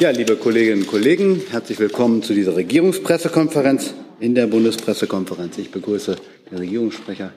Ja, 0.00 0.10
liebe 0.10 0.36
Kolleginnen 0.36 0.82
und 0.82 0.86
Kollegen, 0.86 1.42
herzlich 1.50 1.80
willkommen 1.80 2.22
zu 2.22 2.32
dieser 2.32 2.54
Regierungspressekonferenz 2.54 3.94
in 4.20 4.36
der 4.36 4.46
Bundespressekonferenz. 4.46 5.58
Ich 5.58 5.72
begrüße 5.72 6.14
den 6.52 6.58
Regierungssprecher 6.58 7.32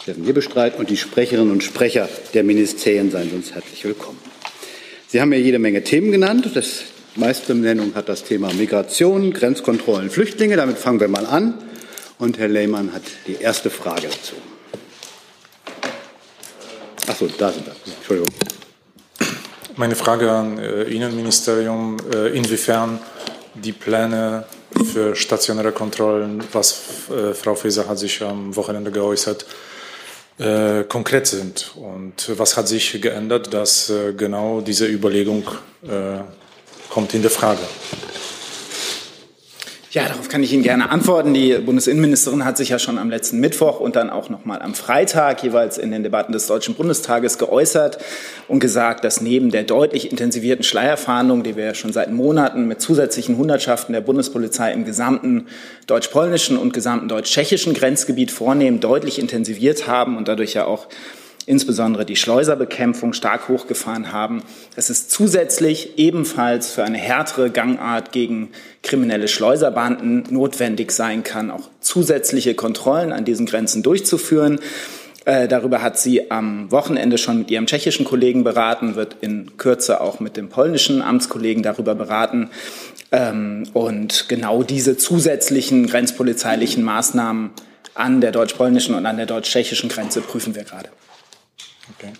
Steffen 0.00 0.24
Hebestreit 0.24 0.78
und 0.78 0.88
die 0.88 0.96
Sprecherinnen 0.96 1.50
und 1.50 1.62
Sprecher 1.62 2.08
der 2.32 2.44
Ministerien 2.44 3.10
seien 3.10 3.30
uns 3.32 3.52
herzlich 3.52 3.84
willkommen. 3.84 4.16
Sie 5.08 5.20
haben 5.20 5.34
ja 5.34 5.38
jede 5.38 5.58
Menge 5.58 5.84
Themen 5.84 6.10
genannt. 6.10 6.48
Das 6.54 6.84
meiste 7.14 7.54
Nennung 7.54 7.94
hat 7.94 8.08
das 8.08 8.24
Thema 8.24 8.54
Migration, 8.54 9.34
Grenzkontrollen, 9.34 10.08
Flüchtlinge. 10.08 10.56
Damit 10.56 10.78
fangen 10.78 11.00
wir 11.00 11.08
mal 11.08 11.26
an. 11.26 11.58
Und 12.18 12.38
Herr 12.38 12.48
Lehmann 12.48 12.94
hat 12.94 13.02
die 13.26 13.36
erste 13.38 13.68
Frage 13.68 14.04
dazu. 14.04 14.34
Ach 17.06 17.16
so, 17.16 17.28
da 17.36 17.52
sind 17.52 17.66
wir. 17.66 17.74
Entschuldigung. 17.84 18.32
Meine 19.78 19.94
Frage 19.94 20.28
an 20.28 20.58
äh, 20.58 20.82
Innenministerium, 20.82 21.98
äh, 22.12 22.36
inwiefern 22.36 22.98
die 23.54 23.70
Pläne 23.70 24.44
für 24.92 25.14
stationäre 25.14 25.70
Kontrollen, 25.70 26.42
was 26.50 26.80
äh, 27.10 27.32
Frau 27.32 27.54
Faeser 27.54 27.86
hat 27.86 27.96
sich 27.96 28.20
am 28.20 28.56
Wochenende 28.56 28.90
geäußert, 28.90 29.46
äh, 30.38 30.82
konkret 30.82 31.28
sind. 31.28 31.76
Und 31.76 32.28
was 32.36 32.56
hat 32.56 32.66
sich 32.66 33.00
geändert, 33.00 33.54
dass 33.54 33.88
äh, 33.88 34.14
genau 34.14 34.60
diese 34.62 34.88
Überlegung 34.88 35.44
äh, 35.84 36.22
kommt 36.90 37.14
in 37.14 37.22
der 37.22 37.30
Frage? 37.30 37.62
Ja, 39.90 40.06
darauf 40.06 40.28
kann 40.28 40.42
ich 40.42 40.52
Ihnen 40.52 40.62
gerne 40.62 40.90
antworten. 40.90 41.32
Die 41.32 41.54
Bundesinnenministerin 41.54 42.44
hat 42.44 42.58
sich 42.58 42.68
ja 42.68 42.78
schon 42.78 42.98
am 42.98 43.08
letzten 43.08 43.40
Mittwoch 43.40 43.80
und 43.80 43.96
dann 43.96 44.10
auch 44.10 44.28
noch 44.28 44.44
mal 44.44 44.60
am 44.60 44.74
Freitag 44.74 45.42
jeweils 45.42 45.78
in 45.78 45.90
den 45.90 46.02
Debatten 46.02 46.32
des 46.32 46.46
Deutschen 46.46 46.74
Bundestages 46.74 47.38
geäußert 47.38 47.96
und 48.48 48.60
gesagt, 48.60 49.02
dass 49.02 49.22
neben 49.22 49.50
der 49.50 49.62
deutlich 49.62 50.10
intensivierten 50.10 50.62
Schleierfahndung, 50.62 51.42
die 51.42 51.56
wir 51.56 51.64
ja 51.64 51.74
schon 51.74 51.94
seit 51.94 52.12
Monaten 52.12 52.68
mit 52.68 52.82
zusätzlichen 52.82 53.38
Hundertschaften 53.38 53.94
der 53.94 54.02
Bundespolizei 54.02 54.74
im 54.74 54.84
gesamten 54.84 55.46
deutsch-polnischen 55.86 56.58
und 56.58 56.74
gesamten 56.74 57.08
deutsch-tschechischen 57.08 57.72
Grenzgebiet 57.72 58.30
vornehmen, 58.30 58.80
deutlich 58.80 59.18
intensiviert 59.18 59.86
haben 59.86 60.18
und 60.18 60.28
dadurch 60.28 60.52
ja 60.52 60.66
auch 60.66 60.88
insbesondere 61.48 62.04
die 62.04 62.14
Schleuserbekämpfung 62.14 63.14
stark 63.14 63.48
hochgefahren 63.48 64.12
haben, 64.12 64.42
es 64.76 65.08
zusätzlich 65.08 65.98
ebenfalls 65.98 66.70
für 66.70 66.84
eine 66.84 66.98
härtere 66.98 67.50
Gangart 67.50 68.12
gegen 68.12 68.50
kriminelle 68.82 69.28
Schleuserbanden 69.28 70.24
notwendig 70.28 70.92
sein 70.92 71.24
kann, 71.24 71.50
auch 71.50 71.70
zusätzliche 71.80 72.54
Kontrollen 72.54 73.12
an 73.12 73.24
diesen 73.24 73.46
Grenzen 73.46 73.82
durchzuführen. 73.82 74.60
Äh, 75.24 75.48
darüber 75.48 75.80
hat 75.80 75.98
sie 75.98 76.30
am 76.30 76.70
Wochenende 76.70 77.16
schon 77.16 77.38
mit 77.38 77.50
ihrem 77.50 77.66
tschechischen 77.66 78.04
Kollegen 78.04 78.44
beraten, 78.44 78.94
wird 78.94 79.16
in 79.22 79.56
Kürze 79.56 80.02
auch 80.02 80.20
mit 80.20 80.36
dem 80.36 80.50
polnischen 80.50 81.00
Amtskollegen 81.00 81.62
darüber 81.62 81.94
beraten. 81.94 82.50
Ähm, 83.10 83.64
und 83.72 84.26
genau 84.28 84.62
diese 84.62 84.98
zusätzlichen 84.98 85.86
grenzpolizeilichen 85.86 86.84
Maßnahmen 86.84 87.50
an 87.94 88.20
der 88.20 88.32
deutsch-polnischen 88.32 88.94
und 88.94 89.06
an 89.06 89.16
der 89.16 89.26
deutsch-tschechischen 89.26 89.88
Grenze 89.88 90.20
prüfen 90.20 90.54
wir 90.54 90.64
gerade. 90.64 90.90
Okay. 91.96 92.12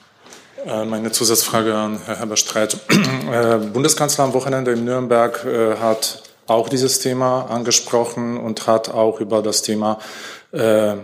Äh, 0.66 0.84
meine 0.84 1.12
Zusatzfrage 1.12 1.74
an 1.74 1.98
Herrn 2.04 2.18
Heberstreit. 2.18 2.78
Äh, 3.28 3.58
Bundeskanzler 3.58 4.24
am 4.24 4.32
Wochenende 4.32 4.72
in 4.72 4.86
Nürnberg 4.86 5.44
äh, 5.44 5.76
hat 5.76 6.22
auch 6.46 6.70
dieses 6.70 7.00
Thema 7.00 7.42
angesprochen 7.50 8.38
und 8.38 8.66
hat 8.66 8.88
auch 8.88 9.20
über 9.20 9.42
das 9.42 9.60
Thema 9.60 9.98
äh, 10.52 10.94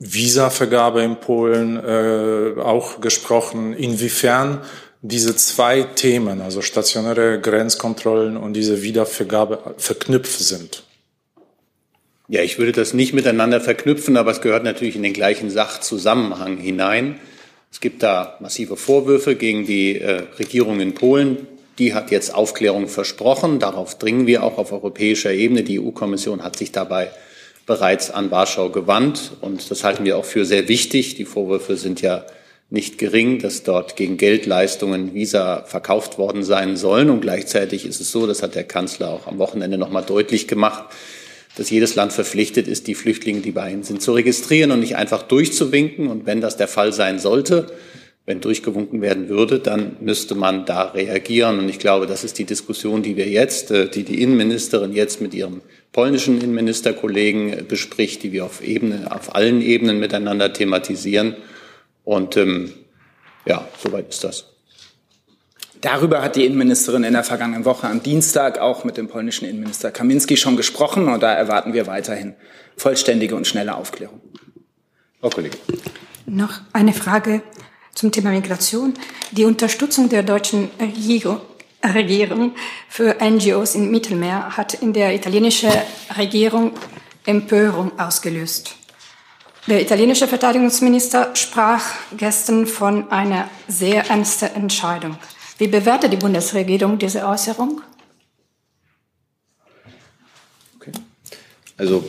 Visavergabe 0.00 1.02
in 1.02 1.20
Polen 1.20 1.78
auch 2.58 3.00
gesprochen. 3.00 3.72
Inwiefern 3.72 4.62
diese 5.00 5.36
zwei 5.36 5.82
Themen, 5.82 6.40
also 6.40 6.60
stationäre 6.60 7.38
Grenzkontrollen 7.40 8.36
und 8.36 8.54
diese 8.54 8.82
Wiedervergabe, 8.82 9.74
verknüpft 9.76 10.40
sind? 10.40 10.82
Ja, 12.26 12.40
ich 12.40 12.58
würde 12.58 12.72
das 12.72 12.94
nicht 12.94 13.12
miteinander 13.12 13.60
verknüpfen, 13.60 14.16
aber 14.16 14.32
es 14.32 14.40
gehört 14.40 14.64
natürlich 14.64 14.96
in 14.96 15.02
den 15.02 15.12
gleichen 15.12 15.50
Sachzusammenhang 15.50 16.56
hinein. 16.56 17.20
Es 17.74 17.80
gibt 17.80 18.04
da 18.04 18.36
massive 18.38 18.76
Vorwürfe 18.76 19.34
gegen 19.34 19.66
die 19.66 19.98
äh, 19.98 20.22
Regierung 20.38 20.78
in 20.78 20.94
Polen. 20.94 21.48
Die 21.80 21.92
hat 21.92 22.12
jetzt 22.12 22.32
Aufklärung 22.32 22.86
versprochen. 22.86 23.58
Darauf 23.58 23.98
dringen 23.98 24.28
wir 24.28 24.44
auch 24.44 24.58
auf 24.58 24.70
europäischer 24.70 25.32
Ebene. 25.32 25.64
Die 25.64 25.80
EU-Kommission 25.80 26.44
hat 26.44 26.56
sich 26.56 26.70
dabei 26.70 27.10
bereits 27.66 28.12
an 28.12 28.30
Warschau 28.30 28.68
gewandt. 28.68 29.32
Und 29.40 29.72
das 29.72 29.82
halten 29.82 30.04
wir 30.04 30.16
auch 30.16 30.24
für 30.24 30.44
sehr 30.44 30.68
wichtig. 30.68 31.16
Die 31.16 31.24
Vorwürfe 31.24 31.76
sind 31.76 32.00
ja 32.00 32.24
nicht 32.70 32.96
gering, 32.96 33.40
dass 33.40 33.64
dort 33.64 33.96
gegen 33.96 34.18
Geldleistungen 34.18 35.12
Visa 35.12 35.64
verkauft 35.64 36.16
worden 36.16 36.44
sein 36.44 36.76
sollen. 36.76 37.10
Und 37.10 37.22
gleichzeitig 37.22 37.86
ist 37.86 38.00
es 38.00 38.12
so, 38.12 38.28
das 38.28 38.44
hat 38.44 38.54
der 38.54 38.64
Kanzler 38.64 39.08
auch 39.08 39.26
am 39.26 39.38
Wochenende 39.38 39.78
noch 39.78 39.90
mal 39.90 40.02
deutlich 40.02 40.46
gemacht, 40.46 40.84
dass 41.56 41.70
jedes 41.70 41.94
Land 41.94 42.12
verpflichtet 42.12 42.66
ist, 42.66 42.86
die 42.86 42.94
Flüchtlinge, 42.94 43.40
die 43.40 43.52
bei 43.52 43.70
ihnen 43.70 43.84
sind, 43.84 44.02
zu 44.02 44.12
registrieren 44.12 44.70
und 44.70 44.80
nicht 44.80 44.96
einfach 44.96 45.22
durchzuwinken. 45.22 46.08
Und 46.08 46.26
wenn 46.26 46.40
das 46.40 46.56
der 46.56 46.68
Fall 46.68 46.92
sein 46.92 47.18
sollte, 47.18 47.68
wenn 48.26 48.40
durchgewunken 48.40 49.02
werden 49.02 49.28
würde, 49.28 49.58
dann 49.58 49.96
müsste 50.00 50.34
man 50.34 50.64
da 50.64 50.84
reagieren. 50.84 51.58
Und 51.58 51.68
ich 51.68 51.78
glaube, 51.78 52.06
das 52.06 52.24
ist 52.24 52.38
die 52.38 52.44
Diskussion, 52.44 53.02
die 53.02 53.16
wir 53.16 53.28
jetzt, 53.28 53.70
äh, 53.70 53.88
die 53.88 54.02
die 54.02 54.22
Innenministerin 54.22 54.92
jetzt 54.92 55.20
mit 55.20 55.34
ihrem 55.34 55.60
polnischen 55.92 56.40
Innenministerkollegen 56.40 57.52
äh, 57.52 57.62
bespricht, 57.62 58.22
die 58.22 58.32
wir 58.32 58.46
auf 58.46 58.62
Ebene, 58.62 59.12
auf 59.12 59.34
allen 59.34 59.60
Ebenen 59.60 60.00
miteinander 60.00 60.52
thematisieren. 60.52 61.36
Und 62.04 62.36
ähm, 62.36 62.72
ja, 63.46 63.68
soweit 63.78 64.08
ist 64.08 64.24
das. 64.24 64.53
Darüber 65.84 66.22
hat 66.22 66.34
die 66.36 66.46
Innenministerin 66.46 67.04
in 67.04 67.12
der 67.12 67.24
vergangenen 67.24 67.66
Woche 67.66 67.86
am 67.86 68.02
Dienstag 68.02 68.58
auch 68.58 68.84
mit 68.84 68.96
dem 68.96 69.06
polnischen 69.06 69.46
Innenminister 69.46 69.90
Kaminski 69.90 70.38
schon 70.38 70.56
gesprochen 70.56 71.08
und 71.08 71.22
da 71.22 71.34
erwarten 71.34 71.74
wir 71.74 71.86
weiterhin 71.86 72.36
vollständige 72.74 73.36
und 73.36 73.46
schnelle 73.46 73.74
Aufklärung. 73.74 74.18
Frau 75.20 75.28
Kollegin. 75.28 75.60
Noch 76.24 76.62
eine 76.72 76.94
Frage 76.94 77.42
zum 77.94 78.10
Thema 78.12 78.30
Migration. 78.30 78.94
Die 79.32 79.44
Unterstützung 79.44 80.08
der 80.08 80.22
deutschen 80.22 80.70
Regierung 80.80 82.52
für 82.88 83.16
NGOs 83.22 83.74
im 83.74 83.90
Mittelmeer 83.90 84.56
hat 84.56 84.72
in 84.72 84.94
der 84.94 85.14
italienischen 85.14 85.70
Regierung 86.16 86.72
Empörung 87.26 87.98
ausgelöst. 87.98 88.74
Der 89.66 89.82
italienische 89.82 90.28
Verteidigungsminister 90.28 91.36
sprach 91.36 91.84
gestern 92.16 92.66
von 92.66 93.10
einer 93.10 93.50
sehr 93.68 94.08
ernsten 94.08 94.46
Entscheidung. 94.54 95.18
Wie 95.64 95.68
bewertet 95.68 96.12
die 96.12 96.18
Bundesregierung 96.18 96.98
diese 96.98 97.26
Äußerung? 97.26 97.80
Okay. 100.76 100.92
Also 101.78 102.04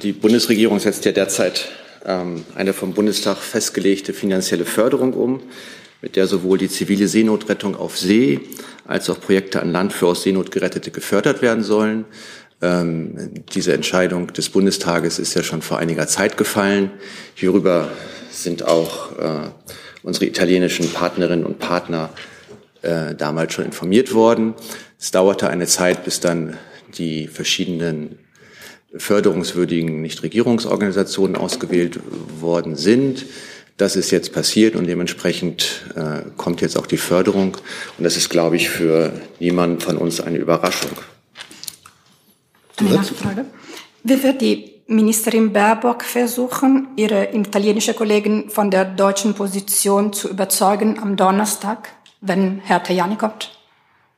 die 0.00 0.12
Bundesregierung 0.12 0.78
setzt 0.78 1.04
ja 1.04 1.10
derzeit 1.10 1.70
ähm, 2.04 2.44
eine 2.54 2.72
vom 2.72 2.94
Bundestag 2.94 3.38
festgelegte 3.38 4.12
finanzielle 4.12 4.64
Förderung 4.64 5.12
um, 5.12 5.40
mit 6.02 6.14
der 6.14 6.28
sowohl 6.28 6.56
die 6.56 6.68
zivile 6.68 7.08
Seenotrettung 7.08 7.74
auf 7.74 7.98
See 7.98 8.38
als 8.86 9.10
auch 9.10 9.20
Projekte 9.20 9.60
an 9.60 9.72
Land 9.72 9.92
für 9.92 10.06
aus 10.06 10.22
Seenot 10.22 10.52
gerettete 10.52 10.92
gefördert 10.92 11.42
werden 11.42 11.64
sollen. 11.64 12.04
Ähm, 12.62 13.42
diese 13.52 13.72
Entscheidung 13.72 14.32
des 14.32 14.50
Bundestages 14.50 15.18
ist 15.18 15.34
ja 15.34 15.42
schon 15.42 15.62
vor 15.62 15.78
einiger 15.78 16.06
Zeit 16.06 16.36
gefallen. 16.36 16.92
Hierüber 17.34 17.88
sind 18.30 18.62
auch 18.62 19.18
äh, 19.18 19.50
unsere 20.04 20.26
italienischen 20.26 20.88
Partnerinnen 20.92 21.44
und 21.44 21.58
Partner 21.58 22.10
äh, 22.84 23.14
damals 23.14 23.54
schon 23.54 23.64
informiert 23.64 24.14
worden. 24.14 24.54
Es 24.98 25.10
dauerte 25.10 25.48
eine 25.48 25.66
Zeit, 25.66 26.04
bis 26.04 26.20
dann 26.20 26.56
die 26.96 27.26
verschiedenen 27.26 28.18
förderungswürdigen 28.96 30.00
Nichtregierungsorganisationen 30.00 31.36
ausgewählt 31.36 32.00
worden 32.40 32.76
sind. 32.76 33.26
Das 33.76 33.96
ist 33.96 34.12
jetzt 34.12 34.32
passiert 34.32 34.76
und 34.76 34.86
dementsprechend 34.86 35.86
äh, 35.96 36.30
kommt 36.36 36.60
jetzt 36.60 36.78
auch 36.78 36.86
die 36.86 36.96
Förderung. 36.96 37.56
Und 37.98 38.04
das 38.04 38.16
ist, 38.16 38.30
glaube 38.30 38.54
ich, 38.54 38.68
für 38.68 39.12
niemanden 39.40 39.80
von 39.80 39.96
uns 39.96 40.20
eine 40.20 40.38
Überraschung. 40.38 40.92
Eine 42.76 42.90
Nachfrage. 42.90 43.46
Wie 44.04 44.22
wird 44.22 44.40
die 44.40 44.74
Ministerin 44.86 45.52
Baerbock 45.52 46.04
versuchen, 46.04 46.88
ihre 46.96 47.34
italienische 47.34 47.94
Kollegen 47.94 48.50
von 48.50 48.70
der 48.70 48.84
deutschen 48.84 49.34
Position 49.34 50.12
zu 50.12 50.28
überzeugen 50.28 50.98
am 51.00 51.16
Donnerstag? 51.16 51.88
Wenn 52.24 52.60
Herr 52.60 52.82
Tajani 52.82 53.16
kommt? 53.16 53.52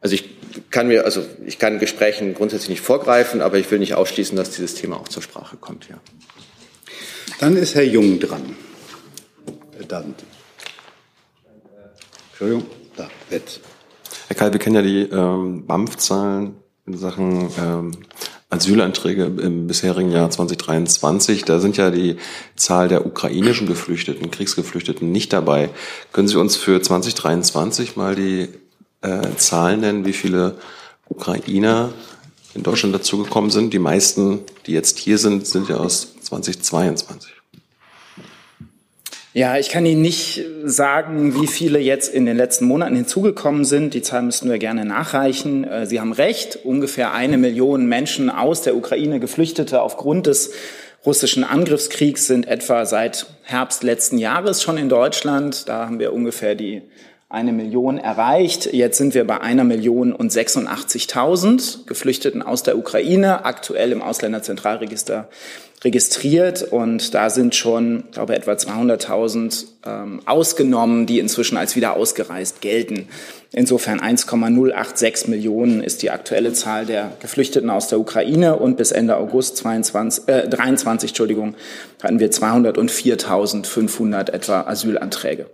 Also 0.01 0.15
ich 0.15 0.37
kann 0.71 0.89
mir, 0.89 1.05
also 1.05 1.25
ich 1.45 1.59
kann 1.59 1.79
Gesprächen 1.79 2.35
grundsätzlich 2.35 2.71
nicht 2.71 2.81
vorgreifen, 2.81 3.41
aber 3.41 3.59
ich 3.59 3.71
will 3.71 3.79
nicht 3.79 3.95
ausschließen, 3.95 4.37
dass 4.37 4.51
dieses 4.51 4.75
Thema 4.75 4.97
auch 4.97 5.09
zur 5.09 5.23
Sprache 5.23 5.57
kommt, 5.57 5.89
ja. 5.89 5.97
Dann 7.41 7.57
ist 7.57 7.75
Herr 7.75 7.85
Jung 7.85 8.19
dran. 8.19 8.57
Dann. 9.89 10.15
Entschuldigung, 12.31 12.67
da, 12.97 13.09
jetzt. 13.31 13.61
Herr 14.29 14.37
Kall, 14.37 14.53
wir 14.53 14.61
kennen 14.61 14.77
ja 14.77 14.83
die 14.83 15.03
ähm, 15.03 15.67
BAMF-Zahlen 15.67 16.57
in 16.87 16.97
Sachen 16.97 17.51
ähm, 17.59 17.93
Asylanträge 18.49 19.25
im 19.25 19.67
bisherigen 19.67 20.13
Jahr 20.13 20.31
2023. 20.31 21.45
Da 21.45 21.59
sind 21.59 21.77
ja 21.77 21.91
die 21.91 22.17
Zahl 22.55 22.89
der 22.89 23.05
ukrainischen 23.05 23.67
Geflüchteten, 23.67 24.31
Kriegsgeflüchteten 24.31 25.11
nicht 25.11 25.33
dabei. 25.33 25.71
Können 26.13 26.29
Sie 26.29 26.39
uns 26.39 26.57
für 26.57 26.81
2023 26.81 27.97
mal 27.97 28.15
die 28.15 28.49
äh, 29.03 29.35
Zahlen 29.37 29.81
nennen, 29.81 30.05
wie 30.07 30.13
viele 30.13 30.59
Ukrainer 31.09 31.93
in 32.55 32.63
Deutschland 32.63 32.95
dazugekommen 32.95 33.51
sind. 33.51 33.73
Die 33.73 33.79
meisten, 33.79 34.41
die 34.67 34.73
jetzt 34.73 34.99
hier 34.99 35.19
sind, 35.19 35.47
sind 35.47 35.69
ja 35.69 35.77
aus 35.77 36.15
2022. 36.23 37.36
Ja, 39.37 39.59
ich 39.59 39.69
kann 39.69 39.85
Ihnen 39.85 40.01
nicht 40.01 40.43
sagen, 40.65 41.39
wie 41.39 41.47
viele 41.47 41.79
jetzt 41.79 42.15
in 42.15 42.25
den 42.25 42.39
letzten 42.39 42.65
Monaten 42.65 42.97
hinzugekommen 42.97 43.67
sind. 43.67 43.93
Die 43.93 44.01
Zahl 44.01 44.23
müssten 44.23 44.49
wir 44.49 44.57
gerne 44.57 44.87
nachreichen. 44.87 45.65
Äh, 45.65 45.85
Sie 45.85 46.01
haben 46.01 46.13
recht, 46.13 46.61
ungefähr 46.65 47.13
eine 47.13 47.37
Million 47.37 47.85
Menschen 47.85 48.31
aus 48.31 48.63
der 48.63 48.75
Ukraine 48.75 49.21
Geflüchtete 49.21 49.83
aufgrund 49.83 50.27
des 50.27 50.53
russischen 51.05 51.45
Angriffskriegs 51.45 52.27
sind 52.27 52.49
etwa 52.49 52.87
seit 52.87 53.27
Herbst 53.43 53.83
letzten 53.83 54.17
Jahres 54.17 54.63
schon 54.63 54.79
in 54.79 54.89
Deutschland. 54.89 55.69
Da 55.69 55.85
haben 55.85 55.99
wir 55.99 56.15
ungefähr 56.15 56.55
die 56.55 56.81
eine 57.29 57.53
Million 57.53 57.99
erreicht. 57.99 58.73
Jetzt 58.73 58.99
sind 58.99 59.15
wir 59.15 59.27
bei 59.27 59.41
einer 59.41 59.65
Million 59.65 60.13
und 60.13 60.31
86.000 60.31 61.87
Geflüchteten 61.87 62.43
aus 62.43 62.63
der 62.63 62.79
Ukraine, 62.79 63.45
aktuell 63.45 63.91
im 63.91 64.01
Ausländerzentralregister 64.01 65.29
registriert 65.85 66.63
und 66.63 67.15
da 67.15 67.29
sind 67.29 67.55
schon, 67.55 68.05
ich 68.07 68.13
glaube, 68.13 68.35
etwa 68.35 68.53
200.000 68.53 69.67
ähm, 69.85 70.23
ausgenommen, 70.25 71.07
die 71.07 71.19
inzwischen 71.19 71.59
als 71.59 71.77
wieder 71.77 71.95
ausgereist 71.95 72.63
gelten. 72.63 73.09
Insofern 73.53 74.01
1,086 74.01 75.29
Millionen 75.29 75.83
ist 75.83 76.03
die 76.03 76.11
aktuelle 76.11 76.55
Zahl 76.55 76.87
der 76.87 77.13
Geflüchteten 77.21 77.69
aus 77.69 77.89
der 77.89 78.01
Ukraine 78.01 78.57
und 78.57 78.77
bis 78.77 78.91
Ende 78.91 79.17
August 79.17 79.59
22, 79.59 80.29
äh, 80.29 80.49
23 80.49 81.11
Entschuldigung, 81.11 81.55
hatten 82.03 82.21
wir 82.21 82.31
204.500 82.31 84.33
etwa 84.33 84.63
Asylanträge. 84.63 85.47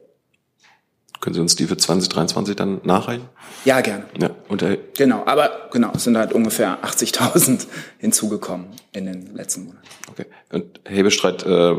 Können 1.23 1.35
Sie 1.35 1.41
uns 1.41 1.55
die 1.55 1.67
für 1.67 1.77
2023 1.77 2.57
dann 2.57 2.81
nachreichen? 2.83 3.29
Ja, 3.65 3.81
gerne. 3.81 4.07
Ja, 4.21 4.31
und, 4.49 4.61
äh, 4.63 4.77
genau, 4.97 5.23
aber 5.25 5.69
genau, 5.71 5.93
es 5.95 6.03
sind 6.03 6.19
halt 6.19 6.33
ungefähr 6.33 6.85
80.000 6.85 7.69
hinzugekommen 7.99 8.67
in 8.93 9.07
den 9.07 9.33
letzten 9.37 9.67
Monaten. 9.67 9.87
Okay. 10.11 10.27
Und 10.51 10.81
Herr 10.85 10.97
Hebestreit, 10.97 11.47
äh, 11.47 11.77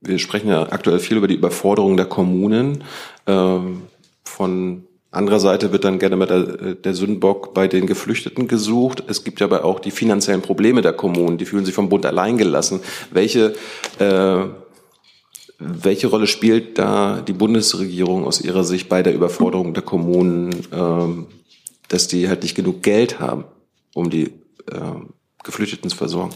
wir 0.00 0.18
sprechen 0.18 0.48
ja 0.48 0.62
aktuell 0.72 0.98
viel 0.98 1.18
über 1.18 1.28
die 1.28 1.34
Überforderung 1.34 1.98
der 1.98 2.06
Kommunen. 2.06 2.84
Ähm, 3.26 3.82
von 4.24 4.86
anderer 5.10 5.40
Seite 5.40 5.72
wird 5.72 5.84
dann 5.84 5.98
gerne 5.98 6.16
mal 6.16 6.26
der, 6.26 6.74
der 6.76 6.94
Sündenbock 6.94 7.52
bei 7.52 7.68
den 7.68 7.86
Geflüchteten 7.86 8.48
gesucht. 8.48 9.04
Es 9.08 9.24
gibt 9.24 9.40
ja 9.40 9.46
aber 9.46 9.66
auch 9.66 9.78
die 9.78 9.90
finanziellen 9.90 10.40
Probleme 10.40 10.80
der 10.80 10.94
Kommunen. 10.94 11.36
Die 11.36 11.44
fühlen 11.44 11.66
sich 11.66 11.74
vom 11.74 11.90
Bund 11.90 12.06
alleingelassen. 12.06 12.80
Welche 13.10 13.52
äh, 13.98 14.44
welche 15.58 16.08
Rolle 16.08 16.26
spielt 16.26 16.78
da 16.78 17.22
die 17.26 17.32
Bundesregierung 17.32 18.24
aus 18.24 18.40
Ihrer 18.40 18.64
Sicht 18.64 18.88
bei 18.88 19.02
der 19.02 19.14
Überforderung 19.14 19.74
der 19.74 19.82
Kommunen, 19.82 20.66
ähm, 20.72 21.26
dass 21.88 22.08
die 22.08 22.28
halt 22.28 22.42
nicht 22.42 22.54
genug 22.54 22.82
Geld 22.82 23.20
haben, 23.20 23.44
um 23.94 24.10
die 24.10 24.32
ähm, 24.70 25.10
Geflüchteten 25.44 25.88
zu 25.88 25.96
versorgen? 25.96 26.34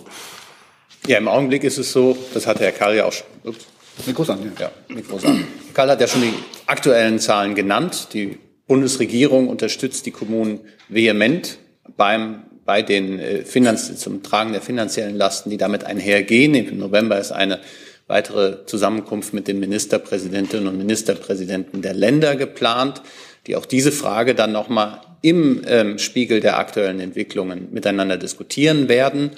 Ja, 1.06 1.18
im 1.18 1.28
Augenblick 1.28 1.64
ist 1.64 1.78
es 1.78 1.92
so, 1.92 2.16
das 2.34 2.46
hat 2.46 2.60
Herr 2.60 2.72
Karl 2.72 2.96
ja 2.96 3.04
auch 3.06 3.12
schon. 3.12 3.26
Ups. 3.44 3.66
Mikros 4.06 4.30
an, 4.30 4.40
ja. 4.58 4.66
ja 4.66 4.94
Mikros 4.94 5.24
an. 5.24 5.44
Karl 5.74 5.90
hat 5.90 6.00
ja 6.00 6.06
schon 6.06 6.22
die 6.22 6.32
aktuellen 6.66 7.18
Zahlen 7.18 7.54
genannt. 7.54 8.08
Die 8.14 8.38
Bundesregierung 8.66 9.48
unterstützt 9.48 10.06
die 10.06 10.10
Kommunen 10.10 10.60
vehement 10.88 11.58
beim 11.96 12.44
bei 12.64 12.82
den 12.82 13.18
äh, 13.18 13.44
Finanz 13.44 13.96
zum 13.96 14.22
Tragen 14.22 14.52
der 14.52 14.60
finanziellen 14.60 15.16
Lasten, 15.16 15.50
die 15.50 15.56
damit 15.56 15.84
einhergehen. 15.84 16.54
Im 16.54 16.78
November 16.78 17.18
ist 17.18 17.32
eine 17.32 17.58
weitere 18.10 18.66
Zusammenkunft 18.66 19.32
mit 19.32 19.48
den 19.48 19.58
Ministerpräsidentinnen 19.60 20.68
und 20.68 20.76
Ministerpräsidenten 20.76 21.80
der 21.80 21.94
Länder 21.94 22.36
geplant, 22.36 23.00
die 23.46 23.56
auch 23.56 23.64
diese 23.64 23.92
Frage 23.92 24.34
dann 24.34 24.52
nochmal 24.52 25.00
im 25.22 25.62
ähm, 25.66 25.98
Spiegel 25.98 26.40
der 26.40 26.58
aktuellen 26.58 27.00
Entwicklungen 27.00 27.68
miteinander 27.72 28.18
diskutieren 28.18 28.88
werden. 28.88 29.30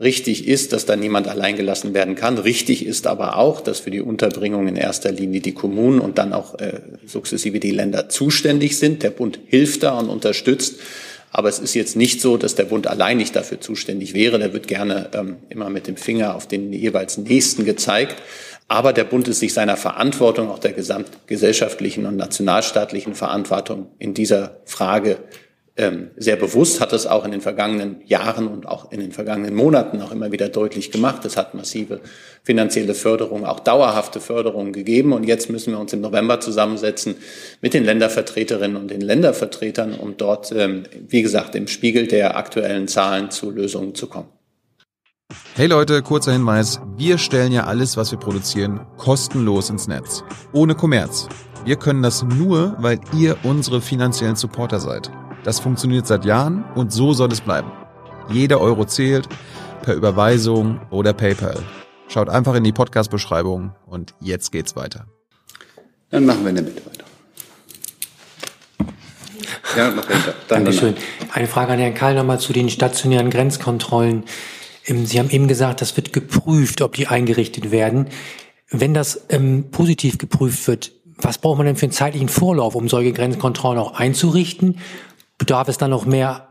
Richtig 0.00 0.48
ist, 0.48 0.72
dass 0.72 0.86
da 0.86 0.96
niemand 0.96 1.28
alleingelassen 1.28 1.94
werden 1.94 2.14
kann. 2.14 2.38
Richtig 2.38 2.86
ist 2.86 3.06
aber 3.06 3.36
auch, 3.36 3.60
dass 3.60 3.80
für 3.80 3.90
die 3.90 4.00
Unterbringung 4.00 4.66
in 4.66 4.76
erster 4.76 5.12
Linie 5.12 5.40
die 5.40 5.52
Kommunen 5.52 6.00
und 6.00 6.18
dann 6.18 6.32
auch 6.32 6.58
äh, 6.58 6.80
sukzessive 7.06 7.60
die 7.60 7.70
Länder 7.70 8.08
zuständig 8.08 8.78
sind. 8.78 9.02
Der 9.02 9.10
Bund 9.10 9.38
hilft 9.46 9.82
da 9.82 9.98
und 9.98 10.08
unterstützt. 10.08 10.80
Aber 11.34 11.48
es 11.48 11.58
ist 11.58 11.74
jetzt 11.74 11.96
nicht 11.96 12.20
so, 12.20 12.36
dass 12.36 12.54
der 12.54 12.64
Bund 12.64 12.86
allein 12.86 13.16
nicht 13.16 13.34
dafür 13.34 13.60
zuständig 13.60 14.12
wäre. 14.12 14.38
Der 14.38 14.52
wird 14.52 14.68
gerne 14.68 15.08
ähm, 15.14 15.38
immer 15.48 15.70
mit 15.70 15.86
dem 15.86 15.96
Finger 15.96 16.36
auf 16.36 16.46
den 16.46 16.72
jeweils 16.72 17.16
Nächsten 17.16 17.64
gezeigt. 17.64 18.16
Aber 18.68 18.92
der 18.92 19.04
Bund 19.04 19.28
ist 19.28 19.40
sich 19.40 19.54
seiner 19.54 19.76
Verantwortung, 19.76 20.50
auch 20.50 20.58
der 20.58 20.72
gesamtgesellschaftlichen 20.72 22.06
und 22.06 22.16
nationalstaatlichen 22.16 23.14
Verantwortung 23.14 23.88
in 23.98 24.14
dieser 24.14 24.58
Frage 24.66 25.18
ähm, 25.76 26.10
sehr 26.16 26.36
bewusst, 26.36 26.80
hat 26.80 26.92
es 26.92 27.06
auch 27.06 27.24
in 27.24 27.30
den 27.30 27.40
vergangenen 27.40 28.02
Jahren 28.06 28.46
und 28.46 28.68
auch 28.68 28.92
in 28.92 29.00
den 29.00 29.12
vergangenen 29.12 29.54
Monaten 29.54 30.02
auch 30.02 30.12
immer 30.12 30.30
wieder 30.30 30.50
deutlich 30.50 30.90
gemacht. 30.90 31.24
Es 31.24 31.36
hat 31.38 31.54
massive 31.54 32.00
finanzielle 32.42 32.94
Förderung, 32.94 33.46
auch 33.46 33.60
dauerhafte 33.60 34.20
Förderung 34.20 34.72
gegeben. 34.72 35.12
Und 35.12 35.24
jetzt 35.24 35.48
müssen 35.48 35.72
wir 35.72 35.78
uns 35.78 35.92
im 35.94 36.02
November 36.02 36.40
zusammensetzen 36.40 37.14
mit 37.62 37.72
den 37.72 37.84
Ländervertreterinnen 37.84 38.76
und 38.76 38.90
den 38.90 39.00
Ländervertretern, 39.00 39.94
um 39.94 40.16
dort, 40.18 40.52
ähm, 40.52 40.82
wie 41.08 41.22
gesagt, 41.22 41.54
im 41.54 41.66
Spiegel 41.66 42.06
der 42.06 42.36
aktuellen 42.36 42.86
Zahlen 42.86 43.30
zu 43.30 43.50
Lösungen 43.50 43.94
zu 43.94 44.08
kommen. 44.08 44.28
Hey 45.54 45.66
Leute, 45.66 46.02
kurzer 46.02 46.32
Hinweis. 46.32 46.80
Wir 46.98 47.16
stellen 47.16 47.52
ja 47.52 47.64
alles, 47.64 47.96
was 47.96 48.10
wir 48.10 48.18
produzieren, 48.18 48.80
kostenlos 48.98 49.70
ins 49.70 49.88
Netz. 49.88 50.22
Ohne 50.52 50.74
Kommerz. 50.74 51.28
Wir 51.64 51.76
können 51.76 52.02
das 52.02 52.22
nur, 52.22 52.76
weil 52.78 53.00
ihr 53.16 53.36
unsere 53.44 53.80
finanziellen 53.80 54.36
Supporter 54.36 54.80
seid. 54.80 55.10
Das 55.44 55.58
funktioniert 55.58 56.06
seit 56.06 56.24
Jahren 56.24 56.64
und 56.76 56.92
so 56.92 57.12
soll 57.12 57.32
es 57.32 57.40
bleiben. 57.40 57.70
Jeder 58.30 58.60
Euro 58.60 58.84
zählt, 58.84 59.28
per 59.82 59.94
Überweisung 59.94 60.80
oder 60.90 61.12
PayPal. 61.12 61.58
Schaut 62.06 62.28
einfach 62.28 62.54
in 62.54 62.62
die 62.62 62.72
Podcast-Beschreibung 62.72 63.72
und 63.86 64.14
jetzt 64.20 64.52
geht's 64.52 64.76
weiter. 64.76 65.06
Dann 66.10 66.26
machen 66.26 66.42
wir 66.42 66.50
in 66.50 66.56
der 66.56 66.64
Mitte 66.64 66.82
weiter. 66.86 67.04
Ja, 69.76 69.90
noch. 69.90 70.06
Dann 70.06 70.64
Dankeschön. 70.64 70.94
Eine 71.32 71.48
Frage 71.48 71.72
an 71.72 71.78
Herrn 71.78 71.94
Karl 71.94 72.14
nochmal 72.14 72.38
zu 72.38 72.52
den 72.52 72.68
stationären 72.68 73.30
Grenzkontrollen. 73.30 74.24
Ähm, 74.86 75.06
Sie 75.06 75.18
haben 75.18 75.30
eben 75.30 75.48
gesagt, 75.48 75.80
das 75.80 75.96
wird 75.96 76.12
geprüft, 76.12 76.82
ob 76.82 76.94
die 76.94 77.08
eingerichtet 77.08 77.70
werden. 77.70 78.08
Wenn 78.70 78.94
das 78.94 79.26
ähm, 79.30 79.70
positiv 79.70 80.18
geprüft 80.18 80.68
wird, 80.68 80.92
was 81.16 81.38
braucht 81.38 81.58
man 81.58 81.66
denn 81.66 81.76
für 81.76 81.86
einen 81.86 81.92
zeitlichen 81.92 82.28
Vorlauf, 82.28 82.74
um 82.74 82.88
solche 82.88 83.12
Grenzkontrollen 83.12 83.78
auch 83.78 83.94
einzurichten? 83.94 84.78
Bedarf 85.42 85.66
es 85.66 85.76
dann 85.76 85.90
noch 85.90 86.06
mehr 86.06 86.46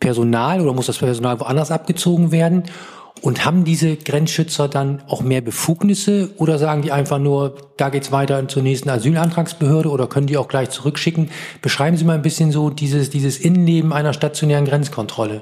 Personal 0.00 0.60
oder 0.60 0.74
muss 0.74 0.84
das 0.84 0.98
Personal 0.98 1.40
woanders 1.40 1.70
abgezogen 1.70 2.30
werden? 2.30 2.64
Und 3.22 3.46
haben 3.46 3.64
diese 3.64 3.96
Grenzschützer 3.96 4.68
dann 4.68 5.02
auch 5.08 5.22
mehr 5.22 5.40
Befugnisse 5.40 6.28
oder 6.36 6.58
sagen 6.58 6.82
die 6.82 6.92
einfach 6.92 7.18
nur, 7.18 7.54
da 7.78 7.88
geht's 7.88 8.12
weiter 8.12 8.46
zur 8.46 8.62
nächsten 8.62 8.90
Asylantragsbehörde 8.90 9.88
oder 9.88 10.08
können 10.08 10.26
die 10.26 10.36
auch 10.36 10.48
gleich 10.48 10.68
zurückschicken? 10.68 11.30
Beschreiben 11.62 11.96
Sie 11.96 12.04
mal 12.04 12.16
ein 12.16 12.20
bisschen 12.20 12.52
so 12.52 12.68
dieses, 12.68 13.08
dieses 13.08 13.38
Innenleben 13.38 13.94
einer 13.94 14.12
stationären 14.12 14.66
Grenzkontrolle. 14.66 15.40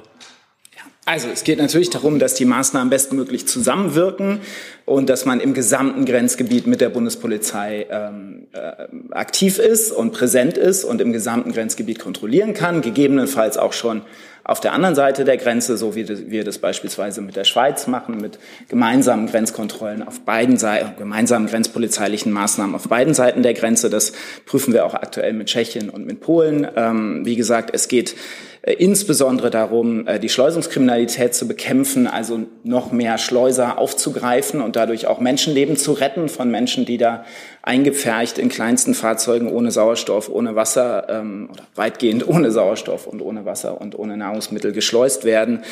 Also 1.05 1.27
es 1.27 1.43
geht 1.43 1.59
natürlich 1.59 1.89
darum, 1.89 2.17
dass 2.17 2.33
die 2.33 2.45
Maßnahmen 2.45 2.89
bestmöglich 2.89 3.45
zusammenwirken 3.45 4.39
und 4.85 5.09
dass 5.09 5.25
man 5.25 5.41
im 5.41 5.53
gesamten 5.53 6.05
Grenzgebiet 6.05 6.65
mit 6.65 6.79
der 6.79 6.87
Bundespolizei 6.87 7.87
ähm, 7.89 8.47
äh, 8.53 8.85
aktiv 9.11 9.59
ist 9.59 9.91
und 9.91 10.13
präsent 10.13 10.57
ist 10.57 10.85
und 10.85 11.01
im 11.01 11.11
gesamten 11.11 11.51
Grenzgebiet 11.51 11.99
kontrollieren 11.99 12.53
kann, 12.53 12.81
gegebenenfalls 12.81 13.57
auch 13.57 13.73
schon 13.73 14.03
auf 14.45 14.59
der 14.59 14.73
anderen 14.73 14.95
Seite 14.95 15.25
der 15.25 15.37
Grenze, 15.37 15.77
so 15.77 15.95
wie 15.95 16.07
wir 16.29 16.43
das 16.43 16.57
beispielsweise 16.57 17.21
mit 17.21 17.35
der 17.35 17.45
Schweiz 17.45 17.87
machen, 17.87 18.17
mit 18.17 18.39
gemeinsamen 18.67 19.27
Grenzkontrollen 19.27 20.03
auf 20.03 20.21
beiden 20.21 20.57
Seiten, 20.57 20.97
gemeinsamen 20.97 21.47
grenzpolizeilichen 21.47 22.31
Maßnahmen 22.31 22.75
auf 22.75 22.89
beiden 22.89 23.13
Seiten 23.13 23.41
der 23.41 23.53
Grenze. 23.53 23.89
Das 23.89 24.11
prüfen 24.45 24.73
wir 24.73 24.85
auch 24.85 24.95
aktuell 24.95 25.33
mit 25.33 25.47
Tschechien 25.47 25.89
und 25.89 26.05
mit 26.05 26.19
Polen. 26.19 26.67
Ähm, 26.75 27.25
wie 27.25 27.37
gesagt, 27.37 27.71
es 27.73 27.87
geht 27.87 28.15
insbesondere 28.65 29.49
darum, 29.49 30.07
äh, 30.07 30.19
die 30.21 30.29
Schleusungskriminalität 30.29 31.35
zu 31.35 31.49
bekämpfen, 31.49 32.07
also 32.07 32.43
noch 32.63 32.93
mehr 32.93 33.17
Schleuser 33.17 33.77
aufzugreifen 33.77 34.61
und 34.61 34.77
dadurch 34.77 35.05
auch 35.05 35.19
Menschenleben 35.19 35.75
zu 35.75 35.91
retten 35.91 36.29
von 36.29 36.49
Menschen, 36.49 36.85
die 36.85 36.97
da 36.97 37.25
eingepfercht 37.61 38.37
in 38.37 38.47
kleinsten 38.47 38.93
Fahrzeugen 38.93 39.51
ohne 39.51 39.69
Sauerstoff, 39.71 40.29
ohne 40.29 40.55
Wasser 40.55 41.07
ähm, 41.09 41.49
oder 41.51 41.63
weitgehend 41.75 42.25
ohne 42.33 42.51
Sauerstoff 42.51 43.05
und 43.05 43.21
ohne 43.21 43.43
Wasser 43.43 43.81
und 43.81 43.99
ohne 43.99 44.15
Nahrungsmittel 44.15 44.71
geschleust 44.71 45.25
werden. 45.25 45.63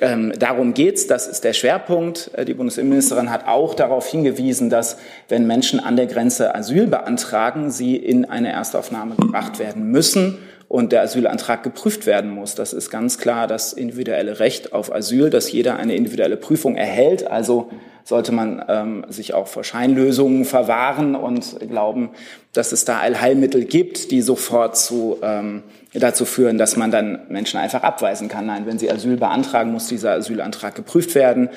Ähm, 0.00 0.32
darum 0.38 0.72
geht's. 0.72 1.08
Das 1.08 1.26
ist 1.26 1.42
der 1.42 1.52
Schwerpunkt. 1.52 2.30
Äh, 2.34 2.44
die 2.44 2.54
Bundesinnenministerin 2.54 3.30
hat 3.32 3.48
auch 3.48 3.74
darauf 3.74 4.06
hingewiesen, 4.06 4.70
dass 4.70 4.98
wenn 5.28 5.48
Menschen 5.48 5.80
an 5.80 5.96
der 5.96 6.06
Grenze 6.06 6.54
Asyl 6.54 6.86
beantragen, 6.86 7.72
sie 7.72 7.96
in 7.96 8.24
eine 8.24 8.52
Erstaufnahme 8.52 9.16
gebracht 9.16 9.58
werden 9.58 9.90
müssen 9.90 10.38
und 10.68 10.92
der 10.92 11.02
Asylantrag 11.02 11.62
geprüft 11.62 12.06
werden 12.06 12.30
muss. 12.30 12.54
Das 12.54 12.72
ist 12.72 12.90
ganz 12.90 13.18
klar 13.18 13.46
das 13.46 13.72
individuelle 13.72 14.40
Recht 14.40 14.72
auf 14.72 14.92
Asyl, 14.92 15.30
dass 15.30 15.52
jeder 15.52 15.76
eine 15.76 15.94
individuelle 15.94 16.36
Prüfung 16.36 16.76
erhält, 16.76 17.26
also 17.26 17.70
sollte 18.06 18.30
man 18.30 18.64
ähm, 18.68 19.04
sich 19.08 19.34
auch 19.34 19.48
vor 19.48 19.64
Scheinlösungen 19.64 20.44
verwahren 20.44 21.16
und 21.16 21.58
glauben, 21.68 22.10
dass 22.52 22.70
es 22.70 22.84
da 22.84 23.00
Allheilmittel 23.00 23.64
gibt, 23.64 24.12
die 24.12 24.22
sofort 24.22 24.76
zu, 24.76 25.18
ähm, 25.22 25.64
dazu 25.92 26.24
führen, 26.24 26.56
dass 26.56 26.76
man 26.76 26.92
dann 26.92 27.22
Menschen 27.28 27.58
einfach 27.58 27.82
abweisen 27.82 28.28
kann. 28.28 28.46
Nein, 28.46 28.64
wenn 28.64 28.78
sie 28.78 28.88
Asyl 28.90 29.16
beantragen, 29.16 29.72
muss 29.72 29.88
dieser 29.88 30.12
Asylantrag 30.12 30.76
geprüft 30.76 31.16
werden. 31.16 31.48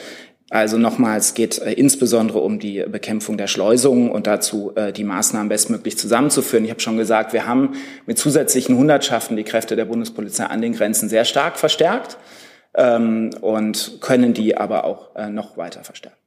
Also 0.49 0.77
nochmals, 0.77 1.35
geht 1.35 1.59
äh, 1.59 1.73
insbesondere 1.73 2.39
um 2.39 2.59
die 2.59 2.83
Bekämpfung 2.87 3.37
der 3.37 3.47
Schleusungen 3.47 4.09
und 4.09 4.25
dazu 4.25 4.71
äh, 4.75 4.91
die 4.91 5.03
Maßnahmen 5.03 5.47
bestmöglich 5.47 5.97
zusammenzuführen. 5.97 6.65
Ich 6.65 6.71
habe 6.71 6.79
schon 6.79 6.97
gesagt, 6.97 7.33
wir 7.33 7.45
haben 7.45 7.73
mit 8.07 8.17
zusätzlichen 8.17 8.75
Hundertschaften 8.75 9.37
die 9.37 9.43
Kräfte 9.43 9.75
der 9.75 9.85
Bundespolizei 9.85 10.45
an 10.45 10.61
den 10.61 10.73
Grenzen 10.73 11.07
sehr 11.07 11.25
stark 11.25 11.57
verstärkt 11.57 12.17
ähm, 12.73 13.29
und 13.41 13.99
können 14.01 14.33
die 14.33 14.57
aber 14.57 14.85
auch 14.85 15.15
äh, 15.15 15.29
noch 15.29 15.55
weiter 15.55 15.83
verstärken. 15.83 16.17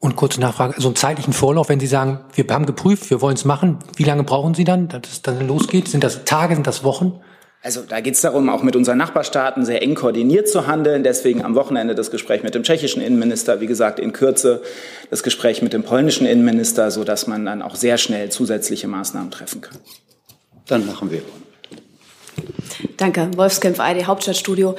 Und 0.00 0.14
kurze 0.14 0.40
Nachfrage, 0.40 0.72
so 0.72 0.76
also 0.76 0.88
einen 0.88 0.96
zeitlichen 0.96 1.32
Vorlauf, 1.32 1.68
wenn 1.68 1.80
Sie 1.80 1.88
sagen, 1.88 2.20
wir 2.34 2.46
haben 2.50 2.66
geprüft, 2.66 3.10
wir 3.10 3.20
wollen 3.20 3.34
es 3.34 3.44
machen, 3.44 3.78
wie 3.96 4.04
lange 4.04 4.22
brauchen 4.22 4.54
Sie 4.54 4.64
dann, 4.64 4.88
dass 4.88 5.02
es 5.10 5.22
dann 5.22 5.46
losgeht? 5.46 5.88
Sind 5.88 6.04
das 6.04 6.24
Tage, 6.24 6.54
sind 6.54 6.66
das 6.66 6.84
Wochen? 6.84 7.20
Also 7.62 7.82
da 7.82 8.00
geht 8.00 8.14
es 8.14 8.20
darum, 8.20 8.48
auch 8.48 8.62
mit 8.62 8.76
unseren 8.76 8.98
Nachbarstaaten 8.98 9.64
sehr 9.64 9.82
eng 9.82 9.96
koordiniert 9.96 10.48
zu 10.48 10.68
handeln. 10.68 11.02
Deswegen 11.02 11.44
am 11.44 11.56
Wochenende 11.56 11.96
das 11.96 12.10
Gespräch 12.10 12.44
mit 12.44 12.54
dem 12.54 12.62
tschechischen 12.62 13.02
Innenminister, 13.02 13.60
wie 13.60 13.66
gesagt 13.66 13.98
in 13.98 14.12
Kürze 14.12 14.62
das 15.10 15.24
Gespräch 15.24 15.60
mit 15.60 15.72
dem 15.72 15.82
polnischen 15.82 16.26
Innenminister, 16.26 16.90
so 16.90 17.02
dass 17.02 17.26
man 17.26 17.44
dann 17.44 17.62
auch 17.62 17.74
sehr 17.74 17.98
schnell 17.98 18.30
zusätzliche 18.30 18.86
Maßnahmen 18.86 19.32
treffen 19.32 19.60
kann. 19.60 19.78
Dann 20.68 20.86
machen 20.86 21.10
wir. 21.10 21.22
Danke. 22.96 23.30
Wolfskämpf, 23.36 23.80
ARD 23.80 24.06
Hauptstadtstudio. 24.06 24.76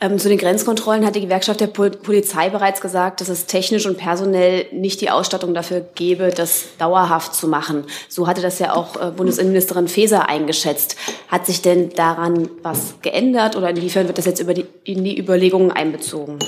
Ähm, 0.00 0.18
zu 0.18 0.28
den 0.28 0.38
Grenzkontrollen 0.38 1.06
hat 1.06 1.14
die 1.14 1.20
Gewerkschaft 1.20 1.60
der 1.60 1.66
Pol 1.66 1.90
Polizei 1.90 2.50
bereits 2.50 2.80
gesagt, 2.80 3.20
dass 3.20 3.28
es 3.28 3.46
technisch 3.46 3.86
und 3.86 3.98
personell 3.98 4.66
nicht 4.72 5.00
die 5.00 5.10
Ausstattung 5.10 5.54
dafür 5.54 5.80
gäbe, 5.94 6.30
das 6.30 6.64
dauerhaft 6.78 7.34
zu 7.34 7.48
machen. 7.48 7.84
So 8.08 8.26
hatte 8.26 8.42
das 8.42 8.58
ja 8.58 8.74
auch 8.74 8.96
äh, 8.96 9.10
Bundesinnenministerin 9.10 9.88
Faeser 9.88 10.28
eingeschätzt. 10.28 10.96
Hat 11.28 11.46
sich 11.46 11.62
denn 11.62 11.90
daran 11.90 12.50
was 12.62 12.94
geändert 13.02 13.56
oder 13.56 13.70
inwiefern 13.70 14.06
wird 14.06 14.18
das 14.18 14.26
jetzt 14.26 14.40
über 14.40 14.54
die, 14.54 14.66
in 14.84 15.04
die 15.04 15.18
Überlegungen 15.18 15.70
einbezogen? 15.70 16.38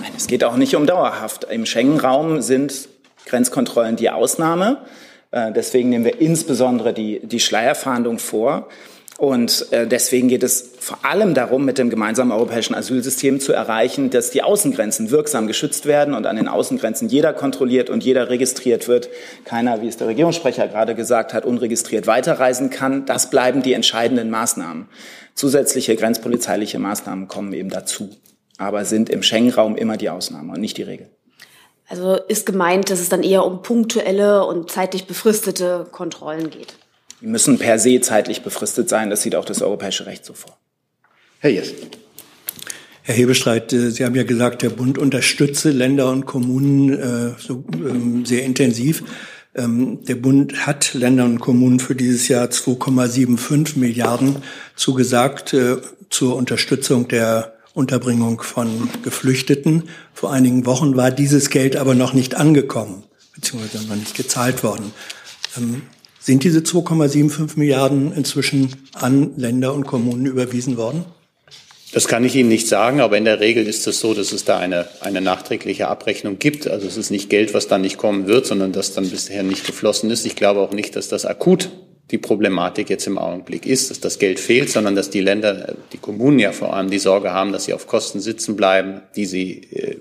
Nein, 0.00 0.12
es 0.16 0.26
geht 0.26 0.44
auch 0.44 0.56
nicht 0.56 0.76
um 0.76 0.86
dauerhaft. 0.86 1.44
Im 1.44 1.66
Schengen-Raum 1.66 2.42
sind 2.42 2.88
Grenzkontrollen 3.26 3.96
die 3.96 4.10
Ausnahme. 4.10 4.78
Äh, 5.30 5.52
deswegen 5.52 5.90
nehmen 5.90 6.04
wir 6.04 6.20
insbesondere 6.20 6.92
die, 6.92 7.20
die 7.24 7.40
Schleierfahndung 7.40 8.18
vor. 8.18 8.68
Und 9.18 9.72
äh, 9.72 9.88
deswegen 9.88 10.28
geht 10.28 10.44
es 10.44 10.74
vor 10.78 11.04
allem 11.04 11.34
darum, 11.34 11.64
mit 11.64 11.76
dem 11.76 11.90
gemeinsamen 11.90 12.30
europäischen 12.30 12.76
Asylsystem 12.76 13.40
zu 13.40 13.52
erreichen, 13.52 14.10
dass 14.10 14.30
die 14.30 14.44
Außengrenzen 14.44 15.10
wirksam 15.10 15.48
geschützt 15.48 15.86
werden 15.86 16.14
und 16.14 16.24
an 16.24 16.36
den 16.36 16.46
Außengrenzen 16.46 17.08
jeder 17.08 17.32
kontrolliert 17.32 17.90
und 17.90 18.04
jeder 18.04 18.30
registriert 18.30 18.86
wird. 18.86 19.08
Keiner, 19.44 19.82
wie 19.82 19.88
es 19.88 19.96
der 19.96 20.06
Regierungssprecher 20.06 20.68
gerade 20.68 20.94
gesagt 20.94 21.34
hat, 21.34 21.44
unregistriert 21.44 22.06
weiterreisen 22.06 22.70
kann. 22.70 23.06
Das 23.06 23.28
bleiben 23.28 23.60
die 23.64 23.72
entscheidenden 23.72 24.30
Maßnahmen. 24.30 24.86
Zusätzliche 25.34 25.96
grenzpolizeiliche 25.96 26.78
Maßnahmen 26.78 27.26
kommen 27.26 27.52
eben 27.54 27.70
dazu, 27.70 28.10
aber 28.56 28.84
sind 28.84 29.10
im 29.10 29.24
Schengen-Raum 29.24 29.74
immer 29.74 29.96
die 29.96 30.10
Ausnahme 30.10 30.52
und 30.52 30.60
nicht 30.60 30.76
die 30.76 30.84
Regel. 30.84 31.10
Also 31.88 32.14
ist 32.28 32.46
gemeint, 32.46 32.88
dass 32.88 33.00
es 33.00 33.08
dann 33.08 33.24
eher 33.24 33.44
um 33.44 33.62
punktuelle 33.62 34.46
und 34.46 34.70
zeitlich 34.70 35.08
befristete 35.08 35.88
Kontrollen 35.90 36.50
geht. 36.50 36.74
Die 37.20 37.26
müssen 37.26 37.58
per 37.58 37.78
se 37.78 38.00
zeitlich 38.00 38.42
befristet 38.42 38.88
sein. 38.88 39.10
Das 39.10 39.22
sieht 39.22 39.34
auch 39.34 39.44
das 39.44 39.62
europäische 39.62 40.06
Recht 40.06 40.24
so 40.24 40.34
vor. 40.34 40.56
Herr 41.40 41.50
Jess. 41.50 41.72
Herr 43.02 43.14
Hebestreit, 43.14 43.72
äh, 43.72 43.90
Sie 43.90 44.04
haben 44.04 44.14
ja 44.14 44.22
gesagt, 44.22 44.62
der 44.62 44.70
Bund 44.70 44.98
unterstütze 44.98 45.70
Länder 45.70 46.10
und 46.10 46.26
Kommunen 46.26 46.90
äh, 46.90 47.32
so, 47.38 47.64
ähm, 47.72 48.24
sehr 48.26 48.44
intensiv. 48.44 49.02
Ähm, 49.54 50.04
der 50.04 50.16
Bund 50.16 50.66
hat 50.66 50.94
Ländern 50.94 51.32
und 51.32 51.40
Kommunen 51.40 51.80
für 51.80 51.94
dieses 51.94 52.28
Jahr 52.28 52.46
2,75 52.48 53.78
Milliarden 53.78 54.36
zugesagt 54.76 55.54
äh, 55.54 55.78
zur 56.10 56.36
Unterstützung 56.36 57.08
der 57.08 57.54
Unterbringung 57.74 58.42
von 58.42 58.90
Geflüchteten. 59.02 59.84
Vor 60.12 60.32
einigen 60.32 60.66
Wochen 60.66 60.96
war 60.96 61.10
dieses 61.10 61.50
Geld 61.50 61.76
aber 61.76 61.94
noch 61.94 62.12
nicht 62.12 62.34
angekommen, 62.34 63.04
beziehungsweise 63.34 63.86
noch 63.86 63.96
nicht 63.96 64.16
gezahlt 64.16 64.62
worden. 64.62 64.92
Sind 66.20 66.44
diese 66.44 66.60
2,75 66.60 67.58
Milliarden 67.58 68.12
inzwischen 68.12 68.74
an 68.94 69.32
Länder 69.36 69.74
und 69.74 69.86
Kommunen 69.86 70.26
überwiesen 70.26 70.76
worden? 70.76 71.04
Das 71.92 72.06
kann 72.06 72.22
ich 72.24 72.36
Ihnen 72.36 72.50
nicht 72.50 72.68
sagen, 72.68 73.00
aber 73.00 73.16
in 73.16 73.24
der 73.24 73.40
Regel 73.40 73.66
ist 73.66 73.86
es 73.86 74.00
so, 74.00 74.12
dass 74.12 74.32
es 74.32 74.44
da 74.44 74.58
eine, 74.58 74.86
eine 75.00 75.22
nachträgliche 75.22 75.88
Abrechnung 75.88 76.38
gibt. 76.38 76.68
Also 76.68 76.86
es 76.86 76.98
ist 76.98 77.10
nicht 77.10 77.30
Geld, 77.30 77.54
was 77.54 77.66
dann 77.66 77.80
nicht 77.80 77.96
kommen 77.96 78.26
wird, 78.26 78.46
sondern 78.46 78.72
das 78.72 78.92
dann 78.92 79.08
bisher 79.08 79.42
nicht 79.42 79.64
geflossen 79.64 80.10
ist. 80.10 80.26
Ich 80.26 80.36
glaube 80.36 80.60
auch 80.60 80.72
nicht, 80.72 80.96
dass 80.96 81.08
das 81.08 81.24
akut 81.24 81.70
die 82.10 82.18
Problematik 82.18 82.88
jetzt 82.90 83.06
im 83.06 83.18
Augenblick 83.18 83.66
ist, 83.66 83.90
dass 83.90 84.00
das 84.00 84.18
Geld 84.18 84.40
fehlt, 84.40 84.70
sondern 84.70 84.94
dass 84.94 85.10
die 85.10 85.20
Länder, 85.20 85.74
die 85.92 85.98
Kommunen 85.98 86.38
ja 86.38 86.52
vor 86.52 86.74
allem 86.74 86.90
die 86.90 86.98
Sorge 86.98 87.32
haben, 87.32 87.52
dass 87.52 87.64
sie 87.64 87.74
auf 87.74 87.86
Kosten 87.86 88.20
sitzen 88.20 88.56
bleiben, 88.56 89.02
die 89.14 89.26
sie 89.26 89.62
äh, 89.72 89.96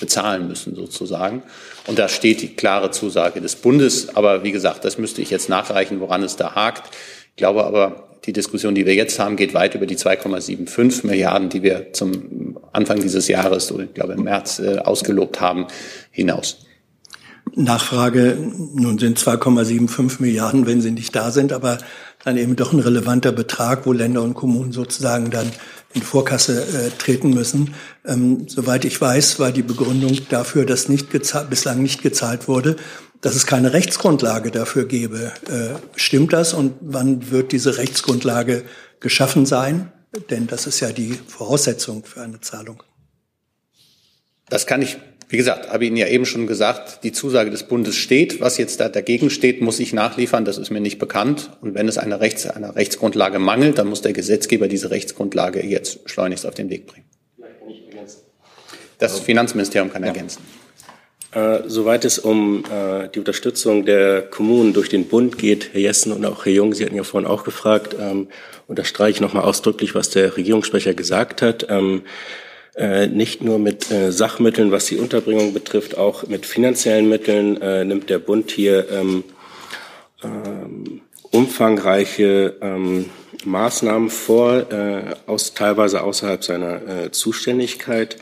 bezahlen 0.00 0.46
müssen 0.46 0.74
sozusagen. 0.74 1.42
Und 1.88 1.98
da 1.98 2.08
steht 2.08 2.42
die 2.42 2.54
klare 2.54 2.90
Zusage 2.90 3.40
des 3.40 3.56
Bundes. 3.56 4.14
Aber 4.14 4.44
wie 4.44 4.52
gesagt, 4.52 4.84
das 4.84 4.98
müsste 4.98 5.22
ich 5.22 5.30
jetzt 5.30 5.48
nachreichen, 5.48 6.00
woran 6.00 6.22
es 6.22 6.36
da 6.36 6.54
hakt. 6.54 6.94
Ich 7.30 7.36
glaube 7.36 7.64
aber, 7.64 8.08
die 8.26 8.34
Diskussion, 8.34 8.74
die 8.74 8.84
wir 8.84 8.94
jetzt 8.94 9.18
haben, 9.18 9.36
geht 9.36 9.54
weit 9.54 9.74
über 9.74 9.86
die 9.86 9.96
2,75 9.96 11.06
Milliarden, 11.06 11.48
die 11.48 11.62
wir 11.62 11.94
zum 11.94 12.58
Anfang 12.72 13.00
dieses 13.00 13.26
Jahres, 13.26 13.72
oder 13.72 13.84
ich 13.84 13.94
glaube 13.94 14.12
im 14.12 14.24
März, 14.24 14.58
äh, 14.58 14.80
ausgelobt 14.80 15.40
haben, 15.40 15.66
hinaus. 16.10 16.58
Nachfrage, 17.54 18.36
nun 18.74 18.98
sind 18.98 19.18
2,75 19.18 20.20
Milliarden, 20.20 20.66
wenn 20.66 20.82
sie 20.82 20.90
nicht 20.90 21.16
da 21.16 21.30
sind, 21.30 21.54
aber 21.54 21.78
dann 22.22 22.36
eben 22.36 22.54
doch 22.54 22.74
ein 22.74 22.80
relevanter 22.80 23.32
Betrag, 23.32 23.86
wo 23.86 23.92
Länder 23.94 24.22
und 24.22 24.34
Kommunen 24.34 24.72
sozusagen 24.72 25.30
dann 25.30 25.50
in 25.98 26.02
Vorkasse 26.02 26.62
äh, 26.62 26.90
treten 26.96 27.30
müssen. 27.30 27.74
Ähm, 28.06 28.48
soweit 28.48 28.84
ich 28.84 29.00
weiß, 29.00 29.38
war 29.40 29.52
die 29.52 29.62
Begründung 29.62 30.16
dafür, 30.28 30.64
dass 30.64 30.88
nicht 30.88 31.08
bislang 31.10 31.82
nicht 31.82 32.02
gezahlt 32.02 32.48
wurde, 32.48 32.76
dass 33.20 33.34
es 33.34 33.46
keine 33.46 33.72
Rechtsgrundlage 33.72 34.50
dafür 34.50 34.86
gäbe. 34.86 35.32
Äh, 35.48 35.74
stimmt 35.96 36.32
das 36.32 36.54
und 36.54 36.74
wann 36.80 37.30
wird 37.30 37.52
diese 37.52 37.76
Rechtsgrundlage 37.76 38.64
geschaffen 39.00 39.44
sein? 39.44 39.92
Denn 40.30 40.46
das 40.46 40.66
ist 40.66 40.80
ja 40.80 40.92
die 40.92 41.18
Voraussetzung 41.26 42.04
für 42.04 42.22
eine 42.22 42.40
Zahlung. 42.40 42.82
Das 44.48 44.66
kann 44.66 44.80
ich 44.80 44.98
wie 45.28 45.36
gesagt, 45.36 45.70
habe 45.70 45.84
ich 45.84 45.88
Ihnen 45.88 45.98
ja 45.98 46.08
eben 46.08 46.24
schon 46.24 46.46
gesagt, 46.46 47.04
die 47.04 47.12
Zusage 47.12 47.50
des 47.50 47.64
Bundes 47.64 47.96
steht. 47.96 48.40
Was 48.40 48.56
jetzt 48.56 48.80
da 48.80 48.88
dagegen 48.88 49.28
steht, 49.28 49.60
muss 49.60 49.78
ich 49.78 49.92
nachliefern. 49.92 50.46
Das 50.46 50.56
ist 50.56 50.70
mir 50.70 50.80
nicht 50.80 50.98
bekannt. 50.98 51.50
Und 51.60 51.74
wenn 51.74 51.86
es 51.86 51.98
einer, 51.98 52.20
Rechts-, 52.20 52.46
einer 52.46 52.76
Rechtsgrundlage 52.76 53.38
mangelt, 53.38 53.76
dann 53.76 53.88
muss 53.88 54.00
der 54.00 54.14
Gesetzgeber 54.14 54.68
diese 54.68 54.90
Rechtsgrundlage 54.90 55.64
jetzt 55.64 56.08
schleunigst 56.08 56.46
auf 56.46 56.54
den 56.54 56.70
Weg 56.70 56.86
bringen. 56.86 57.04
Das 58.98 59.20
Finanzministerium 59.20 59.92
kann 59.92 60.02
ja. 60.02 60.08
ergänzen. 60.08 60.42
Äh, 61.32 61.60
soweit 61.66 62.06
es 62.06 62.18
um 62.18 62.64
äh, 62.64 63.08
die 63.08 63.18
Unterstützung 63.18 63.84
der 63.84 64.22
Kommunen 64.22 64.72
durch 64.72 64.88
den 64.88 65.08
Bund 65.08 65.36
geht, 65.36 65.70
Herr 65.72 65.80
Jessen 65.80 66.10
und 66.10 66.24
auch 66.24 66.46
Herr 66.46 66.52
Jung, 66.52 66.72
Sie 66.72 66.84
hatten 66.84 66.96
ja 66.96 67.04
vorhin 67.04 67.28
auch 67.28 67.44
gefragt, 67.44 67.94
ähm, 68.00 68.28
unterstreiche 68.66 69.16
ich 69.16 69.20
nochmal 69.20 69.44
ausdrücklich, 69.44 69.94
was 69.94 70.08
der 70.08 70.38
Regierungssprecher 70.38 70.94
gesagt 70.94 71.42
hat. 71.42 71.66
Ähm, 71.68 72.02
äh, 72.02 72.47
nicht 73.08 73.42
nur 73.42 73.58
mit 73.58 73.90
äh, 73.90 74.12
Sachmitteln, 74.12 74.70
was 74.70 74.86
die 74.86 74.98
Unterbringung 74.98 75.52
betrifft, 75.52 75.98
auch 75.98 76.26
mit 76.26 76.46
finanziellen 76.46 77.08
Mitteln 77.08 77.60
äh, 77.60 77.84
nimmt 77.84 78.08
der 78.08 78.18
Bund 78.20 78.50
hier 78.50 78.88
ähm, 78.90 79.24
ähm, 80.22 81.00
umfangreiche 81.30 82.56
ähm, 82.60 83.06
Maßnahmen 83.44 84.10
vor, 84.10 84.70
äh, 84.72 85.14
aus, 85.26 85.54
teilweise 85.54 86.02
außerhalb 86.02 86.44
seiner 86.44 86.86
äh, 86.86 87.10
Zuständigkeit. 87.10 88.16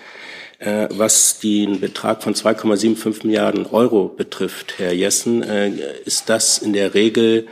Äh, 0.59 0.89
was 0.91 1.39
den 1.39 1.81
Betrag 1.81 2.23
von 2.23 2.35
2,75 2.35 3.27
Milliarden 3.27 3.67
Euro 3.67 4.09
betrifft, 4.09 4.79
Herr 4.79 4.93
Jessen, 4.93 5.43
äh, 5.43 5.73
ist 6.07 6.31
das 6.31 6.59
in 6.59 6.73
der 6.73 6.95
Regel 6.95 7.47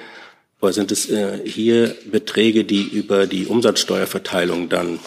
oder 0.63 0.73
sind 0.73 0.91
es 0.91 1.11
äh, 1.11 1.39
hier 1.45 1.95
Beträge, 2.11 2.65
die 2.65 2.83
über 2.83 3.27
die 3.27 3.45
Umsatzsteuerverteilung 3.45 4.71
dann 4.71 5.01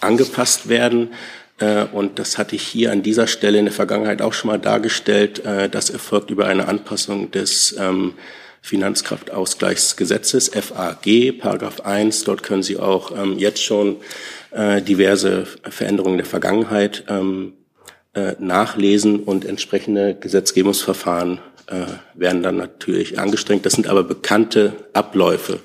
angepasst 0.00 0.70
werden? 0.70 1.10
Äh, 1.58 1.84
und 1.92 2.18
das 2.18 2.38
hatte 2.38 2.56
ich 2.56 2.62
hier 2.62 2.92
an 2.92 3.02
dieser 3.02 3.26
Stelle 3.26 3.58
in 3.58 3.66
der 3.66 3.74
Vergangenheit 3.74 4.22
auch 4.22 4.32
schon 4.32 4.48
mal 4.48 4.58
dargestellt. 4.58 5.44
Äh, 5.44 5.68
das 5.68 5.90
erfolgt 5.90 6.30
über 6.30 6.46
eine 6.46 6.68
Anpassung 6.68 7.30
des 7.30 7.76
ähm, 7.78 8.14
Finanzkraftausgleichsgesetzes, 8.62 10.50
FAG, 10.50 11.38
Paragraph 11.38 11.80
1. 11.80 12.24
Dort 12.24 12.42
können 12.42 12.62
Sie 12.62 12.78
auch 12.78 13.10
ähm, 13.16 13.38
jetzt 13.38 13.62
schon 13.62 13.96
äh, 14.52 14.80
diverse 14.80 15.46
Veränderungen 15.68 16.18
der 16.18 16.26
Vergangenheit 16.26 17.04
ähm, 17.08 17.54
nachlesen 18.38 19.20
und 19.20 19.46
entsprechende 19.46 20.14
Gesetzgebungsverfahren 20.14 21.40
werden 22.12 22.42
dann 22.42 22.58
natürlich 22.58 23.18
angestrengt. 23.18 23.64
Das 23.64 23.72
sind 23.72 23.86
aber 23.86 24.02
bekannte 24.02 24.74
Abläufe. 24.92 25.60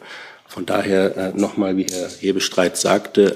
Von 0.47 0.65
daher 0.65 1.33
nochmal, 1.35 1.75
wie 1.75 1.87
Herr 1.91 2.07
Hebestreit 2.07 2.77
sagte, 2.77 3.35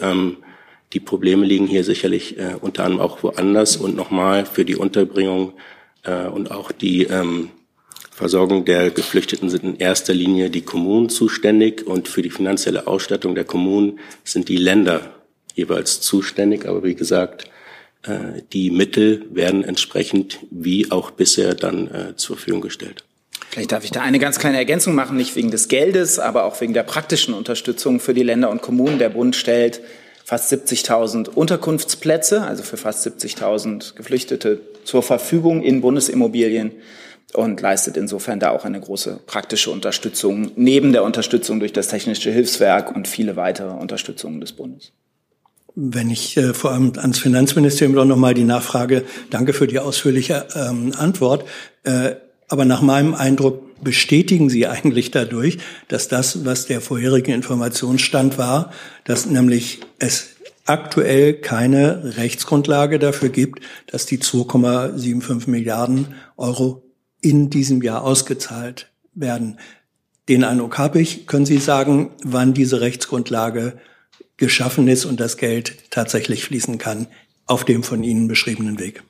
Die 0.93 0.99
Probleme 0.99 1.45
liegen 1.45 1.67
hier 1.67 1.83
sicherlich 1.83 2.37
äh, 2.37 2.55
unter 2.59 2.83
anderem 2.83 3.01
auch 3.01 3.23
woanders 3.23 3.77
und 3.77 3.95
nochmal 3.95 4.45
für 4.45 4.65
die 4.65 4.75
Unterbringung 4.75 5.53
äh, 6.03 6.27
und 6.27 6.51
auch 6.51 6.71
die 6.71 7.03
ähm, 7.03 7.49
Versorgung 8.11 8.65
der 8.65 8.91
Geflüchteten 8.91 9.49
sind 9.49 9.63
in 9.63 9.75
erster 9.77 10.13
Linie 10.13 10.49
die 10.49 10.61
Kommunen 10.61 11.09
zuständig 11.09 11.87
und 11.87 12.07
für 12.07 12.21
die 12.21 12.29
finanzielle 12.29 12.87
Ausstattung 12.87 13.35
der 13.35 13.45
Kommunen 13.45 13.99
sind 14.23 14.49
die 14.49 14.57
Länder 14.57 15.15
jeweils 15.55 16.01
zuständig. 16.01 16.67
Aber 16.67 16.83
wie 16.83 16.95
gesagt, 16.95 17.45
äh, 18.03 18.41
die 18.51 18.69
Mittel 18.69 19.25
werden 19.31 19.63
entsprechend 19.63 20.39
wie 20.51 20.91
auch 20.91 21.11
bisher 21.11 21.55
dann 21.55 21.87
äh, 21.87 22.15
zur 22.15 22.35
Verfügung 22.35 22.61
gestellt. 22.61 23.05
Vielleicht 23.49 23.71
darf 23.71 23.83
ich 23.83 23.91
da 23.91 24.01
eine 24.01 24.19
ganz 24.19 24.39
kleine 24.39 24.57
Ergänzung 24.57 24.95
machen, 24.95 25.17
nicht 25.17 25.35
wegen 25.35 25.51
des 25.51 25.67
Geldes, 25.67 26.19
aber 26.19 26.45
auch 26.45 26.59
wegen 26.61 26.73
der 26.73 26.83
praktischen 26.83 27.33
Unterstützung 27.33 27.99
für 27.99 28.13
die 28.13 28.23
Länder 28.23 28.49
und 28.49 28.61
Kommunen. 28.61 28.99
Der 28.99 29.09
Bund 29.09 29.35
stellt 29.35 29.81
fast 30.31 30.53
70.000 30.53 31.27
Unterkunftsplätze, 31.27 32.43
also 32.43 32.63
für 32.63 32.77
fast 32.77 33.05
70.000 33.05 33.95
Geflüchtete 33.95 34.61
zur 34.85 35.03
Verfügung 35.03 35.61
in 35.61 35.81
Bundesimmobilien 35.81 36.71
und 37.33 37.59
leistet 37.59 37.97
insofern 37.97 38.39
da 38.39 38.51
auch 38.51 38.63
eine 38.63 38.79
große 38.79 39.19
praktische 39.25 39.71
Unterstützung 39.71 40.51
neben 40.55 40.93
der 40.93 41.03
Unterstützung 41.03 41.59
durch 41.59 41.73
das 41.73 41.89
Technische 41.89 42.31
Hilfswerk 42.31 42.95
und 42.95 43.09
viele 43.09 43.35
weitere 43.35 43.71
Unterstützungen 43.71 44.39
des 44.39 44.53
Bundes. 44.53 44.93
Wenn 45.75 46.09
ich 46.09 46.37
äh, 46.37 46.53
vor 46.53 46.71
allem 46.71 46.93
ans 46.95 47.19
Finanzministerium 47.19 48.07
noch 48.07 48.15
mal 48.15 48.33
die 48.33 48.45
Nachfrage, 48.45 49.03
danke 49.31 49.51
für 49.51 49.67
die 49.67 49.79
ausführliche 49.79 50.47
ähm, 50.55 50.93
Antwort. 50.97 51.43
Äh, 51.83 52.11
aber 52.51 52.65
nach 52.65 52.81
meinem 52.81 53.13
Eindruck 53.13 53.81
bestätigen 53.81 54.49
Sie 54.49 54.67
eigentlich 54.67 55.09
dadurch, 55.09 55.57
dass 55.87 56.09
das, 56.09 56.43
was 56.43 56.65
der 56.65 56.81
vorherige 56.81 57.33
Informationsstand 57.33 58.37
war, 58.37 58.73
dass 59.05 59.25
nämlich 59.25 59.79
es 59.99 60.35
aktuell 60.65 61.33
keine 61.33 62.17
Rechtsgrundlage 62.17 62.99
dafür 62.99 63.29
gibt, 63.29 63.61
dass 63.87 64.05
die 64.05 64.19
2,75 64.19 65.49
Milliarden 65.49 66.13
Euro 66.35 66.83
in 67.21 67.49
diesem 67.49 67.81
Jahr 67.81 68.03
ausgezahlt 68.03 68.91
werden. 69.13 69.57
Den 70.27 70.43
Eindruck 70.43 70.77
habe 70.77 70.99
ich. 70.99 71.27
Können 71.27 71.45
Sie 71.45 71.57
sagen, 71.57 72.11
wann 72.21 72.53
diese 72.53 72.81
Rechtsgrundlage 72.81 73.79
geschaffen 74.35 74.89
ist 74.89 75.05
und 75.05 75.21
das 75.21 75.37
Geld 75.37 75.89
tatsächlich 75.89 76.43
fließen 76.43 76.77
kann 76.77 77.07
auf 77.45 77.63
dem 77.63 77.83
von 77.83 78.03
Ihnen 78.03 78.27
beschriebenen 78.27 78.77
Weg? 78.77 79.03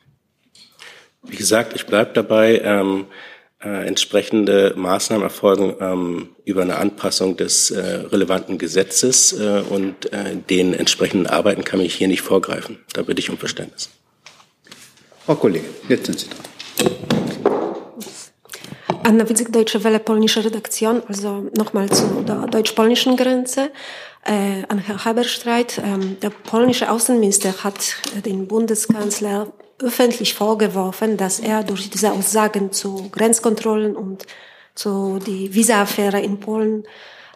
Wie 1.23 1.35
gesagt, 1.35 1.73
ich 1.75 1.85
bleibe 1.85 2.13
dabei. 2.13 2.61
Ähm, 2.63 3.05
äh, 3.63 3.87
entsprechende 3.87 4.73
Maßnahmen 4.75 5.23
erfolgen 5.23 5.75
ähm, 5.79 6.29
über 6.45 6.61
eine 6.63 6.77
Anpassung 6.77 7.37
des 7.37 7.71
äh, 7.71 7.79
relevanten 7.79 8.57
Gesetzes 8.57 9.33
äh, 9.33 9.63
und 9.69 10.11
äh, 10.11 10.35
den 10.49 10.73
entsprechenden 10.73 11.27
Arbeiten 11.27 11.63
kann 11.63 11.79
ich 11.79 11.95
hier 11.95 12.07
nicht 12.07 12.21
vorgreifen. 12.21 12.79
Da 12.93 13.03
bitte 13.03 13.19
ich 13.19 13.29
um 13.29 13.37
Verständnis. 13.37 13.89
Frau 15.25 15.35
Kollegin, 15.35 15.69
jetzt 15.87 16.05
sind 16.07 16.19
Sie 16.19 16.27
dran. 16.29 16.51
Anna 19.03 19.27
Widzik, 19.27 19.51
Deutsche 19.51 19.83
Welle, 19.83 19.99
polnische 19.99 20.43
Redaktion, 20.43 21.01
also 21.07 21.49
nochmal 21.57 21.89
zu 21.89 22.23
der 22.27 22.47
deutsch-polnischen 22.47 23.17
Grenze. 23.17 23.71
Äh, 24.23 24.63
an 24.69 24.77
Herrn 24.77 25.03
Haberstreit, 25.03 25.81
ähm, 25.83 26.17
der 26.21 26.29
polnische 26.29 26.91
Außenminister 26.91 27.63
hat 27.63 27.95
den 28.25 28.47
Bundeskanzler 28.47 29.51
öffentlich 29.81 30.33
vorgeworfen, 30.33 31.17
dass 31.17 31.39
er 31.39 31.63
durch 31.63 31.89
diese 31.89 32.11
Aussagen 32.11 32.71
zu 32.71 33.09
Grenzkontrollen 33.11 33.95
und 33.95 34.25
zu 34.75 35.19
die 35.19 35.53
Visa-Affäre 35.53 36.21
in 36.21 36.39
Polen 36.39 36.83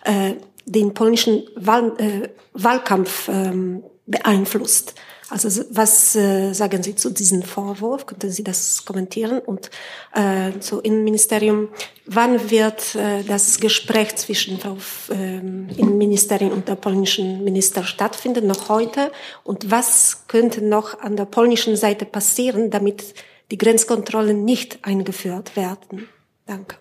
äh, 0.04 0.34
den 0.66 0.94
polnischen 0.94 1.44
Wahl, 1.56 1.94
äh, 1.98 2.30
Wahlkampf 2.54 3.28
ähm, 3.28 3.84
beeinflusst. 4.06 4.96
Also 5.29 5.63
was 5.72 6.15
äh, 6.15 6.53
sagen 6.53 6.84
Sie 6.84 6.96
zu 6.96 7.10
diesem 7.10 7.41
Vorwurf? 7.41 8.05
Könnten 8.05 8.29
Sie 8.29 8.44
das 8.44 8.86
kommentieren? 8.86 9.39
Und 9.39 9.72
äh, 10.13 10.60
zu 10.60 10.82
Innenministerium, 10.82 11.70
wann 12.05 12.51
wird 12.51 12.94
äh, 12.96 13.24
das 13.24 13.60
Gespräch 13.60 14.15
zwischen 14.17 14.60
Frau 14.60 14.77
äh, 15.10 15.38
Innenministerin 15.38 16.51
und 16.51 16.67
der 16.67 16.75
polnischen 16.75 17.44
Minister 17.44 17.84
stattfinden? 17.84 18.46
Noch 18.46 18.70
heute? 18.70 19.12
Und 19.44 19.72
was 19.72 20.27
könnte 20.27 20.63
noch 20.63 21.00
an 21.00 21.15
der 21.15 21.25
polnischen 21.25 21.75
Seite 21.75 22.05
passieren, 22.05 22.70
damit 22.70 23.15
die 23.50 23.58
Grenzkontrollen 23.58 24.45
nicht 24.45 24.80
eingeführt 24.84 25.56
werden? 25.56 26.08
Danke. 26.45 26.78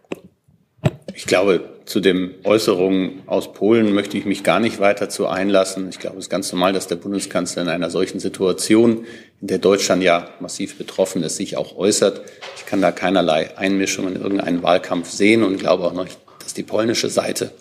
Ich 1.15 1.25
glaube, 1.25 1.74
zu 1.87 2.01
den 2.01 2.35
Äußerungen 2.45 3.23
aus 3.27 3.53
Polen 3.53 3.93
möchte 3.93 4.17
ich 4.17 4.25
mich 4.25 4.43
gar 4.43 4.59
nicht 4.59 4.81
weiter 4.81 5.09
zu 5.09 5.27
einlassen. 5.27 5.89
Ich 5.91 5.99
glaube, 5.99 6.19
es 6.19 6.27
ist 6.27 6.31
ganz 6.31 6.51
normal, 6.51 6.73
dass 6.73 6.87
der 6.87 6.97
Bundeskanzler 6.97 7.63
in 7.63 7.69
einer 7.69 7.91
solchen 7.91 8.21
Situation, 8.21 9.05
in 9.41 9.49
der 9.49 9.59
Deutschland 9.59 10.03
ja 10.03 10.31
massiv 10.41 10.79
betroffen 10.79 11.23
ist, 11.23 11.37
sich 11.37 11.57
auch 11.57 11.77
äußert. 11.77 12.23
Ich 12.57 12.65
kann 12.65 12.81
da 12.81 12.91
keinerlei 12.91 13.57
Einmischung 13.59 14.09
in 14.09 14.17
irgendeinen 14.17 14.63
Wahlkampf 14.63 15.11
sehen 15.11 15.43
und 15.43 15.59
glaube 15.59 15.85
auch 15.85 15.93
nicht, 15.93 16.19
dass 16.43 16.55
die 16.55 16.63
polnische 16.63 17.11
Seite 17.11 17.53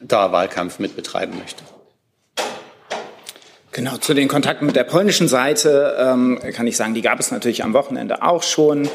da 0.00 0.32
Wahlkampf 0.32 0.78
mit 0.78 0.94
betreiben 0.94 1.38
möchte. 1.38 1.62
Genau, 3.74 3.96
zu 3.96 4.12
den 4.12 4.28
Kontakten 4.28 4.66
mit 4.66 4.76
der 4.76 4.84
polnischen 4.84 5.28
Seite 5.28 5.96
ähm, 5.98 6.38
kann 6.52 6.66
ich 6.66 6.76
sagen, 6.76 6.92
die 6.92 7.00
gab 7.00 7.18
es 7.18 7.30
natürlich 7.30 7.64
am 7.64 7.72
Wochenende 7.72 8.22
auch 8.22 8.42
schon, 8.42 8.86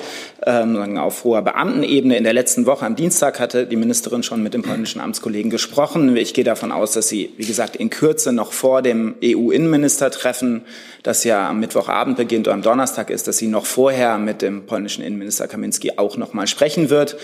ähm, 0.46 1.00
auf 1.00 1.24
hoher 1.24 1.42
Beamtenebene. 1.42 2.16
In 2.16 2.24
der 2.24 2.34
letzten 2.34 2.68
Woche 2.68 2.86
am 2.86 2.96
Dienstag 2.96 3.40
hatte 3.40 3.66
die 3.66 3.76
Ministerin 3.76 4.22
schon 4.22 4.44
mit 4.44 4.54
dem 4.54 4.62
polnischen 4.62 5.02
Amtskollegen 5.02 5.50
gesprochen. 5.50 6.16
Ich 6.16 6.36
gehe 6.36 6.44
davon 6.44 6.72
aus, 6.72 6.92
dass 6.92 7.10
sie, 7.10 7.34
wie 7.38 7.46
gesagt, 7.48 7.76
in 7.76 7.90
Kürze 7.90 8.32
noch 8.32 8.54
vor 8.54 8.84
dem 8.84 9.16
EU-Innenministertreffen, 9.24 10.62
das 11.02 11.24
ja 11.24 11.50
am 11.50 11.60
Mittwochabend 11.60 12.16
beginnt 12.16 12.48
oder 12.48 12.54
am 12.54 12.62
Donnerstag 12.62 13.10
ist, 13.10 13.28
dass 13.28 13.40
sie 13.40 13.48
noch 13.48 13.66
vorher 13.66 14.20
mit 14.20 14.44
dem 14.44 14.68
polnischen 14.68 15.04
Innenminister 15.04 15.48
Kaminski 15.48 15.94
auch 15.98 16.18
noch 16.18 16.34
mal 16.34 16.46
sprechen 16.46 16.92
wird. 16.92 17.18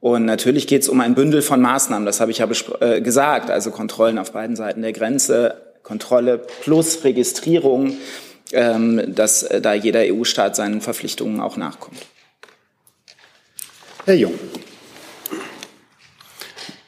Und 0.00 0.26
natürlich 0.26 0.66
geht 0.66 0.82
es 0.82 0.90
um 0.90 1.00
ein 1.00 1.14
Bündel 1.14 1.40
von 1.40 1.62
Maßnahmen, 1.62 2.04
das 2.04 2.20
habe 2.20 2.30
ich 2.30 2.38
ja 2.38 2.48
äh, 2.80 3.00
gesagt, 3.00 3.50
also 3.50 3.70
Kontrollen 3.70 4.18
auf 4.18 4.32
beiden 4.32 4.54
Seiten 4.54 4.82
der 4.82 4.92
Grenze, 4.92 5.69
Kontrolle 5.82 6.38
plus 6.62 7.04
Registrierung, 7.04 7.94
ähm, 8.52 9.14
dass 9.14 9.42
äh, 9.42 9.60
da 9.60 9.74
jeder 9.74 10.00
EU-Staat 10.00 10.56
seinen 10.56 10.80
Verpflichtungen 10.80 11.40
auch 11.40 11.56
nachkommt. 11.56 12.06
Herr 14.04 14.14
Jung. 14.14 14.34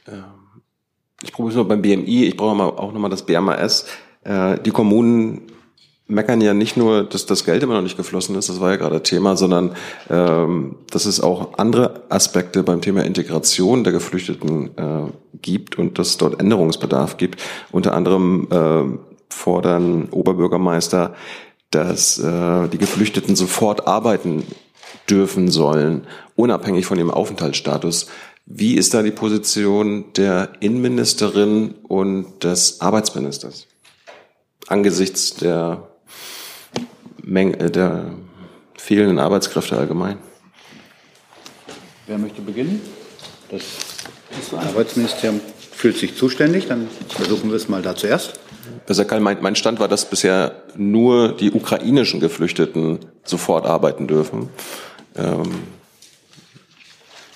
Ähm, 0.08 0.24
ich 1.22 1.32
probiere 1.32 1.50
es 1.50 1.56
mal 1.56 1.64
beim 1.64 1.82
BMI, 1.82 2.26
ich 2.26 2.36
brauche 2.36 2.60
auch 2.62 2.92
nochmal 2.92 3.10
das 3.10 3.24
BMAS. 3.24 3.86
Äh, 4.24 4.58
die 4.58 4.70
Kommunen 4.70 5.51
meckern 6.06 6.40
ja 6.40 6.54
nicht 6.54 6.76
nur, 6.76 7.04
dass 7.04 7.26
das 7.26 7.44
Geld 7.44 7.62
immer 7.62 7.74
noch 7.74 7.82
nicht 7.82 7.96
geflossen 7.96 8.36
ist, 8.36 8.48
das 8.48 8.60
war 8.60 8.70
ja 8.70 8.76
gerade 8.76 9.02
Thema, 9.02 9.36
sondern 9.36 9.74
ähm, 10.10 10.76
dass 10.90 11.06
es 11.06 11.20
auch 11.20 11.58
andere 11.58 12.02
Aspekte 12.08 12.62
beim 12.62 12.80
Thema 12.80 13.04
Integration 13.04 13.84
der 13.84 13.92
Geflüchteten 13.92 14.76
äh, 14.76 15.10
gibt 15.40 15.78
und 15.78 15.98
dass 15.98 16.08
es 16.08 16.16
dort 16.18 16.40
Änderungsbedarf 16.40 17.16
gibt. 17.16 17.40
Unter 17.70 17.94
anderem 17.94 18.48
äh, 18.50 18.98
fordern 19.30 20.08
Oberbürgermeister, 20.10 21.14
dass 21.70 22.18
äh, 22.18 22.68
die 22.68 22.78
Geflüchteten 22.78 23.34
sofort 23.34 23.86
arbeiten 23.86 24.44
dürfen 25.08 25.50
sollen, 25.50 26.06
unabhängig 26.36 26.86
von 26.86 26.98
ihrem 26.98 27.10
Aufenthaltsstatus. 27.10 28.08
Wie 28.44 28.74
ist 28.74 28.92
da 28.92 29.02
die 29.02 29.12
Position 29.12 30.12
der 30.16 30.50
Innenministerin 30.60 31.74
und 31.84 32.44
des 32.44 32.80
Arbeitsministers 32.80 33.68
angesichts 34.68 35.34
der 35.34 35.91
Menge, 37.22 37.58
äh, 37.58 37.70
der 37.70 38.12
fehlenden 38.76 39.18
Arbeitskräfte 39.18 39.76
allgemein. 39.76 40.18
Wer 42.06 42.18
möchte 42.18 42.42
beginnen? 42.42 42.80
Das 43.50 43.62
Arbeitsministerium 44.52 45.40
fühlt 45.72 45.96
sich 45.96 46.16
zuständig, 46.16 46.66
dann 46.68 46.88
versuchen 47.08 47.50
wir 47.50 47.56
es 47.56 47.68
mal 47.68 47.82
da 47.82 47.94
zuerst. 47.94 48.40
Herr 48.86 49.20
mein, 49.20 49.38
mein 49.40 49.56
Stand 49.56 49.80
war, 49.80 49.88
dass 49.88 50.08
bisher 50.08 50.62
nur 50.76 51.36
die 51.36 51.50
ukrainischen 51.50 52.20
Geflüchteten 52.20 52.98
sofort 53.24 53.66
arbeiten 53.66 54.06
dürfen. 54.06 54.48
Ähm 55.16 55.50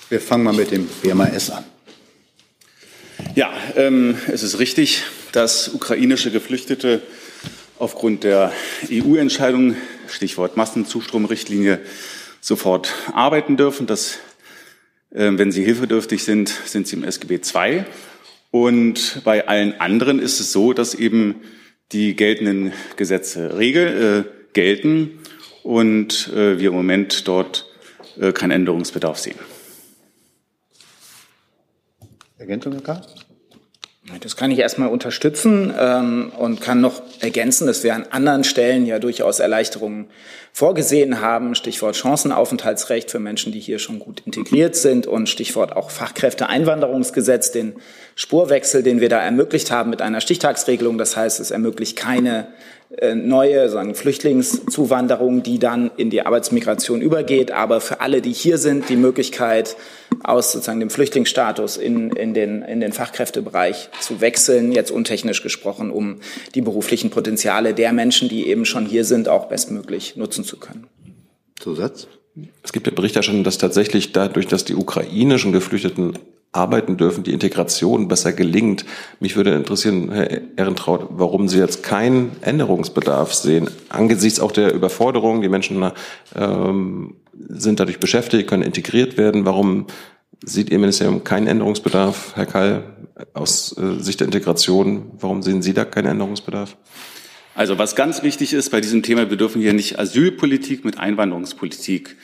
wir 0.09 0.21
fangen 0.21 0.43
mal 0.43 0.53
mit 0.53 0.71
dem 0.71 0.87
BMAS 1.01 1.49
an. 1.51 1.65
Ja, 3.35 3.51
ähm, 3.75 4.15
es 4.27 4.43
ist 4.43 4.59
richtig, 4.59 5.03
dass 5.31 5.69
ukrainische 5.69 6.31
Geflüchtete 6.31 7.01
aufgrund 7.79 8.23
der 8.23 8.51
EU-Entscheidung, 8.91 9.75
Stichwort 10.07 10.57
Massenzustromrichtlinie, 10.57 11.79
sofort 12.41 12.93
arbeiten 13.13 13.57
dürfen. 13.57 13.87
Das, 13.87 14.17
äh, 15.11 15.31
wenn 15.33 15.51
sie 15.51 15.63
hilfedürftig 15.63 16.23
sind, 16.23 16.49
sind 16.49 16.87
sie 16.87 16.95
im 16.95 17.03
SGB 17.03 17.39
II. 17.53 17.85
Und 18.51 19.21
bei 19.23 19.47
allen 19.47 19.79
anderen 19.79 20.19
ist 20.19 20.39
es 20.39 20.51
so, 20.51 20.73
dass 20.73 20.95
eben 20.95 21.35
die 21.91 22.15
geltenden 22.15 22.73
Gesetze 22.95 23.57
Regel 23.57 24.25
äh, 24.25 24.53
gelten 24.53 25.19
und 25.63 26.29
äh, 26.33 26.59
wir 26.59 26.69
im 26.69 26.75
Moment 26.75 27.27
dort 27.27 27.65
äh, 28.19 28.31
keinen 28.31 28.51
Änderungsbedarf 28.51 29.19
sehen. 29.19 29.37
Ergänzung, 32.37 32.73
Herr 32.73 32.81
K.? 32.81 33.01
Das 34.21 34.37
kann 34.37 34.51
ich 34.51 34.59
erstmal 34.59 34.87
unterstützen 34.87 35.73
ähm, 35.77 36.31
und 36.37 36.61
kann 36.61 36.79
noch 36.79 37.01
ergänzen, 37.19 37.67
dass 37.67 37.83
wir 37.83 37.93
an 37.93 38.05
anderen 38.09 38.45
Stellen 38.45 38.85
ja 38.85 38.99
durchaus 38.99 39.39
Erleichterungen 39.39 40.07
vorgesehen 40.53 41.19
haben. 41.19 41.55
Stichwort 41.55 41.97
Chancenaufenthaltsrecht 41.97 43.11
für 43.11 43.19
Menschen, 43.19 43.51
die 43.51 43.59
hier 43.59 43.79
schon 43.79 43.99
gut 43.99 44.21
integriert 44.25 44.77
sind 44.77 45.07
und 45.07 45.27
Stichwort 45.27 45.75
auch 45.75 45.91
Fachkräfteeinwanderungsgesetz, 45.91 47.51
den 47.51 47.75
Spurwechsel, 48.15 48.81
den 48.81 49.01
wir 49.01 49.09
da 49.09 49.19
ermöglicht 49.19 49.71
haben 49.71 49.89
mit 49.89 50.01
einer 50.01 50.21
Stichtagsregelung. 50.21 50.97
Das 50.97 51.17
heißt, 51.17 51.41
es 51.41 51.51
ermöglicht 51.51 51.97
keine 51.97 52.47
neue 53.15 53.69
sagen, 53.69 53.95
Flüchtlingszuwanderung, 53.95 55.43
die 55.43 55.59
dann 55.59 55.91
in 55.97 56.09
die 56.09 56.25
Arbeitsmigration 56.25 57.01
übergeht, 57.01 57.51
aber 57.51 57.81
für 57.81 57.99
alle, 57.99 58.21
die 58.21 58.31
hier 58.31 58.57
sind, 58.57 58.87
die 58.89 58.95
Möglichkeit, 58.95 59.75
aus 60.23 60.53
sozusagen 60.53 60.79
dem 60.79 60.89
Flüchtlingsstatus 60.89 61.77
in, 61.77 62.11
in, 62.11 62.33
den, 62.33 62.61
in 62.61 62.79
den 62.79 62.93
Fachkräftebereich 62.93 63.89
zu 63.99 64.21
wechseln, 64.21 64.71
jetzt 64.71 64.91
untechnisch 64.91 65.43
gesprochen, 65.43 65.91
um 65.91 66.19
die 66.55 66.61
beruflichen 66.61 67.09
Potenziale 67.09 67.73
der 67.73 67.91
Menschen, 67.91 68.29
die 68.29 68.47
eben 68.47 68.65
schon 68.65 68.85
hier 68.85 69.03
sind, 69.03 69.27
auch 69.27 69.47
bestmöglich 69.47 70.15
nutzen 70.15 70.43
zu 70.43 70.57
können. 70.57 70.87
Zusatz? 71.59 72.07
Es 72.63 72.71
gibt 72.71 72.87
ja 72.87 72.93
Berichterstattung, 72.93 73.43
dass 73.43 73.57
tatsächlich 73.57 74.11
dadurch, 74.13 74.47
dass 74.47 74.63
die 74.63 74.75
ukrainischen 74.75 75.51
Geflüchteten 75.51 76.13
arbeiten 76.57 76.97
dürfen, 76.97 77.23
die 77.23 77.31
Integration 77.31 78.07
besser 78.07 78.33
gelingt. 78.33 78.85
Mich 79.19 79.35
würde 79.35 79.53
interessieren, 79.53 80.11
Herr 80.11 80.41
Ehrentraut, 80.57 81.07
warum 81.11 81.47
Sie 81.47 81.59
jetzt 81.59 81.83
keinen 81.83 82.31
Änderungsbedarf 82.41 83.33
sehen, 83.33 83.69
angesichts 83.89 84.39
auch 84.39 84.51
der 84.51 84.73
Überforderung. 84.73 85.41
Die 85.41 85.49
Menschen 85.49 85.91
ähm, 86.35 87.15
sind 87.47 87.79
dadurch 87.79 87.99
beschäftigt, 87.99 88.49
können 88.49 88.63
integriert 88.63 89.17
werden. 89.17 89.45
Warum 89.45 89.87
sieht 90.43 90.69
Ihr 90.69 90.79
Ministerium 90.79 91.23
keinen 91.23 91.47
Änderungsbedarf, 91.47 92.33
Herr 92.35 92.45
Kall, 92.45 92.83
aus 93.33 93.75
äh, 93.77 94.01
Sicht 94.01 94.19
der 94.19 94.25
Integration? 94.25 95.11
Warum 95.19 95.41
sehen 95.41 95.61
Sie 95.61 95.73
da 95.73 95.85
keinen 95.85 96.07
Änderungsbedarf? 96.07 96.75
Also 97.55 97.79
was 97.79 97.95
ganz 97.95 98.21
wichtig 98.21 98.53
ist 98.53 98.69
bei 98.69 98.81
diesem 98.81 99.01
Thema, 99.01 99.31
wir 99.31 99.37
dürfen 99.37 99.61
hier 99.61 99.73
nicht 99.73 99.97
Asylpolitik 99.97 100.85
mit 100.85 100.99
Einwanderungspolitik 100.99 102.15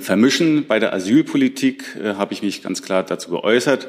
vermischen. 0.00 0.66
Bei 0.66 0.78
der 0.78 0.92
Asylpolitik 0.92 1.96
äh, 2.02 2.14
habe 2.14 2.32
ich 2.32 2.42
mich 2.42 2.62
ganz 2.62 2.82
klar 2.82 3.02
dazu 3.04 3.30
geäußert. 3.30 3.88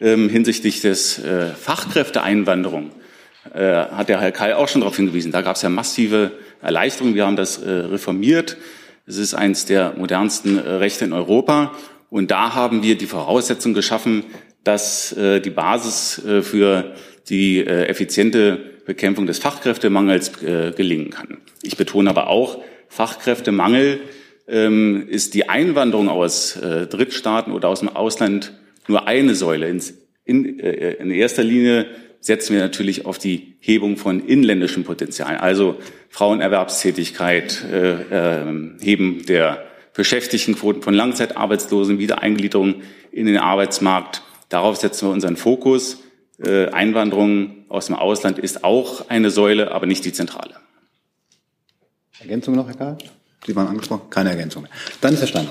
Ähm, 0.00 0.28
hinsichtlich 0.28 0.80
des 0.80 1.18
äh, 1.18 1.46
Fachkräfteeinwanderung 1.48 2.90
äh, 3.52 3.60
hat 3.60 4.08
der 4.08 4.20
Herr 4.20 4.32
Kai 4.32 4.56
auch 4.56 4.68
schon 4.68 4.80
darauf 4.80 4.96
hingewiesen. 4.96 5.32
Da 5.32 5.42
gab 5.42 5.56
es 5.56 5.62
ja 5.62 5.68
massive 5.68 6.32
Erleichterungen. 6.62 7.14
Wir 7.14 7.26
haben 7.26 7.36
das 7.36 7.60
reformiert. 7.62 8.56
Es 9.06 9.18
ist 9.18 9.34
eines 9.34 9.66
der 9.66 9.94
modernsten 9.96 10.58
Rechte 10.58 11.04
in 11.04 11.12
Europa. 11.12 11.72
Und 12.10 12.30
da 12.30 12.54
haben 12.54 12.82
wir 12.82 12.96
die 12.96 13.06
Voraussetzung 13.06 13.74
geschaffen, 13.74 14.24
dass 14.62 15.14
die 15.14 15.50
Basis 15.50 16.22
für 16.40 16.94
die 17.28 17.66
effiziente 17.66 18.56
Bekämpfung 18.86 19.26
des 19.26 19.38
Fachkräftemangels 19.40 20.32
gelingen 20.74 21.10
kann. 21.10 21.36
Ich 21.60 21.76
betone 21.76 22.08
aber 22.08 22.28
auch, 22.28 22.62
Fachkräftemangel 22.88 24.00
ähm, 24.46 25.06
ist 25.08 25.34
die 25.34 25.48
Einwanderung 25.48 26.08
aus 26.08 26.56
äh, 26.56 26.86
Drittstaaten 26.86 27.52
oder 27.52 27.68
aus 27.68 27.80
dem 27.80 27.88
Ausland 27.88 28.52
nur 28.88 29.06
eine 29.06 29.34
Säule. 29.34 29.68
In, 29.68 29.82
in, 30.24 30.60
äh, 30.60 30.92
in 30.94 31.10
erster 31.10 31.42
Linie 31.42 31.86
setzen 32.20 32.54
wir 32.54 32.60
natürlich 32.60 33.06
auf 33.06 33.18
die 33.18 33.56
Hebung 33.60 33.96
von 33.96 34.26
inländischen 34.26 34.84
Potenzialen, 34.84 35.38
also 35.38 35.76
Frauenerwerbstätigkeit, 36.08 37.64
äh, 37.70 38.40
äh, 38.40 38.78
Heben 38.80 39.26
der 39.26 39.64
Beschäftigtenquoten 39.94 40.82
von 40.82 40.94
Langzeitarbeitslosen, 40.94 41.98
Wiedereingliederung 41.98 42.82
in 43.12 43.26
den 43.26 43.36
Arbeitsmarkt. 43.36 44.22
Darauf 44.48 44.76
setzen 44.76 45.08
wir 45.08 45.12
unseren 45.12 45.36
Fokus. 45.36 46.02
Äh, 46.38 46.68
Einwanderung 46.68 47.64
aus 47.68 47.86
dem 47.86 47.94
Ausland 47.94 48.38
ist 48.38 48.64
auch 48.64 49.08
eine 49.08 49.30
Säule, 49.30 49.72
aber 49.72 49.86
nicht 49.86 50.04
die 50.04 50.12
zentrale. 50.12 50.54
Ergänzung 52.20 52.54
noch, 52.54 52.66
Herr 52.66 52.74
Karl? 52.74 52.98
Sie 53.46 53.54
waren 53.54 53.68
angesprochen, 53.68 54.08
keine 54.10 54.30
Ergänzung 54.30 54.62
mehr. 54.62 54.70
Dann 55.00 55.14
ist 55.14 55.20
Herr 55.20 55.28
Steiner. 55.28 55.50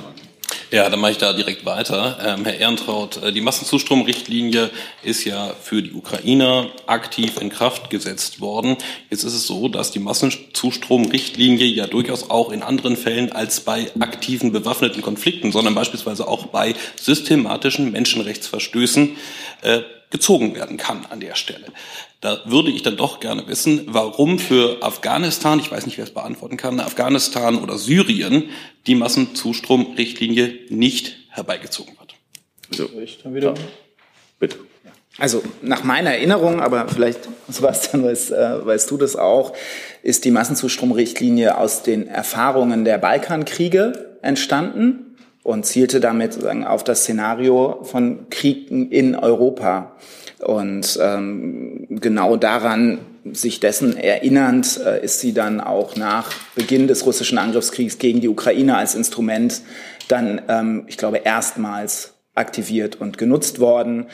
Ja, 0.74 0.90
dann 0.90 1.00
mache 1.00 1.12
ich 1.12 1.20
da 1.20 1.34
direkt 1.34 1.66
weiter. 1.66 2.18
Ähm, 2.26 2.46
Herr 2.46 2.58
Ehrentraut, 2.58 3.22
äh, 3.22 3.32
die 3.32 3.42
Massenzustromrichtlinie 3.42 4.72
ist 5.04 5.24
ja 5.24 5.54
für 5.62 5.84
die 5.84 5.94
Ukrainer 5.94 6.72
aktiv 6.88 7.40
in 7.40 7.50
Kraft 7.50 7.92
gesetzt 7.92 8.42
worden. 8.42 8.78
Jetzt 9.12 9.24
ist 9.24 9.36
es 9.36 9.46
so, 9.46 9.68
dass 9.68 9.92
die 9.92 10.00
Massenzustromrichtlinie 10.00 11.68
ja 11.68 11.86
durchaus 11.86 12.32
auch 12.32 12.52
in 12.52 12.64
anderen 12.64 12.98
Fällen 12.98 13.32
als 13.32 13.60
bei 13.60 13.92
aktiven 14.00 14.52
bewaffneten 14.52 15.04
Konflikten, 15.04 15.52
sondern 15.52 15.76
beispielsweise 15.76 16.28
auch 16.28 16.48
bei 16.48 16.74
systematischen 17.00 17.92
Menschenrechtsverstößen 17.92 19.16
äh, 19.62 19.82
gezogen 20.14 20.54
werden 20.56 20.78
kann 20.78 21.06
an 21.10 21.20
der 21.20 21.36
Stelle. 21.36 21.66
Da 22.22 22.40
würde 22.46 22.70
ich 22.70 22.84
dann 22.84 22.96
doch 22.96 23.20
gerne 23.20 23.48
wissen, 23.48 23.88
warum 23.88 24.38
für 24.38 24.78
Afghanistan, 24.82 25.60
ich 25.60 25.72
weiß 25.72 25.88
nicht, 25.88 25.98
wer 25.98 26.06
es 26.06 26.14
beantworten 26.14 26.56
kann, 26.56 26.80
Afghanistan 26.80 27.58
oder 27.58 27.80
Syrien 27.80 28.50
die 28.86 28.94
Massenzustromrichtlinie 28.94 30.60
nicht 30.70 31.18
herbeigezogen 31.30 31.96
wird. 31.98 32.14
So, 32.70 32.90
ja. 33.26 33.54
bitte. 34.40 34.60
Also 35.18 35.44
nach 35.64 35.84
meiner 35.84 36.12
Erinnerung, 36.12 36.60
aber 36.60 36.88
vielleicht, 36.88 37.28
Sebastian, 37.48 38.04
weißt, 38.04 38.32
äh, 38.32 38.66
weißt 38.66 38.90
du 38.92 38.98
das 38.98 39.16
auch, 39.16 39.54
ist 40.04 40.26
die 40.26 40.32
Massenzustromrichtlinie 40.32 41.58
aus 41.58 41.82
den 41.82 42.08
Erfahrungen 42.08 42.86
der 42.86 43.00
Balkankriege 43.00 44.18
entstanden 44.22 45.13
und 45.44 45.66
zielte 45.66 46.00
damit 46.00 46.34
sozusagen 46.34 46.66
auf 46.66 46.84
das 46.84 47.02
Szenario 47.02 47.84
von 47.84 48.30
Kriegen 48.30 48.90
in 48.90 49.16
Europa. 49.16 49.92
Und 50.40 51.00
ähm, 51.02 51.88
genau 51.90 52.36
daran, 52.38 53.00
sich 53.32 53.60
dessen 53.60 53.96
erinnernd, 53.96 54.80
äh, 54.86 55.04
ist 55.04 55.20
sie 55.20 55.34
dann 55.34 55.62
auch 55.62 55.96
nach 55.96 56.32
Beginn 56.56 56.88
des 56.88 57.06
russischen 57.06 57.38
Angriffskriegs 57.38 57.98
gegen 57.98 58.20
die 58.20 58.28
Ukraine 58.28 58.76
als 58.76 58.96
Instrument 58.96 59.62
dann, 60.08 60.42
ähm, 60.50 60.84
ich 60.88 60.98
glaube, 60.98 61.18
erstmals 61.18 62.14
aktiviert 62.36 63.00
und 63.00 63.18
genutzt 63.18 63.60
worden. 63.60 64.08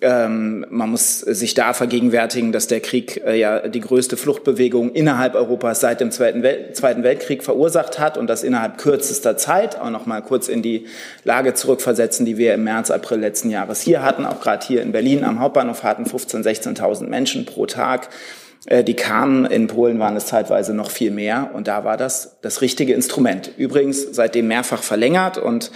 Ähm, 0.00 0.66
man 0.70 0.90
muss 0.90 1.20
sich 1.20 1.54
da 1.54 1.72
vergegenwärtigen, 1.72 2.50
dass 2.50 2.66
der 2.66 2.80
Krieg 2.80 3.22
äh, 3.24 3.38
ja 3.38 3.68
die 3.68 3.78
größte 3.78 4.16
Fluchtbewegung 4.16 4.90
innerhalb 4.90 5.36
Europas 5.36 5.80
seit 5.80 6.00
dem 6.00 6.10
Zweiten, 6.10 6.42
Wel 6.42 6.72
Zweiten 6.72 7.04
Weltkrieg 7.04 7.44
verursacht 7.44 8.00
hat 8.00 8.18
und 8.18 8.26
das 8.26 8.42
innerhalb 8.42 8.76
kürzester 8.78 9.36
Zeit. 9.36 9.80
Auch 9.80 9.90
noch 9.90 10.04
mal 10.06 10.20
kurz 10.20 10.48
in 10.48 10.62
die 10.62 10.86
Lage 11.22 11.54
zurückversetzen, 11.54 12.26
die 12.26 12.38
wir 12.38 12.54
im 12.54 12.64
März, 12.64 12.90
April 12.90 13.20
letzten 13.20 13.50
Jahres 13.50 13.82
hier 13.82 14.02
hatten. 14.02 14.26
Auch 14.26 14.40
gerade 14.40 14.66
hier 14.66 14.82
in 14.82 14.90
Berlin 14.90 15.22
am 15.22 15.38
Hauptbahnhof 15.38 15.84
hatten 15.84 16.04
15.000, 16.04 16.74
16.000 16.76 17.06
Menschen 17.06 17.46
pro 17.46 17.66
Tag. 17.66 18.08
Äh, 18.66 18.84
die 18.84 18.94
kamen, 18.94 19.44
in 19.44 19.66
Polen 19.66 19.98
waren 19.98 20.16
es 20.16 20.26
zeitweise 20.26 20.74
noch 20.74 20.90
viel 20.90 21.10
mehr 21.10 21.50
und 21.54 21.68
da 21.68 21.84
war 21.84 21.96
das 21.96 22.36
das 22.40 22.60
richtige 22.60 22.94
Instrument. 22.94 23.50
Übrigens 23.56 24.06
seitdem 24.12 24.48
mehrfach 24.48 24.82
verlängert 24.82 25.38
und 25.38 25.70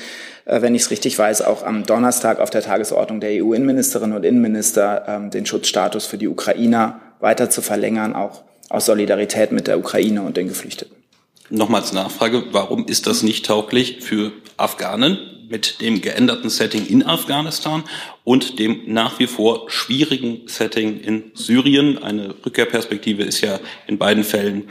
äh, 0.45 0.63
wenn 0.63 0.75
ich 0.75 0.83
es 0.83 0.91
richtig 0.91 1.19
weiß, 1.19 1.43
auch 1.43 1.65
am 1.65 1.85
Donnerstag 1.85 2.41
auf 2.41 2.51
der 2.51 2.63
Tagesordnung 2.63 3.21
der 3.21 3.45
EU-Innenministerinnen 3.45 4.17
und 4.17 4.25
Innenminister 4.25 5.05
ähm, 5.07 5.31
den 5.31 5.47
Schutzstatus 5.47 6.07
für 6.07 6.19
die 6.19 6.29
Ukrainer 6.29 7.01
weiter 7.21 7.51
zu 7.51 7.63
verlängern, 7.63 8.15
auch 8.15 8.43
aus 8.71 8.87
Solidarität 8.87 9.53
mit 9.53 9.67
der 9.67 9.79
Ukraine 9.79 10.23
und 10.23 10.37
den 10.37 10.49
Geflüchteten. 10.49 10.98
Nochmals 11.51 11.93
Nachfrage, 11.93 12.45
warum 12.53 12.87
ist 12.87 13.07
das 13.07 13.23
nicht 13.23 13.47
tauglich 13.47 13.99
für 14.03 14.33
Afghanen 14.59 15.19
mit 15.49 15.81
dem 15.81 16.03
geänderten 16.03 16.51
Setting 16.51 16.87
in 16.87 17.07
Afghanistan 17.07 17.85
und 18.23 18.59
dem 18.59 18.83
nach 18.87 19.19
wie 19.19 19.27
vor 19.27 19.71
schwierigen 19.71 20.47
Setting 20.47 21.01
in 21.01 21.31
Syrien? 21.33 22.03
Eine 22.03 22.35
Rückkehrperspektive 22.45 23.23
ist 23.23 23.41
ja 23.41 23.61
in 23.87 23.97
beiden 23.97 24.25
Fällen 24.25 24.65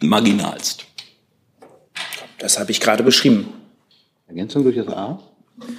marginalst. 0.00 0.86
Das 2.38 2.58
habe 2.58 2.70
ich 2.70 2.80
gerade 2.80 3.02
beschrieben. 3.02 3.48
Ergänzung 4.26 4.62
durch 4.64 4.76
das 4.76 4.88
A? 4.88 5.20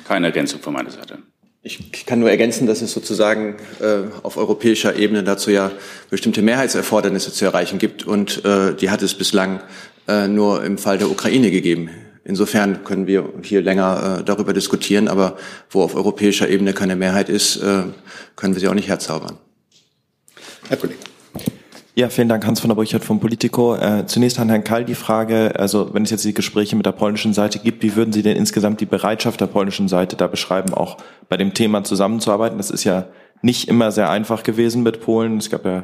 Keine 0.08 0.28
Ergänzung 0.28 0.62
von 0.62 0.74
meiner 0.74 0.92
Seite. 0.92 1.18
Ich 1.64 2.08
kann 2.08 2.20
nur 2.20 2.32
ergänzen, 2.32 2.66
dass 2.66 2.82
es 2.82 2.92
sozusagen 2.92 3.58
äh, 3.80 4.12
auf 4.24 4.38
europäischer 4.38 4.96
Ebene 4.96 5.24
dazu 5.24 5.52
ja 5.52 5.72
bestimmte 6.10 6.42
Mehrheitserfordernisse 6.42 7.32
zu 7.34 7.46
erreichen 7.46 7.78
gibt 7.78 8.04
und 8.04 8.44
äh, 8.46 8.74
die 8.74 8.90
hat 8.90 9.04
es 9.04 9.14
bislang 9.14 9.62
äh, 10.08 10.28
nur 10.28 10.64
im 10.64 10.78
Fall 10.78 10.98
der 10.98 11.10
Ukraine 11.10 11.52
gegeben. 11.52 11.90
Insofern 12.24 12.84
können 12.84 13.08
wir 13.08 13.30
hier 13.42 13.62
länger 13.62 14.20
äh, 14.20 14.24
darüber 14.24 14.54
diskutieren, 14.54 15.08
aber 15.08 15.38
wo 15.70 15.82
auf 15.82 15.96
europäischer 15.96 16.50
Ebene 16.50 16.74
keine 16.74 16.96
Mehrheit 16.96 17.30
ist, 17.30 17.58
äh, 17.58 17.84
können 18.36 18.54
wir 18.54 18.60
sie 18.60 18.68
auch 18.68 18.76
nicht 18.76 18.88
herzaubern. 18.88 19.38
Herr 20.70 20.78
Kollege. 20.78 21.00
Ja, 21.94 22.08
vielen 22.08 22.30
Dank, 22.30 22.46
Hans 22.46 22.62
von 22.62 22.70
der 22.70 22.76
Burchardt 22.76 23.04
vom 23.04 23.20
Politico. 23.20 23.76
Äh, 23.76 24.06
zunächst 24.06 24.40
an 24.40 24.48
Herrn 24.48 24.64
Kall 24.64 24.86
die 24.86 24.96
Frage, 24.96 25.54
also 25.60 25.94
wenn 25.94 26.04
es 26.04 26.10
jetzt 26.10 26.24
die 26.24 26.34
Gespräche 26.34 26.78
mit 26.78 26.86
der 26.86 26.94
polnischen 26.94 27.34
Seite 27.34 27.60
gibt, 27.60 27.84
wie 27.84 27.98
würden 27.98 28.14
Sie 28.14 28.22
denn 28.22 28.38
insgesamt 28.38 28.80
die 28.80 28.86
Bereitschaft 28.86 29.42
der 29.42 29.48
polnischen 29.48 29.90
Seite 29.90 30.16
da 30.16 30.28
beschreiben, 30.28 30.74
auch 30.74 30.98
bei 31.28 31.36
dem 31.36 31.54
Thema 31.54 31.84
zusammenzuarbeiten? 31.84 32.58
Das 32.58 32.72
ist 32.72 32.86
ja 32.86 33.08
nicht 33.42 33.68
immer 33.68 33.92
sehr 33.92 34.10
einfach 34.10 34.44
gewesen 34.44 34.84
mit 34.84 35.02
Polen. 35.02 35.38
Es 35.38 35.50
gab 35.50 35.66
ja 35.66 35.84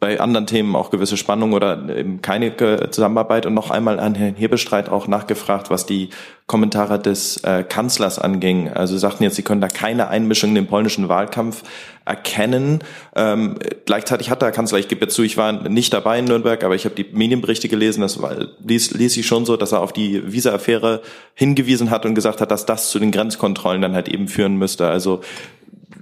bei 0.00 0.20
anderen 0.20 0.46
Themen 0.46 0.76
auch 0.76 0.90
gewisse 0.90 1.16
Spannung 1.16 1.52
oder 1.52 1.88
eben 1.88 2.22
keine 2.22 2.54
Zusammenarbeit. 2.90 3.46
Und 3.46 3.54
noch 3.54 3.70
einmal 3.70 3.98
an 3.98 4.14
Herrn 4.14 4.36
Hebestreit 4.36 4.88
auch 4.88 5.08
nachgefragt, 5.08 5.70
was 5.70 5.86
die 5.86 6.10
Kommentare 6.46 7.00
des 7.00 7.38
äh, 7.38 7.64
Kanzlers 7.64 8.20
anging. 8.20 8.70
Also 8.70 8.96
sagten 8.96 9.24
jetzt, 9.24 9.34
Sie 9.34 9.42
können 9.42 9.60
da 9.60 9.66
keine 9.66 10.06
Einmischung 10.06 10.50
in 10.50 10.54
den 10.54 10.66
polnischen 10.68 11.08
Wahlkampf 11.08 11.64
erkennen. 12.04 12.78
Ähm, 13.16 13.58
gleichzeitig 13.86 14.30
hat 14.30 14.40
der 14.40 14.52
Kanzler, 14.52 14.78
ich 14.78 14.86
gebe 14.86 15.08
zu, 15.08 15.24
ich 15.24 15.36
war 15.36 15.52
nicht 15.68 15.92
dabei 15.92 16.20
in 16.20 16.26
Nürnberg, 16.26 16.62
aber 16.62 16.76
ich 16.76 16.84
habe 16.84 16.94
die 16.94 17.06
Medienberichte 17.12 17.68
gelesen, 17.68 18.00
das 18.00 18.22
war, 18.22 18.36
ließ, 18.64 18.92
ließ 18.92 19.14
sich 19.14 19.26
schon 19.26 19.44
so, 19.44 19.56
dass 19.56 19.72
er 19.72 19.80
auf 19.80 19.92
die 19.92 20.32
Visa-Affäre 20.32 21.02
hingewiesen 21.34 21.90
hat 21.90 22.06
und 22.06 22.14
gesagt 22.14 22.40
hat, 22.40 22.52
dass 22.52 22.64
das 22.64 22.90
zu 22.90 23.00
den 23.00 23.10
Grenzkontrollen 23.10 23.82
dann 23.82 23.94
halt 23.94 24.08
eben 24.08 24.28
führen 24.28 24.56
müsste. 24.56 24.86
Also 24.86 25.20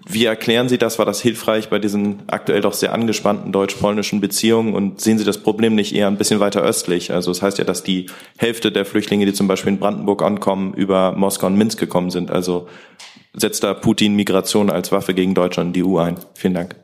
wie 0.08 0.24
erklären 0.24 0.68
Sie 0.68 0.78
das? 0.78 0.98
War 1.00 1.04
das 1.04 1.20
hilfreich 1.20 1.68
bei 1.68 1.80
diesen 1.80 2.22
aktuell 2.28 2.60
doch 2.60 2.74
sehr 2.74 2.92
angespannten 2.92 3.50
deutsch-polnischen 3.50 4.20
Beziehungen? 4.20 4.72
Und 4.72 5.00
sehen 5.00 5.18
Sie 5.18 5.24
das 5.24 5.38
Problem 5.38 5.74
nicht 5.74 5.94
eher 5.94 6.06
ein 6.06 6.16
bisschen 6.16 6.38
weiter 6.38 6.62
östlich? 6.62 7.12
Also 7.12 7.32
es 7.32 7.38
das 7.38 7.46
heißt 7.46 7.58
ja, 7.58 7.64
dass 7.64 7.82
die 7.82 8.06
Hälfte 8.38 8.70
der 8.70 8.84
Flüchtlinge, 8.84 9.26
die 9.26 9.32
zum 9.32 9.48
Beispiel 9.48 9.72
in 9.72 9.80
Brandenburg 9.80 10.22
ankommen, 10.22 10.74
über 10.74 11.10
Moskau 11.12 11.48
und 11.48 11.56
Minsk 11.56 11.80
gekommen 11.80 12.10
sind. 12.10 12.30
Also 12.30 12.68
setzt 13.34 13.64
da 13.64 13.74
Putin 13.74 14.14
Migration 14.14 14.70
als 14.70 14.92
Waffe 14.92 15.12
gegen 15.12 15.34
Deutschland 15.34 15.68
und 15.68 15.72
die 15.72 15.84
EU 15.84 15.98
ein? 15.98 16.14
Vielen 16.34 16.54
Dank. 16.54 16.76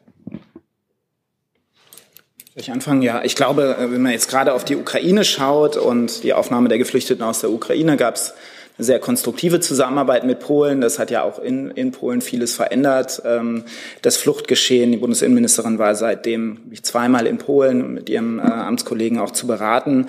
Ich 2.57 2.73
anfangen? 2.73 3.03
Ja, 3.03 3.23
ich 3.23 3.37
glaube, 3.37 3.77
wenn 3.79 4.03
man 4.03 4.13
jetzt 4.13 4.29
gerade 4.29 4.53
auf 4.53 4.65
die 4.65 4.77
Ukraine 4.77 5.25
schaut 5.25 5.77
und 5.77 6.25
die 6.25 6.35
Aufnahme 6.35 6.69
der 6.69 6.79
Geflüchteten 6.79 7.23
aus 7.23 7.41
der 7.41 7.51
Ukraine, 7.51 7.97
gab 7.97 8.17
es 8.17 8.35
sehr 8.83 8.99
konstruktive 8.99 9.61
Zusammenarbeit 9.61 10.25
mit 10.25 10.41
Polen. 10.41 10.81
Das 10.81 10.99
hat 10.99 11.11
ja 11.11 11.23
auch 11.23 11.39
in, 11.39 11.71
in 11.71 11.93
Polen 11.93 12.21
vieles 12.21 12.55
verändert. 12.55 13.23
Ähm, 13.25 13.65
das 14.03 14.17
Fluchtgeschehen, 14.17 14.93
die 14.93 14.99
Bundesinnenministerin 14.99 15.79
war 15.79 15.95
seitdem 15.95 16.59
zweimal 16.83 17.27
in 17.27 17.39
Polen, 17.39 17.95
mit 17.95 18.09
ihrem 18.09 18.39
äh, 18.39 18.43
Amtskollegen 18.43 19.19
auch 19.19 19.33
zu 19.33 19.47
beraten. 19.47 20.07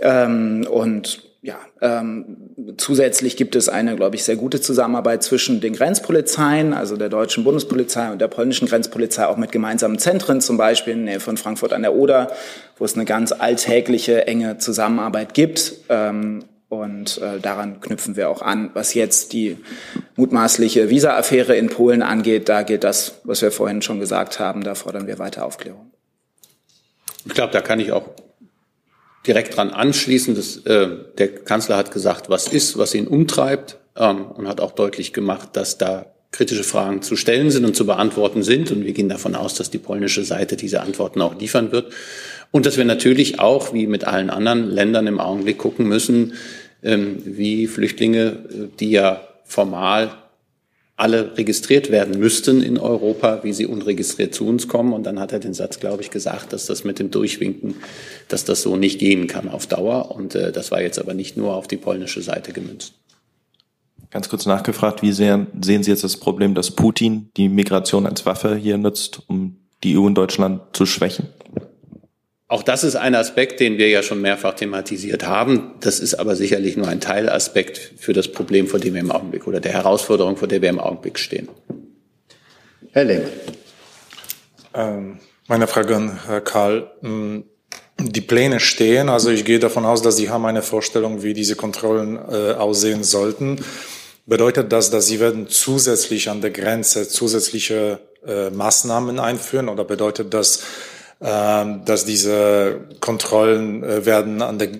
Ähm, 0.00 0.66
und 0.70 1.32
ja, 1.44 1.58
ähm, 1.80 2.36
zusätzlich 2.76 3.36
gibt 3.36 3.56
es 3.56 3.68
eine, 3.68 3.96
glaube 3.96 4.14
ich, 4.14 4.22
sehr 4.22 4.36
gute 4.36 4.60
Zusammenarbeit 4.60 5.24
zwischen 5.24 5.60
den 5.60 5.72
Grenzpolizeien, 5.72 6.72
also 6.72 6.96
der 6.96 7.08
deutschen 7.08 7.42
Bundespolizei 7.42 8.12
und 8.12 8.20
der 8.20 8.28
polnischen 8.28 8.68
Grenzpolizei, 8.68 9.26
auch 9.26 9.36
mit 9.36 9.50
gemeinsamen 9.50 9.98
Zentren, 9.98 10.40
zum 10.40 10.56
Beispiel 10.56 10.92
in 10.92 11.04
der 11.04 11.14
Nähe 11.14 11.20
von 11.20 11.36
Frankfurt 11.36 11.72
an 11.72 11.82
der 11.82 11.94
Oder, 11.94 12.30
wo 12.78 12.84
es 12.84 12.94
eine 12.94 13.04
ganz 13.04 13.32
alltägliche, 13.32 14.28
enge 14.28 14.58
Zusammenarbeit 14.58 15.34
gibt. 15.34 15.74
Ähm, 15.88 16.44
und 16.72 17.18
äh, 17.18 17.38
daran 17.38 17.82
knüpfen 17.82 18.16
wir 18.16 18.30
auch 18.30 18.40
an. 18.40 18.70
Was 18.72 18.94
jetzt 18.94 19.34
die 19.34 19.58
mutmaßliche 20.16 20.88
Visa-Affäre 20.88 21.54
in 21.54 21.68
Polen 21.68 22.00
angeht, 22.00 22.48
da 22.48 22.62
gilt 22.62 22.82
das, 22.82 23.20
was 23.24 23.42
wir 23.42 23.52
vorhin 23.52 23.82
schon 23.82 24.00
gesagt 24.00 24.40
haben. 24.40 24.64
Da 24.64 24.74
fordern 24.74 25.06
wir 25.06 25.18
weiter 25.18 25.44
Aufklärung. 25.44 25.90
Ich 27.26 27.34
glaube, 27.34 27.52
da 27.52 27.60
kann 27.60 27.78
ich 27.78 27.92
auch 27.92 28.08
direkt 29.26 29.54
dran 29.54 29.68
anschließen. 29.68 30.34
Dass, 30.34 30.56
äh, 30.64 30.88
der 31.18 31.34
Kanzler 31.34 31.76
hat 31.76 31.90
gesagt, 31.90 32.30
was 32.30 32.48
ist, 32.48 32.78
was 32.78 32.94
ihn 32.94 33.06
umtreibt 33.06 33.76
ähm, 33.94 34.30
und 34.30 34.48
hat 34.48 34.62
auch 34.62 34.72
deutlich 34.72 35.12
gemacht, 35.12 35.50
dass 35.52 35.76
da 35.76 36.06
kritische 36.30 36.64
Fragen 36.64 37.02
zu 37.02 37.16
stellen 37.16 37.50
sind 37.50 37.66
und 37.66 37.76
zu 37.76 37.84
beantworten 37.84 38.42
sind. 38.42 38.70
Und 38.70 38.86
wir 38.86 38.94
gehen 38.94 39.10
davon 39.10 39.34
aus, 39.34 39.54
dass 39.54 39.68
die 39.68 39.76
polnische 39.76 40.24
Seite 40.24 40.56
diese 40.56 40.80
Antworten 40.80 41.20
auch 41.20 41.38
liefern 41.38 41.70
wird. 41.70 41.92
Und 42.50 42.66
dass 42.66 42.78
wir 42.78 42.86
natürlich 42.86 43.40
auch, 43.40 43.74
wie 43.74 43.86
mit 43.86 44.04
allen 44.04 44.30
anderen 44.30 44.70
Ländern 44.70 45.06
im 45.06 45.20
Augenblick 45.20 45.58
gucken 45.58 45.86
müssen, 45.86 46.34
wie 46.82 47.66
Flüchtlinge, 47.66 48.70
die 48.80 48.90
ja 48.90 49.26
formal 49.44 50.10
alle 50.96 51.36
registriert 51.36 51.90
werden 51.90 52.18
müssten 52.18 52.62
in 52.62 52.78
Europa, 52.78 53.40
wie 53.42 53.52
sie 53.52 53.66
unregistriert 53.66 54.34
zu 54.34 54.46
uns 54.46 54.68
kommen. 54.68 54.92
Und 54.92 55.04
dann 55.04 55.18
hat 55.18 55.32
er 55.32 55.40
den 55.40 55.54
Satz, 55.54 55.80
glaube 55.80 56.02
ich, 56.02 56.10
gesagt, 56.10 56.52
dass 56.52 56.66
das 56.66 56.84
mit 56.84 56.98
dem 56.98 57.10
Durchwinken, 57.10 57.74
dass 58.28 58.44
das 58.44 58.62
so 58.62 58.76
nicht 58.76 58.98
gehen 58.98 59.26
kann 59.26 59.48
auf 59.48 59.66
Dauer. 59.66 60.12
Und 60.12 60.34
äh, 60.34 60.52
das 60.52 60.70
war 60.70 60.80
jetzt 60.82 60.98
aber 60.98 61.14
nicht 61.14 61.36
nur 61.36 61.54
auf 61.54 61.66
die 61.66 61.76
polnische 61.76 62.22
Seite 62.22 62.52
gemünzt. 62.52 62.94
Ganz 64.10 64.28
kurz 64.28 64.44
nachgefragt, 64.44 65.02
wie 65.02 65.12
sehr 65.12 65.46
sehen 65.60 65.82
Sie 65.82 65.90
jetzt 65.90 66.04
das 66.04 66.18
Problem, 66.18 66.54
dass 66.54 66.70
Putin 66.70 67.30
die 67.36 67.48
Migration 67.48 68.06
als 68.06 68.26
Waffe 68.26 68.54
hier 68.56 68.76
nutzt, 68.76 69.22
um 69.26 69.56
die 69.82 69.96
EU 69.96 70.02
und 70.02 70.14
Deutschland 70.14 70.60
zu 70.74 70.84
schwächen? 70.84 71.28
Auch 72.52 72.62
das 72.62 72.84
ist 72.84 72.96
ein 72.96 73.14
Aspekt, 73.14 73.60
den 73.60 73.78
wir 73.78 73.88
ja 73.88 74.02
schon 74.02 74.20
mehrfach 74.20 74.52
thematisiert 74.52 75.26
haben. 75.26 75.72
Das 75.80 76.00
ist 76.00 76.16
aber 76.16 76.36
sicherlich 76.36 76.76
nur 76.76 76.86
ein 76.86 77.00
Teilaspekt 77.00 77.92
für 77.96 78.12
das 78.12 78.28
Problem, 78.28 78.68
vor 78.68 78.78
dem 78.78 78.92
wir 78.92 79.00
im 79.00 79.10
Augenblick 79.10 79.46
oder 79.46 79.58
der 79.58 79.72
Herausforderung, 79.72 80.36
vor 80.36 80.48
der 80.48 80.60
wir 80.60 80.68
im 80.68 80.78
Augenblick 80.78 81.18
stehen. 81.18 81.48
Herr 82.90 83.04
Lehmann. 83.04 83.30
Ähm, 84.74 85.18
meine 85.48 85.66
Frage 85.66 85.96
an 85.96 86.20
Herrn 86.26 86.44
Karl. 86.44 86.90
Hm, 87.00 87.44
die 87.98 88.20
Pläne 88.20 88.60
stehen, 88.60 89.08
also 89.08 89.30
ich 89.30 89.46
gehe 89.46 89.58
davon 89.58 89.86
aus, 89.86 90.02
dass 90.02 90.18
Sie 90.18 90.28
haben 90.28 90.44
eine 90.44 90.60
Vorstellung, 90.60 91.22
wie 91.22 91.32
diese 91.32 91.56
Kontrollen 91.56 92.16
äh, 92.16 92.52
aussehen 92.52 93.02
sollten. 93.02 93.64
Bedeutet 94.26 94.72
das, 94.72 94.90
dass 94.90 95.06
Sie 95.06 95.20
werden 95.20 95.48
zusätzlich 95.48 96.28
an 96.28 96.42
der 96.42 96.50
Grenze 96.50 97.08
zusätzliche 97.08 98.00
äh, 98.26 98.50
Maßnahmen 98.50 99.18
einführen 99.20 99.70
oder 99.70 99.84
bedeutet 99.84 100.34
das, 100.34 100.64
dass 101.22 102.04
diese 102.04 102.80
Kontrollen 103.00 103.84
äh, 103.84 104.04
werden 104.04 104.42
an 104.42 104.58
der 104.58 104.70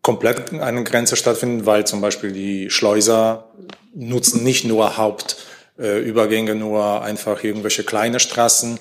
komplett 0.00 0.52
eine 0.52 0.84
Grenze 0.84 1.16
stattfinden, 1.16 1.66
weil 1.66 1.86
zum 1.86 2.00
Beispiel 2.00 2.32
die 2.32 2.70
Schleuser 2.70 3.50
nutzen 3.94 4.42
nicht 4.42 4.64
nur 4.64 4.96
Hauptübergänge, 4.96 6.54
nur 6.54 7.02
einfach 7.02 7.42
irgendwelche 7.42 7.84
kleine 7.84 8.20
Straßen. 8.20 8.78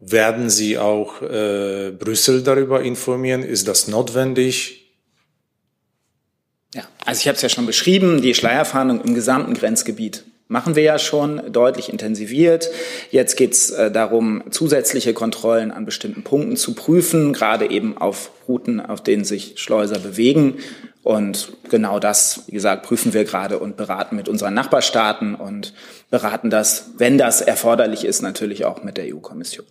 Werden 0.00 0.48
Sie 0.48 0.78
auch 0.78 1.22
äh, 1.22 1.90
Brüssel 1.90 2.42
darüber 2.42 2.82
informieren? 2.82 3.42
Ist 3.42 3.68
das 3.68 3.86
notwendig? 3.86 4.96
Ja, 6.74 6.84
also 7.04 7.20
ich 7.20 7.28
habe 7.28 7.36
es 7.36 7.42
ja 7.42 7.48
schon 7.48 7.66
beschrieben, 7.66 8.22
die 8.22 8.34
Schleierfahndung 8.34 9.02
im 9.02 9.14
gesamten 9.14 9.54
Grenzgebiet 9.54 10.24
machen 10.50 10.74
wir 10.74 10.82
ja 10.82 10.98
schon 10.98 11.40
deutlich 11.52 11.90
intensiviert. 11.90 12.70
Jetzt 13.10 13.36
geht 13.36 13.52
es 13.52 13.70
äh, 13.70 13.90
darum, 13.90 14.42
zusätzliche 14.50 15.14
Kontrollen 15.14 15.70
an 15.70 15.86
bestimmten 15.86 16.24
Punkten 16.24 16.56
zu 16.56 16.74
prüfen, 16.74 17.32
gerade 17.32 17.70
eben 17.70 17.96
auf 17.96 18.32
Routen, 18.48 18.80
auf 18.80 19.00
denen 19.00 19.24
sich 19.24 19.54
Schleuser 19.58 20.00
bewegen. 20.00 20.58
Und 21.04 21.52
genau 21.70 22.00
das, 22.00 22.42
wie 22.48 22.52
gesagt, 22.52 22.82
prüfen 22.82 23.14
wir 23.14 23.24
gerade 23.24 23.60
und 23.60 23.76
beraten 23.76 24.16
mit 24.16 24.28
unseren 24.28 24.52
Nachbarstaaten 24.54 25.36
und 25.36 25.72
beraten 26.10 26.50
das, 26.50 26.90
wenn 26.98 27.16
das 27.16 27.40
erforderlich 27.40 28.04
ist, 28.04 28.20
natürlich 28.20 28.64
auch 28.64 28.82
mit 28.82 28.96
der 28.96 29.14
EU-Kommission. 29.14 29.66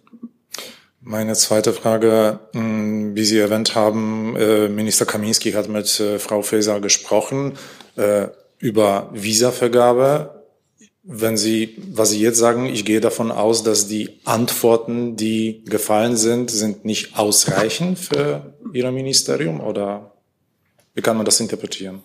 Meine 1.02 1.34
zweite 1.34 1.74
Frage, 1.74 2.40
wie 2.54 3.26
Sie 3.26 3.38
erwähnt 3.38 3.76
haben, 3.76 4.38
äh, 4.38 4.70
Minister 4.70 5.06
Kaminski 5.06 5.52
hat 5.52 5.68
mit 5.68 6.00
äh, 6.00 6.20
Frau 6.20 6.42
Faeser 6.42 6.80
gesprochen 6.80 7.58
über 8.60 9.10
Visavergabe 9.12 10.39
wenn 11.04 11.38
Sie, 11.38 11.78
was 11.92 12.12
Sie 12.12 12.22
jetzt 12.22 12.38
sagen, 12.38 12.66
ich 12.66 12.86
gehe 12.86 13.00
davon 13.02 13.32
aus, 13.32 13.64
dass 13.64 13.88
die 13.88 14.20
Antworten, 14.26 15.16
die 15.16 15.64
gefallen 15.66 16.18
sind, 16.18 16.52
sind 16.52 16.86
nicht 16.86 17.18
ausreichend 17.18 17.98
für 17.98 18.54
Ihr 18.74 18.92
Ministerium 18.92 19.62
oder 19.62 20.12
wie 20.94 21.02
kann 21.02 21.18
man 21.18 21.26
das 21.26 21.40
interpretieren? 21.40 22.04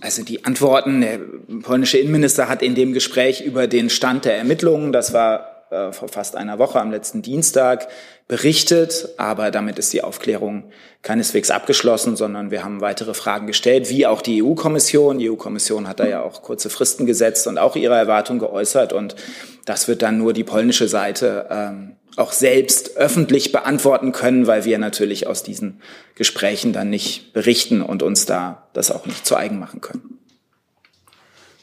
Also 0.00 0.24
die 0.24 0.44
Antworten, 0.44 1.00
der 1.00 1.20
polnische 1.62 1.98
Innenminister 1.98 2.48
hat 2.48 2.62
in 2.62 2.74
dem 2.74 2.92
Gespräch 2.92 3.40
über 3.40 3.66
den 3.66 3.88
Stand 3.88 4.24
der 4.24 4.36
Ermittlungen, 4.36 4.92
das 4.92 5.12
war 5.12 5.51
äh, 5.72 5.92
vor 5.92 6.08
fast 6.08 6.36
einer 6.36 6.58
Woche 6.58 6.80
am 6.80 6.90
letzten 6.90 7.22
Dienstag 7.22 7.88
berichtet, 8.28 9.08
aber 9.16 9.50
damit 9.50 9.78
ist 9.78 9.92
die 9.92 10.02
Aufklärung 10.02 10.70
keineswegs 11.02 11.50
abgeschlossen, 11.50 12.16
sondern 12.16 12.50
wir 12.50 12.62
haben 12.62 12.80
weitere 12.80 13.14
Fragen 13.14 13.46
gestellt, 13.46 13.90
wie 13.90 14.06
auch 14.06 14.22
die 14.22 14.42
EU-Kommission. 14.42 15.18
Die 15.18 15.30
EU-Kommission 15.30 15.88
hat 15.88 16.00
da 16.00 16.06
ja 16.06 16.22
auch 16.22 16.42
kurze 16.42 16.70
Fristen 16.70 17.06
gesetzt 17.06 17.46
und 17.46 17.58
auch 17.58 17.74
ihre 17.74 17.96
Erwartungen 17.96 18.38
geäußert 18.38 18.92
und 18.92 19.16
das 19.64 19.88
wird 19.88 20.02
dann 20.02 20.18
nur 20.18 20.32
die 20.32 20.44
polnische 20.44 20.88
Seite 20.88 21.46
ähm, 21.50 21.96
auch 22.16 22.32
selbst 22.32 22.96
öffentlich 22.96 23.52
beantworten 23.52 24.12
können, 24.12 24.46
weil 24.46 24.64
wir 24.64 24.78
natürlich 24.78 25.26
aus 25.26 25.42
diesen 25.42 25.80
Gesprächen 26.14 26.72
dann 26.72 26.90
nicht 26.90 27.32
berichten 27.32 27.80
und 27.80 28.02
uns 28.02 28.26
da 28.26 28.68
das 28.74 28.90
auch 28.90 29.06
nicht 29.06 29.26
zu 29.26 29.36
eigen 29.36 29.58
machen 29.58 29.80
können. 29.80 30.18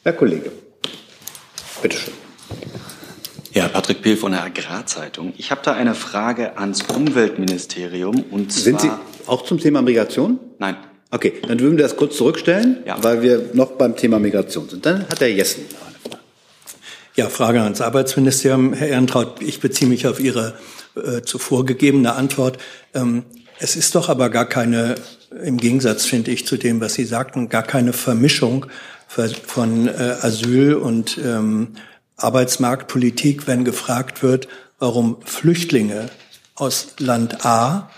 Herr 0.03 0.13
Kollege, 0.13 0.51
bitteschön. 1.81 2.13
Ja, 3.53 3.67
Patrick 3.67 4.01
Pill 4.01 4.15
von 4.15 4.31
der 4.31 4.43
Agrarzeitung. 4.43 5.33
Ich 5.37 5.49
habe 5.49 5.61
da 5.63 5.73
eine 5.73 5.95
Frage 5.95 6.57
ans 6.57 6.83
Umweltministerium 6.83 8.23
und 8.29 8.51
zwar 8.51 8.63
Sind 8.63 8.81
Sie 8.81 8.91
auch 9.25 9.43
zum 9.43 9.59
Thema 9.59 9.81
Migration? 9.81 10.39
Nein. 10.59 10.77
Okay, 11.11 11.33
dann 11.47 11.59
würden 11.59 11.77
wir 11.77 11.83
das 11.83 11.95
kurz 11.95 12.17
zurückstellen, 12.17 12.77
ja. 12.85 13.03
weil 13.03 13.23
wir 13.23 13.49
noch 13.53 13.71
beim 13.71 13.95
Thema 13.95 14.19
Migration 14.19 14.69
sind. 14.69 14.85
Dann 14.85 15.07
hat 15.09 15.19
Herr 15.19 15.27
Jessen 15.27 15.63
noch 15.71 15.87
eine 15.87 15.95
Frage. 15.97 16.23
Ja, 17.15 17.29
Frage 17.29 17.61
ans 17.61 17.81
Arbeitsministerium. 17.81 18.73
Herr 18.73 18.89
Ehrentraut, 18.89 19.41
ich 19.41 19.59
beziehe 19.59 19.89
mich 19.89 20.05
auf 20.05 20.19
Ihre 20.19 20.53
äh, 20.95 21.21
zuvor 21.21 21.65
gegebene 21.65 22.13
Antwort. 22.13 22.59
Ähm, 22.93 23.23
es 23.57 23.75
ist 23.75 23.95
doch 23.95 24.09
aber 24.09 24.29
gar 24.29 24.45
keine, 24.45 24.95
im 25.43 25.57
Gegensatz 25.57 26.05
finde 26.05 26.29
ich 26.29 26.45
zu 26.45 26.57
dem, 26.57 26.79
was 26.79 26.93
Sie 26.93 27.05
sagten, 27.05 27.49
gar 27.49 27.63
keine 27.63 27.93
Vermischung 27.93 28.67
von 29.07 29.87
äh, 29.87 30.17
Asyl 30.21 30.75
und 30.75 31.17
ähm, 31.17 31.69
Arbeitsmarktpolitik, 32.23 33.47
wenn 33.47 33.65
gefragt 33.65 34.23
wird, 34.23 34.47
warum 34.77 35.21
Flüchtlinge 35.23 36.09
aus 36.55 36.95
Land 36.99 37.45
A, 37.45 37.89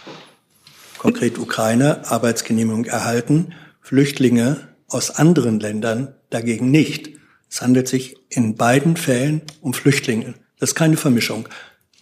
konkret 0.97 1.38
Ukraine, 1.39 2.10
Arbeitsgenehmigung 2.10 2.86
erhalten, 2.86 3.53
Flüchtlinge 3.81 4.67
aus 4.88 5.12
anderen 5.12 5.60
Ländern 5.60 6.15
dagegen 6.29 6.71
nicht. 6.71 7.12
Es 7.49 7.62
handelt 7.62 7.88
sich 7.88 8.17
in 8.29 8.55
beiden 8.55 8.97
Fällen 8.97 9.41
um 9.62 9.73
Flüchtlinge. 9.73 10.36
Das 10.60 10.71
ist 10.71 10.75
keine 10.75 10.97
Vermischung. 10.97 11.49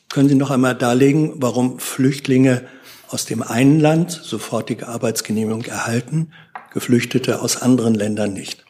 Können 0.10 0.30
Sie 0.30 0.36
noch 0.36 0.52
einmal 0.52 0.76
darlegen, 0.76 1.34
warum 1.38 1.80
Flüchtlinge 1.80 2.66
aus 3.08 3.26
dem 3.26 3.42
einen 3.42 3.80
Land 3.80 4.12
sofortige 4.12 4.88
Arbeitsgenehmigung 4.88 5.64
erhalten, 5.66 6.32
Geflüchtete 6.74 7.42
aus 7.42 7.62
anderen 7.62 7.96
Ländern 7.96 8.34
nicht? 8.34 8.66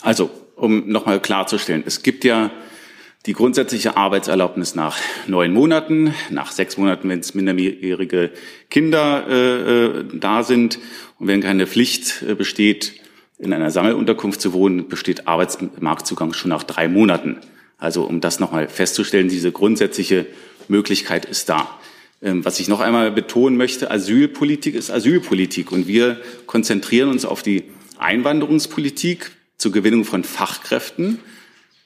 Also, 0.00 0.30
um 0.56 0.88
nochmal 0.88 1.20
klarzustellen, 1.20 1.82
es 1.86 2.02
gibt 2.02 2.24
ja 2.24 2.50
die 3.26 3.34
grundsätzliche 3.34 3.96
Arbeitserlaubnis 3.96 4.74
nach 4.74 4.98
neun 5.26 5.52
Monaten, 5.52 6.12
nach 6.30 6.50
sechs 6.50 6.76
Monaten, 6.76 7.08
wenn 7.08 7.20
es 7.20 7.34
minderjährige 7.34 8.32
Kinder 8.68 9.26
äh, 9.28 9.84
äh, 9.84 10.04
da 10.12 10.42
sind 10.42 10.78
und 11.18 11.28
wenn 11.28 11.40
keine 11.40 11.66
Pflicht 11.66 12.22
äh, 12.22 12.34
besteht, 12.34 12.94
in 13.38 13.52
einer 13.52 13.70
Sammelunterkunft 13.70 14.40
zu 14.40 14.52
wohnen, 14.52 14.88
besteht 14.88 15.26
Arbeitsmarktzugang 15.28 16.32
schon 16.32 16.48
nach 16.48 16.62
drei 16.62 16.88
Monaten. 16.88 17.38
Also 17.78 18.04
um 18.04 18.20
das 18.20 18.38
nochmal 18.40 18.68
festzustellen, 18.68 19.28
diese 19.28 19.50
grundsätzliche 19.50 20.26
Möglichkeit 20.68 21.24
ist 21.24 21.48
da. 21.48 21.78
Ähm, 22.22 22.44
was 22.44 22.60
ich 22.60 22.68
noch 22.68 22.80
einmal 22.80 23.10
betonen 23.12 23.56
möchte, 23.56 23.90
Asylpolitik 23.90 24.74
ist 24.74 24.90
Asylpolitik 24.90 25.70
und 25.70 25.86
wir 25.86 26.20
konzentrieren 26.46 27.08
uns 27.08 27.24
auf 27.24 27.42
die 27.42 27.64
Einwanderungspolitik 27.98 29.30
zur 29.62 29.72
Gewinnung 29.72 30.04
von 30.04 30.24
Fachkräften. 30.24 31.20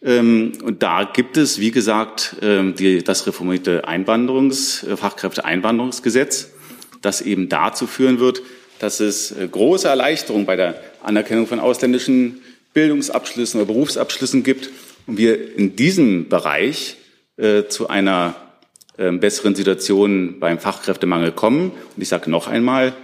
Ähm, 0.02 0.52
und 0.62 0.82
da 0.82 1.04
gibt 1.04 1.36
es, 1.36 1.60
wie 1.60 1.70
gesagt, 1.70 2.36
ähm, 2.42 2.74
die, 2.74 3.04
das 3.04 3.26
reformierte 3.26 3.86
Einwanderungs-, 3.86 4.86
äh, 4.86 4.96
Fachkräfteeinwanderungsgesetz, 4.96 6.50
das 7.02 7.20
eben 7.20 7.48
dazu 7.48 7.86
führen 7.86 8.18
wird, 8.18 8.42
dass 8.78 9.00
es 9.00 9.30
äh, 9.30 9.46
große 9.46 9.88
Erleichterungen 9.88 10.46
bei 10.46 10.56
der 10.56 10.80
Anerkennung 11.02 11.46
von 11.46 11.60
ausländischen 11.60 12.40
Bildungsabschlüssen 12.72 13.60
oder 13.60 13.66
Berufsabschlüssen 13.66 14.42
gibt 14.42 14.70
und 15.06 15.18
wir 15.18 15.56
in 15.56 15.76
diesem 15.76 16.28
Bereich 16.28 16.96
äh, 17.36 17.64
zu 17.68 17.88
einer 17.88 18.36
äh, 18.96 19.12
besseren 19.12 19.54
Situation 19.54 20.40
beim 20.40 20.58
Fachkräftemangel 20.58 21.32
kommen. 21.32 21.70
Und 21.70 22.02
ich 22.02 22.08
sage 22.08 22.30
noch 22.30 22.48
einmal, 22.48 22.94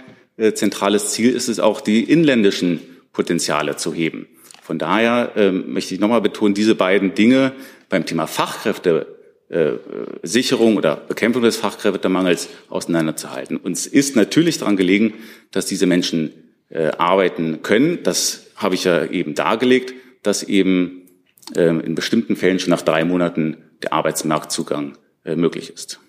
zentrales 0.55 1.11
Ziel 1.11 1.31
ist 1.31 1.47
es 1.47 1.59
auch, 1.59 1.79
die 1.79 2.03
inländischen 2.03 2.81
Potenziale 3.11 3.75
zu 3.75 3.93
heben. 3.93 4.25
Von 4.63 4.79
daher 4.79 5.33
ähm, 5.35 5.73
möchte 5.73 5.93
ich 5.93 5.99
nochmal 5.99 6.21
betonen, 6.21 6.53
diese 6.53 6.73
beiden 6.73 7.13
Dinge 7.13 7.51
beim 7.89 8.05
Thema 8.05 8.27
Fachkräftesicherung 8.27 10.77
oder 10.77 10.95
Bekämpfung 10.95 11.43
des 11.43 11.57
Fachkräftemangels 11.57 12.47
auseinanderzuhalten. 12.69 13.57
Uns 13.57 13.87
ist 13.87 14.15
natürlich 14.15 14.59
daran 14.59 14.77
gelegen, 14.77 15.15
dass 15.51 15.65
diese 15.65 15.85
Menschen 15.85 16.31
äh, 16.69 16.91
arbeiten 16.97 17.61
können. 17.61 18.03
Das 18.03 18.47
habe 18.55 18.75
ich 18.75 18.85
ja 18.85 19.05
eben 19.05 19.35
dargelegt, 19.35 19.93
dass 20.21 20.43
eben 20.43 21.09
ähm, 21.57 21.81
in 21.81 21.93
bestimmten 21.93 22.37
Fällen 22.37 22.59
schon 22.59 22.69
nach 22.69 22.83
drei 22.83 23.03
Monaten 23.03 23.57
der 23.81 23.91
Arbeitsmarktzugang 23.91 24.97
äh, 25.25 25.35
möglich 25.35 25.71
ist. 25.71 25.99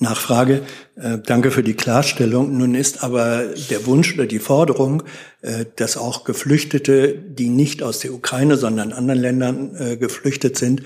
Nachfrage. 0.00 0.62
Äh, 0.96 1.18
danke 1.24 1.50
für 1.50 1.62
die 1.62 1.74
Klarstellung. 1.74 2.56
Nun 2.56 2.74
ist 2.74 3.04
aber 3.04 3.44
der 3.68 3.86
Wunsch 3.86 4.14
oder 4.14 4.26
die 4.26 4.38
Forderung, 4.38 5.02
äh, 5.42 5.66
dass 5.76 5.98
auch 5.98 6.24
Geflüchtete, 6.24 7.14
die 7.14 7.48
nicht 7.48 7.82
aus 7.82 7.98
der 7.98 8.14
Ukraine, 8.14 8.56
sondern 8.56 8.92
anderen 8.92 9.20
Ländern 9.20 9.76
äh, 9.76 9.96
geflüchtet 9.98 10.56
sind, 10.56 10.82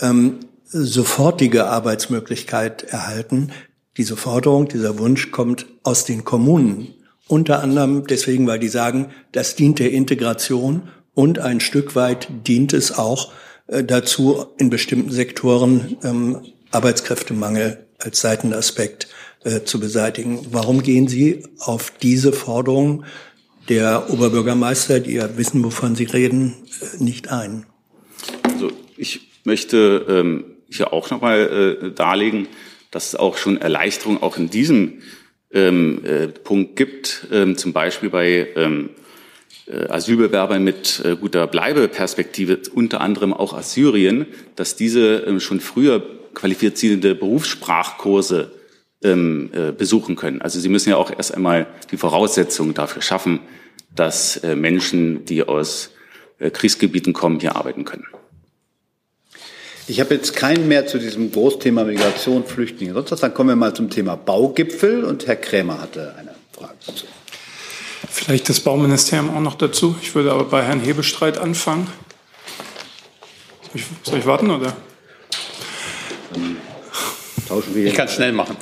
ähm, 0.00 0.40
sofortige 0.64 1.66
Arbeitsmöglichkeit 1.66 2.82
erhalten. 2.82 3.52
Diese 3.96 4.16
Forderung, 4.16 4.66
dieser 4.66 4.98
Wunsch 4.98 5.30
kommt 5.30 5.66
aus 5.84 6.04
den 6.04 6.24
Kommunen. 6.24 6.88
Unter 7.28 7.62
anderem 7.62 8.04
deswegen, 8.06 8.48
weil 8.48 8.58
die 8.58 8.68
sagen, 8.68 9.10
das 9.30 9.54
dient 9.54 9.78
der 9.78 9.92
Integration 9.92 10.88
und 11.14 11.38
ein 11.38 11.60
Stück 11.60 11.94
weit 11.94 12.28
dient 12.46 12.72
es 12.72 12.98
auch 12.98 13.32
dazu, 13.68 14.46
in 14.58 14.70
bestimmten 14.70 15.10
Sektoren 15.10 15.96
ähm, 16.04 16.42
Arbeitskräftemangel 16.70 17.85
als 17.98 18.20
Seitenaspekt 18.20 19.08
äh, 19.44 19.62
zu 19.62 19.80
beseitigen. 19.80 20.46
Warum 20.50 20.82
gehen 20.82 21.08
Sie 21.08 21.44
auf 21.58 21.92
diese 22.02 22.32
Forderung 22.32 23.04
der 23.68 24.10
Oberbürgermeister, 24.10 25.00
die 25.00 25.14
ja 25.14 25.36
wissen, 25.36 25.64
wovon 25.64 25.94
Sie 25.96 26.04
reden, 26.04 26.54
äh, 26.80 27.02
nicht 27.02 27.30
ein? 27.30 27.66
Also 28.42 28.70
ich 28.96 29.28
möchte 29.44 30.04
ähm, 30.08 30.44
hier 30.68 30.92
auch 30.92 31.10
nochmal 31.10 31.78
äh, 31.82 31.90
darlegen, 31.92 32.48
dass 32.90 33.08
es 33.08 33.14
auch 33.16 33.36
schon 33.36 33.60
Erleichterungen 33.60 34.22
auch 34.22 34.36
in 34.36 34.50
diesem 34.50 35.02
ähm, 35.52 36.04
äh, 36.04 36.28
Punkt 36.28 36.76
gibt, 36.76 37.26
ähm, 37.32 37.56
zum 37.56 37.72
Beispiel 37.72 38.10
bei 38.10 38.48
ähm, 38.56 38.90
äh, 39.66 39.88
Asylbewerbern 39.88 40.62
mit 40.62 41.02
äh, 41.04 41.16
guter 41.16 41.46
Bleibeperspektive, 41.46 42.60
unter 42.74 43.00
anderem 43.00 43.32
auch 43.32 43.52
aus 43.52 43.72
Syrien, 43.72 44.26
dass 44.54 44.76
diese 44.76 45.24
ähm, 45.26 45.40
schon 45.40 45.60
früher 45.60 46.00
qualifizierende 46.36 47.14
Berufssprachkurse 47.14 48.52
ähm, 49.02 49.50
äh, 49.52 49.72
besuchen 49.72 50.16
können. 50.16 50.42
Also 50.42 50.60
sie 50.60 50.68
müssen 50.68 50.90
ja 50.90 50.96
auch 50.98 51.10
erst 51.10 51.34
einmal 51.34 51.66
die 51.90 51.96
Voraussetzungen 51.96 52.74
dafür 52.74 53.00
schaffen, 53.00 53.40
dass 53.94 54.36
äh, 54.36 54.54
Menschen, 54.54 55.24
die 55.24 55.42
aus 55.42 55.90
äh, 56.38 56.50
Kriegsgebieten 56.50 57.14
kommen, 57.14 57.40
hier 57.40 57.56
arbeiten 57.56 57.86
können. 57.86 58.04
Ich 59.88 59.98
habe 60.00 60.14
jetzt 60.14 60.36
keinen 60.36 60.68
mehr 60.68 60.86
zu 60.86 60.98
diesem 60.98 61.32
Großthema 61.32 61.84
Migration, 61.84 62.44
Flüchtlinge. 62.44 62.92
Sonst 62.92 63.12
was, 63.12 63.20
dann 63.20 63.32
kommen 63.32 63.48
wir 63.48 63.56
mal 63.56 63.74
zum 63.74 63.88
Thema 63.88 64.16
Baugipfel 64.16 65.04
und 65.04 65.26
Herr 65.26 65.36
Krämer 65.36 65.80
hatte 65.80 66.16
eine 66.18 66.34
Frage 66.52 66.74
dazu. 66.86 67.06
Vielleicht 68.10 68.48
das 68.50 68.60
Bauministerium 68.60 69.34
auch 69.34 69.40
noch 69.40 69.54
dazu. 69.54 69.96
Ich 70.02 70.14
würde 70.14 70.32
aber 70.32 70.44
bei 70.44 70.62
Herrn 70.62 70.80
Hebestreit 70.80 71.38
anfangen. 71.38 71.86
Soll 73.62 73.70
ich, 73.74 73.84
soll 74.02 74.18
ich 74.18 74.26
warten 74.26 74.50
oder? 74.50 74.76
Tauschen 77.48 77.74
wir 77.74 77.86
ich 77.86 77.94
kann 77.94 78.06
es 78.06 78.14
schnell 78.14 78.32
machen. 78.32 78.56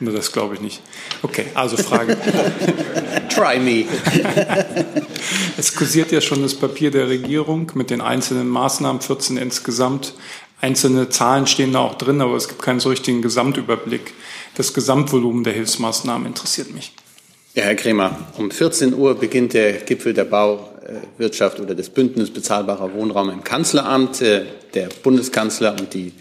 Nur 0.00 0.12
das 0.12 0.32
glaube 0.32 0.54
ich 0.54 0.60
nicht. 0.60 0.80
Okay, 1.22 1.46
also 1.54 1.76
Frage. 1.76 2.16
Try 3.34 3.58
me. 3.58 3.84
es 5.56 5.74
kursiert 5.74 6.12
ja 6.12 6.20
schon 6.20 6.42
das 6.42 6.54
Papier 6.54 6.90
der 6.90 7.08
Regierung 7.08 7.70
mit 7.74 7.90
den 7.90 8.00
einzelnen 8.00 8.48
Maßnahmen, 8.48 9.00
14 9.00 9.36
insgesamt. 9.36 10.14
Einzelne 10.60 11.10
Zahlen 11.10 11.46
stehen 11.46 11.72
da 11.72 11.80
auch 11.80 11.96
drin, 11.96 12.20
aber 12.20 12.34
es 12.36 12.48
gibt 12.48 12.62
keinen 12.62 12.80
so 12.80 12.88
richtigen 12.88 13.22
Gesamtüberblick. 13.22 14.14
Das 14.56 14.74
Gesamtvolumen 14.74 15.44
der 15.44 15.52
Hilfsmaßnahmen 15.52 16.26
interessiert 16.26 16.74
mich. 16.74 16.92
Ja, 17.54 17.64
Herr 17.64 17.76
Kremer, 17.76 18.18
um 18.36 18.50
14 18.50 18.94
Uhr 18.94 19.14
beginnt 19.14 19.52
der 19.52 19.74
Gipfel 19.74 20.12
der 20.12 20.24
Bauwirtschaft 20.84 21.60
oder 21.60 21.74
des 21.74 21.90
Bündnis 21.90 22.30
bezahlbarer 22.30 22.92
Wohnraum 22.94 23.30
im 23.30 23.44
Kanzleramt. 23.44 24.20
Äh, 24.20 24.42
der 24.74 24.88
Bundeskanzler 25.02 25.76
und 25.78 25.94
die 25.94 26.12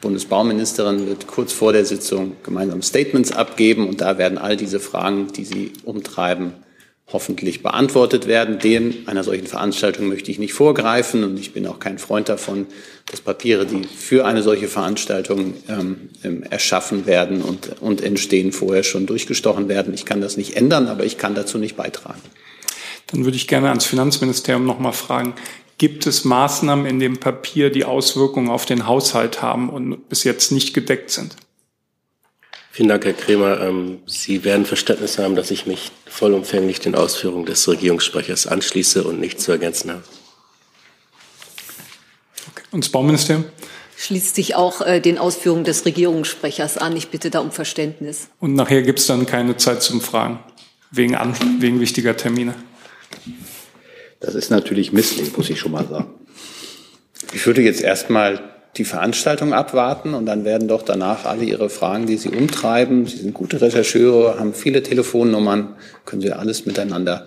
Bundesbauministerin 0.00 1.06
wird 1.06 1.26
kurz 1.26 1.52
vor 1.52 1.72
der 1.72 1.84
Sitzung 1.84 2.36
gemeinsam 2.42 2.82
Statements 2.82 3.32
abgeben 3.32 3.88
und 3.88 4.00
da 4.00 4.18
werden 4.18 4.38
all 4.38 4.56
diese 4.56 4.78
Fragen, 4.78 5.32
die 5.32 5.44
Sie 5.44 5.72
umtreiben, 5.84 6.52
hoffentlich 7.12 7.62
beantwortet 7.62 8.26
werden. 8.26 8.58
Dem 8.58 8.94
einer 9.06 9.24
solchen 9.24 9.46
Veranstaltung 9.46 10.08
möchte 10.08 10.30
ich 10.30 10.38
nicht 10.38 10.54
vorgreifen 10.54 11.24
und 11.24 11.38
ich 11.38 11.52
bin 11.52 11.66
auch 11.66 11.78
kein 11.78 11.98
Freund 11.98 12.28
davon, 12.28 12.66
dass 13.10 13.20
Papiere, 13.20 13.64
die 13.64 13.84
für 13.84 14.26
eine 14.26 14.42
solche 14.42 14.68
Veranstaltung 14.68 15.54
ähm, 15.68 16.10
ähm 16.24 16.42
erschaffen 16.42 17.06
werden 17.06 17.42
und, 17.42 17.80
und 17.80 18.02
entstehen, 18.02 18.52
vorher 18.52 18.82
schon 18.82 19.06
durchgestochen 19.06 19.68
werden. 19.68 19.94
Ich 19.94 20.04
kann 20.04 20.20
das 20.20 20.36
nicht 20.36 20.56
ändern, 20.56 20.88
aber 20.88 21.04
ich 21.04 21.16
kann 21.16 21.34
dazu 21.34 21.58
nicht 21.58 21.76
beitragen. 21.76 22.20
Dann 23.08 23.24
würde 23.24 23.36
ich 23.36 23.46
gerne 23.46 23.68
ans 23.68 23.84
Finanzministerium 23.84 24.66
noch 24.66 24.78
mal 24.78 24.92
fragen, 24.92 25.34
gibt 25.78 26.06
es 26.06 26.24
Maßnahmen 26.24 26.86
in 26.86 26.98
dem 27.00 27.18
Papier, 27.18 27.70
die 27.70 27.84
Auswirkungen 27.84 28.50
auf 28.50 28.66
den 28.66 28.86
Haushalt 28.86 29.42
haben 29.42 29.68
und 29.68 30.08
bis 30.08 30.24
jetzt 30.24 30.50
nicht 30.52 30.74
gedeckt 30.74 31.10
sind? 31.10 31.36
Vielen 32.76 32.90
Dank, 32.90 33.06
Herr 33.06 33.14
Kremer. 33.14 33.60
Ähm, 33.60 34.00
Sie 34.06 34.44
werden 34.44 34.66
Verständnis 34.66 35.18
haben, 35.18 35.34
dass 35.34 35.50
ich 35.50 35.66
mich 35.66 35.92
vollumfänglich 36.06 36.78
den 36.78 36.94
Ausführungen 36.94 37.46
des 37.46 37.66
Regierungssprechers 37.68 38.46
anschließe 38.46 39.02
und 39.04 39.18
nichts 39.18 39.44
zu 39.44 39.52
ergänzen 39.52 39.90
habe. 39.92 40.02
Okay. 42.50 42.64
Und 42.72 42.84
das 42.84 42.90
Bauministerium? 42.90 43.46
Schließt 43.96 44.34
sich 44.34 44.56
auch 44.56 44.82
äh, 44.82 45.00
den 45.00 45.16
Ausführungen 45.16 45.64
des 45.64 45.86
Regierungssprechers 45.86 46.76
an. 46.76 46.94
Ich 46.96 47.08
bitte 47.08 47.30
da 47.30 47.38
um 47.38 47.50
Verständnis. 47.50 48.28
Und 48.40 48.54
nachher 48.54 48.82
gibt 48.82 48.98
es 48.98 49.06
dann 49.06 49.24
keine 49.24 49.56
Zeit 49.56 49.82
zum 49.82 50.02
Fragen, 50.02 50.38
wegen, 50.90 51.14
an, 51.14 51.34
wegen 51.60 51.80
wichtiger 51.80 52.14
Termine. 52.14 52.54
Das 54.20 54.34
ist 54.34 54.50
natürlich 54.50 54.92
misslich, 54.92 55.36
muss 55.36 55.50
ich 55.50 55.58
schon 55.58 55.72
mal 55.72 55.86
sagen. 55.86 56.14
Ich 57.32 57.46
würde 57.46 57.62
jetzt 57.62 57.82
erstmal 57.82 58.40
die 58.76 58.84
Veranstaltung 58.84 59.52
abwarten 59.52 60.14
und 60.14 60.26
dann 60.26 60.44
werden 60.44 60.68
doch 60.68 60.82
danach 60.82 61.24
alle 61.24 61.44
Ihre 61.44 61.70
Fragen, 61.70 62.06
die 62.06 62.16
Sie 62.16 62.28
umtreiben, 62.28 63.06
Sie 63.06 63.18
sind 63.18 63.34
gute 63.34 63.60
Rechercheure, 63.60 64.38
haben 64.38 64.54
viele 64.54 64.82
Telefonnummern, 64.82 65.76
können 66.04 66.22
Sie 66.22 66.32
alles 66.32 66.66
miteinander 66.66 67.26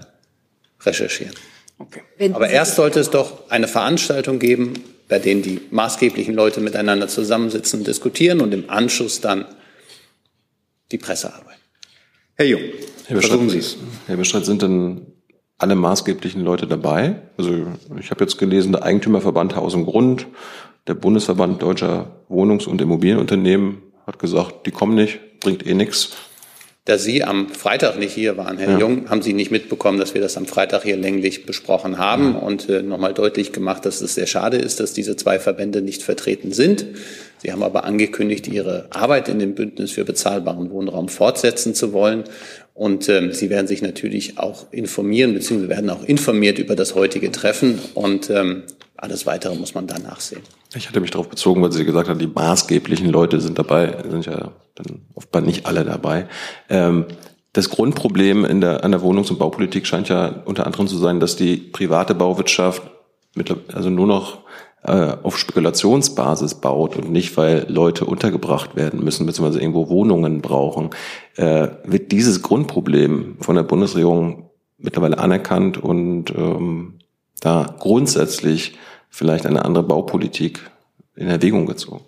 recherchieren. 0.81 1.33
Okay. 1.79 2.01
Aber 2.33 2.49
erst 2.49 2.75
sollte 2.75 2.99
es 2.99 3.09
doch 3.09 3.49
eine 3.49 3.67
Veranstaltung 3.67 4.37
geben, 4.37 4.73
bei 5.07 5.17
denen 5.17 5.41
die 5.41 5.61
maßgeblichen 5.71 6.35
Leute 6.35 6.59
miteinander 6.61 7.07
zusammensitzen 7.07 7.79
und 7.79 7.87
diskutieren 7.87 8.41
und 8.41 8.53
im 8.53 8.69
Anschluss 8.69 9.21
dann 9.21 9.45
die 10.91 10.97
Pressearbeit. 10.97 11.57
Herr 12.35 12.45
Jung, 12.45 12.61
Herr 13.07 13.21
versuchen 13.21 13.49
Sie 13.49 13.59
es. 13.59 13.77
Herr 14.07 14.17
Bestreit, 14.17 14.45
sind 14.45 14.61
denn 14.61 15.07
alle 15.59 15.75
maßgeblichen 15.75 16.43
Leute 16.43 16.65
dabei? 16.65 17.21
Also 17.37 17.67
ich 17.99 18.09
habe 18.09 18.23
jetzt 18.23 18.37
gelesen, 18.37 18.71
der 18.71 18.83
Eigentümerverband 18.83 19.55
Haus 19.55 19.75
und 19.75 19.85
Grund, 19.85 20.25
der 20.87 20.95
Bundesverband 20.95 21.61
Deutscher 21.61 22.07
Wohnungs- 22.29 22.65
und 22.65 22.81
Immobilienunternehmen 22.81 23.83
hat 24.07 24.17
gesagt, 24.17 24.65
die 24.65 24.71
kommen 24.71 24.95
nicht, 24.95 25.19
bringt 25.39 25.65
eh 25.67 25.75
nichts. 25.75 26.15
Da 26.85 26.97
Sie 26.97 27.23
am 27.23 27.49
Freitag 27.49 27.99
nicht 27.99 28.13
hier 28.13 28.35
waren, 28.37 28.57
Herr 28.57 28.71
ja. 28.71 28.79
Jung, 28.79 29.11
haben 29.11 29.21
Sie 29.21 29.33
nicht 29.33 29.51
mitbekommen, 29.51 29.99
dass 29.99 30.15
wir 30.15 30.21
das 30.21 30.37
am 30.37 30.47
Freitag 30.47 30.81
hier 30.83 30.97
länglich 30.97 31.45
besprochen 31.45 31.99
haben 31.99 32.33
ja. 32.33 32.39
und 32.39 32.67
äh, 32.67 32.81
nochmal 32.81 33.13
deutlich 33.13 33.51
gemacht, 33.51 33.85
dass 33.85 34.01
es 34.01 34.15
sehr 34.15 34.25
schade 34.25 34.57
ist, 34.57 34.79
dass 34.79 34.93
diese 34.93 35.15
zwei 35.15 35.37
Verbände 35.37 35.83
nicht 35.83 36.01
vertreten 36.01 36.51
sind. 36.51 36.87
Sie 37.37 37.51
haben 37.51 37.61
aber 37.61 37.83
angekündigt, 37.83 38.47
Ihre 38.47 38.87
Arbeit 38.89 39.29
in 39.29 39.37
dem 39.37 39.53
Bündnis 39.53 39.91
für 39.91 40.03
bezahlbaren 40.03 40.71
Wohnraum 40.71 41.09
fortsetzen 41.09 41.75
zu 41.75 41.93
wollen. 41.93 42.23
Und 42.79 43.09
ähm, 43.09 43.33
Sie 43.33 43.49
werden 43.49 43.67
sich 43.67 43.81
natürlich 43.81 44.39
auch 44.39 44.67
informieren, 44.71 45.33
beziehungsweise 45.33 45.69
werden 45.69 45.89
auch 45.89 46.05
informiert 46.05 46.59
über 46.59 46.77
das 46.77 46.95
heutige 46.95 47.29
Treffen. 47.29 47.77
Und 47.93 48.29
ähm, 48.29 48.63
alles 48.95 49.25
Weitere 49.25 49.53
muss 49.55 49.75
man 49.75 49.85
danach 49.85 50.21
sehen. 50.21 50.43
Ich 50.73 50.87
hatte 50.87 51.01
mich 51.01 51.11
darauf 51.11 51.27
bezogen, 51.27 51.61
weil 51.61 51.73
Sie 51.73 51.83
gesagt 51.83 52.07
haben, 52.07 52.19
die 52.19 52.27
maßgeblichen 52.27 53.09
Leute 53.09 53.41
sind 53.41 53.59
dabei, 53.59 53.97
sind 54.09 54.27
ja 54.27 54.53
dann 54.75 55.01
oftmals 55.13 55.45
nicht 55.45 55.65
alle 55.65 55.83
dabei. 55.83 56.29
Ähm, 56.69 57.03
das 57.51 57.69
Grundproblem 57.69 58.45
in 58.45 58.61
der, 58.61 58.85
an 58.85 58.91
der 58.91 59.01
Wohnungs- 59.01 59.29
und 59.29 59.39
Baupolitik 59.39 59.85
scheint 59.85 60.07
ja 60.07 60.41
unter 60.45 60.65
anderem 60.65 60.87
zu 60.87 60.97
sein, 60.97 61.19
dass 61.19 61.35
die 61.35 61.57
private 61.57 62.15
Bauwirtschaft 62.15 62.81
mit, 63.35 63.53
also 63.73 63.89
nur 63.89 64.07
noch 64.07 64.45
äh, 64.83 65.15
auf 65.23 65.37
Spekulationsbasis 65.37 66.55
baut 66.55 66.95
und 66.95 67.11
nicht, 67.11 67.35
weil 67.37 67.65
Leute 67.67 68.05
untergebracht 68.05 68.75
werden 68.75 69.03
müssen, 69.03 69.25
beziehungsweise 69.25 69.59
irgendwo 69.59 69.89
Wohnungen 69.89 70.41
brauchen, 70.41 70.91
äh, 71.35 71.67
wird 71.83 72.11
dieses 72.11 72.41
Grundproblem 72.41 73.37
von 73.41 73.55
der 73.55 73.63
Bundesregierung 73.63 74.49
mittlerweile 74.77 75.17
anerkannt 75.17 75.77
und 75.77 76.31
ähm, 76.31 76.99
da 77.41 77.75
grundsätzlich 77.79 78.77
vielleicht 79.09 79.45
eine 79.45 79.65
andere 79.65 79.83
Baupolitik 79.83 80.69
in 81.15 81.27
Erwägung 81.27 81.65
gezogen? 81.65 82.05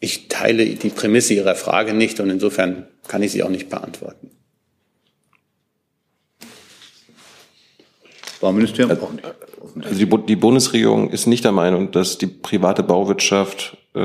Ich 0.00 0.28
teile 0.28 0.66
die 0.66 0.88
Prämisse 0.88 1.34
Ihrer 1.34 1.54
Frage 1.54 1.94
nicht 1.94 2.20
und 2.20 2.30
insofern 2.30 2.86
kann 3.06 3.22
ich 3.22 3.32
sie 3.32 3.42
auch 3.42 3.50
nicht 3.50 3.68
beantworten. 3.68 4.30
Bauministerium 8.42 8.90
also, 8.90 9.02
auch 9.04 9.12
nicht. 9.12 9.24
Also 9.84 10.04
die, 10.04 10.26
die, 10.26 10.36
Bundesregierung 10.36 11.10
ist 11.10 11.26
nicht 11.26 11.44
der 11.44 11.52
Meinung, 11.52 11.92
dass 11.92 12.18
die 12.18 12.26
private 12.26 12.82
Bauwirtschaft 12.82 13.78
äh, 13.94 14.00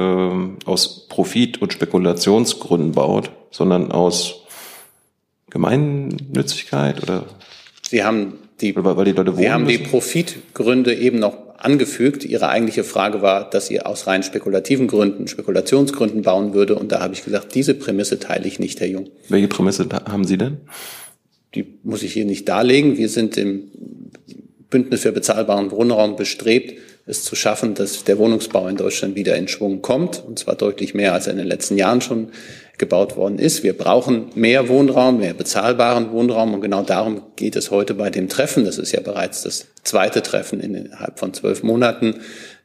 aus 0.65 1.07
Profit- 1.09 1.61
und 1.61 1.73
Spekulationsgründen 1.73 2.93
baut, 2.93 3.31
sondern 3.51 3.91
aus 3.91 4.43
Gemeinnützigkeit 5.49 7.03
oder? 7.03 7.25
Sie 7.81 8.03
haben 8.03 8.33
die, 8.61 8.75
weil 8.75 9.05
die 9.05 9.11
Leute 9.11 9.35
Sie 9.35 9.51
haben 9.51 9.65
müssen? 9.65 9.83
die 9.83 9.89
Profitgründe 9.89 10.93
eben 10.93 11.19
noch 11.19 11.35
angefügt. 11.57 12.23
Ihre 12.23 12.49
eigentliche 12.49 12.83
Frage 12.83 13.21
war, 13.21 13.49
dass 13.49 13.67
sie 13.67 13.81
aus 13.81 14.07
rein 14.07 14.23
spekulativen 14.23 14.88
Gründen, 14.88 15.27
Spekulationsgründen 15.27 16.21
bauen 16.21 16.53
würde. 16.53 16.75
Und 16.75 16.91
da 16.91 16.99
habe 16.99 17.13
ich 17.13 17.23
gesagt, 17.23 17.55
diese 17.55 17.73
Prämisse 17.73 18.19
teile 18.19 18.47
ich 18.47 18.59
nicht, 18.59 18.79
Herr 18.79 18.88
Jung. 18.88 19.09
Welche 19.29 19.47
Prämisse 19.47 19.88
haben 20.05 20.25
Sie 20.25 20.38
denn? 20.38 20.57
Die 21.58 21.66
muss 21.82 22.03
ich 22.03 22.14
hier 22.14 22.26
nicht 22.26 22.47
darlegen. 22.47 22.97
Wir 22.97 23.10
sind 23.10 23.36
im 23.36 23.72
Bündnis 24.70 25.01
für 25.01 25.12
bezahlbaren 25.12 25.72
Wohnraum 25.72 26.16
bestrebt, 26.16 26.78
es 27.08 27.24
zu 27.24 27.36
schaffen, 27.36 27.74
dass 27.74 28.03
der 28.03 28.20
Wohnungsbau 28.20 28.68
in 28.68 28.76
Deutschland 28.76 29.16
wieder 29.16 29.36
in 29.36 29.47
Schwung 29.47 29.82
kommt. 29.82 30.24
Und 30.24 30.38
zwar 30.38 30.53
deutlich 30.53 30.93
mehr, 30.93 31.14
als 31.14 31.26
er 31.26 31.32
in 31.32 31.39
den 31.39 31.47
letzten 31.47 31.76
Jahren 31.76 32.01
schon 32.01 32.28
gebaut 32.78 33.18
worden 33.18 33.39
ist. 33.39 33.64
Wir 33.64 33.76
brauchen 33.76 34.28
mehr 34.36 34.70
Wohnraum, 34.70 35.18
mehr 35.18 35.34
bezahlbaren 35.34 36.12
Wohnraum 36.12 36.53
und 36.53 36.62
genau 36.62 36.84
darum 36.84 37.24
geht 37.36 37.55
es 37.55 37.72
heute 37.72 37.95
bei 37.95 38.12
dem 38.12 38.30
Treffen. 38.30 38.66
Das 38.66 38.78
ist 38.78 38.91
ja 38.91 38.99
bereits 38.99 39.41
das 39.41 39.66
zweite 39.82 40.22
Treffen 40.22 40.60
innerhalb 40.60 41.18
von 41.18 41.34
zwölf 41.34 41.64
Monaten. 41.64 42.18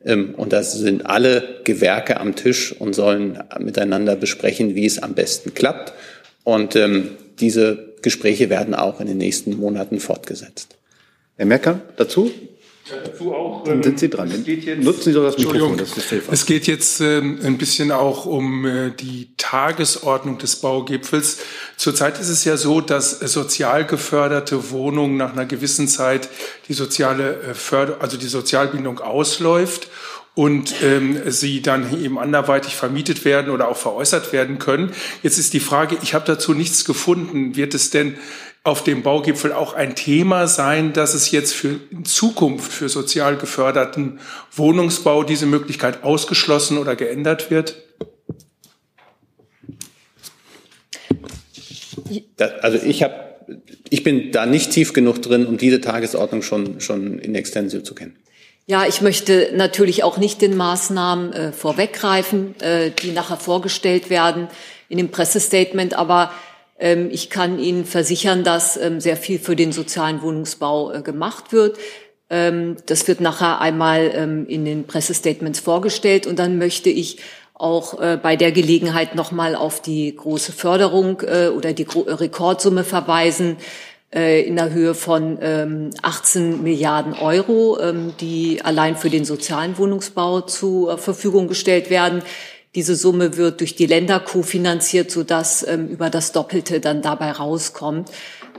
Ähm, 0.05 0.35
und 0.37 0.53
da 0.53 0.63
sind 0.63 1.07
alle 1.07 1.61
Gewerke 1.65 2.21
am 2.21 2.37
Tisch 2.37 2.79
und 2.79 2.95
sollen 2.95 3.43
miteinander 3.59 4.15
besprechen, 4.17 4.75
wie 4.75 4.85
es 4.85 5.03
am 5.03 5.15
besten 5.15 5.55
klappt. 5.55 5.95
Und 6.45 6.77
ähm, 6.77 7.13
diese 7.39 7.95
Gespräche 8.03 8.51
werden 8.51 8.75
auch 8.75 9.01
in 9.01 9.07
den 9.07 9.19
nächsten 9.19 9.57
Monaten 9.59 10.01
fortgesetzt. 10.01 10.77
Herr 11.37 11.47
Merker, 11.47 11.81
dazu? 11.97 12.31
dazu 12.91 13.33
auch. 13.33 13.65
Dann 13.65 13.83
sind 13.83 13.99
Sie 13.99 14.11
dran. 14.11 14.31
Jetzt, 14.45 14.83
Nutzen 14.83 15.03
Sie 15.05 15.13
doch 15.13 15.25
das 15.25 15.39
Mikrofon, 15.39 15.77
das 15.77 15.97
ist 15.97 16.09
hilfreich. 16.09 16.33
Es 16.33 16.47
geht 16.47 16.67
jetzt 16.67 17.01
ähm, 17.01 17.39
ein 17.43 17.59
bisschen 17.59 17.93
auch 17.93 18.27
um 18.27 18.67
äh, 18.67 18.91
die 18.91 19.31
Tagesordnung 19.37 20.39
des 20.39 20.57
Baugipfels. 20.57 21.39
Zurzeit 21.77 22.19
ist 22.19 22.29
es 22.29 22.45
ja 22.45 22.57
so, 22.57 22.81
dass 22.81 23.21
sozial 23.21 23.87
geförderte 23.87 24.71
Wohnungen 24.71 25.17
nach 25.17 25.33
einer 25.33 25.47
gewissen 25.47 25.89
Zeit 25.89 26.29
die 26.69 26.75
soziale 26.75 27.41
äh, 27.43 27.55
Förder 27.55 27.99
also 28.01 28.17
die 28.17 28.27
Sozialbindung 28.27 29.01
ausläuft 29.01 29.89
und 30.35 30.83
ähm, 30.83 31.31
sie 31.31 31.61
dann 31.61 32.03
eben 32.03 32.19
anderweitig 32.19 32.75
vermietet 32.75 33.25
werden 33.25 33.51
oder 33.51 33.69
auch 33.69 33.77
veräußert 33.77 34.33
werden 34.33 34.59
können. 34.59 34.93
Jetzt 35.23 35.39
ist 35.39 35.53
die 35.53 35.61
Frage, 35.61 35.99
ich 36.03 36.15
habe 36.15 36.25
dazu 36.27 36.55
nichts 36.55 36.85
gefunden. 36.85 37.55
Wird 37.55 37.75
es 37.75 37.91
denn 37.91 38.17
auf 38.65 38.85
dem 38.85 39.03
Baugipfel 39.03 39.53
auch 39.53 39.75
ein 39.75 39.97
Thema 39.97 40.47
sein, 40.47 40.93
dass 40.93 41.15
es 41.15 41.33
jetzt 41.33 41.53
für 41.53 41.81
Zukunft 42.05 42.73
für 42.73 42.89
sozial 42.89 43.37
geförderten 43.37 44.21
Wohnungsbau 44.55 45.25
diese 45.25 45.47
Möglichkeit 45.47 46.05
ausgeschlossen 46.05 46.79
oder 46.79 46.97
geändert 46.97 47.51
wird? 47.51 47.83
also 52.61 52.79
ich 52.85 53.03
habe, 53.03 53.15
ich 53.89 54.03
bin 54.03 54.33
da 54.33 54.47
nicht 54.47 54.71
tief 54.71 54.93
genug 54.93 55.23
drin, 55.23 55.47
um 55.47 55.57
diese 55.57 55.81
Tagesordnung 55.81 56.43
schon 56.43 56.81
schon 56.81 57.19
in 57.19 57.35
extensio 57.35 57.81
zu 57.81 57.95
kennen. 57.95 58.17
Ja, 58.67 58.87
ich 58.87 59.01
möchte 59.01 59.51
natürlich 59.55 60.05
auch 60.05 60.19
nicht 60.19 60.41
den 60.41 60.57
Maßnahmen 60.57 61.33
äh, 61.33 61.53
vorweggreifen, 61.53 62.55
äh, 62.61 62.91
die 62.91 63.11
nachher 63.11 63.37
vorgestellt 63.37 64.09
werden 64.09 64.47
in 64.89 64.99
dem 64.99 65.11
Pressestatement, 65.11 65.95
aber 65.95 66.33
ähm, 66.79 67.09
ich 67.11 67.29
kann 67.29 67.59
Ihnen 67.59 67.85
versichern, 67.85 68.45
dass 68.45 68.77
ähm, 68.77 69.01
sehr 69.01 69.17
viel 69.17 69.41
für 69.41 69.57
den 69.57 69.73
sozialen 69.73 70.23
Wohnungsbau 70.23 70.93
äh, 70.93 71.03
gemacht 71.03 71.53
wird. 71.53 71.77
Ähm, 72.31 72.77
das 72.87 73.09
wird 73.09 73.21
nachher 73.21 73.61
einmal 73.61 74.47
in 74.47 74.65
den 74.65 74.87
Pressestatements 74.87 75.59
vorgestellt 75.59 76.29
und 76.29 76.39
dann 76.39 76.57
möchte 76.57 76.89
ich 76.89 77.19
auch 77.55 78.01
äh, 78.01 78.19
bei 78.21 78.37
der 78.37 78.53
Gelegenheit 78.53 79.15
nochmal 79.15 79.55
auf 79.55 79.83
die 79.83 80.15
große 80.15 80.53
Förderung 80.53 81.21
äh, 81.21 81.49
oder 81.49 81.73
die 81.73 81.87
Rekordsumme 81.87 82.85
verweisen 82.85 83.57
in 84.15 84.57
der 84.57 84.73
Höhe 84.73 84.95
von 84.95 85.39
18 86.03 86.63
Milliarden 86.63 87.15
Euro, 87.15 87.79
die 88.21 88.61
allein 88.63 88.95
für 88.95 89.09
den 89.09 89.25
sozialen 89.25 89.79
Wohnungsbau 89.79 90.43
zur 90.43 90.99
Verfügung 90.99 91.49
gestellt 91.49 91.89
werden. 91.89 92.23
Diese 92.75 92.95
Summe 92.95 93.37
wird 93.37 93.61
durch 93.61 93.77
die 93.77 93.87
Länder 93.87 94.19
kofinanziert, 94.19 95.11
sodass 95.11 95.67
ähm, 95.67 95.89
über 95.89 96.09
das 96.09 96.33
Doppelte 96.33 96.81
dann 96.81 97.03
dabei 97.03 97.33
rauskommt. 97.33 98.11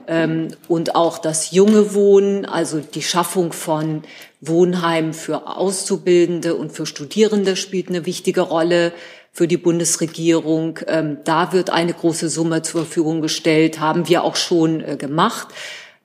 Ähm, 0.07 0.49
und 0.67 0.95
auch 0.95 1.17
das 1.17 1.51
junge 1.51 1.95
Wohnen, 1.95 2.45
also 2.45 2.79
die 2.79 3.01
Schaffung 3.01 3.53
von 3.53 4.03
Wohnheimen 4.39 5.13
für 5.13 5.47
Auszubildende 5.47 6.53
und 6.53 6.71
für 6.71 6.85
Studierende 6.85 7.55
spielt 7.55 7.89
eine 7.89 8.05
wichtige 8.05 8.41
Rolle 8.41 8.91
für 9.33 9.47
die 9.47 9.57
Bundesregierung. 9.57 10.79
Ähm, 10.87 11.17
da 11.25 11.51
wird 11.51 11.71
eine 11.71 11.93
große 11.93 12.29
Summe 12.29 12.61
zur 12.61 12.85
Verfügung 12.85 13.21
gestellt, 13.21 13.79
haben 13.79 14.07
wir 14.07 14.23
auch 14.23 14.35
schon 14.35 14.79
äh, 14.81 14.95
gemacht. 14.95 15.47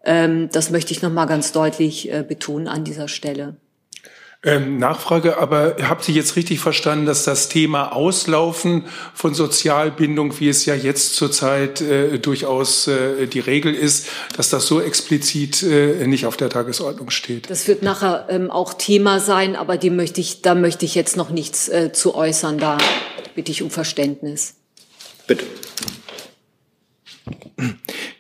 Ähm, 0.03 0.49
das 0.51 0.71
möchte 0.71 0.93
ich 0.93 1.03
noch 1.03 1.13
mal 1.13 1.27
ganz 1.27 1.53
deutlich 1.53 2.11
äh, 2.11 2.25
betonen 2.27 2.67
an 2.67 2.85
dieser 2.85 3.07
Stelle. 3.07 3.57
Ähm, 4.45 4.79
Nachfrage, 4.79 5.39
aber 5.39 5.75
habt 5.83 6.09
ihr 6.09 6.15
jetzt 6.15 6.37
richtig 6.37 6.61
verstanden, 6.61 7.07
dass 7.07 7.25
das 7.25 7.49
Thema 7.49 7.93
Auslaufen 7.93 8.85
von 9.13 9.35
Sozialbindung, 9.35 10.39
wie 10.39 10.49
es 10.49 10.65
ja 10.65 10.77
jetzt 10.77 11.17
zurzeit 11.17 11.81
äh, 11.81 12.21
durchaus 12.21 12.87
äh, 12.87 13.27
die 13.27 13.41
Regel 13.41 13.75
ist, 13.75 14.07
dass 14.37 14.49
das 14.49 14.69
so 14.69 14.81
explizit 14.81 15.65
äh, 15.65 16.07
nicht 16.07 16.25
auf 16.25 16.37
der 16.37 16.51
Tagesordnung 16.51 17.11
steht? 17.11 17.51
Das 17.51 17.67
wird 17.67 17.83
nachher 17.83 18.29
ähm, 18.31 18.49
auch 18.49 18.75
Thema 18.75 19.19
sein, 19.19 19.57
aber 19.57 19.77
die 19.77 19.91
möchte 19.91 20.21
ich, 20.21 20.41
da 20.41 20.55
möchte 20.55 20.85
ich 20.85 20.95
jetzt 20.95 21.17
noch 21.17 21.31
nichts 21.31 21.69
äh, 21.69 21.93
zu 21.93 22.15
äußern. 22.15 22.59
Da 22.59 22.79
bitte 23.35 23.51
ich 23.51 23.63
um 23.63 23.71
Verständnis. 23.71 24.55
Bitte. 25.27 25.47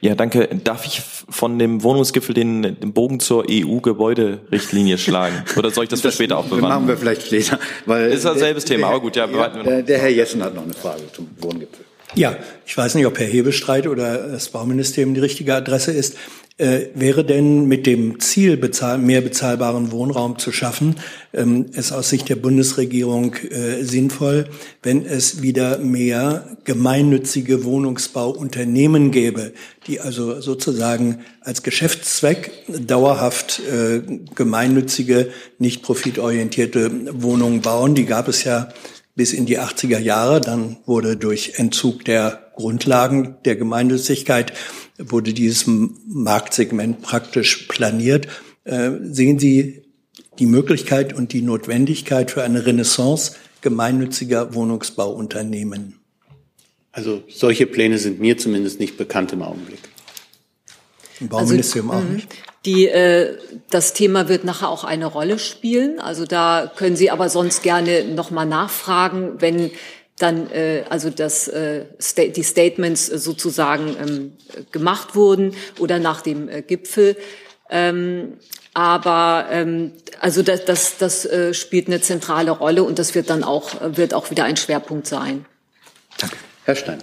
Ja, 0.01 0.15
danke. 0.15 0.49
Darf 0.63 0.87
ich 0.87 1.03
von 1.29 1.59
dem 1.59 1.83
Wohnungsgipfel 1.83 2.35
den, 2.35 2.63
den 2.63 2.93
Bogen 2.93 3.21
zur 3.21 3.47
EU-Gebäuderichtlinie 3.51 4.99
schlagen? 4.99 5.45
Oder 5.57 5.71
soll 5.71 5.85
ich 5.85 5.91
das, 5.91 6.01
das 6.01 6.15
für 6.15 6.23
später 6.23 6.39
aufbewahren? 6.39 6.69
machen 6.69 6.89
wir 6.89 6.97
vielleicht 6.97 7.27
später. 7.27 7.59
Weil 7.87 8.13
ist 8.13 8.25
dasselbe 8.25 8.63
Thema, 8.63 8.89
aber 8.89 9.01
gut, 9.01 9.17
ja. 9.17 9.27
ja 9.27 9.49
der, 9.49 9.83
der 9.83 9.99
Herr 9.99 10.11
Jessen 10.11 10.43
hat 10.43 10.55
noch 10.55 10.63
eine 10.63 10.75
Frage 10.75 11.03
zum 11.13 11.29
Wohngipfel. 11.41 11.85
Ja, 12.15 12.37
ich 12.67 12.77
weiß 12.77 12.95
nicht, 12.95 13.07
ob 13.07 13.19
Herr 13.19 13.27
Hebestreit 13.27 13.87
oder 13.87 14.29
das 14.29 14.49
Bauministerium 14.49 15.15
die 15.15 15.21
richtige 15.21 15.55
Adresse 15.55 15.93
ist. 15.93 16.17
Äh, 16.61 16.89
wäre 16.97 17.25
denn 17.25 17.67
mit 17.67 17.87
dem 17.87 18.19
Ziel, 18.19 18.57
bezahl 18.57 18.99
mehr 18.99 19.21
bezahlbaren 19.21 19.93
Wohnraum 19.93 20.41
zu 20.41 20.51
schaffen, 20.51 20.97
ähm, 21.33 21.67
es 21.75 21.93
aus 21.93 22.09
Sicht 22.09 22.29
der 22.29 22.35
Bundesregierung 22.35 23.35
äh, 23.35 23.85
sinnvoll, 23.85 24.49
wenn 24.83 25.07
es 25.07 25.41
wieder 25.41 25.79
mehr 25.79 26.57
gemeinnützige 26.65 27.63
Wohnungsbauunternehmen 27.63 29.13
gäbe, 29.13 29.53
die 29.87 30.01
also 30.01 30.41
sozusagen 30.41 31.21
als 31.43 31.63
Geschäftszweck 31.63 32.51
dauerhaft 32.67 33.61
äh, 33.61 34.03
gemeinnützige, 34.35 35.29
nicht 35.61 35.85
profitorientierte 35.85 37.23
Wohnungen 37.23 37.61
bauen. 37.61 37.95
Die 37.95 38.05
gab 38.05 38.27
es 38.27 38.43
ja 38.43 38.71
bis 39.19 39.33
in 39.33 39.47
die 39.47 39.59
80er 39.59 39.99
Jahre. 39.99 40.41
Dann 40.41 40.77
wurde 40.87 41.17
durch 41.17 41.55
Entzug 41.57 42.05
der 42.05 42.53
Grundlagen 42.55 43.37
der 43.45 43.57
Gemeinnützigkeit 43.57 44.53
wurde 44.97 45.35
dieses 45.35 45.65
Marktsegment 45.67 47.03
praktisch 47.03 47.67
planiert. 47.69 48.29
Äh, 48.65 48.93
sehen 49.03 49.39
Sie 49.39 49.83
die 50.39 50.47
Möglichkeit 50.47 51.13
und 51.13 51.33
die 51.33 51.43
Notwendigkeit 51.43 52.31
für 52.31 52.45
eine 52.45 52.65
Renaissance 52.65 53.33
gemeinnütziger 53.61 54.55
Wohnungsbauunternehmen? 54.55 55.99
Also 56.93 57.25
solche 57.29 57.67
Pläne 57.67 57.99
sind 57.99 58.21
mir 58.21 58.39
zumindest 58.39 58.79
nicht 58.79 58.97
bekannt 58.97 59.33
im 59.33 59.43
Augenblick. 59.43 59.81
Im 61.19 61.29
Bauministerium 61.29 61.91
also, 61.91 62.07
auch 62.07 62.13
nicht. 62.13 62.29
Die, 62.65 62.89
äh, 62.89 63.39
das 63.71 63.93
Thema 63.93 64.29
wird 64.29 64.45
nachher 64.45 64.69
auch 64.69 64.85
eine 64.85 65.07
Rolle 65.07 65.39
spielen. 65.39 66.01
Also 66.01 66.27
da 66.27 66.71
können 66.75 66.97
Sie 66.97 67.11
aber 67.11 67.29
sonst 67.29 67.63
gerne 67.63 68.05
noch 68.05 68.31
mal 68.31 68.47
nachfragen, 68.47 69.41
wenn 69.41 69.71
dann 70.19 70.51
äh, 70.51 70.85
also 70.89 71.11
das, 71.11 71.49
äh, 71.49 71.85
sta 72.01 72.25
die 72.25 72.43
Statements 72.43 73.07
sozusagen 73.07 73.97
ähm, 74.01 74.33
gemacht 74.73 75.15
wurden 75.15 75.55
oder 75.79 75.99
nach 75.99 76.21
dem 76.21 76.49
äh, 76.49 76.63
Gipfel. 76.63 77.17
Ähm, 77.71 78.35
aber 78.75 79.47
ähm, 79.51 79.93
also 80.21 80.43
das, 80.43 80.65
das, 80.65 80.99
das 80.99 81.25
äh, 81.25 81.55
spielt 81.55 81.87
eine 81.87 82.01
zentrale 82.01 82.51
Rolle 82.51 82.83
und 82.83 82.99
das 82.99 83.15
wird 83.15 83.31
dann 83.31 83.45
auch 83.45 83.75
wird 83.81 84.15
auch 84.15 84.31
wieder 84.31 84.45
ein 84.45 84.57
Schwerpunkt 84.57 85.07
sein. 85.07 85.47
Danke. 86.19 86.37
Herr 86.65 86.77
Stein. 86.77 87.03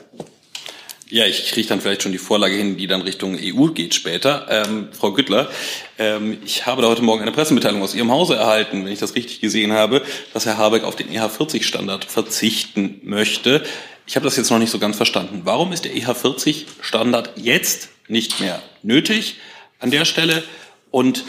Ja, 1.16 1.26
ich 1.26 1.46
kriege 1.46 1.66
dann 1.70 1.80
vielleicht 1.80 2.04
schon 2.04 2.12
die 2.12 2.18
Vorlage 2.18 2.56
hin, 2.56 2.76
die 2.76 2.88
dann 2.88 3.02
Richtung 3.02 3.40
EU 3.42 3.68
geht 3.68 3.94
später. 3.94 4.48
Ähm, 4.50 4.90
Frau 4.92 5.14
Güttler, 5.14 5.50
ähm, 5.98 6.40
ich 6.44 6.66
habe 6.66 6.82
da 6.82 6.90
heute 6.90 7.04
Morgen 7.04 7.22
eine 7.22 7.32
Pressemitteilung 7.32 7.82
aus 7.82 7.96
Ihrem 7.96 8.12
Hause 8.12 8.36
erhalten, 8.36 8.84
wenn 8.84 8.92
ich 8.92 9.00
das 9.00 9.16
richtig 9.16 9.40
gesehen 9.40 9.72
habe, 9.72 10.02
dass 10.34 10.46
Herr 10.46 10.58
Habeck 10.58 10.84
auf 10.84 10.98
den 10.98 11.08
EH40-Standard 11.10 12.04
verzichten 12.04 13.00
möchte. 13.04 13.64
Ich 14.06 14.18
habe 14.18 14.26
das 14.26 14.36
jetzt 14.36 14.50
noch 14.50 14.60
nicht 14.60 14.72
so 14.72 14.78
ganz 14.78 14.98
verstanden. 14.98 15.44
Warum 15.46 15.72
ist 15.72 15.86
der 15.86 15.94
EH40-Standard 15.94 17.32
jetzt 17.38 17.92
nicht 18.10 18.42
mehr 18.42 18.62
nötig 18.84 19.38
an 19.80 19.92
der 19.92 20.04
Stelle? 20.04 20.44
Und 20.92 21.24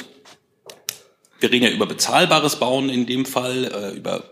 wir 1.38 1.52
reden 1.52 1.64
ja 1.64 1.70
über 1.70 1.86
bezahlbares 1.86 2.56
Bauen 2.56 2.88
in 2.88 3.06
dem 3.06 3.24
Fall, 3.24 3.70
äh, 3.72 3.96
über 3.96 4.24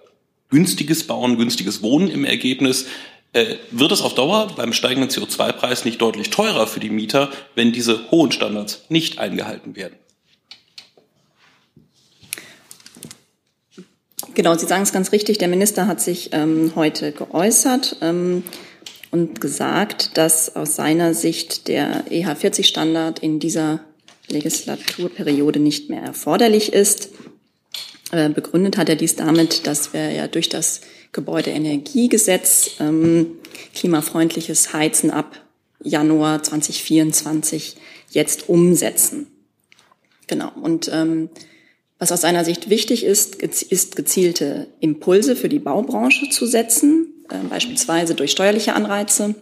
günstiges 0.50 1.06
Bauen, 1.06 1.38
günstiges 1.38 1.80
Wohnen 1.80 2.08
im 2.08 2.24
Ergebnis. 2.24 2.86
Äh, 3.34 3.56
wird 3.72 3.90
es 3.90 4.00
auf 4.00 4.14
Dauer 4.14 4.52
beim 4.56 4.72
steigenden 4.72 5.10
CO2-Preis 5.10 5.84
nicht 5.84 6.00
deutlich 6.00 6.30
teurer 6.30 6.68
für 6.68 6.78
die 6.78 6.88
Mieter, 6.88 7.30
wenn 7.56 7.72
diese 7.72 8.10
hohen 8.12 8.30
Standards 8.30 8.84
nicht 8.88 9.18
eingehalten 9.18 9.74
werden? 9.74 9.96
Genau, 14.34 14.54
Sie 14.56 14.66
sagen 14.66 14.84
es 14.84 14.92
ganz 14.92 15.10
richtig. 15.10 15.38
Der 15.38 15.48
Minister 15.48 15.88
hat 15.88 16.00
sich 16.00 16.30
ähm, 16.32 16.72
heute 16.76 17.10
geäußert 17.10 17.96
ähm, 18.02 18.44
und 19.10 19.40
gesagt, 19.40 20.16
dass 20.16 20.54
aus 20.54 20.76
seiner 20.76 21.12
Sicht 21.12 21.66
der 21.66 22.06
EH40-Standard 22.06 23.18
in 23.18 23.40
dieser 23.40 23.80
Legislaturperiode 24.28 25.58
nicht 25.58 25.90
mehr 25.90 26.02
erforderlich 26.02 26.72
ist. 26.72 27.10
Äh, 28.12 28.28
begründet 28.28 28.76
hat 28.76 28.88
er 28.88 28.96
dies 28.96 29.16
damit, 29.16 29.66
dass 29.66 29.92
wir 29.92 30.12
ja 30.12 30.28
durch 30.28 30.48
das 30.48 30.82
Gebäudeenergiegesetz 31.14 32.72
ähm, 32.80 33.38
klimafreundliches 33.74 34.74
Heizen 34.74 35.10
ab 35.10 35.40
Januar 35.82 36.42
2024 36.42 37.76
jetzt 38.10 38.48
umsetzen. 38.48 39.28
Genau. 40.26 40.52
Und 40.60 40.90
ähm, 40.92 41.30
was 41.98 42.12
aus 42.12 42.20
seiner 42.20 42.44
Sicht 42.44 42.68
wichtig 42.68 43.04
ist, 43.04 43.36
ist 43.36 43.96
gezielte 43.96 44.68
Impulse 44.80 45.36
für 45.36 45.48
die 45.48 45.58
Baubranche 45.58 46.28
zu 46.30 46.46
setzen, 46.46 47.24
äh, 47.30 47.38
beispielsweise 47.48 48.14
durch 48.14 48.32
steuerliche 48.32 48.74
Anreize 48.74 49.34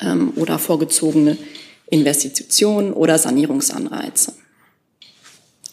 ähm, 0.00 0.32
oder 0.36 0.58
vorgezogene 0.58 1.36
Investitionen 1.86 2.92
oder 2.92 3.18
Sanierungsanreize. 3.18 4.34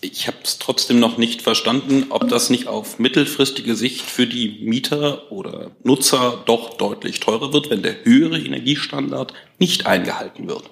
Ich 0.03 0.25
habe 0.25 0.37
es 0.43 0.57
trotzdem 0.57 0.99
noch 0.99 1.17
nicht 1.19 1.43
verstanden, 1.43 2.07
ob 2.09 2.27
das 2.27 2.49
nicht 2.49 2.67
auf 2.67 2.97
mittelfristige 2.97 3.75
Sicht 3.75 4.01
für 4.01 4.25
die 4.25 4.59
Mieter 4.63 5.31
oder 5.31 5.69
Nutzer 5.83 6.41
doch 6.47 6.75
deutlich 6.75 7.19
teurer 7.19 7.53
wird, 7.53 7.69
wenn 7.69 7.83
der 7.83 8.03
höhere 8.03 8.39
Energiestandard 8.39 9.33
nicht 9.59 9.85
eingehalten 9.85 10.47
wird. 10.47 10.71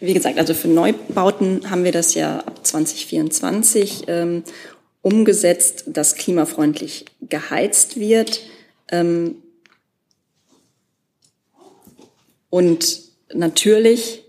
Wie 0.00 0.12
gesagt, 0.12 0.38
also 0.38 0.52
für 0.52 0.68
Neubauten 0.68 1.70
haben 1.70 1.84
wir 1.84 1.92
das 1.92 2.14
ja 2.14 2.40
ab 2.40 2.66
2024 2.66 4.04
ähm, 4.08 4.44
umgesetzt, 5.00 5.84
dass 5.86 6.14
klimafreundlich 6.14 7.06
geheizt 7.22 7.98
wird. 7.98 8.40
Ähm, 8.88 9.36
und 12.50 13.00
natürlich 13.32 14.24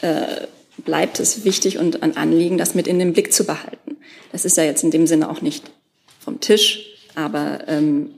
äh, 0.00 0.46
bleibt 0.84 1.20
es 1.20 1.44
wichtig 1.44 1.78
und 1.78 2.02
ein 2.02 2.16
Anliegen, 2.16 2.58
das 2.58 2.74
mit 2.74 2.86
in 2.86 2.98
den 2.98 3.12
Blick 3.12 3.32
zu 3.32 3.44
behalten. 3.44 3.96
Das 4.30 4.44
ist 4.44 4.56
ja 4.56 4.64
jetzt 4.64 4.82
in 4.82 4.90
dem 4.90 5.06
Sinne 5.06 5.30
auch 5.30 5.42
nicht 5.42 5.70
vom 6.18 6.40
Tisch, 6.40 6.86
aber 7.14 7.68
ähm, 7.68 8.10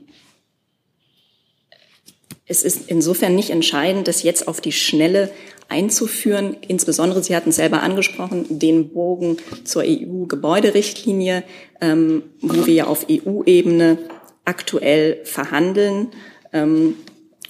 es 2.47 2.63
ist 2.63 2.89
insofern 2.89 3.35
nicht 3.35 3.49
entscheidend, 3.49 4.07
das 4.07 4.23
jetzt 4.23 4.47
auf 4.47 4.61
die 4.61 4.71
Schnelle 4.71 5.31
einzuführen. 5.67 6.55
Insbesondere, 6.67 7.23
Sie 7.23 7.35
hatten 7.35 7.49
es 7.49 7.55
selber 7.55 7.81
angesprochen, 7.81 8.59
den 8.59 8.89
Bogen 8.89 9.37
zur 9.63 9.83
EU-Gebäuderichtlinie, 9.83 11.43
ähm, 11.81 12.23
wo 12.41 12.65
wir 12.65 12.73
ja 12.73 12.87
auf 12.87 13.07
EU-Ebene 13.09 13.97
aktuell 14.45 15.21
verhandeln 15.25 16.09
ähm, 16.53 16.95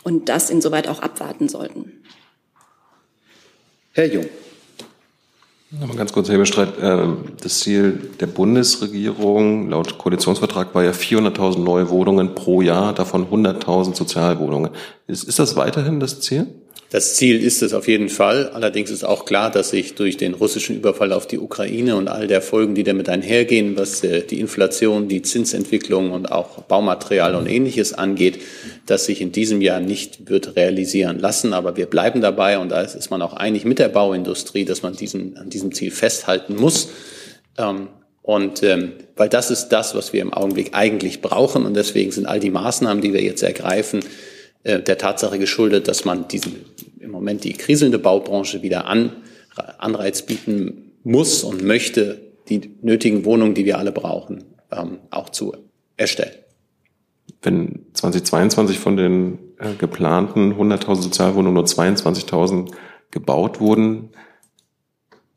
und 0.04 0.30
das 0.30 0.50
insoweit 0.50 0.88
auch 0.88 1.00
abwarten 1.02 1.50
sollten. 1.50 2.04
Herr 3.92 4.06
Jung. 4.06 4.26
Nochmal 5.72 5.98
ganz 5.98 6.14
kurz, 6.14 6.30
Herr 6.30 6.38
Bestreit. 6.38 6.74
Ähm, 6.80 7.34
das 7.42 7.60
Ziel 7.60 8.12
der 8.20 8.28
Bundesregierung 8.28 9.70
laut 9.70 9.98
Koalitionsvertrag 9.98 10.76
war 10.76 10.84
ja 10.84 10.92
400.000 10.92 11.60
neue 11.60 11.90
Wohnungen 11.90 12.36
pro 12.36 12.62
Jahr, 12.62 12.94
davon 12.94 13.28
100.000 13.28 13.96
Sozialwohnungen. 13.96 14.72
Ist, 15.08 15.24
ist 15.24 15.40
das 15.40 15.56
weiterhin 15.56 16.00
das 16.00 16.22
Ziel? 16.22 16.48
Das 16.92 17.16
Ziel 17.16 17.44
ist 17.44 17.64
es 17.64 17.74
auf 17.74 17.88
jeden 17.88 18.10
Fall. 18.10 18.50
Allerdings 18.50 18.92
ist 18.92 19.04
auch 19.04 19.26
klar, 19.26 19.50
dass 19.50 19.72
sich 19.72 19.96
durch 19.96 20.18
den 20.18 20.36
russischen 20.36 20.76
Überfall 20.78 21.14
auf 21.14 21.26
die 21.26 21.40
Ukraine 21.40 21.96
und 21.96 22.08
all 22.08 22.28
der 22.28 22.42
Folgen, 22.42 22.76
die 22.76 22.84
damit 22.84 23.10
einhergehen, 23.10 23.76
was 23.76 24.04
äh, 24.04 24.22
die 24.22 24.40
Inflation, 24.40 25.08
die 25.08 25.24
Zinsentwicklung 25.24 26.12
und 26.12 26.32
auch 26.32 26.62
Baumaterial 26.64 27.36
und 27.36 27.48
ähnliches 27.48 27.94
angeht, 27.94 28.40
dass 28.86 29.06
sich 29.06 29.20
in 29.20 29.32
diesem 29.32 29.62
Jahr 29.62 29.80
nicht 29.80 30.30
wird 30.30 30.56
realisieren 30.56 31.18
lassen. 31.20 31.54
Aber 31.54 31.76
wir 31.76 31.88
bleiben 31.88 32.22
dabei 32.22 32.60
und 32.60 32.70
da 32.70 32.82
ist 32.82 33.10
man 33.10 33.22
auch 33.24 33.34
einig 33.34 33.66
mit 33.66 33.80
der 33.80 33.90
Bauindustrie, 33.90 34.64
dass 34.64 34.84
man 34.84 34.96
diesen, 34.96 35.38
an 35.38 35.50
diesem 35.50 35.74
Ziel 35.74 35.90
festhalten 35.90 36.56
muss. 36.56 36.90
Ähm, 37.58 37.88
und 38.22 38.64
ähm, 38.64 38.94
weil 39.16 39.30
das 39.30 39.52
ist 39.52 39.70
das, 39.70 39.96
was 39.96 40.14
wir 40.14 40.22
im 40.22 40.34
Augenblick 40.34 40.70
eigentlich 40.74 41.22
brauchen. 41.22 41.66
Und 41.66 41.76
deswegen 41.76 42.12
sind 42.12 42.26
all 42.26 42.40
die 42.40 42.52
Maßnahmen, 42.52 43.02
die 43.02 43.14
wir 43.14 43.22
jetzt 43.22 43.44
ergreifen, 43.44 44.02
äh, 44.64 44.82
der 44.82 44.98
Tatsache 44.98 45.38
geschuldet, 45.38 45.88
dass 45.88 46.06
man 46.06 46.28
diesen 46.28 46.66
im 47.06 47.12
Moment 47.12 47.44
die 47.44 47.54
kriselnde 47.54 48.00
Baubranche 48.00 48.62
wieder 48.62 48.88
an, 48.88 49.12
Anreiz 49.78 50.24
bieten 50.24 50.92
muss 51.04 51.44
und 51.44 51.64
möchte, 51.64 52.22
die 52.50 52.76
nötigen 52.82 53.26
Wohnungen, 53.26 53.54
die 53.54 53.66
wir 53.66 53.80
alle 53.80 53.92
brauchen, 53.92 54.44
ähm, 54.72 55.00
auch 55.10 55.30
zu 55.30 55.56
erstellen. 55.98 56.34
Wenn 57.42 57.86
2022 57.94 58.80
von 58.80 58.98
den 58.98 59.40
äh, 59.60 59.74
geplanten 59.78 60.54
100.000 60.54 61.02
Sozialwohnungen 61.02 61.56
nur 61.56 61.66
22.000 61.66 62.72
gebaut 63.12 63.60
wurden, 63.60 64.10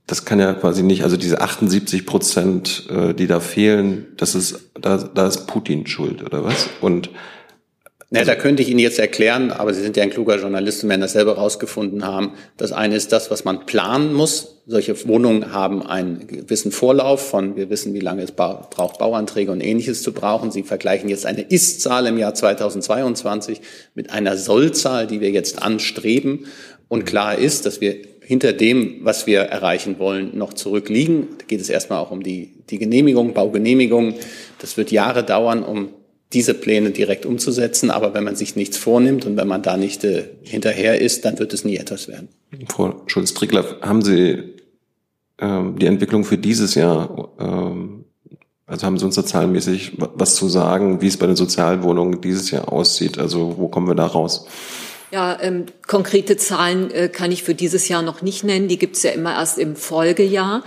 das 0.06 0.24
kann 0.24 0.40
ja 0.40 0.54
quasi 0.54 0.82
nicht, 0.82 1.04
also 1.04 1.16
diese 1.16 1.40
78 1.40 2.06
Prozent, 2.06 2.88
äh, 2.90 3.14
die 3.14 3.26
da 3.26 3.40
fehlen, 3.40 4.06
das 4.16 4.34
ist, 4.34 4.70
da, 4.74 4.96
da 4.96 5.26
ist 5.26 5.46
Putin 5.46 5.86
schuld, 5.86 6.24
oder 6.24 6.44
was? 6.44 6.68
Und 6.80 7.10
Na, 8.10 8.24
da 8.24 8.34
könnte 8.34 8.62
ich 8.62 8.70
Ihnen 8.70 8.78
jetzt 8.78 8.98
erklären, 8.98 9.50
aber 9.50 9.74
Sie 9.74 9.82
sind 9.82 9.98
ja 9.98 10.02
ein 10.02 10.08
kluger 10.08 10.38
Journalist 10.38 10.82
und 10.82 10.88
werden 10.88 11.02
das 11.02 11.12
selber 11.12 11.36
herausgefunden 11.36 12.06
haben. 12.06 12.32
Das 12.56 12.72
eine 12.72 12.96
ist 12.96 13.12
das, 13.12 13.30
was 13.30 13.44
man 13.44 13.66
planen 13.66 14.14
muss. 14.14 14.62
Solche 14.66 15.06
Wohnungen 15.06 15.52
haben 15.52 15.82
einen 15.82 16.26
gewissen 16.26 16.72
Vorlauf 16.72 17.28
von, 17.28 17.56
wir 17.56 17.68
wissen, 17.68 17.92
wie 17.92 18.00
lange 18.00 18.22
es 18.22 18.32
braucht, 18.32 18.98
Bauanträge 18.98 19.52
und 19.52 19.60
ähnliches 19.60 20.02
zu 20.02 20.12
brauchen. 20.12 20.50
Sie 20.50 20.62
vergleichen 20.62 21.10
jetzt 21.10 21.26
eine 21.26 21.42
Ist-Zahl 21.42 22.06
im 22.06 22.16
Jahr 22.16 22.32
2022 22.32 23.60
mit 23.94 24.10
einer 24.10 24.38
Soll-Zahl, 24.38 25.06
die 25.06 25.20
wir 25.20 25.30
jetzt 25.30 25.62
anstreben. 25.62 26.46
Und 26.88 27.04
klar 27.04 27.36
ist, 27.36 27.66
dass 27.66 27.82
wir 27.82 27.96
hinter 28.22 28.54
dem, 28.54 29.00
was 29.02 29.26
wir 29.26 29.40
erreichen 29.40 29.98
wollen, 29.98 30.36
noch 30.36 30.54
zurückliegen. 30.54 31.28
Da 31.38 31.44
geht 31.46 31.60
es 31.60 31.68
erstmal 31.68 31.98
auch 31.98 32.10
um 32.10 32.22
die, 32.22 32.52
die 32.70 32.78
Genehmigung, 32.78 33.34
Baugenehmigung. 33.34 34.14
Das 34.60 34.78
wird 34.78 34.92
Jahre 34.92 35.24
dauern, 35.24 35.62
um 35.62 35.90
diese 36.32 36.54
Pläne 36.54 36.90
direkt 36.90 37.26
umzusetzen. 37.26 37.90
Aber 37.90 38.14
wenn 38.14 38.24
man 38.24 38.36
sich 38.36 38.56
nichts 38.56 38.76
vornimmt 38.76 39.24
und 39.24 39.36
wenn 39.36 39.48
man 39.48 39.62
da 39.62 39.76
nicht 39.76 40.04
äh, 40.04 40.24
hinterher 40.42 41.00
ist, 41.00 41.24
dann 41.24 41.38
wird 41.38 41.52
es 41.54 41.64
nie 41.64 41.76
etwas 41.76 42.08
werden. 42.08 42.28
Frau 42.68 43.02
Schulz-Trickler, 43.06 43.78
haben 43.80 44.02
Sie 44.02 44.54
ähm, 45.38 45.78
die 45.78 45.86
Entwicklung 45.86 46.24
für 46.24 46.38
dieses 46.38 46.74
Jahr, 46.74 47.32
ähm, 47.38 48.04
also 48.66 48.86
haben 48.86 48.98
Sie 48.98 49.04
uns 49.04 49.14
da 49.14 49.24
zahlenmäßig 49.24 49.92
was 49.96 50.34
zu 50.34 50.48
sagen, 50.48 51.00
wie 51.00 51.06
es 51.06 51.16
bei 51.16 51.26
den 51.26 51.36
Sozialwohnungen 51.36 52.20
dieses 52.20 52.50
Jahr 52.50 52.70
aussieht? 52.70 53.18
Also 53.18 53.56
wo 53.56 53.68
kommen 53.68 53.88
wir 53.88 53.94
da 53.94 54.06
raus? 54.06 54.46
Ja, 55.10 55.38
ähm, 55.40 55.64
konkrete 55.86 56.36
Zahlen 56.36 56.90
äh, 56.90 57.08
kann 57.08 57.32
ich 57.32 57.42
für 57.42 57.54
dieses 57.54 57.88
Jahr 57.88 58.02
noch 58.02 58.20
nicht 58.20 58.44
nennen. 58.44 58.68
Die 58.68 58.78
gibt 58.78 58.96
es 58.96 59.02
ja 59.02 59.10
immer 59.12 59.32
erst 59.32 59.58
im 59.58 59.74
Folgejahr. 59.74 60.62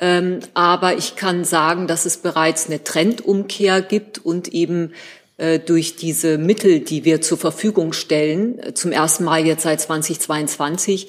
Ähm, 0.00 0.40
aber 0.54 0.96
ich 0.96 1.16
kann 1.16 1.44
sagen, 1.44 1.86
dass 1.86 2.04
es 2.04 2.16
bereits 2.16 2.66
eine 2.66 2.82
Trendumkehr 2.82 3.80
gibt 3.80 4.18
und 4.18 4.48
eben 4.48 4.92
äh, 5.36 5.58
durch 5.58 5.96
diese 5.96 6.38
Mittel, 6.38 6.80
die 6.80 7.04
wir 7.04 7.20
zur 7.20 7.38
Verfügung 7.38 7.92
stellen, 7.92 8.58
äh, 8.58 8.74
zum 8.74 8.92
ersten 8.92 9.24
Mal 9.24 9.46
jetzt 9.46 9.62
seit 9.62 9.80
2022, 9.80 11.08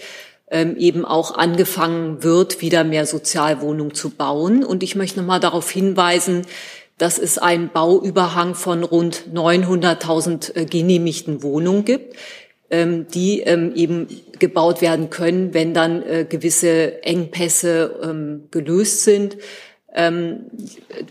ähm, 0.52 0.78
eben 0.78 1.06
auch 1.06 1.36
angefangen 1.36 2.24
wird, 2.24 2.62
wieder 2.62 2.84
mehr 2.84 3.06
Sozialwohnungen 3.06 3.96
zu 3.96 4.12
bauen. 4.12 4.64
Und 4.64 4.84
ich 4.84 4.96
möchte 4.96 5.20
noch 5.20 5.28
mal 5.28 5.40
darauf 5.40 5.70
hinweisen, 5.70 6.44
dass 6.98 7.18
es 7.18 7.38
einen 7.38 7.70
Bauüberhang 7.70 8.56
von 8.56 8.84
rund 8.84 9.26
900.000 9.34 10.56
äh, 10.56 10.66
genehmigten 10.66 11.42
Wohnungen 11.42 11.86
gibt 11.86 12.16
die 13.14 13.42
ähm, 13.42 13.74
eben 13.76 14.08
gebaut 14.40 14.82
werden 14.82 15.10
können, 15.10 15.54
wenn 15.54 15.74
dann 15.74 16.04
äh, 16.04 16.26
gewisse 16.28 17.04
Engpässe 17.04 18.00
ähm, 18.04 18.48
gelöst 18.52 19.04
sind. 19.04 19.38
Ähm, 19.98 20.48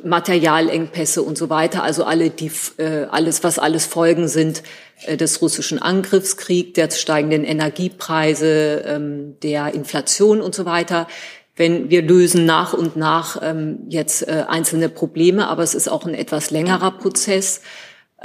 Materialengpässe 0.03 1.23
und 1.23 1.39
so 1.39 1.49
weiter, 1.49 1.83
also 1.83 2.05
alle 2.05 2.29
die, 2.29 2.51
äh, 2.77 3.07
alles, 3.11 3.43
was 3.43 3.59
alles 3.59 3.87
Folgen 3.87 4.29
sind 4.29 4.63
äh, 5.07 5.17
des 5.17 5.41
russischen 5.41 5.81
Angriffskriegs, 5.81 6.75
der 6.75 6.91
steigenden 6.91 7.45
Energiepreise, 7.45 8.85
ähm, 8.87 9.37
der 9.43 9.73
Inflation 9.73 10.43
und 10.43 10.55
so 10.55 10.67
weiter. 10.67 11.09
Wenn 11.57 11.89
wir 11.89 12.03
lösen 12.03 12.45
nach 12.45 12.75
und 12.75 12.97
nach 12.97 13.41
ähm, 13.41 13.79
jetzt 13.89 14.29
einzelne 14.29 14.91
Probleme, 14.91 15.49
aber 15.49 15.63
es 15.63 15.75
ist 15.75 15.89
auch 15.89 16.05
ein 16.05 16.15
etwas 16.15 16.51
längerer 16.51 16.91
Prozess. 16.91 17.63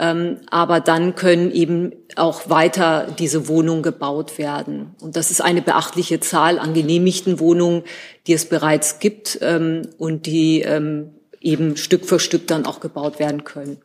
Ähm, 0.02 0.38
aber 0.50 0.80
dann 0.80 1.16
können 1.16 1.52
eben 1.52 1.92
auch 2.16 2.50
weiter 2.50 3.14
diese 3.20 3.50
Wohnungen 3.50 3.84
gebaut 3.84 4.38
werden. 4.38 4.96
Und 5.02 5.18
das 5.18 5.30
ist 5.30 5.42
eine 5.42 5.62
beachtliche 5.62 6.22
Zahl 6.22 6.58
an 6.58 6.74
genehmigten 6.74 7.40
Wohnungen, 7.40 7.84
die 8.26 8.34
es 8.34 8.46
bereits 8.46 9.00
gibt 9.00 9.40
ähm, 9.42 9.82
und 9.98 10.26
die 10.26 10.62
ähm, 10.62 11.10
eben 11.42 11.76
Stück 11.76 12.06
für 12.06 12.20
Stück 12.20 12.48
dann 12.48 12.66
auch 12.66 12.80
gebaut 12.80 13.20
werden 13.20 13.44
können. 13.44 13.78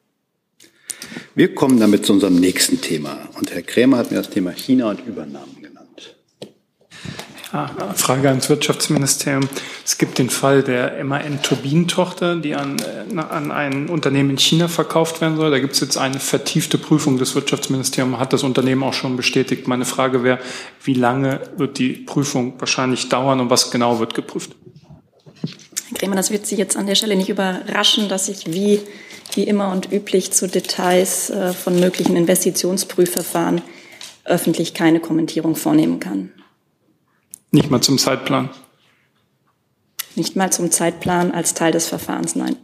Wir 1.34 1.52
kommen 1.54 1.80
damit 1.80 2.06
zu 2.06 2.12
unserem 2.12 2.36
nächsten 2.36 2.80
Thema. 2.80 3.28
Und 3.38 3.52
Herr 3.52 3.62
Krämer 3.62 3.96
hat 3.98 4.12
mir 4.12 4.18
das 4.18 4.30
Thema 4.30 4.52
China 4.52 4.90
und 4.90 5.04
Übernahmen 5.06 5.53
Frage 7.94 8.28
ans 8.28 8.48
Wirtschaftsministerium. 8.48 9.48
Es 9.84 9.96
gibt 9.96 10.18
den 10.18 10.28
Fall 10.28 10.64
der 10.64 11.04
MAN-Turbinentochter, 11.04 12.34
die 12.36 12.56
an, 12.56 12.76
äh, 12.80 13.18
an 13.18 13.52
ein 13.52 13.88
Unternehmen 13.88 14.30
in 14.30 14.38
China 14.38 14.66
verkauft 14.66 15.20
werden 15.20 15.36
soll. 15.36 15.52
Da 15.52 15.60
gibt 15.60 15.74
es 15.74 15.80
jetzt 15.80 15.96
eine 15.96 16.18
vertiefte 16.18 16.78
Prüfung 16.78 17.16
des 17.16 17.34
Wirtschaftsministeriums, 17.36 18.18
hat 18.18 18.32
das 18.32 18.42
Unternehmen 18.42 18.82
auch 18.82 18.92
schon 18.92 19.16
bestätigt. 19.16 19.68
Meine 19.68 19.84
Frage 19.84 20.24
wäre, 20.24 20.40
wie 20.82 20.94
lange 20.94 21.40
wird 21.56 21.78
die 21.78 21.92
Prüfung 21.92 22.54
wahrscheinlich 22.58 23.08
dauern 23.08 23.38
und 23.38 23.50
was 23.50 23.70
genau 23.70 24.00
wird 24.00 24.14
geprüft? 24.14 24.50
Herr 25.90 25.98
Kremer, 25.98 26.16
das 26.16 26.32
wird 26.32 26.46
Sie 26.46 26.56
jetzt 26.56 26.76
an 26.76 26.86
der 26.86 26.96
Stelle 26.96 27.14
nicht 27.14 27.28
überraschen, 27.28 28.08
dass 28.08 28.28
ich 28.28 28.52
wie, 28.52 28.80
wie 29.34 29.44
immer 29.44 29.70
und 29.70 29.92
üblich 29.92 30.32
zu 30.32 30.48
Details 30.48 31.30
äh, 31.30 31.52
von 31.52 31.78
möglichen 31.78 32.16
Investitionsprüfverfahren 32.16 33.62
öffentlich 34.24 34.74
keine 34.74 34.98
Kommentierung 34.98 35.54
vornehmen 35.54 36.00
kann. 36.00 36.32
Nicht 37.54 37.70
mal 37.70 37.80
zum 37.80 37.98
Zeitplan? 37.98 38.50
Nicht 40.16 40.34
mal 40.34 40.52
zum 40.52 40.72
Zeitplan 40.72 41.30
als 41.30 41.54
Teil 41.54 41.70
des 41.70 41.86
Verfahrens, 41.86 42.34
nein. 42.34 42.56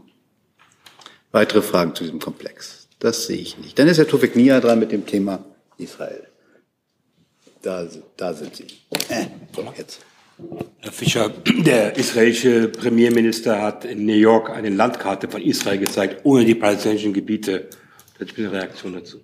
Weitere 1.30 1.62
Fragen 1.62 1.94
zu 1.94 2.02
diesem 2.02 2.18
Komplex? 2.18 2.88
Das 2.98 3.26
sehe 3.28 3.38
ich 3.38 3.56
nicht. 3.56 3.78
Dann 3.78 3.86
ist 3.86 3.98
Herr 3.98 4.08
Tufik 4.08 4.34
Nia 4.34 4.58
dran 4.58 4.80
mit 4.80 4.90
dem 4.90 5.06
Thema 5.06 5.44
Israel. 5.78 6.26
Da, 7.62 7.86
da 8.16 8.34
sind 8.34 8.56
Sie. 8.56 8.66
Äh, 9.08 9.26
so, 9.54 9.72
jetzt. 9.78 10.00
Herr 10.80 10.90
Fischer, 10.90 11.28
der 11.46 11.96
israelische 11.96 12.66
Premierminister 12.66 13.62
hat 13.62 13.84
in 13.84 14.04
New 14.06 14.12
York 14.12 14.50
eine 14.50 14.70
Landkarte 14.70 15.28
von 15.28 15.40
Israel 15.40 15.78
gezeigt, 15.78 16.22
ohne 16.24 16.44
die 16.44 16.56
palästinensischen 16.56 17.12
Gebiete. 17.12 17.68
Das 18.18 18.28
ist 18.28 18.38
eine 18.38 18.50
Reaktion 18.50 18.94
dazu. 18.94 19.20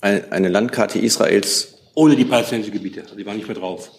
Eine 0.00 0.48
Landkarte 0.48 0.98
Israels 1.00 1.77
ohne 1.98 2.14
die 2.14 2.24
palästinensischen 2.24 2.78
Gebiete. 2.78 3.02
Also 3.02 3.16
die 3.16 3.26
waren 3.26 3.36
nicht 3.36 3.48
mehr 3.48 3.56
drauf. 3.56 3.90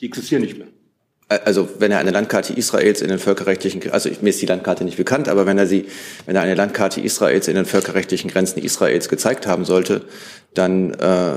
Die 0.00 0.06
existieren 0.06 0.42
nicht 0.42 0.56
mehr. 0.56 0.68
Also 1.28 1.68
wenn 1.80 1.90
er 1.90 1.98
eine 1.98 2.12
Landkarte 2.12 2.52
Israels 2.52 3.00
in 3.00 3.08
den 3.08 3.18
völkerrechtlichen, 3.18 3.90
also 3.90 4.08
mir 4.20 4.30
ist 4.30 4.40
die 4.40 4.46
Landkarte 4.46 4.84
nicht 4.84 4.96
bekannt, 4.96 5.28
aber 5.28 5.46
wenn 5.46 5.58
er 5.58 5.66
sie, 5.66 5.86
wenn 6.26 6.36
er 6.36 6.42
eine 6.42 6.54
Landkarte 6.54 7.00
Israels 7.00 7.48
in 7.48 7.56
den 7.56 7.64
völkerrechtlichen 7.64 8.30
Grenzen 8.30 8.62
Israels 8.62 9.08
gezeigt 9.08 9.48
haben 9.48 9.64
sollte, 9.64 10.02
dann 10.52 10.94
äh, 10.94 11.32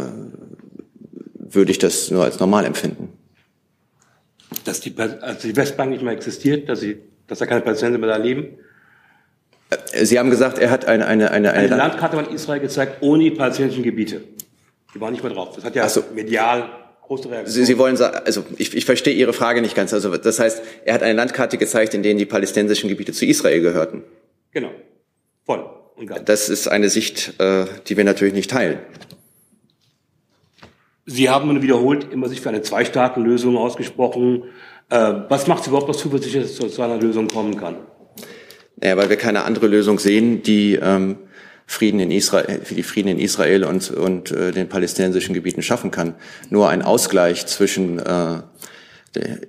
würde 1.33 1.71
ich 1.71 1.79
das 1.79 2.11
nur 2.11 2.23
als 2.23 2.39
normal 2.39 2.65
empfinden. 2.65 3.09
Dass 4.65 4.81
die, 4.81 4.93
also 4.97 5.47
die 5.47 5.55
Westbank 5.55 5.89
nicht 5.89 6.03
mehr 6.03 6.13
existiert, 6.13 6.69
dass, 6.69 6.81
sie, 6.81 6.97
dass 7.25 7.39
da 7.39 7.47
keine 7.47 7.61
Palästinenser 7.61 7.97
mehr 7.97 8.09
da 8.09 8.17
leben? 8.17 8.59
Sie 9.99 10.19
haben 10.19 10.29
gesagt, 10.29 10.59
er 10.59 10.69
hat 10.69 10.85
eine, 10.85 11.07
eine, 11.07 11.31
eine, 11.31 11.53
eine, 11.53 11.73
eine 11.73 11.75
Landkarte 11.75 12.17
von 12.17 12.31
Israel 12.31 12.59
gezeigt 12.59 12.97
ohne 13.01 13.23
die 13.23 13.31
palästinensischen 13.31 13.83
Gebiete. 13.83 14.21
Die 14.93 15.01
waren 15.01 15.11
nicht 15.11 15.23
mehr 15.23 15.33
drauf. 15.33 15.55
Das 15.55 15.63
hat 15.63 15.75
ja 15.75 15.87
so. 15.89 16.03
medial 16.13 16.69
große 17.07 17.29
Reaktion. 17.29 17.53
Sie, 17.53 17.65
Sie 17.65 17.77
wollen 17.77 17.97
sagen, 17.97 18.17
also 18.25 18.45
ich, 18.57 18.75
ich 18.75 18.85
verstehe 18.85 19.13
Ihre 19.13 19.33
Frage 19.33 19.61
nicht 19.61 19.75
ganz. 19.75 19.93
Also 19.93 20.15
das 20.15 20.39
heißt, 20.39 20.61
er 20.85 20.93
hat 20.93 21.03
eine 21.03 21.13
Landkarte 21.13 21.57
gezeigt, 21.57 21.93
in 21.93 22.03
denen 22.03 22.19
die 22.19 22.25
palästinensischen 22.25 22.89
Gebiete 22.89 23.13
zu 23.13 23.25
Israel 23.25 23.61
gehörten. 23.61 24.03
Genau. 24.51 24.71
Voll 25.45 25.65
und 25.95 26.07
ganz. 26.07 26.25
Das 26.25 26.49
ist 26.49 26.67
eine 26.67 26.89
Sicht, 26.89 27.39
äh, 27.39 27.65
die 27.87 27.97
wir 27.97 28.03
natürlich 28.03 28.33
nicht 28.33 28.49
teilen. 28.49 28.79
Sie 31.05 31.29
haben 31.29 31.61
wiederholt 31.61 32.11
immer 32.11 32.27
sich 32.27 32.41
für 32.41 32.49
eine 32.49 32.61
Zwei-Staaten-Lösung 32.61 33.57
ausgesprochen. 33.57 34.43
Äh, 34.89 35.13
was 35.29 35.47
macht 35.47 35.63
Sie 35.63 35.69
überhaupt 35.69 35.93
zuversichtlich, 35.95 36.43
dass 36.43 36.59
es 36.59 36.75
zu 36.75 36.81
einer 36.81 36.97
Lösung 36.97 37.27
kommen 37.29 37.57
kann? 37.57 37.77
Naja, 38.75 38.97
weil 38.97 39.09
wir 39.09 39.15
keine 39.15 39.43
andere 39.43 39.67
Lösung 39.67 39.99
sehen, 39.99 40.43
die 40.43 40.75
ähm, 40.75 41.17
Frieden 41.69 41.99
in 41.99 42.11
Israel, 42.11 42.61
für 42.63 42.75
die 42.75 42.83
Frieden 42.83 43.09
in 43.09 43.19
Israel 43.19 43.65
und, 43.65 43.91
und 43.91 44.31
äh, 44.31 44.51
den 44.51 44.69
palästinensischen 44.69 45.35
Gebieten 45.35 45.61
schaffen 45.61 45.91
kann. 45.91 46.15
Nur 46.49 46.69
ein 46.69 46.81
Ausgleich 46.81 47.45
zwischen 47.45 47.99
äh, 47.99 48.41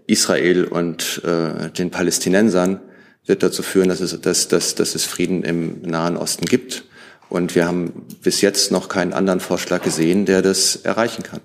Israel 0.07 0.65
und 0.65 1.23
äh, 1.25 1.71
den 1.71 1.91
Palästinensern 1.91 2.81
wird 3.25 3.43
dazu 3.43 3.63
führen, 3.63 3.89
dass 3.89 4.01
es, 4.01 4.21
dass, 4.21 4.49
dass, 4.49 4.75
dass 4.75 4.95
es 4.95 5.05
Frieden 5.05 5.45
im 5.45 5.83
Nahen 5.83 6.17
Osten 6.17 6.47
gibt. 6.47 6.85
Und 7.29 7.55
wir 7.55 7.67
haben 7.67 8.07
bis 8.23 8.41
jetzt 8.41 8.73
noch 8.73 8.89
keinen 8.89 9.13
anderen 9.13 9.41
Vorschlag 9.41 9.83
gesehen, 9.83 10.25
der 10.27 10.43
das 10.43 10.77
erreichen 10.77 11.23
kann. 11.23 11.41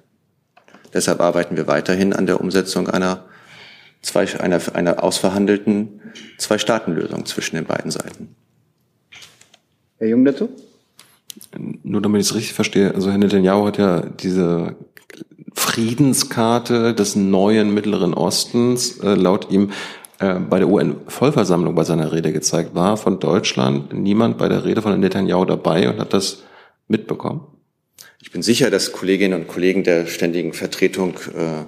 Deshalb 0.94 1.20
arbeiten 1.22 1.56
wir 1.56 1.68
weiterhin 1.68 2.14
an 2.14 2.26
der 2.26 2.40
Umsetzung 2.40 2.90
einer, 2.90 3.26
zwei, 4.02 4.28
einer, 4.40 4.62
einer 4.74 5.04
ausverhandelten 5.04 6.02
Zwei-Staaten-Lösung 6.38 7.26
zwischen 7.26 7.58
den 7.58 7.66
beiden 7.66 7.92
Seiten. 7.92 8.36
Herr 9.98 10.08
Jung 10.08 10.24
dazu? 10.26 10.50
Nur 11.84 12.02
damit 12.02 12.22
ich 12.22 12.28
es 12.28 12.36
richtig 12.36 12.54
verstehe, 12.54 12.94
also 12.94 13.10
Herr 13.10 13.18
Netanyahu 13.18 13.66
hat 13.66 13.78
ja 13.78 14.02
diese 14.02 14.76
Friedenskarte 15.54 16.94
des 16.94 17.16
neuen 17.16 17.74
Mittleren 17.74 18.14
Ostens 18.14 19.00
äh, 19.00 19.14
laut 19.16 19.52
ihm 19.52 19.72
äh, 20.20 20.36
bei 20.36 20.60
der 20.60 20.68
UN-Vollversammlung 20.68 21.76
bei 21.76 21.84
seiner 21.84 22.12
Rede 22.12 22.32
gezeigt. 22.32 22.76
War 22.76 22.98
von 22.98 23.20
Deutschland 23.20 23.94
niemand 23.94 24.38
bei 24.38 24.50
der 24.50 24.66
Rede 24.66 24.82
von 24.82 25.00
Netanyahu 25.00 25.46
dabei 25.46 25.90
und 25.90 26.00
hat 26.00 26.14
das 26.14 26.44
mitbekommen? 26.88 27.42
Ich 28.22 28.32
bin 28.32 28.42
sicher, 28.42 28.72
dass 28.72 28.92
Kolleginnen 28.92 29.42
und 29.42 29.48
Kollegen 29.48 29.84
der 29.84 30.06
ständigen 30.06 30.54
Vertretung 30.54 31.16
äh, 31.36 31.66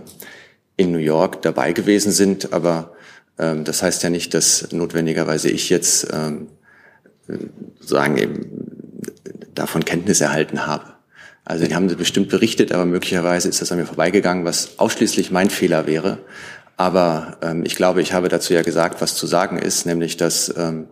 in 0.78 0.91
New 0.91 0.99
York 0.99 1.41
dabei 1.41 1.74
gewesen 1.74 2.11
sind, 2.11 2.53
aber 2.53 2.93
ähm, 3.38 3.63
das 3.63 3.84
heißt 3.84 4.03
ja 4.03 4.09
nicht, 4.09 4.34
dass 4.34 4.72
notwendigerweise 4.72 5.49
ich 5.49 5.70
jetzt 5.70 6.07
ähm, 6.13 6.47
sagen 7.80 8.18
eben 8.18 8.64
davon 9.56 9.86
Kenntnis 9.86 10.22
erhalten 10.22 10.68
habe. 10.68 10.93
Also 11.43 11.66
die 11.66 11.76
haben 11.76 11.89
sie 11.89 11.95
bestimmt 11.95 12.30
berichtet, 12.30 12.72
aber 12.72 12.86
möglicherweise 12.86 13.47
ist 13.47 13.62
das 13.62 13.72
an 13.72 13.78
mir 13.78 13.86
vorbeigegangen, 13.86 14.45
was 14.45 14.80
ausschließlich 14.80 15.32
mein 15.32 15.49
Fehler 15.49 15.86
wäre. 15.86 16.18
Aber 16.76 17.38
ähm, 17.41 17.64
ich 17.66 17.76
glaube, 17.76 18.01
ich 18.01 18.14
habe 18.14 18.30
dazu 18.30 18.53
ja 18.53 18.64
gesagt, 18.64 18.99
was 18.99 19.16
zu 19.16 19.28
sagen 19.28 19.58
ist, 19.58 19.86
nämlich 19.86 20.18
dass 20.18 20.53
ähm, 20.58 20.88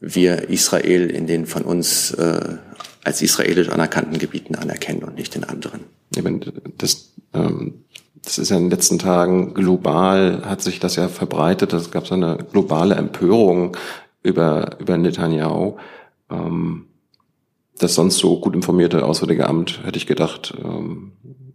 wir 0.00 0.48
Israel 0.50 1.10
in 1.10 1.26
den 1.26 1.46
von 1.46 1.62
uns 1.62 2.12
äh, 2.12 2.58
als 3.02 3.22
israelisch 3.22 3.70
anerkannten 3.70 4.18
Gebieten 4.18 4.54
anerkennen 4.54 5.02
und 5.02 5.16
nicht 5.16 5.34
in 5.34 5.44
anderen. 5.44 5.80
Das, 6.76 7.14
ähm, 7.32 7.84
das 8.22 8.38
ist 8.38 8.50
ja 8.50 8.56
in 8.56 8.64
den 8.64 8.70
letzten 8.70 8.98
Tagen 8.98 9.54
global, 9.54 10.42
hat 10.44 10.60
sich 10.60 10.78
das 10.78 10.96
ja 10.96 11.08
verbreitet. 11.08 11.72
Es 11.72 11.90
gab 11.90 12.06
so 12.06 12.14
eine 12.14 12.36
globale 12.52 12.94
Empörung 12.94 13.76
über, 14.22 14.76
über 14.78 14.98
Netanyahu. 14.98 15.78
Ähm, 16.30 16.87
das 17.78 17.94
sonst 17.94 18.18
so 18.18 18.40
gut 18.40 18.54
informierte 18.54 19.04
Auswärtige 19.04 19.48
Amt, 19.48 19.80
hätte 19.84 19.98
ich 19.98 20.06
gedacht, 20.06 20.54
ähm, 20.62 21.12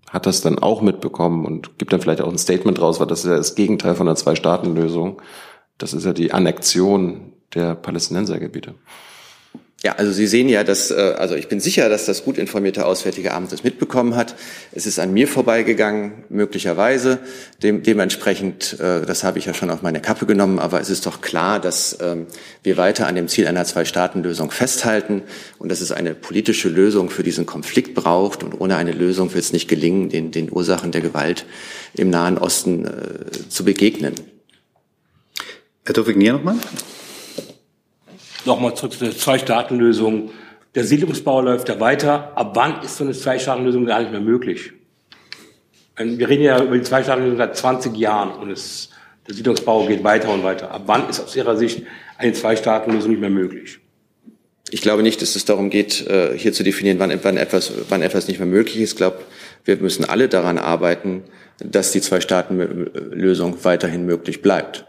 hat 0.09 0.25
das 0.25 0.41
dann 0.41 0.59
auch 0.59 0.81
mitbekommen 0.81 1.45
und 1.45 1.79
gibt 1.79 1.91
dann 1.91 2.01
vielleicht 2.01 2.21
auch 2.21 2.29
ein 2.29 2.37
Statement 2.37 2.79
raus, 2.81 2.99
weil 2.99 3.07
das 3.07 3.23
ist 3.23 3.29
ja 3.29 3.37
das 3.37 3.55
Gegenteil 3.55 3.95
von 3.95 4.07
einer 4.07 4.15
Zwei-Staaten-Lösung. 4.15 5.21
Das 5.77 5.93
ist 5.93 6.05
ja 6.05 6.13
die 6.13 6.33
Annexion 6.33 7.33
der 7.55 7.75
Palästinensergebiete. 7.75 8.75
Ja, 9.85 9.95
also 9.97 10.13
Sie 10.13 10.27
sehen 10.27 10.47
ja, 10.47 10.63
dass, 10.63 10.91
äh, 10.91 11.15
also 11.17 11.35
ich 11.35 11.49
bin 11.49 11.59
sicher, 11.59 11.89
dass 11.89 12.05
das 12.05 12.23
gut 12.23 12.37
informierte 12.37 12.85
Auswärtige 12.85 13.33
Amt 13.33 13.51
das 13.51 13.65
mitbekommen 13.65 14.15
hat. 14.15 14.33
Es 14.71 14.85
ist 14.85 14.97
an 14.97 15.11
mir 15.11 15.27
vorbeigegangen, 15.27 16.23
möglicherweise. 16.29 17.19
Dem, 17.61 17.83
dementsprechend, 17.83 18.79
äh, 18.79 19.05
das 19.05 19.25
habe 19.25 19.39
ich 19.39 19.45
ja 19.45 19.53
schon 19.53 19.69
auf 19.69 19.81
meine 19.81 19.99
Kappe 19.99 20.25
genommen, 20.25 20.57
aber 20.59 20.79
es 20.79 20.89
ist 20.89 21.05
doch 21.05 21.19
klar, 21.19 21.59
dass 21.59 21.97
ähm, 22.01 22.27
wir 22.63 22.77
weiter 22.77 23.07
an 23.07 23.15
dem 23.15 23.27
Ziel 23.27 23.45
einer 23.45 23.65
Zwei-Staaten-Lösung 23.65 24.51
festhalten 24.51 25.21
und 25.59 25.69
dass 25.69 25.81
es 25.81 25.91
eine 25.91 26.15
politische 26.15 26.69
Lösung 26.69 27.09
für 27.09 27.23
diesen 27.23 27.45
Konflikt 27.45 27.93
braucht. 27.93 28.43
Und 28.43 28.53
ohne 28.61 28.77
eine 28.77 28.93
Lösung 28.93 29.33
wird 29.33 29.43
es 29.43 29.51
nicht 29.51 29.67
gelingen, 29.67 30.07
den, 30.07 30.31
den 30.31 30.49
Ursachen 30.49 30.93
der 30.93 31.01
Gewalt 31.01 31.45
im 31.93 32.09
Nahen 32.09 32.37
Osten 32.37 32.85
äh, 32.85 33.49
zu 33.49 33.65
begegnen. 33.65 34.13
Herr 35.83 35.93
Tofik-Nier 35.93 36.31
nochmal 36.31 36.55
nochmal 38.45 38.75
zurück 38.75 38.93
zu 38.93 39.05
der 39.05 39.15
Zwei-Staaten-Lösung. 39.15 40.31
Der 40.75 40.83
Siedlungsbau 40.83 41.41
läuft 41.41 41.69
ja 41.69 41.79
weiter. 41.79 42.31
Ab 42.35 42.51
wann 42.55 42.81
ist 42.83 42.97
so 42.97 43.03
eine 43.03 43.13
Zwei-Staaten-Lösung 43.13 43.85
gar 43.85 43.99
nicht 43.99 44.11
mehr 44.11 44.21
möglich? 44.21 44.73
Wir 45.97 46.27
reden 46.27 46.43
ja 46.43 46.63
über 46.63 46.75
die 46.75 46.83
Zwei-Staaten-Lösung 46.83 47.37
seit 47.37 47.55
20 47.55 47.95
Jahren 47.97 48.31
und 48.39 48.49
es, 48.49 48.89
der 49.27 49.35
Siedlungsbau 49.35 49.85
geht 49.85 50.03
weiter 50.03 50.29
und 50.29 50.43
weiter. 50.43 50.71
Ab 50.71 50.83
wann 50.87 51.09
ist 51.09 51.19
aus 51.19 51.35
Ihrer 51.35 51.55
Sicht 51.55 51.83
eine 52.17 52.33
Zwei-Staaten-Lösung 52.33 53.11
nicht 53.11 53.21
mehr 53.21 53.29
möglich? 53.29 53.79
Ich 54.71 54.81
glaube 54.81 55.03
nicht, 55.03 55.21
dass 55.21 55.35
es 55.35 55.45
darum 55.45 55.69
geht, 55.69 56.07
äh, 56.07 56.35
hier 56.35 56.51
zu 56.51 56.63
definieren, 56.63 56.97
wann, 56.97 57.17
wann, 57.23 57.37
etwas, 57.37 57.71
wann 57.89 58.01
etwas 58.01 58.27
nicht 58.27 58.39
mehr 58.39 58.47
möglich 58.47 58.77
ist. 58.77 58.93
Ich 58.93 58.97
glaube, 58.97 59.19
wir 59.65 59.77
müssen 59.77 60.03
alle 60.03 60.29
daran 60.29 60.57
arbeiten, 60.57 61.23
dass 61.59 61.91
die 61.91 62.01
Zwei-Staaten-Lösung 62.01 63.63
weiterhin 63.63 64.05
möglich 64.05 64.41
bleibt. 64.41 64.85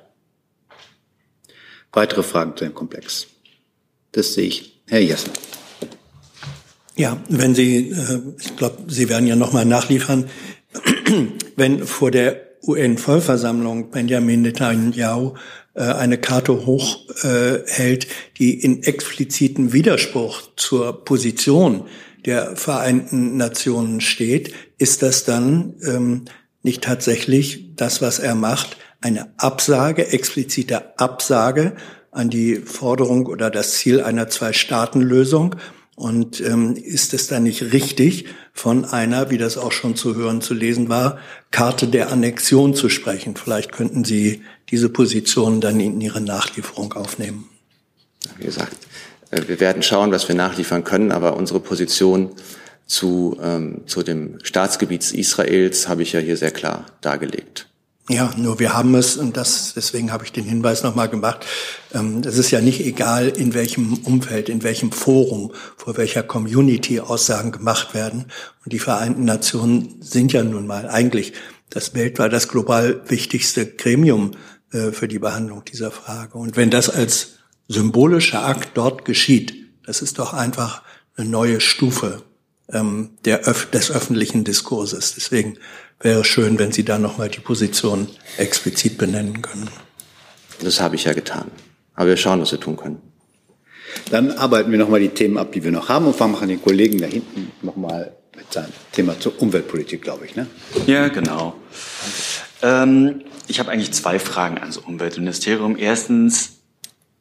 Weitere 1.93 2.23
Fragen 2.23 2.57
zu 2.57 2.65
dem 2.65 2.75
Komplex? 2.75 3.27
Das 4.15 4.35
sehe 4.35 4.47
ich. 4.47 4.81
Herr 4.87 5.01
Jessen. 5.01 5.33
Ja, 6.97 7.21
wenn 7.29 7.55
Sie, 7.55 7.91
äh, 7.91 8.21
ich 8.41 8.57
glaube, 8.57 8.85
Sie 8.87 9.09
werden 9.09 9.27
ja 9.27 9.35
nochmal 9.35 9.65
nachliefern, 9.65 10.31
wenn 11.57 11.85
vor 11.85 12.11
der 12.13 12.41
UN-Vollversammlung 12.63 13.91
Benjamin 13.91 14.43
Netanyahu 14.43 15.35
äh, 15.75 15.83
eine 15.83 16.19
Karte 16.19 16.65
hochhält, 16.65 18.07
die 18.39 18.55
in 18.55 18.85
expliziten 18.85 19.73
Widerspruch 19.73 20.43
zur 20.57 21.05
Position 21.05 21.87
der 22.25 22.57
Vereinten 22.57 23.37
Nationen 23.37 24.01
steht, 24.01 24.55
ist 24.79 25.03
das 25.03 25.25
dann 25.25 25.75
ähm, 25.85 26.25
nicht 26.63 26.85
tatsächlich 26.85 27.75
das, 27.75 28.01
was 28.01 28.21
er 28.21 28.37
macht, 28.37 28.77
eine 29.01 29.29
Absage, 29.37 30.13
explizite 30.13 30.99
Absage 30.99 31.75
an 32.15 32.31
die 32.31 32.57
Forderung 32.57 33.27
oder 33.27 33.51
das 33.51 33.73
Ziel 33.73 34.01
einer 34.01 34.29
Zwei-Staaten-Lösung? 34.29 35.57
Und 35.97 36.41
ähm, 36.41 36.75
ist 36.75 37.15
es 37.15 37.29
dann 37.29 37.45
nicht 37.45 37.73
richtig, 37.73 38.27
von 38.53 38.85
einer, 38.85 39.31
wie 39.31 39.39
das 39.39 39.57
auch 39.57 39.71
schon 39.71 39.95
zu 39.95 40.17
hören, 40.17 40.41
zu 40.41 40.55
lesen 40.55 40.89
war, 40.89 41.19
Karte 41.53 41.87
der 41.87 42.11
Annexion 42.11 42.75
zu 42.75 42.89
sprechen? 42.89 43.37
Vielleicht 43.37 43.71
könnten 43.71 44.05
Sie 44.05 44.43
diese 44.71 44.89
Position 44.89 45.61
dann 45.61 45.79
in 45.79 46.01
Ihre 46.01 46.21
Nachlieferung 46.21 46.95
aufnehmen. 46.95 47.49
Wie 48.39 48.47
gesagt, 48.47 48.77
äh, 49.31 49.43
wir 49.47 49.61
werden 49.61 49.83
schauen, 49.83 50.11
was 50.11 50.27
wir 50.27 50.35
nachliefern 50.35 50.83
können, 50.83 51.13
aber 51.13 51.37
unsere 51.37 51.61
Position 51.61 52.31
zu, 52.87 53.39
ähm, 53.41 53.83
zu 53.87 54.03
dem 54.03 54.39
Staatsgebiet 54.43 55.13
Israels 55.13 55.89
habe 55.89 56.03
ich 56.03 56.13
ja 56.13 56.21
hier 56.21 56.37
sehr 56.37 56.51
klar 56.51 56.87
dargelegt. 57.01 57.69
Ja, 58.11 58.35
nur 58.37 58.59
wir 58.59 58.75
haben 58.75 58.95
es, 58.95 59.17
und 59.17 59.35
das, 59.39 59.73
deswegen 59.75 60.13
habe 60.13 60.25
ich 60.25 60.33
den 60.33 60.45
Hinweis 60.45 60.83
nochmal 60.83 61.09
gemacht, 61.09 61.47
ähm, 61.95 62.21
es 62.23 62.37
ist 62.37 62.51
ja 62.51 62.61
nicht 62.61 62.85
egal, 62.85 63.29
in 63.29 63.55
welchem 63.55 63.95
Umfeld, 63.95 64.51
in 64.51 64.63
welchem 64.63 64.93
Forum, 64.93 65.53
vor 65.79 65.97
welcher 65.97 66.23
Community 66.23 67.01
Aussagen 67.01 67.51
gemacht 67.51 67.95
werden. 67.95 68.27
Und 68.63 68.75
die 68.75 68.79
Vereinten 68.79 69.25
Nationen 69.25 70.03
sind 70.03 70.35
ja 70.35 70.45
nun 70.45 70.67
mal 70.67 70.87
eigentlich 70.87 71.33
das 71.71 71.95
weltweit 71.95 72.33
das 72.35 72.49
global 72.49 73.01
wichtigste 73.09 73.67
Gremium 73.67 74.33
äh, 74.73 74.93
für 74.93 75.09
die 75.09 75.19
Behandlung 75.19 75.65
dieser 75.65 75.91
Frage. 75.91 76.37
Und 76.37 76.59
wenn 76.59 76.69
das 76.69 76.91
als 76.91 77.39
symbolischer 77.69 78.45
Akt 78.45 78.73
dort 78.75 79.07
geschieht, 79.07 79.55
das 79.87 80.03
ist 80.03 80.19
doch 80.19 80.35
einfach 80.35 80.83
eine 81.17 81.29
neue 81.29 81.61
Stufe 81.61 82.23
ähm, 82.71 83.17
des 83.25 83.91
öffentlichen 83.91 84.45
Diskurses. 84.45 85.15
Deswegen 85.15 85.59
wäre 86.05 86.23
schön, 86.23 86.59
wenn 86.59 86.71
Sie 86.71 86.85
da 86.85 86.99
nochmal 86.99 87.31
die 87.31 87.41
Position 87.41 88.09
explizit 88.37 88.99
benennen 88.99 89.43
können. 89.43 89.69
Das 90.63 90.81
habe 90.81 90.95
ich 90.95 91.05
ja 91.05 91.15
getan. 91.15 91.51
Aber 91.95 92.11
wir 92.11 92.17
schauen, 92.17 92.41
was 92.41 92.53
wir 92.53 92.61
tun 92.61 92.77
können. 92.77 93.01
Dann 94.11 94.33
arbeiten 94.33 94.71
wir 94.71 94.79
nochmal 94.79 95.01
die 95.01 95.09
Themen 95.09 95.39
ab, 95.39 95.53
die 95.53 95.65
wir 95.65 95.71
noch 95.71 95.89
haben 95.89 96.07
und 96.07 96.15
fangen 96.15 96.37
an 96.37 96.49
den 96.49 96.63
Kollegen 96.63 96.99
da 96.99 97.07
hinten 97.07 97.51
nochmal 97.63 98.13
mit 98.37 98.53
seinem 98.53 98.73
Thema 98.93 99.19
zur 99.19 99.41
Umweltpolitik, 99.41 100.03
glaube 100.03 100.27
ich. 100.27 100.37
Ne? 100.37 100.47
Ja, 100.87 101.09
genau. 101.09 101.55
Ähm, 102.63 103.23
ich 103.47 103.59
habe 103.59 103.71
eigentlich 103.71 103.93
zwei 103.93 104.19
Fragen 104.19 104.59
ans 104.59 104.77
Umweltministerium. 104.77 105.77
Erstens, 105.79 106.59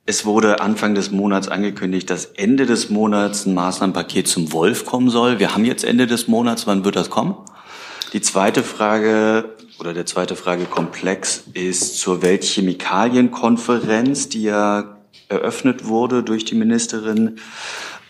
es 0.06 0.26
wurde 0.26 0.60
Anfang 0.60 0.96
des 0.96 1.12
Monats 1.12 1.48
angekündigt, 1.48 2.10
dass 2.10 2.26
Ende 2.26 2.66
des 2.66 2.90
Monats 2.90 3.46
ein 3.46 3.54
Maßnahmenpaket 3.54 4.28
zum 4.28 4.52
Wolf 4.52 4.86
kommen 4.86 5.10
soll. 5.10 5.40
Wir 5.40 5.54
haben 5.54 5.64
jetzt 5.64 5.86
Ende 5.86 6.08
des 6.08 6.28
Monats. 6.28 6.68
Wann 6.68 6.84
wird 6.84 6.96
das 6.96 7.10
kommen? 7.10 7.38
Die 8.14 8.22
zweite 8.22 8.64
Frage 8.64 9.50
oder 9.80 9.94
der 9.96 10.06
zweite 10.06 10.36
Fragekomplex 10.36 11.46
ist 11.56 11.98
zur 11.98 12.22
Weltchemikalienkonferenz, 12.22 14.30
die 14.30 14.44
ja 14.44 14.98
eröffnet 15.30 15.88
wurde 15.88 16.22
durch 16.22 16.46
die 16.46 16.54
Ministerin. 16.54 17.40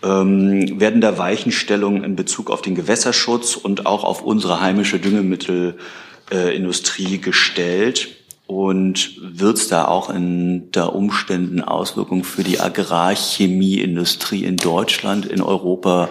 Ähm, 0.02 0.78
werden 0.78 1.00
da 1.00 1.16
Weichenstellungen 1.16 2.04
in 2.04 2.16
Bezug 2.16 2.50
auf 2.50 2.60
den 2.60 2.74
Gewässerschutz 2.74 3.56
und 3.56 3.86
auch 3.86 4.04
auf 4.04 4.20
unsere 4.20 4.60
heimische 4.60 4.98
Düngemittelindustrie 4.98 7.14
äh, 7.14 7.18
gestellt? 7.18 8.08
Und 8.46 9.18
wird 9.22 9.56
es 9.56 9.68
da 9.68 9.86
auch 9.86 10.10
in 10.10 10.70
der 10.72 10.94
Umständen 10.94 11.62
Auswirkungen 11.62 12.24
für 12.24 12.44
die 12.44 12.60
Agrarchemieindustrie 12.60 14.44
in 14.44 14.58
Deutschland, 14.58 15.24
in 15.24 15.40
Europa 15.40 16.10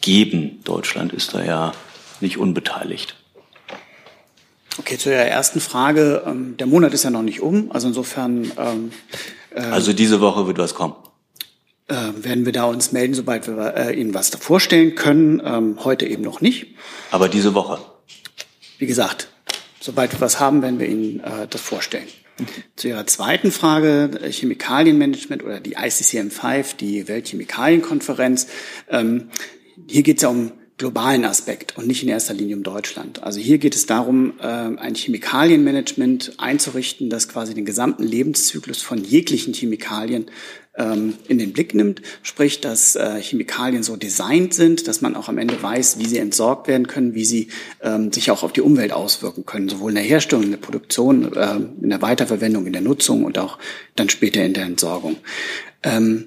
geben? 0.00 0.58
Deutschland 0.64 1.12
ist 1.12 1.34
da 1.34 1.44
ja 1.44 1.70
nicht 2.20 2.38
unbeteiligt. 2.38 3.16
Okay, 4.78 4.98
zu 4.98 5.10
Ihrer 5.10 5.24
ersten 5.24 5.60
Frage. 5.60 6.22
Ähm, 6.26 6.56
der 6.56 6.66
Monat 6.66 6.92
ist 6.92 7.04
ja 7.04 7.10
noch 7.10 7.22
nicht 7.22 7.40
um, 7.40 7.72
also 7.72 7.88
insofern. 7.88 8.52
Ähm, 8.58 8.92
äh, 9.54 9.60
also 9.62 9.92
diese 9.92 10.20
Woche 10.20 10.46
wird 10.46 10.58
was 10.58 10.74
kommen. 10.74 10.94
Äh, 11.88 11.94
werden 12.16 12.44
wir 12.44 12.52
da 12.52 12.64
uns 12.64 12.92
melden, 12.92 13.14
sobald 13.14 13.46
wir 13.46 13.74
äh, 13.74 13.98
Ihnen 13.98 14.12
was 14.12 14.30
vorstellen 14.30 14.94
können. 14.94 15.40
Ähm, 15.44 15.84
heute 15.84 16.06
eben 16.06 16.22
noch 16.22 16.40
nicht. 16.40 16.74
Aber 17.10 17.28
diese 17.28 17.54
Woche. 17.54 17.78
Wie 18.78 18.86
gesagt, 18.86 19.28
Sobald 19.86 20.12
wir 20.12 20.20
was 20.20 20.40
haben, 20.40 20.62
werden 20.62 20.80
wir 20.80 20.88
Ihnen 20.88 21.20
äh, 21.20 21.46
das 21.48 21.60
vorstellen. 21.60 22.08
Zu 22.74 22.88
Ihrer 22.88 23.06
zweiten 23.06 23.52
Frage, 23.52 24.10
äh, 24.20 24.32
Chemikalienmanagement 24.32 25.44
oder 25.44 25.60
die 25.60 25.76
ICCM5, 25.76 26.76
die 26.76 27.06
Weltchemikalienkonferenz. 27.06 28.48
Ähm, 28.90 29.28
hier 29.88 30.02
geht 30.02 30.16
es 30.16 30.24
ja 30.24 30.28
um 30.30 30.50
globalen 30.78 31.24
Aspekt 31.24 31.76
und 31.78 31.86
nicht 31.86 32.02
in 32.02 32.08
erster 32.08 32.34
Linie 32.34 32.56
um 32.56 32.62
Deutschland. 32.62 33.22
Also 33.22 33.40
hier 33.40 33.56
geht 33.58 33.74
es 33.74 33.86
darum, 33.86 34.34
äh, 34.40 34.44
ein 34.44 34.94
Chemikalienmanagement 34.94 36.34
einzurichten, 36.36 37.08
das 37.08 37.28
quasi 37.28 37.54
den 37.54 37.64
gesamten 37.64 38.02
Lebenszyklus 38.02 38.82
von 38.82 39.02
jeglichen 39.02 39.54
Chemikalien 39.54 40.26
ähm, 40.76 41.14
in 41.28 41.38
den 41.38 41.54
Blick 41.54 41.74
nimmt, 41.74 42.02
sprich, 42.22 42.60
dass 42.60 42.94
äh, 42.94 43.22
Chemikalien 43.22 43.82
so 43.82 43.96
designt 43.96 44.52
sind, 44.52 44.86
dass 44.86 45.00
man 45.00 45.16
auch 45.16 45.30
am 45.30 45.38
Ende 45.38 45.62
weiß, 45.62 45.98
wie 45.98 46.06
sie 46.06 46.18
entsorgt 46.18 46.68
werden 46.68 46.86
können, 46.86 47.14
wie 47.14 47.24
sie 47.24 47.48
ähm, 47.80 48.12
sich 48.12 48.30
auch 48.30 48.42
auf 48.42 48.52
die 48.52 48.60
Umwelt 48.60 48.92
auswirken 48.92 49.46
können, 49.46 49.70
sowohl 49.70 49.92
in 49.92 49.96
der 49.96 50.04
Herstellung, 50.04 50.44
in 50.44 50.50
der 50.50 50.58
Produktion, 50.58 51.34
äh, 51.34 51.56
in 51.80 51.88
der 51.88 52.02
Weiterverwendung, 52.02 52.66
in 52.66 52.74
der 52.74 52.82
Nutzung 52.82 53.24
und 53.24 53.38
auch 53.38 53.58
dann 53.94 54.10
später 54.10 54.44
in 54.44 54.52
der 54.52 54.64
Entsorgung. 54.64 55.16
Ähm, 55.82 56.26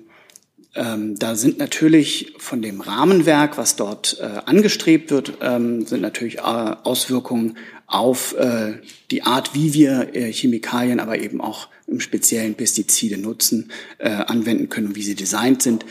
ähm, 0.76 1.18
da 1.18 1.36
sind 1.36 1.58
natürlich 1.58 2.34
von 2.38 2.62
dem 2.62 2.82
Rahmenwerk, 2.82 3.58
was 3.58 3.76
dort 3.76 4.18
äh, 4.20 4.42
angestrebt 4.46 5.10
wird, 5.10 5.34
ähm, 5.42 5.86
sind 5.86 6.02
natürlich 6.02 6.38
äh, 6.38 6.42
Auswirkungen 6.42 7.58
auf 7.88 8.36
äh, 8.38 8.74
die 9.10 9.24
Art, 9.24 9.56
wie 9.56 9.74
wir 9.74 10.16
äh, 10.16 10.32
Chemikalien, 10.32 11.00
aber 11.00 11.20
eben 11.20 11.42
auch 11.42 11.70
im 11.88 12.00
speziellen 12.00 12.54
Pestizide 12.54 13.18
nutzen, 13.18 13.72
äh, 13.98 14.10
anwenden 14.10 14.70
können 14.70 14.88
und 14.88 14.96
wie 14.96 15.02
sie 15.02 15.16
designt 15.16 15.64
sind, 15.64 15.86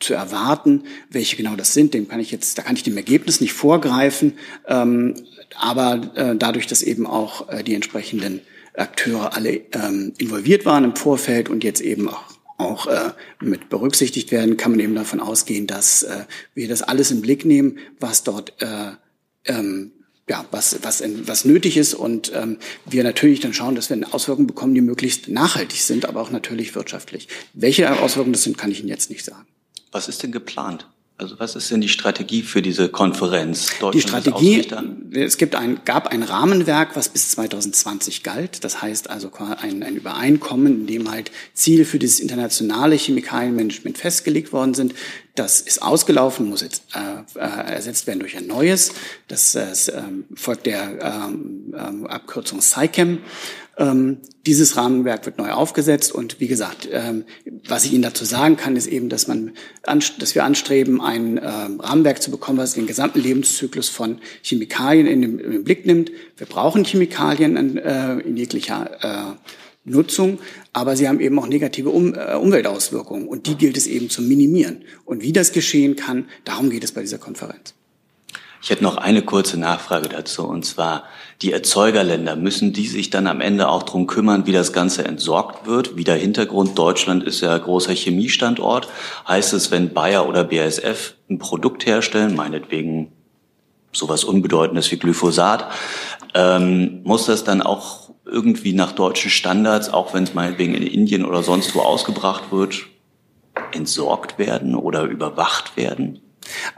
zu 0.00 0.14
erwarten. 0.14 0.84
Welche 1.10 1.36
genau 1.36 1.54
das 1.54 1.72
sind, 1.72 1.94
dem 1.94 2.08
kann 2.08 2.18
ich 2.18 2.32
jetzt, 2.32 2.58
da 2.58 2.62
kann 2.62 2.74
ich 2.74 2.82
dem 2.82 2.96
Ergebnis 2.96 3.40
nicht 3.40 3.52
vorgreifen, 3.52 4.32
ähm, 4.66 5.14
aber 5.54 6.34
dadurch, 6.36 6.66
dass 6.66 6.82
eben 6.82 7.06
auch 7.06 7.46
die 7.62 7.74
entsprechenden 7.74 8.40
Akteure 8.72 9.36
alle 9.36 9.60
ähm, 9.72 10.14
involviert 10.18 10.64
waren 10.64 10.82
im 10.82 10.96
Vorfeld 10.96 11.48
und 11.48 11.62
jetzt 11.62 11.80
eben 11.80 12.08
auch 12.08 12.33
auch 12.56 12.86
äh, 12.86 13.12
mit 13.40 13.68
berücksichtigt 13.68 14.30
werden, 14.30 14.56
kann 14.56 14.72
man 14.72 14.80
eben 14.80 14.94
davon 14.94 15.20
ausgehen, 15.20 15.66
dass 15.66 16.02
äh, 16.02 16.24
wir 16.54 16.68
das 16.68 16.82
alles 16.82 17.10
im 17.10 17.20
Blick 17.20 17.44
nehmen, 17.44 17.78
was 17.98 18.22
dort 18.22 18.52
äh, 18.62 18.92
ähm, 19.46 19.92
ja, 20.28 20.44
was, 20.50 20.78
was, 20.82 21.02
was 21.26 21.44
nötig 21.44 21.76
ist 21.76 21.92
und 21.92 22.32
ähm, 22.34 22.58
wir 22.86 23.04
natürlich 23.04 23.40
dann 23.40 23.52
schauen, 23.52 23.74
dass 23.74 23.90
wir 23.90 24.14
Auswirkungen 24.14 24.46
bekommen, 24.46 24.74
die 24.74 24.80
möglichst 24.80 25.28
nachhaltig 25.28 25.82
sind, 25.82 26.06
aber 26.06 26.22
auch 26.22 26.30
natürlich 26.30 26.74
wirtschaftlich. 26.74 27.28
Welche 27.52 28.00
Auswirkungen 28.00 28.32
das 28.32 28.42
sind, 28.42 28.56
kann 28.56 28.70
ich 28.70 28.80
Ihnen 28.80 28.88
jetzt 28.88 29.10
nicht 29.10 29.24
sagen. 29.24 29.46
Was 29.92 30.08
ist 30.08 30.22
denn 30.22 30.32
geplant? 30.32 30.88
Also 31.16 31.38
was 31.38 31.54
ist 31.54 31.70
denn 31.70 31.80
die 31.80 31.88
Strategie 31.88 32.42
für 32.42 32.60
diese 32.60 32.88
Konferenz? 32.88 33.70
die 33.92 34.00
Strategie, 34.00 34.66
es 35.12 35.36
gibt 35.36 35.54
ein, 35.54 35.80
gab 35.84 36.08
ein 36.08 36.24
Rahmenwerk, 36.24 36.96
was 36.96 37.08
bis 37.08 37.30
2020 37.30 38.24
galt. 38.24 38.64
Das 38.64 38.82
heißt 38.82 39.10
also 39.10 39.30
ein, 39.60 39.84
ein 39.84 39.94
Übereinkommen, 39.94 40.80
in 40.80 40.86
dem 40.88 41.10
halt 41.12 41.30
Ziele 41.52 41.84
für 41.84 42.00
dieses 42.00 42.18
internationale 42.18 42.96
Chemikalienmanagement 42.96 43.96
festgelegt 43.96 44.52
worden 44.52 44.74
sind. 44.74 44.94
Das 45.36 45.60
ist 45.60 45.82
ausgelaufen, 45.82 46.48
muss 46.48 46.62
jetzt 46.62 46.82
äh, 46.94 47.38
äh 47.38 47.72
ersetzt 47.74 48.08
werden 48.08 48.18
durch 48.18 48.36
ein 48.36 48.48
neues. 48.48 48.92
Das 49.28 49.54
äh, 49.54 49.72
folgt 50.34 50.66
der 50.66 50.98
ähm, 51.00 51.74
äh, 51.74 52.08
Abkürzung 52.08 52.60
SciChem. 52.60 53.20
Ähm, 53.76 54.18
dieses 54.46 54.76
Rahmenwerk 54.76 55.26
wird 55.26 55.38
neu 55.38 55.50
aufgesetzt 55.50 56.12
und 56.12 56.38
wie 56.38 56.46
gesagt, 56.46 56.88
ähm, 56.92 57.24
was 57.66 57.84
ich 57.84 57.92
Ihnen 57.92 58.02
dazu 58.02 58.24
sagen 58.24 58.56
kann, 58.56 58.76
ist 58.76 58.86
eben, 58.86 59.08
dass 59.08 59.26
man, 59.26 59.52
dass 59.82 60.34
wir 60.34 60.44
anstreben, 60.44 61.00
ein 61.00 61.38
äh, 61.38 61.48
Rahmenwerk 61.48 62.22
zu 62.22 62.30
bekommen, 62.30 62.58
was 62.58 62.74
den 62.74 62.86
gesamten 62.86 63.20
Lebenszyklus 63.20 63.88
von 63.88 64.20
Chemikalien 64.42 65.06
in 65.06 65.22
den, 65.22 65.38
in 65.38 65.50
den 65.50 65.64
Blick 65.64 65.86
nimmt. 65.86 66.12
Wir 66.36 66.46
brauchen 66.46 66.84
Chemikalien 66.84 67.56
in, 67.56 67.78
äh, 67.78 68.18
in 68.18 68.36
jeglicher 68.36 69.34
äh, 69.34 69.34
Nutzung, 69.84 70.38
aber 70.72 70.96
sie 70.96 71.08
haben 71.08 71.20
eben 71.20 71.38
auch 71.38 71.46
negative 71.46 71.90
um, 71.90 72.14
äh, 72.14 72.34
Umweltauswirkungen 72.34 73.28
und 73.28 73.46
die 73.46 73.56
gilt 73.56 73.76
es 73.76 73.86
eben 73.86 74.08
zu 74.08 74.22
minimieren. 74.22 74.84
Und 75.04 75.22
wie 75.22 75.32
das 75.32 75.52
geschehen 75.52 75.96
kann, 75.96 76.28
darum 76.44 76.70
geht 76.70 76.84
es 76.84 76.92
bei 76.92 77.00
dieser 77.00 77.18
Konferenz. 77.18 77.74
Ich 78.64 78.70
hätte 78.70 78.82
noch 78.82 78.96
eine 78.96 79.20
kurze 79.20 79.60
Nachfrage 79.60 80.08
dazu, 80.08 80.48
und 80.48 80.64
zwar 80.64 81.02
die 81.42 81.52
Erzeugerländer, 81.52 82.34
müssen 82.34 82.72
die 82.72 82.86
sich 82.86 83.10
dann 83.10 83.26
am 83.26 83.42
Ende 83.42 83.68
auch 83.68 83.82
drum 83.82 84.06
kümmern, 84.06 84.46
wie 84.46 84.52
das 84.52 84.72
Ganze 84.72 85.04
entsorgt 85.04 85.66
wird? 85.66 85.98
Wie 85.98 86.04
der 86.04 86.16
Hintergrund, 86.16 86.78
Deutschland 86.78 87.24
ist 87.24 87.42
ja 87.42 87.58
großer 87.58 87.92
Chemiestandort. 87.92 88.88
Heißt 89.28 89.52
es, 89.52 89.70
wenn 89.70 89.92
Bayer 89.92 90.26
oder 90.26 90.44
BASF 90.44 91.12
ein 91.28 91.36
Produkt 91.36 91.84
herstellen, 91.84 92.34
meinetwegen 92.34 93.12
sowas 93.92 94.24
Unbedeutendes 94.24 94.90
wie 94.90 94.96
Glyphosat, 94.96 95.70
ähm, 96.32 97.02
muss 97.04 97.26
das 97.26 97.44
dann 97.44 97.60
auch 97.60 98.08
irgendwie 98.24 98.72
nach 98.72 98.92
deutschen 98.92 99.30
Standards, 99.30 99.92
auch 99.92 100.14
wenn 100.14 100.24
es 100.24 100.32
meinetwegen 100.32 100.74
in 100.74 100.86
Indien 100.86 101.26
oder 101.26 101.42
sonst 101.42 101.74
wo 101.74 101.80
ausgebracht 101.80 102.44
wird, 102.50 102.86
entsorgt 103.72 104.38
werden 104.38 104.74
oder 104.74 105.02
überwacht 105.02 105.76
werden? 105.76 106.23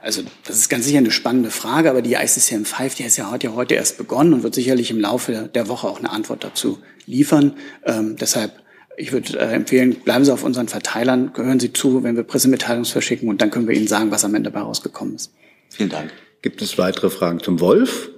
Also 0.00 0.22
das 0.44 0.56
ist 0.56 0.68
ganz 0.68 0.84
sicher 0.84 0.98
eine 0.98 1.10
spannende 1.10 1.50
Frage, 1.50 1.90
aber 1.90 2.02
die 2.02 2.14
ICCM 2.14 2.64
5, 2.64 2.94
die 2.94 3.04
ist 3.04 3.16
ja 3.16 3.30
heute, 3.30 3.54
heute 3.54 3.74
erst 3.74 3.98
begonnen 3.98 4.32
und 4.32 4.42
wird 4.42 4.54
sicherlich 4.54 4.90
im 4.90 5.00
Laufe 5.00 5.50
der 5.54 5.68
Woche 5.68 5.88
auch 5.88 5.98
eine 5.98 6.10
Antwort 6.10 6.44
dazu 6.44 6.78
liefern. 7.06 7.54
Ähm, 7.84 8.16
deshalb, 8.16 8.52
ich 8.96 9.12
würde 9.12 9.38
äh, 9.38 9.54
empfehlen, 9.54 9.96
bleiben 9.96 10.24
Sie 10.24 10.32
auf 10.32 10.44
unseren 10.44 10.68
Verteilern, 10.68 11.32
gehören 11.32 11.60
Sie 11.60 11.72
zu, 11.72 12.02
wenn 12.02 12.16
wir 12.16 12.22
Pressemitteilungen 12.22 12.84
verschicken 12.84 13.28
und 13.28 13.40
dann 13.40 13.50
können 13.50 13.68
wir 13.68 13.74
Ihnen 13.74 13.88
sagen, 13.88 14.10
was 14.10 14.24
am 14.24 14.34
Ende 14.34 14.50
dabei 14.50 14.64
rausgekommen 14.64 15.16
ist. 15.16 15.32
Vielen 15.70 15.90
Dank. 15.90 16.10
Gibt 16.42 16.62
es 16.62 16.78
weitere 16.78 17.10
Fragen 17.10 17.40
zum 17.40 17.60
Wolf? 17.60 18.10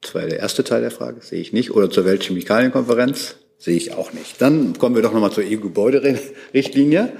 Das 0.00 0.14
war 0.14 0.22
der 0.22 0.40
erste 0.40 0.64
Teil 0.64 0.80
der 0.80 0.90
Frage, 0.90 1.20
sehe 1.20 1.40
ich 1.40 1.52
nicht. 1.52 1.70
Oder 1.70 1.90
zur 1.90 2.04
Weltchemikalienkonferenz? 2.04 3.36
Sehe 3.58 3.76
ich 3.76 3.94
auch 3.94 4.12
nicht. 4.12 4.42
Dann 4.42 4.76
kommen 4.76 4.96
wir 4.96 5.02
doch 5.02 5.12
nochmal 5.12 5.30
zur 5.30 5.44
EU-Gebäuderichtlinie. 5.44 7.12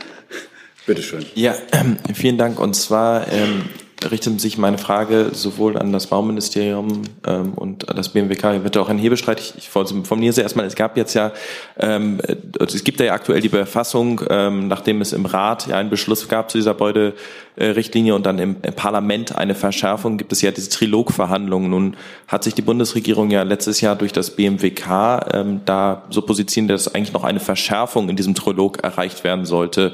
Bitte 0.87 1.03
schön. 1.03 1.25
Ja, 1.35 1.55
vielen 2.15 2.39
Dank. 2.39 2.59
Und 2.59 2.75
zwar 2.75 3.31
ähm, 3.31 3.67
richtet 4.11 4.41
sich 4.41 4.59
meine 4.59 4.79
Frage 4.79 5.31
sowohl 5.33 5.79
an 5.79 5.93
das 5.93 6.07
Bauministerium 6.07 7.03
ähm, 7.27 7.55
und 7.55 7.89
an 7.89 7.97
das 7.97 8.11
BMWK. 8.11 8.65
Wird 8.65 8.77
auch 8.77 8.89
ein 8.89 8.99
Hebestreit. 8.99 9.41
Ich, 9.41 9.55
ich 9.57 9.69
formuliere 9.69 10.33
sie 10.33 10.43
erstmal. 10.43 10.67
Es 10.67 10.75
gab 10.75 10.97
jetzt 10.97 11.15
ja, 11.15 11.33
ähm, 11.79 12.21
es 12.59 12.85
gibt 12.85 13.01
ja 13.01 13.13
aktuell 13.13 13.41
die 13.41 13.49
Befassung, 13.49 14.21
ähm, 14.29 14.69
nachdem 14.69 15.01
es 15.01 15.13
im 15.13 15.27
Rat 15.27 15.67
ja 15.67 15.77
einen 15.77 15.91
Beschluss 15.91 16.29
gab 16.29 16.51
zu 16.51 16.59
dieser 16.59 16.75
Beude, 16.75 17.15
äh, 17.55 17.67
Richtlinie 17.67 18.15
und 18.15 18.25
dann 18.25 18.39
im, 18.39 18.57
im, 18.63 18.73
Parlament 18.73 19.37
eine 19.37 19.55
Verschärfung, 19.55 20.17
gibt 20.17 20.33
es 20.33 20.41
ja 20.41 20.51
diese 20.53 20.71
Trilogverhandlungen. 20.71 21.69
Nun 21.69 21.97
hat 22.27 22.45
sich 22.45 22.55
die 22.55 22.63
Bundesregierung 22.63 23.31
ja 23.31 23.43
letztes 23.43 23.83
Jahr 23.83 23.95
durch 23.95 24.13
das 24.13 24.31
BMWK 24.31 25.35
ähm, 25.35 25.61
da 25.67 26.05
so 26.09 26.23
positioniert, 26.23 26.73
dass 26.73 26.95
eigentlich 26.95 27.13
noch 27.13 27.25
eine 27.25 27.41
Verschärfung 27.41 28.09
in 28.09 28.17
diesem 28.17 28.35
Trilog 28.35 28.83
erreicht 28.83 29.23
werden 29.23 29.45
sollte. 29.45 29.93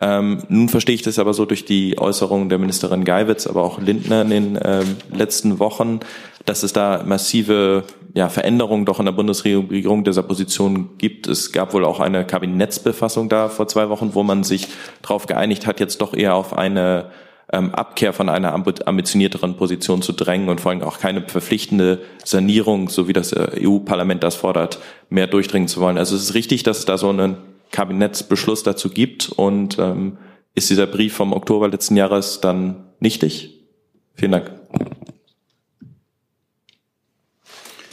Ähm, 0.00 0.44
nun 0.48 0.68
verstehe 0.68 0.94
ich 0.94 1.02
das 1.02 1.18
aber 1.18 1.34
so 1.34 1.44
durch 1.46 1.64
die 1.64 1.98
Äußerungen 1.98 2.48
der 2.48 2.58
Ministerin 2.58 3.04
Geiwitz, 3.04 3.46
aber 3.50 3.62
auch 3.62 3.80
Lindner 3.80 4.22
in 4.22 4.30
den 4.30 4.58
ähm, 4.62 4.96
letzten 5.12 5.58
Wochen, 5.58 6.00
dass 6.46 6.62
es 6.62 6.72
da 6.72 7.02
massive 7.04 7.84
ja, 8.14 8.28
Veränderungen 8.28 8.86
doch 8.86 8.98
in 8.98 9.04
der 9.04 9.12
Bundesregierung 9.12 10.04
dieser 10.04 10.22
Position 10.22 10.90
gibt. 10.98 11.26
Es 11.28 11.52
gab 11.52 11.74
wohl 11.74 11.84
auch 11.84 12.00
eine 12.00 12.24
Kabinettsbefassung 12.24 13.28
da 13.28 13.48
vor 13.48 13.68
zwei 13.68 13.88
Wochen, 13.88 14.14
wo 14.14 14.22
man 14.22 14.42
sich 14.42 14.68
darauf 15.02 15.26
geeinigt 15.26 15.66
hat, 15.66 15.80
jetzt 15.80 16.00
doch 16.00 16.14
eher 16.14 16.34
auf 16.34 16.56
eine 16.56 17.10
ähm, 17.52 17.74
Abkehr 17.74 18.12
von 18.12 18.28
einer 18.28 18.52
ambitionierteren 18.54 19.56
Position 19.56 20.02
zu 20.02 20.12
drängen 20.12 20.48
und 20.48 20.60
vor 20.60 20.70
allem 20.70 20.82
auch 20.82 20.98
keine 20.98 21.22
verpflichtende 21.22 22.00
Sanierung, 22.24 22.88
so 22.88 23.08
wie 23.08 23.12
das 23.12 23.32
äh, 23.32 23.66
EU-Parlament 23.66 24.22
das 24.22 24.36
fordert, 24.36 24.78
mehr 25.08 25.26
durchdringen 25.26 25.68
zu 25.68 25.80
wollen. 25.80 25.98
Also 25.98 26.16
es 26.16 26.22
ist 26.22 26.34
richtig, 26.34 26.62
dass 26.62 26.78
es 26.78 26.84
da 26.84 26.96
so 26.96 27.08
einen 27.08 27.36
Kabinettsbeschluss 27.72 28.62
dazu 28.62 28.88
gibt 28.88 29.30
und 29.30 29.78
ähm, 29.78 30.16
ist 30.54 30.70
dieser 30.70 30.86
Brief 30.86 31.14
vom 31.14 31.32
Oktober 31.32 31.68
letzten 31.68 31.96
Jahres 31.96 32.40
dann 32.40 32.92
nichtig? 33.00 33.60
Vielen 34.14 34.32
Dank. 34.32 34.52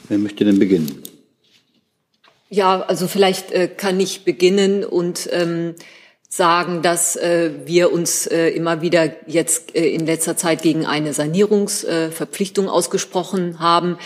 Wer 0.10 0.18
möchte 0.18 0.46
denn 0.46 0.60
beginnen? 0.60 1.04
Ja, 2.50 2.82
also 2.82 3.08
vielleicht 3.08 3.52
äh, 3.52 3.68
kann 3.68 4.00
ich 4.00 4.24
beginnen 4.24 4.86
und 4.86 5.30
ähm, 5.32 5.76
sagen, 6.30 6.82
dass 6.82 7.16
äh, 7.16 7.52
wir 7.66 7.92
uns 7.92 8.26
äh, 8.28 8.50
immer 8.50 8.82
wieder 8.82 9.12
jetzt 9.28 9.76
äh, 9.76 9.88
in 9.88 10.06
letzter 10.06 10.38
Zeit 10.38 10.62
gegen 10.62 10.86
eine 10.86 11.14
Sanierungsverpflichtung 11.14 12.70
ausgesprochen 12.70 13.60
haben, 13.60 13.98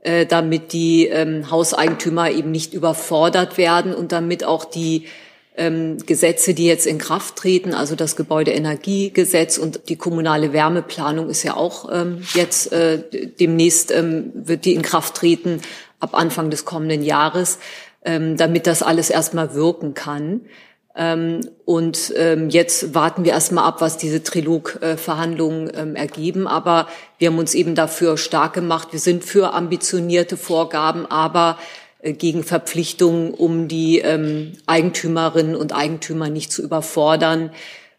äh, 0.00 0.26
damit 0.26 0.72
die 0.72 1.06
ähm, 1.06 1.50
Hauseigentümer 1.50 2.30
eben 2.30 2.50
nicht 2.50 2.74
überfordert 2.74 3.56
werden 3.56 3.94
und 3.94 4.12
damit 4.12 4.44
auch 4.44 4.64
die 4.64 5.06
ähm, 5.56 5.98
Gesetze, 6.04 6.54
die 6.54 6.66
jetzt 6.66 6.86
in 6.86 6.98
Kraft 6.98 7.36
treten, 7.36 7.74
also 7.74 7.94
das 7.96 8.16
Gebäudeenergiegesetz 8.16 9.58
und 9.58 9.88
die 9.88 9.96
kommunale 9.96 10.52
Wärmeplanung 10.52 11.28
ist 11.28 11.42
ja 11.42 11.56
auch 11.56 11.88
ähm, 11.92 12.22
jetzt 12.34 12.72
äh, 12.72 13.02
demnächst 13.40 13.90
ähm, 13.90 14.32
wird 14.34 14.64
die 14.64 14.74
in 14.74 14.82
Kraft 14.82 15.14
treten 15.14 15.60
ab 15.98 16.14
Anfang 16.14 16.50
des 16.50 16.64
kommenden 16.64 17.02
Jahres, 17.02 17.58
ähm, 18.04 18.36
damit 18.36 18.66
das 18.66 18.82
alles 18.82 19.10
erstmal 19.10 19.54
wirken 19.54 19.94
kann. 19.94 20.42
Ähm, 20.94 21.40
und 21.64 22.14
ähm, 22.16 22.48
jetzt 22.48 22.94
warten 22.94 23.24
wir 23.24 23.32
erstmal 23.32 23.64
ab, 23.64 23.80
was 23.80 23.98
diese 23.98 24.22
Trilog-Verhandlungen 24.22 25.70
ähm, 25.74 25.94
ergeben. 25.94 26.46
Aber 26.46 26.88
wir 27.18 27.28
haben 27.28 27.38
uns 27.38 27.54
eben 27.54 27.74
dafür 27.74 28.16
stark 28.16 28.54
gemacht. 28.54 28.88
Wir 28.92 29.00
sind 29.00 29.22
für 29.22 29.52
ambitionierte 29.52 30.36
Vorgaben, 30.36 31.04
aber 31.06 31.58
gegen 32.12 32.44
Verpflichtungen, 32.44 33.32
um 33.32 33.68
die 33.68 33.98
ähm, 33.98 34.52
Eigentümerinnen 34.66 35.56
und 35.56 35.74
Eigentümer 35.74 36.28
nicht 36.28 36.52
zu 36.52 36.62
überfordern. 36.62 37.50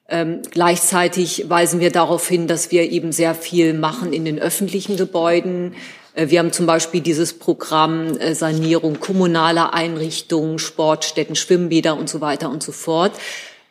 Ähm, 0.09 0.41
gleichzeitig 0.49 1.49
weisen 1.49 1.79
wir 1.79 1.91
darauf 1.91 2.27
hin, 2.27 2.47
dass 2.47 2.71
wir 2.71 2.89
eben 2.89 3.11
sehr 3.11 3.35
viel 3.35 3.73
machen 3.73 4.13
in 4.13 4.23
den 4.23 4.39
öffentlichen 4.39 4.95
Gebäuden. 4.95 5.73
Äh, 6.13 6.29
wir 6.29 6.39
haben 6.39 6.53
zum 6.53 6.65
Beispiel 6.65 7.01
dieses 7.01 7.33
Programm 7.33 8.17
äh, 8.17 8.33
Sanierung 8.33 8.99
kommunaler 8.99 9.73
Einrichtungen, 9.73 10.59
Sportstätten, 10.59 11.35
Schwimmbäder 11.35 11.97
und 11.97 12.07
so 12.07 12.21
weiter 12.21 12.49
und 12.49 12.63
so 12.63 12.71
fort. 12.71 13.11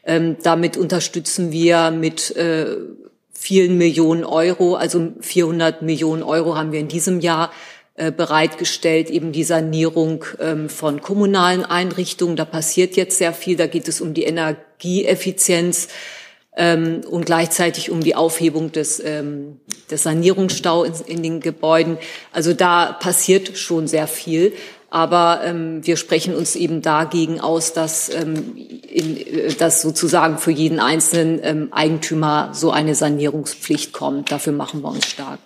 Ähm, 0.04 0.36
damit 0.42 0.76
unterstützen 0.76 1.52
wir 1.52 1.90
mit 1.90 2.36
äh, 2.36 2.76
vielen 3.32 3.78
Millionen 3.78 4.24
Euro, 4.24 4.74
also 4.74 5.12
400 5.20 5.82
Millionen 5.82 6.22
Euro 6.22 6.56
haben 6.56 6.72
wir 6.72 6.80
in 6.80 6.88
diesem 6.88 7.20
Jahr 7.20 7.50
äh, 7.50 7.75
bereitgestellt, 7.96 9.08
eben 9.08 9.32
die 9.32 9.44
Sanierung 9.44 10.24
ähm, 10.38 10.68
von 10.68 11.00
kommunalen 11.00 11.64
Einrichtungen. 11.64 12.36
Da 12.36 12.44
passiert 12.44 12.94
jetzt 12.96 13.18
sehr 13.18 13.32
viel. 13.32 13.56
Da 13.56 13.66
geht 13.66 13.88
es 13.88 14.00
um 14.00 14.12
die 14.12 14.24
Energieeffizienz. 14.24 15.88
ähm, 16.56 17.02
und 17.08 17.26
gleichzeitig 17.26 17.90
um 17.90 18.02
die 18.02 18.14
Aufhebung 18.14 18.72
des, 18.72 19.02
ähm, 19.04 19.60
des 19.90 20.02
Sanierungsstau 20.02 20.84
in, 20.84 20.94
in 21.06 21.22
den 21.22 21.40
Gebäuden. 21.40 21.98
Also 22.32 22.54
da 22.54 22.92
passiert 22.92 23.58
schon 23.58 23.86
sehr 23.86 24.06
viel. 24.06 24.52
Aber 24.88 25.42
ähm, 25.44 25.86
wir 25.86 25.96
sprechen 25.96 26.34
uns 26.34 26.56
eben 26.56 26.80
dagegen 26.80 27.40
aus, 27.40 27.72
dass, 27.72 28.08
ähm, 28.08 28.56
in, 28.56 29.16
äh, 29.16 29.52
dass 29.52 29.82
sozusagen 29.82 30.38
für 30.38 30.52
jeden 30.52 30.80
einzelnen 30.80 31.40
ähm, 31.42 31.68
Eigentümer 31.72 32.50
so 32.54 32.70
eine 32.70 32.94
Sanierungspflicht 32.94 33.92
kommt. 33.92 34.32
Dafür 34.32 34.54
machen 34.54 34.82
wir 34.82 34.88
uns 34.88 35.06
stark. 35.06 35.38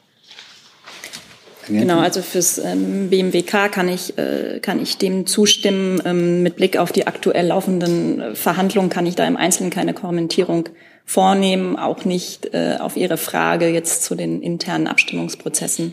Genau, 1.78 2.00
also 2.00 2.22
fürs 2.22 2.58
ähm, 2.58 3.10
BMWK 3.10 3.70
kann 3.70 3.88
ich, 3.88 4.18
äh, 4.18 4.60
kann 4.60 4.80
ich 4.80 4.98
dem 4.98 5.26
zustimmen. 5.26 6.02
Ähm, 6.04 6.42
mit 6.42 6.56
Blick 6.56 6.76
auf 6.76 6.92
die 6.92 7.06
aktuell 7.06 7.46
laufenden 7.46 8.34
Verhandlungen 8.34 8.90
kann 8.90 9.06
ich 9.06 9.14
da 9.14 9.26
im 9.26 9.36
Einzelnen 9.36 9.70
keine 9.70 9.94
Kommentierung 9.94 10.68
vornehmen, 11.04 11.76
auch 11.76 12.04
nicht 12.04 12.54
äh, 12.54 12.76
auf 12.78 12.96
Ihre 12.96 13.16
Frage 13.16 13.68
jetzt 13.68 14.04
zu 14.04 14.14
den 14.14 14.42
internen 14.42 14.86
Abstimmungsprozessen 14.86 15.92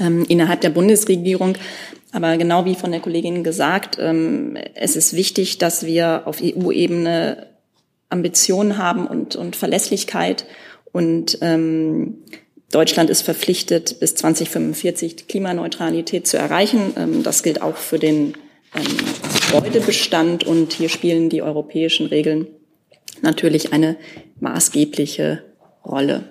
ähm, 0.00 0.24
innerhalb 0.28 0.60
der 0.60 0.70
Bundesregierung. 0.70 1.56
Aber 2.12 2.36
genau 2.36 2.64
wie 2.64 2.74
von 2.74 2.90
der 2.90 3.00
Kollegin 3.00 3.44
gesagt, 3.44 3.98
ähm, 4.00 4.56
es 4.74 4.96
ist 4.96 5.14
wichtig, 5.14 5.58
dass 5.58 5.84
wir 5.84 6.22
auf 6.26 6.38
EU-Ebene 6.42 7.46
Ambitionen 8.08 8.78
haben 8.78 9.06
und, 9.06 9.36
und 9.36 9.56
Verlässlichkeit 9.56 10.46
und 10.92 11.38
ähm, 11.42 12.18
Deutschland 12.70 13.08
ist 13.08 13.22
verpflichtet, 13.22 13.98
bis 14.00 14.14
2045 14.14 15.26
Klimaneutralität 15.26 16.26
zu 16.26 16.36
erreichen. 16.36 16.92
Ähm, 16.96 17.22
das 17.22 17.42
gilt 17.42 17.62
auch 17.62 17.76
für 17.76 17.98
den 17.98 18.34
ähm, 18.74 18.84
Gebäudebestand 19.50 20.44
und 20.44 20.72
hier 20.72 20.88
spielen 20.88 21.30
die 21.30 21.42
europäischen 21.42 22.06
Regeln 22.06 22.46
natürlich 23.22 23.72
eine 23.72 23.96
maßgebliche 24.40 25.44
Rolle. 25.84 26.24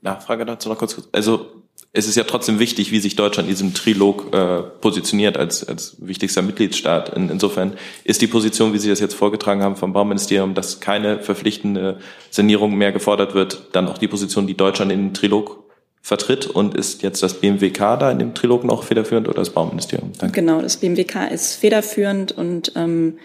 Nachfrage 0.00 0.44
dazu 0.44 0.68
noch 0.68 0.78
kurz. 0.78 1.00
Also 1.12 1.53
es 1.96 2.08
ist 2.08 2.16
ja 2.16 2.24
trotzdem 2.24 2.58
wichtig, 2.58 2.90
wie 2.90 2.98
sich 2.98 3.14
Deutschland 3.14 3.48
in 3.48 3.54
diesem 3.54 3.72
Trilog 3.72 4.34
äh, 4.34 4.62
positioniert 4.80 5.36
als, 5.36 5.66
als 5.66 5.96
wichtigster 6.00 6.42
Mitgliedstaat. 6.42 7.16
In, 7.16 7.30
insofern 7.30 7.74
ist 8.02 8.20
die 8.20 8.26
Position, 8.26 8.72
wie 8.72 8.78
Sie 8.78 8.88
das 8.88 8.98
jetzt 8.98 9.14
vorgetragen 9.14 9.62
haben 9.62 9.76
vom 9.76 9.92
Bauministerium, 9.92 10.54
dass 10.54 10.80
keine 10.80 11.20
verpflichtende 11.20 12.00
Sanierung 12.30 12.74
mehr 12.74 12.90
gefordert 12.90 13.34
wird, 13.34 13.68
dann 13.72 13.86
auch 13.86 13.96
die 13.96 14.08
Position, 14.08 14.48
die 14.48 14.56
Deutschland 14.56 14.90
in 14.90 14.98
den 14.98 15.14
Trilog 15.14 15.62
vertritt 16.02 16.46
und 16.46 16.74
ist 16.74 17.02
jetzt 17.02 17.22
das 17.22 17.40
BMWK 17.40 17.96
da 17.96 18.10
in 18.10 18.18
dem 18.18 18.34
Trilog 18.34 18.64
noch 18.64 18.82
federführend 18.82 19.28
oder 19.28 19.38
das 19.38 19.50
Bauministerium? 19.50 20.10
Danke. 20.18 20.40
Genau, 20.40 20.60
das 20.60 20.78
BMWK 20.78 21.30
ist 21.30 21.54
federführend 21.54 22.32
und 22.32 22.72
ähm, 22.74 23.18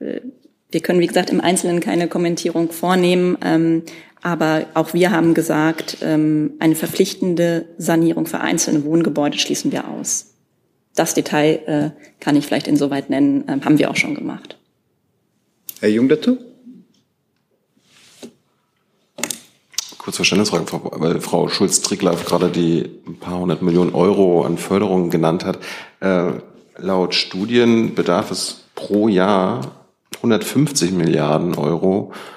äh, 0.00 0.20
wir 0.70 0.80
können, 0.80 0.98
wie 0.98 1.06
gesagt, 1.06 1.30
im 1.30 1.40
Einzelnen 1.40 1.80
keine 1.80 2.08
Kommentierung 2.08 2.72
vornehmen. 2.72 3.36
Ähm, 3.44 3.82
aber 4.24 4.64
auch 4.72 4.94
wir 4.94 5.10
haben 5.10 5.34
gesagt, 5.34 5.98
ähm, 6.00 6.54
eine 6.58 6.74
verpflichtende 6.74 7.66
Sanierung 7.76 8.26
für 8.26 8.40
einzelne 8.40 8.82
Wohngebäude 8.84 9.38
schließen 9.38 9.70
wir 9.70 9.86
aus. 9.86 10.34
Das 10.94 11.12
Detail 11.12 11.60
äh, 11.66 11.90
kann 12.20 12.34
ich 12.34 12.46
vielleicht 12.46 12.66
insoweit 12.66 13.10
nennen, 13.10 13.44
ähm, 13.48 13.64
haben 13.66 13.78
wir 13.78 13.90
auch 13.90 13.96
schon 13.96 14.14
gemacht. 14.14 14.56
Herr 15.80 15.90
Jung 15.90 16.08
dazu? 16.08 16.38
Kurz 19.98 20.16
Verständnisfrage, 20.16 20.64
weil 20.72 21.20
Frau 21.20 21.48
Schulz-Trickler 21.48 22.16
gerade 22.16 22.48
die 22.48 22.88
ein 23.06 23.18
paar 23.18 23.38
hundert 23.38 23.60
Millionen 23.60 23.94
Euro 23.94 24.44
an 24.44 24.56
Förderungen 24.56 25.10
genannt 25.10 25.44
hat. 25.44 25.58
Äh, 26.00 26.40
laut 26.78 27.14
Studien 27.14 27.94
bedarf 27.94 28.30
es 28.30 28.64
pro 28.74 29.08
Jahr 29.08 29.86
150 30.16 30.92
Milliarden 30.92 31.56
Euro 31.56 32.12
äh, 32.12 32.33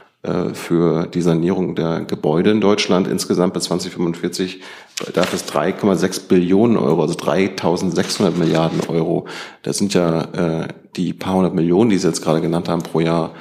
für 0.54 1.08
die 1.08 1.22
Sanierung 1.22 1.76
der 1.76 2.02
Gebäude 2.02 2.52
in 2.52 2.62
Deutschland. 2.62 3.08
Insgesamt 3.08 3.54
bis 3.54 3.64
2045 3.66 4.62
bedarf 5.06 5.34
es 5.34 5.48
3,6 5.48 6.28
Billionen 6.28 6.78
Euro, 6.78 7.02
also 7.02 7.14
3.600 7.16 8.32
Milliarden 8.32 8.82
Euro. 8.88 9.28
Das 9.64 9.78
sind 9.78 9.94
ja 9.94 10.22
äh, 10.64 10.68
die 10.96 11.14
paar 11.14 11.36
hundert 11.36 11.54
Millionen, 11.54 11.90
die 11.90 11.98
Sie 11.98 12.08
jetzt 12.08 12.22
gerade 12.22 12.42
genannt 12.42 12.70
haben, 12.70 12.84
pro 12.84 13.00
Jahr. 13.00 13.34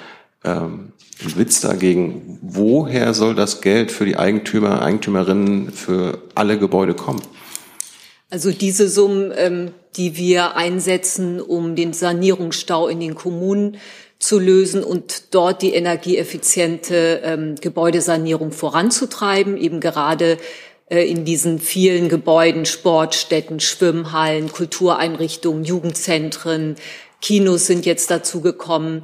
Ähm, 0.45 0.93
Witz 1.19 1.61
dagegen. 1.61 2.39
Woher 2.43 3.15
soll 3.15 3.35
das 3.35 3.61
Geld 3.61 3.91
für 3.91 4.05
die 4.05 4.17
Eigentümer, 4.17 4.83
Eigentümerinnen 4.83 5.71
für 5.71 6.19
alle 6.35 6.59
Gebäude 6.59 6.95
kommen? 6.95 7.23
Also 8.29 8.51
diese 8.51 8.89
Summen, 8.89 9.33
ähm, 9.37 9.71
die 9.97 10.17
wir 10.17 10.57
einsetzen, 10.57 11.41
um 11.41 11.77
den 11.77 11.93
Sanierungsstau 11.93 12.89
in 12.89 13.01
den 13.01 13.15
Kommunen 13.15 13.77
zu 14.19 14.39
lösen 14.39 14.83
und 14.83 15.35
dort 15.35 15.63
die 15.63 15.75
energieeffiziente 15.75 17.21
ähm, 17.23 17.55
Gebäudesanierung 17.61 18.53
voranzutreiben, 18.53 19.57
eben 19.57 19.81
gerade 19.81 20.39
äh, 20.89 21.09
in 21.09 21.25
diesen 21.25 21.59
vielen 21.59 22.09
Gebäuden, 22.09 22.65
Sportstätten, 22.65 23.61
Schwimmhallen, 23.61 24.51
Kultureinrichtungen, 24.51 25.65
Jugendzentren, 25.65 26.77
Kinos 27.21 27.67
sind 27.67 27.87
jetzt 27.87 28.11
dazu 28.11 28.41
gekommen. 28.41 29.03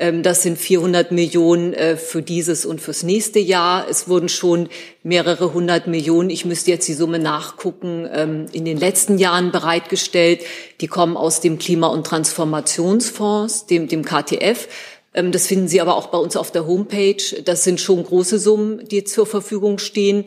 Ähm, 0.00 0.22
das 0.22 0.42
sind 0.42 0.58
400 0.58 1.12
Millionen 1.12 1.74
äh, 1.74 1.96
für 1.96 2.22
dieses 2.22 2.64
und 2.64 2.80
fürs 2.80 3.02
nächste 3.02 3.38
Jahr. 3.38 3.86
Es 3.88 4.08
wurden 4.08 4.30
schon 4.30 4.70
mehrere 5.02 5.52
hundert 5.52 5.86
Millionen, 5.86 6.30
ich 6.30 6.46
müsste 6.46 6.70
jetzt 6.70 6.88
die 6.88 6.94
Summe 6.94 7.18
nachgucken, 7.18 8.08
ähm, 8.10 8.46
in 8.50 8.64
den 8.64 8.78
letzten 8.78 9.18
Jahren 9.18 9.52
bereitgestellt. 9.52 10.40
Die 10.80 10.88
kommen 10.88 11.18
aus 11.18 11.40
dem 11.40 11.58
Klima- 11.58 11.88
und 11.88 12.06
Transformationsfonds, 12.06 13.66
dem, 13.66 13.88
dem 13.88 14.02
KTF. 14.02 14.68
Ähm, 15.12 15.32
das 15.32 15.46
finden 15.46 15.68
Sie 15.68 15.82
aber 15.82 15.96
auch 15.96 16.06
bei 16.06 16.18
uns 16.18 16.34
auf 16.34 16.50
der 16.50 16.66
Homepage. 16.66 17.22
Das 17.44 17.62
sind 17.62 17.78
schon 17.78 18.02
große 18.02 18.38
Summen, 18.38 18.88
die 18.88 19.04
zur 19.04 19.26
Verfügung 19.26 19.78
stehen. 19.78 20.24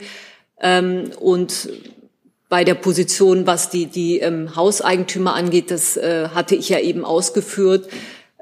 Und 1.20 1.70
bei 2.48 2.64
der 2.64 2.76
Position, 2.76 3.48
was 3.48 3.70
die, 3.70 3.88
die 3.88 4.24
Hauseigentümer 4.24 5.34
angeht, 5.34 5.72
das 5.72 5.98
äh, 5.98 6.30
hatte 6.30 6.56
ich 6.56 6.70
ja 6.70 6.80
eben 6.80 7.04
ausgeführt. 7.04 7.90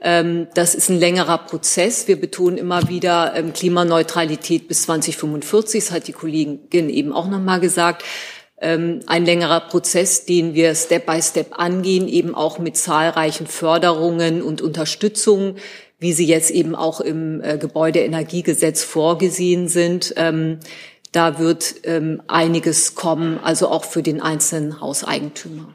Ähm, 0.02 0.48
das 0.56 0.74
ist 0.74 0.90
ein 0.90 1.00
längerer 1.00 1.38
Prozess. 1.38 2.08
Wir 2.08 2.20
betonen 2.20 2.58
immer 2.58 2.90
wieder 2.90 3.36
ähm, 3.36 3.54
Klimaneutralität 3.54 4.68
bis 4.68 4.84
2045. 4.84 5.86
Das 5.86 5.92
hat 5.92 6.08
die 6.08 6.14
Kollegin 6.14 6.90
eben 6.90 7.14
auch 7.14 7.30
noch 7.30 7.40
mal 7.40 7.60
gesagt. 7.60 8.04
Ähm, 8.60 9.02
ein 9.06 9.26
längerer 9.26 9.60
Prozess, 9.60 10.26
den 10.26 10.56
wir 10.56 10.74
Step 10.74 11.06
by 11.06 11.22
Step 11.22 11.60
angehen, 11.60 12.08
eben 12.08 12.34
auch 12.34 12.58
mit 12.58 12.78
zahlreichen 12.78 13.46
Förderungen 13.46 14.42
und 14.42 14.62
Unterstützungen, 14.62 15.58
wie 16.00 16.14
sie 16.14 16.26
jetzt 16.26 16.50
eben 16.50 16.76
auch 16.76 17.00
im 17.00 17.44
äh, 17.44 17.58
Gebäudeenergiegesetz 17.58 18.84
vorgesehen 18.84 19.68
sind. 19.68 20.16
Da 21.14 21.40
wird 21.40 21.76
einiges 22.28 22.96
kommen, 22.96 23.38
also 23.44 23.68
auch 23.68 23.84
für 23.84 24.02
den 24.02 24.22
einzelnen 24.22 24.80
Hauseigentümer. 24.80 25.74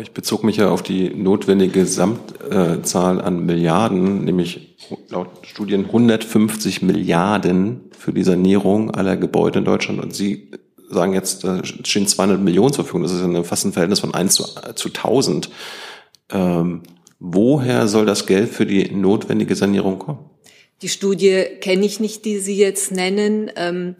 Ich 0.00 0.12
bezog 0.12 0.44
mich 0.44 0.56
ja 0.56 0.70
auf 0.70 0.82
die 0.82 1.10
notwendige 1.10 1.80
Gesamtzahl 1.80 3.20
an 3.20 3.46
Milliarden, 3.46 4.24
nämlich 4.24 4.76
laut 5.08 5.28
Studien 5.42 5.86
150 5.86 6.82
Milliarden 6.82 7.90
für 7.96 8.12
die 8.12 8.24
Sanierung 8.24 8.90
aller 8.90 9.16
Gebäude 9.16 9.60
in 9.60 9.64
Deutschland. 9.64 10.00
Und 10.00 10.14
Sie 10.14 10.50
sagen 10.90 11.14
jetzt, 11.14 11.44
da 11.44 11.64
stehen 11.64 12.06
200 12.06 12.40
Millionen 12.40 12.72
zur 12.72 12.84
Verfügung. 12.84 13.02
Das 13.02 13.12
ist 13.12 13.22
ja 13.22 13.42
fast 13.42 13.66
ein 13.66 13.72
Verhältnis 13.72 14.00
von 14.00 14.14
1 14.14 14.34
zu, 14.34 14.44
zu 14.74 14.88
1000. 14.88 15.50
Ähm, 16.30 16.82
woher 17.20 17.86
soll 17.86 18.06
das 18.06 18.26
Geld 18.26 18.50
für 18.50 18.66
die 18.66 18.90
notwendige 18.90 19.54
Sanierung 19.54 19.98
kommen? 19.98 20.30
Die 20.82 20.88
Studie 20.88 21.44
kenne 21.60 21.86
ich 21.86 22.00
nicht, 22.00 22.24
die 22.24 22.38
Sie 22.38 22.56
jetzt 22.56 22.90
nennen. 22.90 23.50
Ähm, 23.56 23.96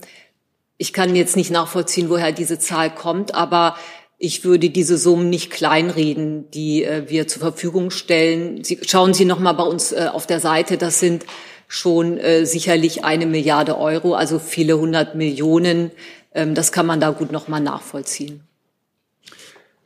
ich 0.77 0.93
kann 0.93 1.15
jetzt 1.15 1.37
nicht 1.37 1.51
nachvollziehen, 1.51 2.11
woher 2.11 2.33
diese 2.33 2.59
Zahl 2.59 2.93
kommt, 2.93 3.35
aber 3.35 3.77
ich 4.19 4.45
würde 4.45 4.71
diese 4.71 4.97
Summen 4.97 5.29
nicht 5.29 5.51
kleinreden, 5.51 6.51
die 6.51 6.85
äh, 6.85 7.09
wir 7.09 7.27
zur 7.29 7.41
Verfügung 7.41 7.91
stellen. 7.91 8.63
Sie, 8.65 8.79
schauen 8.87 9.15
Sie 9.15 9.25
noch 9.25 9.39
mal 9.39 9.53
bei 9.53 9.65
uns 9.65 9.93
äh, 9.93 10.09
auf 10.13 10.27
der 10.27 10.41
Seite. 10.41 10.79
Das 10.79 11.01
sind 11.01 11.25
schon 11.69 12.19
äh, 12.19 12.47
sicherlich 12.47 13.05
eine 13.05 13.27
Milliarde 13.27 13.79
Euro, 13.79 14.15
also 14.15 14.39
viele 14.39 14.79
hundert 14.79 15.15
Millionen. 15.15 15.91
Ähm, 16.35 16.55
das 16.55 16.73
kann 16.73 16.87
man 16.87 17.01
da 17.01 17.11
gut 17.11 17.33
noch 17.33 17.49
mal 17.49 17.61
nachvollziehen. 17.61 18.43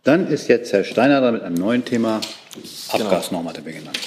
Dann 0.04 0.28
ist 0.28 0.48
jetzt 0.48 0.72
Herr 0.72 0.84
Steiner 0.84 1.20
da 1.20 1.32
mit 1.32 1.42
einem 1.42 1.56
neuen 1.56 1.84
Thema. 1.84 2.20
Abgasnorm 2.88 3.46
hat 3.48 3.56
er 3.56 3.62
genannt. 3.62 3.98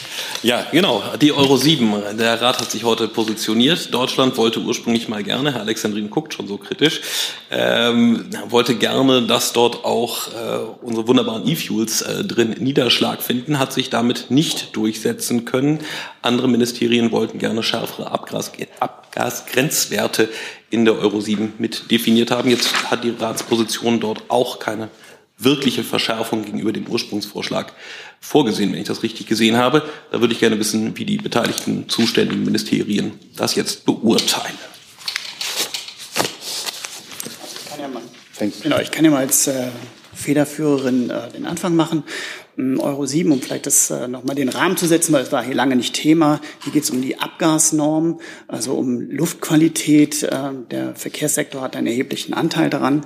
Ja, 0.44 0.66
genau, 0.72 1.04
die 1.22 1.32
Euro 1.32 1.58
7. 1.58 2.18
Der 2.18 2.42
Rat 2.42 2.60
hat 2.60 2.72
sich 2.72 2.84
heute 2.84 3.08
positioniert. 3.08 3.94
Deutschland 3.94 4.38
wollte 4.38 4.60
ursprünglich 4.60 5.08
mal 5.08 5.24
gerne, 5.24 5.54
Herr 5.54 5.62
Alexandrin 5.62 6.10
guckt 6.10 6.34
schon 6.34 6.48
so 6.48 6.58
kritisch, 6.58 7.02
ähm, 7.52 8.26
wollte 8.50 8.76
gerne, 8.76 9.22
dass 9.22 9.54
dort 9.54 9.86
auch 9.86 10.28
äh, 10.30 10.58
unsere 10.82 11.08
wunderbaren 11.08 11.48
E-Fuels 11.48 12.02
äh, 12.02 12.24
drin 12.24 12.56
Niederschlag 12.60 13.22
finden, 13.22 13.60
hat 13.60 13.72
sich 13.72 13.90
damit 13.90 14.32
nicht 14.32 14.76
durchsetzen 14.76 15.46
können. 15.46 15.80
Andere 16.22 16.48
Ministerien 16.48 17.12
wollten 17.12 17.38
gerne 17.38 17.62
schärfere 17.62 18.12
Abgas 18.12 18.52
Abgasgrenzwerte 18.80 20.30
in 20.72 20.86
der 20.86 20.98
Euro 20.98 21.22
7 21.22 21.54
mit 21.60 21.92
definiert 21.92 22.32
haben. 22.32 22.50
Jetzt 22.50 22.90
hat 22.90 23.04
die 23.04 23.12
Ratsposition 23.12 24.00
dort 24.00 24.24
auch 24.30 24.60
keine 24.60 24.90
wirkliche 25.38 25.84
Verschärfung 25.84 26.46
gegenüber 26.46 26.72
dem 26.72 26.88
Ursprungsvorschlag 26.88 27.74
vorgesehen, 28.22 28.72
wenn 28.72 28.80
ich 28.80 28.88
das 28.88 29.04
richtig 29.04 29.26
gesehen 29.26 29.58
habe. 29.58 29.84
Da 30.12 30.22
würde 30.22 30.34
ich 30.34 30.40
gerne 30.40 30.58
wissen, 30.60 30.98
wie 30.98 31.06
die 31.06 31.18
beteiligten 31.18 31.90
zuständigen 31.90 32.46
Ministerien 32.46 33.20
das 33.36 33.56
jetzt 33.56 33.86
beurteilen. 33.86 34.58
Genau, 38.64 38.80
ich 38.80 38.90
kann 38.90 39.06
ja 39.06 39.12
mal 39.12 39.20
als 39.20 39.46
äh, 39.46 39.68
Federführerin 40.16 41.10
äh, 41.12 41.30
den 41.32 41.46
Anfang 41.46 41.76
machen. 41.76 42.04
Euro 42.58 43.06
7, 43.06 43.32
um 43.32 43.42
vielleicht 43.42 43.66
das 43.66 43.90
äh, 43.90 44.08
nochmal 44.08 44.36
den 44.36 44.50
Rahmen 44.50 44.78
zu 44.78 44.86
setzen, 44.86 45.14
weil 45.14 45.24
es 45.24 45.32
war 45.32 45.44
hier 45.44 45.56
lange 45.56 45.76
nicht 45.76 45.94
Thema. 45.94 46.42
Hier 46.64 46.74
geht 46.74 46.84
es 46.84 46.90
um 46.90 47.02
die 47.02 47.20
Abgasnorm, 47.20 48.20
also 48.48 48.74
um 48.74 49.10
Luftqualität. 49.10 50.24
Äh, 50.24 50.52
der 50.70 50.96
Verkehrssektor 50.96 51.62
hat 51.62 51.76
einen 51.76 51.88
erheblichen 51.88 52.34
Anteil 52.34 52.70
daran. 52.70 53.06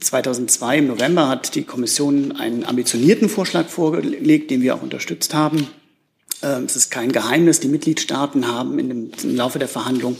2002 0.00 0.78
im 0.78 0.86
November 0.88 1.28
hat 1.28 1.54
die 1.54 1.64
Kommission 1.64 2.32
einen 2.32 2.64
ambitionierten 2.64 3.28
Vorschlag 3.28 3.68
vorgelegt, 3.68 4.50
den 4.50 4.62
wir 4.62 4.74
auch 4.74 4.82
unterstützt 4.82 5.34
haben. 5.34 5.68
Ähm, 6.42 6.64
es 6.64 6.76
ist 6.76 6.90
kein 6.90 7.12
Geheimnis, 7.12 7.60
die 7.60 7.68
Mitgliedstaaten 7.68 8.48
haben 8.48 8.78
im 8.78 9.10
Laufe 9.24 9.58
der 9.58 9.68
Verhandlung 9.68 10.16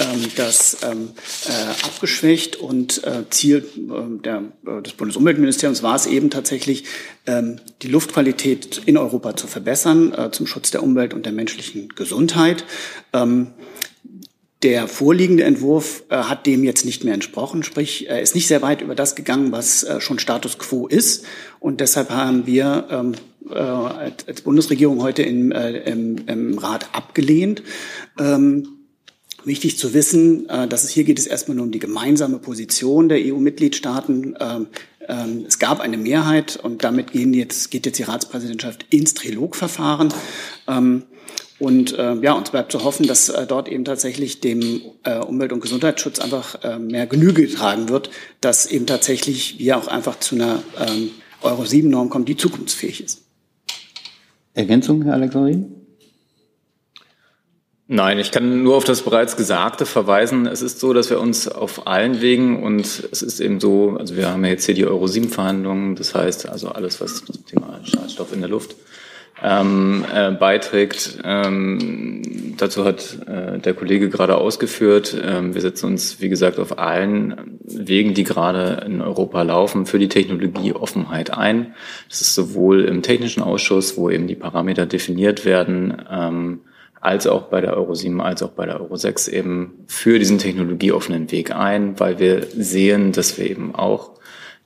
ähm, 0.00 0.26
das 0.36 0.78
ähm, 0.82 1.10
äh, 1.46 1.86
abgeschwächt 1.86 2.56
und 2.56 3.04
äh, 3.04 3.24
Ziel 3.30 3.64
äh, 3.64 4.82
des 4.82 4.92
Bundesumweltministeriums 4.92 5.82
war 5.82 5.96
es 5.96 6.06
eben 6.06 6.30
tatsächlich, 6.30 6.84
die 7.24 7.86
Luftqualität 7.86 8.82
in 8.84 8.96
Europa 8.96 9.36
zu 9.36 9.46
verbessern 9.46 10.12
zum 10.32 10.48
Schutz 10.48 10.72
der 10.72 10.82
Umwelt 10.82 11.14
und 11.14 11.24
der 11.24 11.32
menschlichen 11.32 11.88
Gesundheit. 11.90 12.64
Ähm, 13.12 13.52
der 14.62 14.88
vorliegende 14.88 15.44
Entwurf 15.44 16.04
äh, 16.08 16.16
hat 16.16 16.46
dem 16.46 16.64
jetzt 16.64 16.84
nicht 16.84 17.04
mehr 17.04 17.14
entsprochen, 17.14 17.62
sprich, 17.62 18.08
er 18.08 18.22
ist 18.22 18.34
nicht 18.34 18.46
sehr 18.46 18.62
weit 18.62 18.80
über 18.80 18.94
das 18.94 19.14
gegangen, 19.14 19.52
was 19.52 19.82
äh, 19.82 20.00
schon 20.00 20.18
Status 20.18 20.58
quo 20.58 20.86
ist. 20.86 21.24
Und 21.58 21.80
deshalb 21.80 22.10
haben 22.10 22.46
wir 22.46 22.86
ähm, 22.90 23.14
äh, 23.50 23.54
als 23.54 24.42
Bundesregierung 24.42 25.02
heute 25.02 25.22
im, 25.22 25.52
äh, 25.52 25.78
im, 25.90 26.16
im 26.26 26.58
Rat 26.58 26.94
abgelehnt. 26.94 27.62
Ähm, 28.18 28.68
Wichtig 29.44 29.76
zu 29.76 29.92
wissen, 29.92 30.48
äh, 30.48 30.68
dass 30.68 30.84
es 30.84 30.90
hier 30.90 31.02
geht 31.02 31.18
es 31.18 31.26
erstmal 31.26 31.56
nur 31.56 31.66
um 31.66 31.72
die 31.72 31.80
gemeinsame 31.80 32.38
Position 32.38 33.08
der 33.08 33.18
EU-Mitgliedstaaten. 33.18 34.36
Ähm, 35.08 35.44
es 35.46 35.58
gab 35.58 35.80
eine 35.80 35.96
Mehrheit 35.96 36.56
und 36.56 36.84
damit 36.84 37.12
gehen 37.12 37.34
jetzt, 37.34 37.70
geht 37.70 37.86
jetzt 37.86 37.98
die 37.98 38.04
Ratspräsidentschaft 38.04 38.86
ins 38.90 39.14
Trilogverfahren. 39.14 40.12
Ähm, 40.68 41.04
und 41.58 41.96
äh, 41.96 42.14
ja, 42.16 42.32
uns 42.32 42.50
bleibt 42.50 42.72
zu 42.72 42.82
hoffen, 42.82 43.06
dass 43.06 43.28
äh, 43.28 43.46
dort 43.46 43.68
eben 43.68 43.84
tatsächlich 43.84 44.40
dem 44.40 44.80
äh, 45.04 45.18
Umwelt- 45.18 45.52
und 45.52 45.60
Gesundheitsschutz 45.60 46.18
einfach 46.18 46.58
mehr 46.78 47.06
Genüge 47.06 47.46
getragen 47.46 47.88
wird, 47.88 48.10
dass 48.40 48.66
eben 48.66 48.86
tatsächlich 48.86 49.58
wir 49.58 49.76
auch 49.78 49.88
einfach 49.88 50.18
zu 50.18 50.34
einer 50.34 50.62
ähm, 50.78 51.10
Euro-7-Norm 51.42 52.08
kommen, 52.08 52.24
die 52.24 52.36
zukunftsfähig 52.36 53.02
ist. 53.02 53.22
Ergänzung, 54.54 55.02
Herr 55.02 55.14
Alexandrin? 55.14 55.81
Nein, 57.94 58.18
ich 58.18 58.30
kann 58.30 58.62
nur 58.62 58.76
auf 58.76 58.84
das 58.84 59.02
bereits 59.02 59.36
Gesagte 59.36 59.84
verweisen. 59.84 60.46
Es 60.46 60.62
ist 60.62 60.80
so, 60.80 60.94
dass 60.94 61.10
wir 61.10 61.20
uns 61.20 61.46
auf 61.46 61.86
allen 61.86 62.22
Wegen 62.22 62.62
und 62.62 62.86
es 62.86 63.20
ist 63.20 63.38
eben 63.38 63.60
so, 63.60 63.98
also 63.98 64.16
wir 64.16 64.30
haben 64.30 64.42
ja 64.46 64.50
jetzt 64.50 64.64
hier 64.64 64.74
die 64.74 64.86
Euro-7-Verhandlungen, 64.86 65.94
das 65.94 66.14
heißt 66.14 66.48
also 66.48 66.70
alles, 66.70 67.02
was 67.02 67.22
zum 67.22 67.44
Thema 67.44 67.80
Schadstoff 67.84 68.32
in 68.32 68.40
der 68.40 68.48
Luft 68.48 68.76
ähm, 69.42 70.06
äh, 70.10 70.30
beiträgt. 70.30 71.18
Ähm, 71.22 72.54
dazu 72.56 72.86
hat 72.86 73.18
äh, 73.26 73.58
der 73.58 73.74
Kollege 73.74 74.08
gerade 74.08 74.38
ausgeführt. 74.38 75.14
Ähm, 75.22 75.52
wir 75.52 75.60
setzen 75.60 75.84
uns, 75.84 76.18
wie 76.22 76.30
gesagt, 76.30 76.58
auf 76.58 76.78
allen 76.78 77.58
Wegen, 77.62 78.14
die 78.14 78.24
gerade 78.24 78.86
in 78.86 79.02
Europa 79.02 79.42
laufen, 79.42 79.84
für 79.84 79.98
die 79.98 80.08
Technologieoffenheit 80.08 81.36
ein. 81.36 81.74
Das 82.08 82.22
ist 82.22 82.34
sowohl 82.34 82.86
im 82.86 83.02
technischen 83.02 83.42
Ausschuss, 83.42 83.98
wo 83.98 84.08
eben 84.08 84.28
die 84.28 84.34
Parameter 84.34 84.86
definiert 84.86 85.44
werden, 85.44 86.02
ähm, 86.10 86.60
als 87.02 87.26
auch 87.26 87.48
bei 87.48 87.60
der 87.60 87.76
Euro 87.76 87.94
7, 87.94 88.20
als 88.20 88.44
auch 88.44 88.52
bei 88.52 88.64
der 88.64 88.80
Euro 88.80 88.96
6 88.96 89.26
eben 89.28 89.84
für 89.88 90.20
diesen 90.20 90.38
technologieoffenen 90.38 91.32
Weg 91.32 91.54
ein, 91.54 91.98
weil 91.98 92.20
wir 92.20 92.46
sehen, 92.56 93.10
dass 93.10 93.36
wir 93.38 93.50
eben 93.50 93.74
auch 93.74 94.12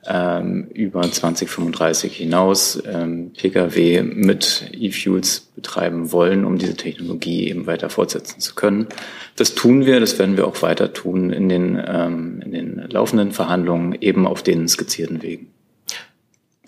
ähm, 0.05 0.67
über 0.71 1.01
2035 1.01 2.15
hinaus 2.15 2.81
ähm, 2.85 3.33
Pkw 3.35 4.03
mit 4.03 4.69
E-Fuels 4.71 5.51
betreiben 5.55 6.11
wollen, 6.11 6.45
um 6.45 6.59
diese 6.59 6.75
Technologie 6.75 7.49
eben 7.49 7.65
weiter 7.65 7.89
fortsetzen 7.89 8.39
zu 8.39 8.53
können. 8.53 8.85
Das 9.35 9.55
tun 9.55 9.87
wir, 9.87 9.99
das 9.99 10.19
werden 10.19 10.37
wir 10.37 10.45
auch 10.45 10.61
weiter 10.61 10.93
tun 10.93 11.31
in 11.31 11.49
den, 11.49 11.83
ähm, 11.85 12.41
in 12.45 12.51
den 12.51 12.87
laufenden 12.87 13.31
Verhandlungen 13.31 13.97
eben 13.99 14.27
auf 14.27 14.43
den 14.43 14.67
skizzierten 14.67 15.23
Wegen 15.23 15.56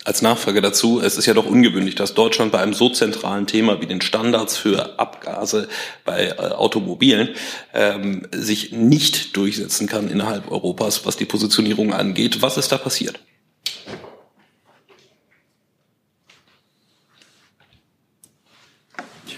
als 0.04 0.22
Nachfrage 0.22 0.62
dazu, 0.62 1.00
es 1.00 1.16
ist 1.16 1.26
ja 1.26 1.34
doch 1.34 1.46
ungewöhnlich, 1.46 1.94
dass 1.94 2.14
Deutschland 2.14 2.52
bei 2.52 2.60
einem 2.60 2.72
so 2.72 2.88
zentralen 2.88 3.46
Thema 3.46 3.80
wie 3.80 3.86
den 3.86 4.00
Standards 4.00 4.56
für 4.56 4.98
Abgase 4.98 5.68
bei 6.04 6.28
äh, 6.28 6.36
Automobilen 6.36 7.30
ähm, 7.74 8.26
sich 8.32 8.72
nicht 8.72 9.36
durchsetzen 9.36 9.86
kann 9.86 10.10
innerhalb 10.10 10.50
Europas, 10.50 11.04
was 11.04 11.16
die 11.16 11.26
Positionierung 11.26 11.92
angeht. 11.92 12.40
Was 12.40 12.56
ist 12.56 12.72
da 12.72 12.78
passiert? 12.78 13.20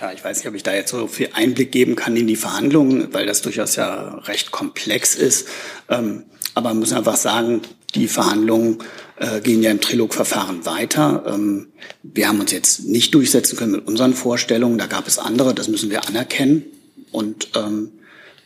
Ja, 0.01 0.13
ich 0.13 0.25
weiß 0.25 0.39
nicht, 0.39 0.49
ob 0.49 0.55
ich 0.55 0.65
da 0.65 0.75
jetzt 0.75 0.91
so 0.91 1.07
viel 1.07 1.31
Einblick 1.33 1.71
geben 1.71 1.95
kann 1.97 2.17
in 2.17 2.27
die 2.27 2.37
Verhandlungen, 2.37 3.13
weil 3.15 3.27
das 3.27 3.43
durchaus 3.43 3.77
ja 3.77 4.17
recht 4.25 4.51
komplex 4.51 5.15
ist. 5.15 5.49
Ähm, 5.89 6.25
aber 6.55 6.71
man 6.71 6.81
muss 6.81 6.93
einfach 6.93 7.17
sagen, 7.17 7.63
die 7.95 8.09
Verhandlungen 8.09 8.79
äh, 9.17 9.41
gehen 9.41 9.63
ja 9.63 9.71
im 9.71 9.81
Trilogverfahren 9.81 10.65
weiter. 10.67 11.25
Ähm, 11.27 11.69
wir 12.03 12.29
haben 12.29 12.41
uns 12.41 12.53
jetzt 12.53 12.85
nicht 12.85 13.15
durchsetzen 13.15 13.57
können 13.57 13.73
mit 13.73 13.87
unseren 13.87 14.15
Vorstellungen. 14.15 14.79
Da 14.79 14.87
gab 14.87 15.07
es 15.07 15.19
andere, 15.19 15.55
das 15.55 15.69
müssen 15.69 15.91
wir 15.91 16.07
anerkennen. 16.09 16.65
Und 17.11 17.51
ähm, 17.55 17.91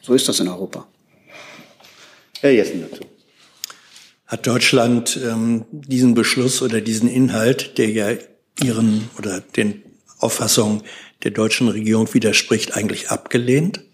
so 0.02 0.14
ist 0.14 0.28
das 0.28 0.40
in 0.40 0.48
Europa. 0.48 0.86
Herr 2.40 2.50
Jessen 2.50 2.82
dazu. 2.82 3.04
Hat 4.26 4.46
Deutschland 4.46 5.18
ähm, 5.24 5.64
diesen 5.70 6.14
Beschluss 6.14 6.60
oder 6.60 6.80
diesen 6.80 7.08
Inhalt, 7.08 7.78
der 7.78 7.90
ja 7.90 8.10
Ihren 8.62 9.08
oder 9.18 9.40
den 9.40 9.82
Auffassungen 10.18 10.82
der 11.22 11.30
deutschen 11.30 11.68
Regierung 11.68 12.12
widerspricht, 12.12 12.74
eigentlich 12.74 13.10
abgelehnt? 13.10 13.85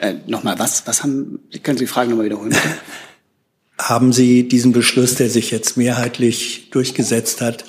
Äh, 0.00 0.14
nochmal, 0.26 0.58
was, 0.58 0.86
was 0.86 1.02
haben, 1.02 1.40
können 1.62 1.76
Sie 1.76 1.84
die 1.84 1.90
Frage 1.90 2.08
nochmal 2.08 2.24
wiederholen? 2.24 2.50
Bitte? 2.50 2.78
haben 3.78 4.14
Sie 4.14 4.48
diesen 4.48 4.72
Beschluss, 4.72 5.14
der 5.16 5.28
sich 5.28 5.50
jetzt 5.50 5.76
mehrheitlich 5.76 6.70
durchgesetzt 6.70 7.42
hat, 7.42 7.66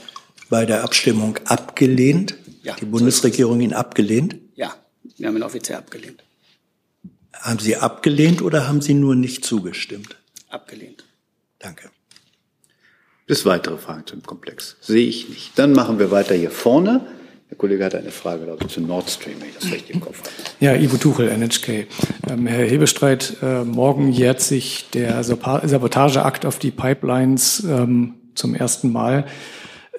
bei 0.49 0.65
der 0.65 0.83
Abstimmung 0.85 1.37
abgelehnt? 1.45 2.35
Ja. 2.63 2.75
Die 2.79 2.85
Bundesregierung 2.85 3.59
ihn 3.59 3.73
abgelehnt? 3.73 4.37
Ja, 4.55 4.73
wir 5.17 5.27
haben 5.27 5.35
ihn 5.35 5.43
offiziell 5.43 5.77
abgelehnt. 5.77 6.23
Haben 7.33 7.59
Sie 7.59 7.75
abgelehnt 7.75 8.41
oder 8.41 8.65
haben 8.65 8.81
Sie 8.81 8.93
nur 8.93 9.15
nicht 9.15 9.43
zugestimmt? 9.43 10.15
Abgelehnt. 10.49 11.03
Danke. 11.59 11.89
Bis 13.27 13.45
weitere 13.45 13.77
Fragen 13.77 14.07
zum 14.07 14.23
Komplex? 14.23 14.77
Sehe 14.79 15.05
ich 15.05 15.27
nicht. 15.27 15.59
Dann 15.59 15.73
machen 15.73 15.99
wir 15.99 16.11
weiter 16.11 16.35
hier 16.35 16.51
vorne. 16.51 17.05
Der 17.51 17.57
Kollege 17.57 17.83
hat 17.83 17.95
eine 17.95 18.11
Frage, 18.11 18.45
glaube 18.45 18.63
ich, 18.65 18.71
zu 18.71 18.79
Nord 18.79 19.09
Stream, 19.09 19.35
wenn 19.41 19.49
ich 19.49 19.55
das 19.55 19.65
richtig 19.65 19.93
im 19.93 19.99
Kopf 19.99 20.19
habe. 20.19 20.29
Ja, 20.61 20.73
Ivo 20.73 20.95
Tuchel, 20.95 21.27
NHK. 21.27 21.85
Ähm, 22.29 22.47
Herr 22.47 22.65
Hebestreit, 22.65 23.35
äh, 23.43 23.65
morgen 23.65 24.09
jährt 24.09 24.39
sich 24.39 24.89
der 24.93 25.21
Sabotageakt 25.21 26.45
auf 26.45 26.59
die 26.59 26.71
Pipelines 26.71 27.61
ähm, 27.69 28.13
zum 28.35 28.55
ersten 28.55 28.93
Mal. 28.93 29.25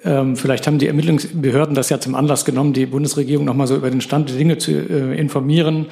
Ähm, 0.03 0.35
vielleicht 0.35 0.65
haben 0.65 0.79
die 0.79 0.87
Ermittlungsbehörden 0.87 1.75
das 1.75 1.89
ja 1.89 1.99
zum 1.99 2.15
Anlass 2.15 2.43
genommen, 2.43 2.73
die 2.73 2.87
Bundesregierung 2.87 3.45
noch 3.45 3.53
mal 3.53 3.67
so 3.67 3.75
über 3.75 3.91
den 3.91 4.01
Stand 4.01 4.29
der 4.29 4.37
Dinge 4.37 4.57
zu 4.57 4.71
äh, 4.71 5.15
informieren. 5.15 5.85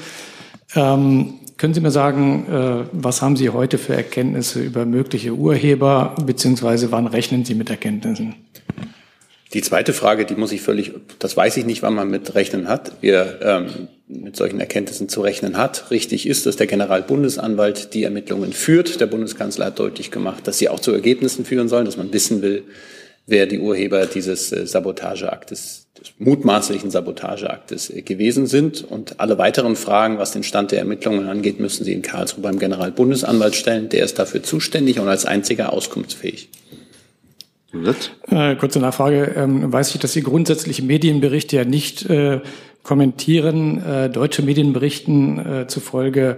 Ähm, 0.76 1.36
können 1.57 1.76
Sie 1.76 1.80
mir 1.82 1.91
sagen, 1.91 2.47
äh, 2.47 2.86
was 2.91 3.22
haben 3.22 3.36
Sie 3.36 3.51
heute 3.51 3.78
für 3.78 3.95
Erkenntnisse 3.95 4.64
über 4.64 4.86
mögliche 4.88 5.36
Urheber, 5.36 6.16
beziehungsweise 6.26 6.91
wann 6.91 7.05
rechnen 7.05 7.45
Sie 7.45 7.53
mit 7.53 7.70
Erkenntnissen? 7.70 8.34
Die 9.53 9.61
zweite 9.61 9.91
Frage, 9.91 10.25
die 10.25 10.35
muss 10.35 10.53
ich 10.53 10.61
völlig, 10.61 10.93
das 11.19 11.35
weiß 11.35 11.57
ich 11.57 11.65
nicht, 11.65 11.81
wann 11.83 11.93
man 11.93 12.09
mit 12.09 12.35
rechnen 12.35 12.69
hat. 12.69 12.93
Wir 13.01 13.39
ähm, 13.41 13.87
mit 14.07 14.35
solchen 14.35 14.59
Erkenntnissen 14.59 15.09
zu 15.09 15.21
rechnen 15.21 15.57
hat. 15.57 15.91
Richtig 15.91 16.27
ist, 16.27 16.45
dass 16.45 16.55
der 16.55 16.67
Generalbundesanwalt 16.67 17.93
die 17.93 18.03
Ermittlungen 18.03 18.53
führt. 18.53 19.01
Der 19.01 19.07
Bundeskanzler 19.07 19.67
hat 19.67 19.79
deutlich 19.79 20.09
gemacht, 20.09 20.47
dass 20.47 20.57
sie 20.57 20.69
auch 20.69 20.79
zu 20.79 20.91
Ergebnissen 20.93 21.43
führen 21.43 21.67
sollen, 21.67 21.86
dass 21.86 21.97
man 21.97 22.13
wissen 22.13 22.41
will, 22.41 22.63
wer 23.28 23.45
die 23.45 23.59
Urheber 23.59 24.05
dieses 24.05 24.51
äh, 24.53 24.65
Sabotageaktes, 24.65 25.87
des 25.99 26.13
mutmaßlichen 26.17 26.89
Sabotageaktes 26.89 27.89
äh, 27.89 28.01
gewesen 28.03 28.47
sind. 28.47 28.83
Und 28.83 29.19
alle 29.19 29.37
weiteren 29.37 29.75
Fragen, 29.75 30.17
was 30.17 30.32
den 30.32 30.43
Stand 30.43 30.71
der 30.71 30.79
Ermittlungen 30.79 31.28
angeht, 31.28 31.59
müssen 31.59 31.83
Sie 31.83 31.93
in 31.93 32.01
Karlsruhe 32.01 32.41
beim 32.41 32.57
Generalbundesanwalt 32.57 33.55
stellen. 33.55 33.89
Der 33.89 34.05
ist 34.05 34.17
dafür 34.17 34.43
zuständig 34.43 34.99
und 34.99 35.09
als 35.09 35.25
einziger 35.25 35.73
auskunftsfähig. 35.73 36.49
Äh, 38.27 38.55
kurze 38.55 38.79
Nachfrage. 38.79 39.33
Ähm, 39.35 39.71
weiß 39.71 39.93
ich, 39.95 40.01
dass 40.01 40.13
Sie 40.13 40.21
grundsätzlich 40.21 40.81
Medienberichte 40.81 41.55
ja 41.55 41.65
nicht 41.65 42.09
äh, 42.09 42.41
kommentieren. 42.83 43.83
Äh, 43.83 44.09
deutsche 44.09 44.41
Medienberichten 44.41 45.39
äh, 45.39 45.67
zufolge 45.67 46.37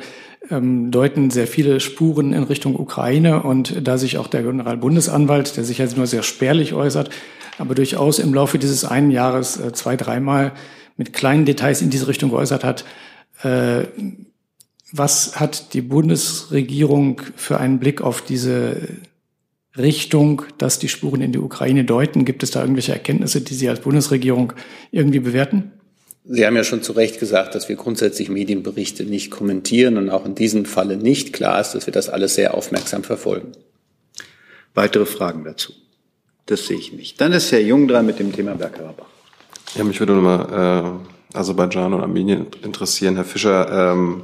ähm, 0.49 0.91
deuten 0.91 1.29
sehr 1.29 1.47
viele 1.47 1.79
Spuren 1.79 2.33
in 2.33 2.43
Richtung 2.43 2.75
Ukraine 2.75 3.43
und 3.43 3.87
da 3.87 3.97
sich 3.97 4.17
auch 4.17 4.27
der 4.27 4.43
Generalbundesanwalt, 4.43 5.55
der 5.57 5.63
sich 5.63 5.77
jetzt 5.77 5.97
nur 5.97 6.07
sehr 6.07 6.23
spärlich 6.23 6.73
äußert, 6.73 7.09
aber 7.57 7.75
durchaus 7.75 8.19
im 8.19 8.33
Laufe 8.33 8.59
dieses 8.59 8.85
einen 8.85 9.11
Jahres 9.11 9.59
äh, 9.59 9.71
zwei, 9.73 9.95
dreimal 9.95 10.51
mit 10.97 11.13
kleinen 11.13 11.45
Details 11.45 11.81
in 11.81 11.89
diese 11.89 12.07
Richtung 12.07 12.29
geäußert 12.29 12.63
hat, 12.63 12.85
äh, 13.41 13.85
was 14.91 15.39
hat 15.39 15.73
die 15.73 15.81
Bundesregierung 15.81 17.21
für 17.35 17.59
einen 17.59 17.79
Blick 17.79 18.01
auf 18.01 18.21
diese 18.21 18.77
Richtung, 19.77 20.43
dass 20.57 20.79
die 20.79 20.89
Spuren 20.89 21.21
in 21.21 21.31
die 21.31 21.39
Ukraine 21.39 21.83
deuten? 21.83 22.25
Gibt 22.25 22.43
es 22.43 22.51
da 22.51 22.61
irgendwelche 22.61 22.93
Erkenntnisse, 22.93 23.41
die 23.41 23.53
Sie 23.55 23.69
als 23.69 23.79
Bundesregierung 23.79 24.53
irgendwie 24.91 25.19
bewerten? 25.19 25.71
Sie 26.25 26.45
haben 26.45 26.55
ja 26.55 26.63
schon 26.63 26.83
zu 26.83 26.93
Recht 26.93 27.19
gesagt, 27.19 27.53
dass 27.53 27.67
wir 27.67 27.75
grundsätzlich 27.75 28.29
Medienberichte 28.29 29.03
nicht 29.03 29.29
kommentieren 29.29 29.97
und 29.97 30.09
auch 30.09 30.25
in 30.25 30.35
diesem 30.35 30.65
Falle 30.65 30.95
nicht. 30.95 31.33
Klar 31.33 31.59
ist, 31.59 31.71
dass 31.71 31.85
wir 31.85 31.91
das 31.91 32.07
alles 32.07 32.35
sehr 32.35 32.53
aufmerksam 32.53 33.03
verfolgen. 33.03 33.51
Weitere 34.73 35.05
Fragen 35.05 35.43
dazu? 35.43 35.73
Das 36.45 36.67
sehe 36.67 36.77
ich 36.77 36.93
nicht. 36.93 37.19
Dann 37.19 37.33
ist 37.33 37.51
Herr 37.51 37.61
Jung 37.61 37.87
dran 37.87 38.05
mit 38.05 38.19
dem 38.19 38.31
Thema 38.31 38.55
Bergkarabach. 38.55 39.07
Ja, 39.75 39.83
mich 39.83 39.99
würde 39.99 40.13
nochmal 40.13 41.01
äh, 41.33 41.37
Aserbaidschan 41.37 41.93
und 41.93 42.01
Armenien 42.01 42.47
interessieren. 42.63 43.15
Herr 43.15 43.25
Fischer, 43.25 43.91
ähm, 43.91 44.23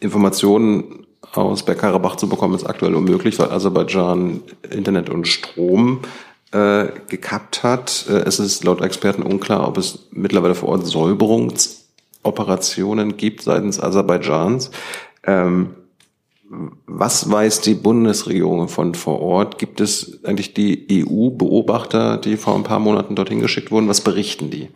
Informationen 0.00 1.05
aus 1.32 1.64
Bergkarabach 1.64 2.16
zu 2.16 2.28
bekommen, 2.28 2.54
ist 2.54 2.66
aktuell 2.66 2.94
unmöglich, 2.94 3.38
weil 3.38 3.50
Aserbaidschan 3.50 4.42
Internet 4.70 5.08
und 5.10 5.28
Strom 5.28 6.00
äh, 6.52 6.86
gekappt 7.08 7.62
hat. 7.62 8.06
Äh, 8.08 8.24
es 8.26 8.38
ist 8.38 8.64
laut 8.64 8.80
Experten 8.80 9.20
unklar, 9.22 9.68
ob 9.68 9.76
es 9.78 10.08
mittlerweile 10.10 10.54
vor 10.54 10.70
Ort 10.70 10.86
Säuberungsoperationen 10.86 13.16
gibt 13.16 13.42
seitens 13.42 13.80
Aserbaidschans. 13.80 14.70
Ähm, 15.24 15.74
was 16.86 17.30
weiß 17.30 17.60
die 17.62 17.74
Bundesregierung 17.74 18.68
von 18.68 18.94
vor 18.94 19.20
Ort? 19.20 19.58
Gibt 19.58 19.80
es 19.80 20.20
eigentlich 20.24 20.54
die 20.54 21.04
EU-Beobachter, 21.04 22.18
die 22.18 22.36
vor 22.36 22.54
ein 22.54 22.62
paar 22.62 22.78
Monaten 22.78 23.16
dorthin 23.16 23.40
geschickt 23.40 23.72
wurden? 23.72 23.88
Was 23.88 24.00
berichten 24.00 24.50
die? 24.50 24.68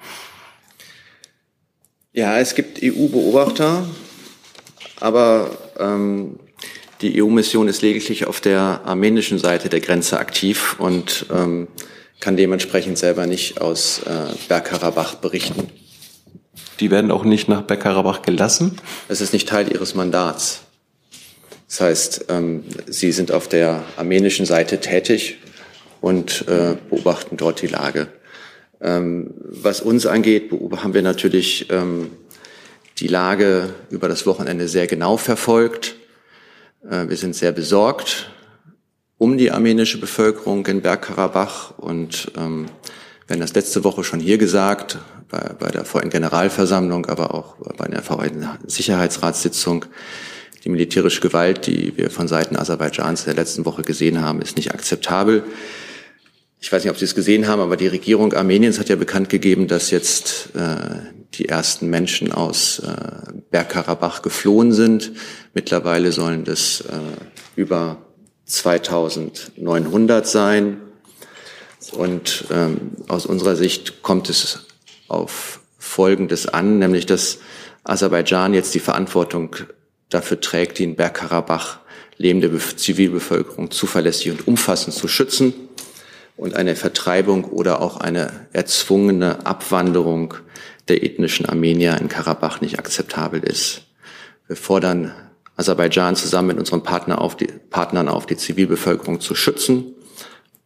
Ja, 2.13 2.39
es 2.39 2.57
gibt 2.57 2.81
EU-Beobachter, 2.83 3.85
aber 4.99 5.49
ähm, 5.81 6.39
die 7.01 7.23
EU-Mission 7.23 7.69
ist 7.69 7.83
lediglich 7.83 8.27
auf 8.27 8.41
der 8.41 8.83
armenischen 8.85 9.39
Seite 9.39 9.69
der 9.69 9.81
Grenze 9.81 10.19
aktiv 10.19 10.77
und 10.79 11.27
ähm, 11.33 11.69
kann 12.21 12.37
dementsprechend 12.37 12.99
selber 12.99 13.27
nicht 13.27 13.61
aus 13.61 14.01
äh, 14.01 14.35
Bergkarabach 14.49 15.15
berichten. 15.17 15.69
Die 16.81 16.91
werden 16.91 17.11
auch 17.11 17.25
nicht 17.25 17.49
nach 17.49 17.63
Bergkarabach 17.63 18.23
gelassen? 18.23 18.77
Es 19.09 19.21
ist 19.21 19.33
nicht 19.33 19.49
Teil 19.49 19.73
ihres 19.73 19.95
Mandats. 19.95 20.61
Das 21.69 21.81
heißt, 21.81 22.25
ähm, 22.29 22.65
sie 22.87 23.13
sind 23.13 23.33
auf 23.33 23.49
der 23.49 23.85
armenischen 23.97 24.45
Seite 24.45 24.81
tätig 24.81 25.39
und 26.01 26.47
äh, 26.49 26.77
beobachten 26.91 27.37
dort 27.37 27.63
die 27.63 27.69
Lage. 27.69 28.09
Ähm, 28.83 29.35
was 29.45 29.81
uns 29.81 30.07
angeht, 30.07 30.51
haben 30.51 30.95
wir 30.95 31.03
natürlich 31.03 31.71
ähm, 31.71 32.11
die 33.01 33.09
Lage 33.09 33.71
über 33.91 34.09
das 34.09 34.27
Wochenende 34.27 34.69
sehr 34.69 34.87
genau 34.87 35.17
verfolgt. 35.17 35.97
Äh, 36.89 37.09
wir 37.09 37.17
sind 37.17 37.35
sehr 37.35 37.53
besorgt 37.53 38.31
um 39.21 39.37
die 39.37 39.51
armenische 39.51 40.01
Bevölkerung 40.01 40.67
in 40.67 40.81
Bergkarabach 40.81 41.77
und 41.77 42.33
ähm, 42.39 42.69
wir 43.27 43.35
haben 43.35 43.41
das 43.43 43.53
letzte 43.53 43.85
Woche 43.85 44.03
schon 44.03 44.19
hier 44.19 44.39
gesagt, 44.39 44.97
bei, 45.29 45.53
bei 45.59 45.71
der 45.71 45.85
VN-Generalversammlung, 45.85 47.05
aber 47.05 47.35
auch 47.35 47.57
bei 47.77 47.87
der 47.87 48.03
VN-Sicherheitsratssitzung. 48.03 49.85
Die 50.65 50.71
militärische 50.71 51.21
Gewalt, 51.21 51.67
die 51.67 51.93
wir 51.99 52.11
von 52.11 52.29
Seiten 52.29 52.57
Aserbaidschans 52.57 53.21
in 53.21 53.27
der 53.27 53.35
letzten 53.35 53.67
Woche 53.67 53.83
gesehen 53.83 54.23
haben, 54.23 54.41
ist 54.41 54.57
nicht 54.57 54.73
akzeptabel. 54.73 55.45
Ich 56.63 56.71
weiß 56.71 56.85
nicht, 56.85 56.91
ob 56.91 56.99
Sie 56.99 57.07
es 57.07 57.15
gesehen 57.15 57.49
haben, 57.49 57.63
aber 57.63 57.79
die 57.79 57.87
Regierung 57.87 58.35
Armeniens 58.35 58.79
hat 58.79 58.91
ja 58.91 58.97
bekannt 58.97 59.31
gegeben, 59.31 59.67
dass 59.67 59.91
jetzt 59.91 60.51
äh, 60.55 60.99
die 61.33 61.49
ersten 61.49 61.89
Menschen 61.89 62.33
aus 62.33 62.81
äh, 62.81 63.33
Bergkarabach 63.51 64.21
geflohen 64.21 64.73
sind. 64.73 65.13
Mittlerweile 65.55 66.13
sollen 66.13 66.45
das 66.45 66.83
äh, 66.83 67.01
über 67.57 67.97
2900 68.45 70.27
sein. 70.27 70.83
Und 71.93 72.45
ähm, 72.51 72.93
aus 73.09 73.25
unserer 73.25 73.57
Sicht 73.57 74.03
kommt 74.03 74.29
es 74.29 74.67
auf 75.09 75.61
Folgendes 75.79 76.47
an, 76.47 76.79
nämlich 76.79 77.07
dass 77.07 77.39
Aserbaidschan 77.85 78.53
jetzt 78.53 78.75
die 78.75 78.81
Verantwortung 78.81 79.57
dafür 80.11 80.39
trägt, 80.43 80.79
die 80.79 80.85
in 80.85 80.95
Bergkarabach 80.95 81.79
lebende 82.19 82.51
Zivilbevölkerung 82.59 83.71
zuverlässig 83.71 84.31
und 84.31 84.47
umfassend 84.47 84.95
zu 84.95 85.09
schützen 85.09 85.55
und 86.41 86.57
eine 86.57 86.75
Vertreibung 86.75 87.45
oder 87.45 87.83
auch 87.83 87.99
eine 87.99 88.47
erzwungene 88.55 89.45
Abwanderung 89.45 90.33
der 90.89 91.05
ethnischen 91.05 91.45
Armenier 91.45 91.99
in 92.01 92.09
Karabach 92.09 92.63
nicht 92.63 92.79
akzeptabel 92.79 93.41
ist. 93.45 93.83
Wir 94.47 94.57
fordern 94.57 95.13
Aserbaidschan 95.57 96.17
zusammen 96.17 96.49
mit 96.49 96.59
unseren 96.59 96.83
Partner 96.83 97.21
auf 97.21 97.37
die, 97.37 97.47
Partnern 97.47 98.09
auf, 98.09 98.25
die 98.25 98.39
Zivilbevölkerung 98.39 99.21
zu 99.21 99.35
schützen 99.35 99.95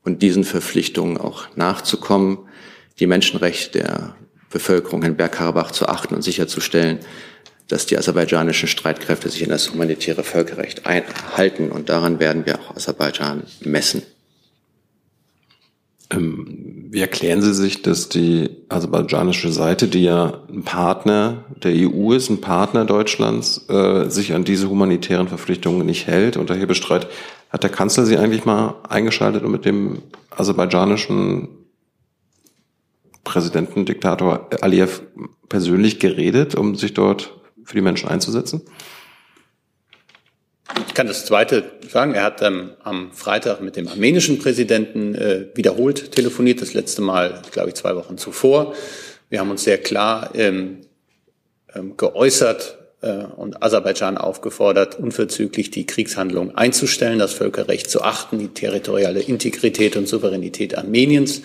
und 0.05 0.23
diesen 0.23 0.45
Verpflichtungen 0.45 1.19
auch 1.19 1.49
nachzukommen, 1.57 2.39
die 3.01 3.09
Menschenrechte 3.09 3.81
der 3.81 4.15
Bevölkerung 4.51 5.03
in 5.03 5.17
Bergkarabach 5.17 5.73
zu 5.73 5.89
achten 5.89 6.15
und 6.15 6.23
sicherzustellen, 6.23 7.01
dass 7.67 7.87
die 7.87 7.99
aserbaidschanischen 7.99 8.69
Streitkräfte 8.69 9.29
sich 9.29 9.43
in 9.43 9.49
das 9.49 9.73
humanitäre 9.73 10.23
Völkerrecht 10.23 10.87
einhalten. 10.87 11.73
Und 11.73 11.89
daran 11.89 12.21
werden 12.21 12.47
wir 12.47 12.61
auch 12.61 12.77
Aserbaidschan 12.77 13.43
messen. 13.63 14.03
Ähm, 16.11 16.87
wie 16.91 17.01
erklären 17.01 17.43
Sie 17.43 17.55
sich, 17.55 17.83
dass 17.83 18.09
die 18.09 18.51
aserbaidschanische 18.69 19.51
Seite, 19.51 19.89
die 19.89 20.05
ja 20.05 20.43
ein 20.49 20.63
Partner 20.63 21.45
der 21.63 21.73
EU 21.75 22.13
ist, 22.13 22.31
ein 22.31 22.41
Partner 22.41 22.85
Deutschlands, 22.85 23.69
äh, 23.69 24.09
sich 24.11 24.35
an 24.35 24.45
diese 24.45 24.69
humanitären 24.69 25.29
Verpflichtungen 25.29 25.87
nicht 25.87 26.07
hält? 26.07 26.37
Unter 26.37 26.55
Hebestreit 26.55 27.09
hat 27.51 27.63
der 27.63 27.71
Kanzler 27.71 28.05
Sie 28.05 28.19
eigentlich 28.19 28.45
mal 28.45 28.77
eingeschaltet 28.89 29.45
und 29.45 29.53
mit 29.53 29.65
dem 29.65 30.03
aserbaidschanischen 30.31 31.49
Präsidenten, 33.25 33.87
Diktator 33.87 34.49
Aliyev 34.61 35.01
persönlich 35.49 35.99
geredet, 35.99 36.55
um 36.55 36.75
sich 36.75 36.93
dort 36.95 37.35
für 37.65 37.75
die 37.75 37.83
Menschen 37.83 38.09
einzusetzen? 38.09 38.63
Ich 40.95 40.97
kann 40.97 41.09
das 41.09 41.27
Zweite 41.27 41.65
sagen. 41.91 42.15
Er 42.15 42.23
hat 42.23 42.41
ähm, 42.41 42.71
am 42.85 43.11
Freitag 43.11 43.61
mit 43.61 43.75
dem 43.75 43.89
armenischen 43.89 44.39
Präsidenten 44.39 45.17
äh, 45.17 45.47
wiederholt 45.57 46.13
telefoniert, 46.13 46.63
das 46.63 46.73
letzte 46.73 47.03
Mal, 47.03 47.43
glaube 47.51 47.71
ich, 47.71 47.75
zwei 47.75 47.97
Wochen 47.97 48.17
zuvor. 48.17 48.77
Wir 49.29 49.41
haben 49.41 49.51
uns 49.51 49.65
sehr 49.65 49.79
klar 49.79 50.31
ähm, 50.37 50.83
ähm, 51.75 51.97
geäußert 51.97 52.79
äh, 53.01 53.25
und 53.25 53.61
Aserbaidschan 53.61 54.19
aufgefordert, 54.19 54.97
unverzüglich 54.97 55.73
die 55.73 55.85
Kriegshandlungen 55.85 56.57
einzustellen, 56.57 57.19
das 57.19 57.33
Völkerrecht 57.33 57.91
zu 57.91 58.03
achten, 58.03 58.39
die 58.39 58.47
territoriale 58.47 59.21
Integrität 59.21 59.97
und 59.97 60.07
Souveränität 60.07 60.79
Armeniens 60.79 61.43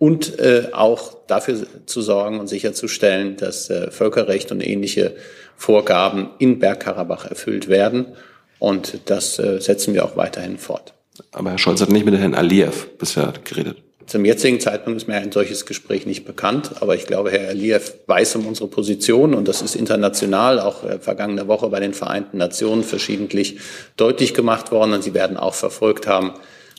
und 0.00 0.36
äh, 0.40 0.70
auch 0.72 1.16
dafür 1.28 1.64
zu 1.86 2.02
sorgen 2.02 2.40
und 2.40 2.48
sicherzustellen, 2.48 3.36
dass 3.36 3.70
äh, 3.70 3.92
Völkerrecht 3.92 4.50
und 4.50 4.60
ähnliche 4.60 5.14
Vorgaben 5.54 6.30
in 6.40 6.58
Bergkarabach 6.58 7.26
erfüllt 7.26 7.68
werden. 7.68 8.16
Und 8.60 9.00
das 9.06 9.40
äh, 9.40 9.60
setzen 9.60 9.94
wir 9.94 10.04
auch 10.04 10.16
weiterhin 10.16 10.58
fort. 10.58 10.94
Aber 11.32 11.50
Herr 11.50 11.58
Scholz 11.58 11.80
hat 11.80 11.90
nicht 11.90 12.04
mit 12.04 12.16
Herrn 12.16 12.34
Aliyev 12.34 12.86
bisher 12.98 13.32
geredet. 13.42 13.78
Zum 14.06 14.24
jetzigen 14.24 14.58
Zeitpunkt 14.58 15.00
ist 15.00 15.06
mir 15.06 15.14
ein 15.16 15.30
solches 15.30 15.66
Gespräch 15.66 16.04
nicht 16.04 16.24
bekannt, 16.24 16.72
aber 16.80 16.96
ich 16.96 17.06
glaube, 17.06 17.30
Herr 17.30 17.48
Aliyev 17.48 17.92
weiß 18.06 18.36
um 18.36 18.46
unsere 18.46 18.68
Position 18.68 19.34
und 19.34 19.46
das 19.46 19.62
ist 19.62 19.76
international 19.76 20.58
auch 20.58 20.84
äh, 20.84 20.98
vergangene 20.98 21.46
Woche 21.46 21.68
bei 21.68 21.80
den 21.80 21.94
Vereinten 21.94 22.38
Nationen 22.38 22.82
verschiedentlich 22.82 23.58
deutlich 23.96 24.34
gemacht 24.34 24.72
worden 24.72 24.94
und 24.94 25.04
Sie 25.04 25.14
werden 25.14 25.36
auch 25.36 25.54
verfolgt 25.54 26.06
haben, 26.06 26.34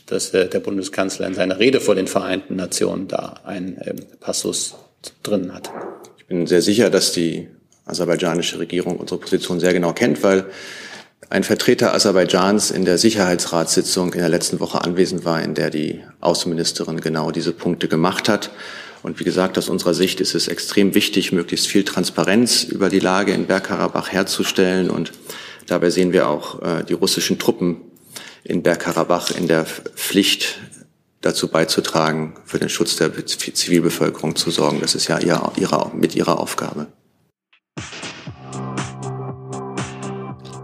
dass 0.07 0.33
äh, 0.33 0.49
der 0.49 0.59
Bundeskanzler 0.59 1.25
in 1.25 1.33
seiner 1.33 1.57
Rede 1.57 1.79
vor 1.79 1.95
den 1.95 2.07
Vereinten 2.07 2.57
Nationen 2.57 3.07
da 3.07 3.35
einen 3.45 3.79
ähm, 3.85 3.95
Passus 4.19 4.75
drin 5.23 5.53
hat. 5.53 5.71
Ich 6.17 6.25
bin 6.25 6.47
sehr 6.47 6.61
sicher, 6.61 6.89
dass 6.89 7.13
die 7.13 7.47
aserbaidschanische 7.85 8.59
Regierung 8.59 8.97
unsere 8.97 9.21
Position 9.21 9.61
sehr 9.61 9.73
genau 9.73 9.93
kennt, 9.93 10.21
weil 10.21 10.47
ein 11.31 11.45
Vertreter 11.45 11.93
Aserbaidschans 11.93 12.71
in 12.71 12.83
der 12.83 12.97
Sicherheitsratssitzung 12.97 14.11
in 14.11 14.19
der 14.19 14.27
letzten 14.27 14.59
Woche 14.59 14.83
anwesend 14.83 15.23
war, 15.23 15.41
in 15.41 15.53
der 15.53 15.69
die 15.69 16.01
Außenministerin 16.19 16.99
genau 16.99 17.31
diese 17.31 17.53
Punkte 17.53 17.87
gemacht 17.87 18.27
hat. 18.27 18.51
Und 19.01 19.17
wie 19.17 19.23
gesagt, 19.23 19.57
aus 19.57 19.69
unserer 19.69 19.93
Sicht 19.93 20.19
ist 20.19 20.35
es 20.35 20.49
extrem 20.49 20.93
wichtig, 20.93 21.31
möglichst 21.31 21.67
viel 21.67 21.85
Transparenz 21.85 22.63
über 22.63 22.89
die 22.89 22.99
Lage 22.99 23.31
in 23.31 23.47
Bergkarabach 23.47 24.11
herzustellen. 24.11 24.89
Und 24.89 25.13
dabei 25.67 25.89
sehen 25.89 26.11
wir 26.11 26.27
auch 26.27 26.61
äh, 26.61 26.83
die 26.83 26.93
russischen 26.93 27.39
Truppen 27.39 27.77
in 28.43 28.61
Bergkarabach 28.61 29.31
in 29.31 29.47
der 29.47 29.65
Pflicht, 29.65 30.59
dazu 31.21 31.47
beizutragen, 31.47 32.33
für 32.45 32.59
den 32.59 32.67
Schutz 32.67 32.97
der 32.97 33.09
Zivilbevölkerung 33.25 34.35
zu 34.35 34.51
sorgen. 34.51 34.81
Das 34.81 34.95
ist 34.95 35.07
ja 35.07 35.19
ihr, 35.19 35.41
ihre, 35.55 35.91
mit 35.95 36.13
ihrer 36.13 36.39
Aufgabe. 36.39 36.87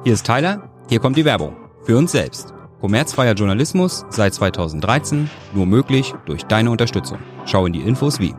Hier 0.06 0.14
ist 0.14 0.26
Tyler, 0.26 0.70
hier 0.88 1.00
kommt 1.00 1.16
die 1.16 1.24
Werbung. 1.24 1.56
Für 1.84 1.96
uns 1.96 2.12
selbst. 2.12 2.52
Kommerzfreier 2.80 3.34
Journalismus 3.34 4.04
seit 4.10 4.34
2013, 4.34 5.30
nur 5.54 5.66
möglich 5.66 6.14
durch 6.26 6.42
deine 6.44 6.70
Unterstützung. 6.70 7.18
Schau 7.46 7.66
in 7.66 7.72
die 7.72 7.80
Infos 7.80 8.18
wie. 8.18 8.34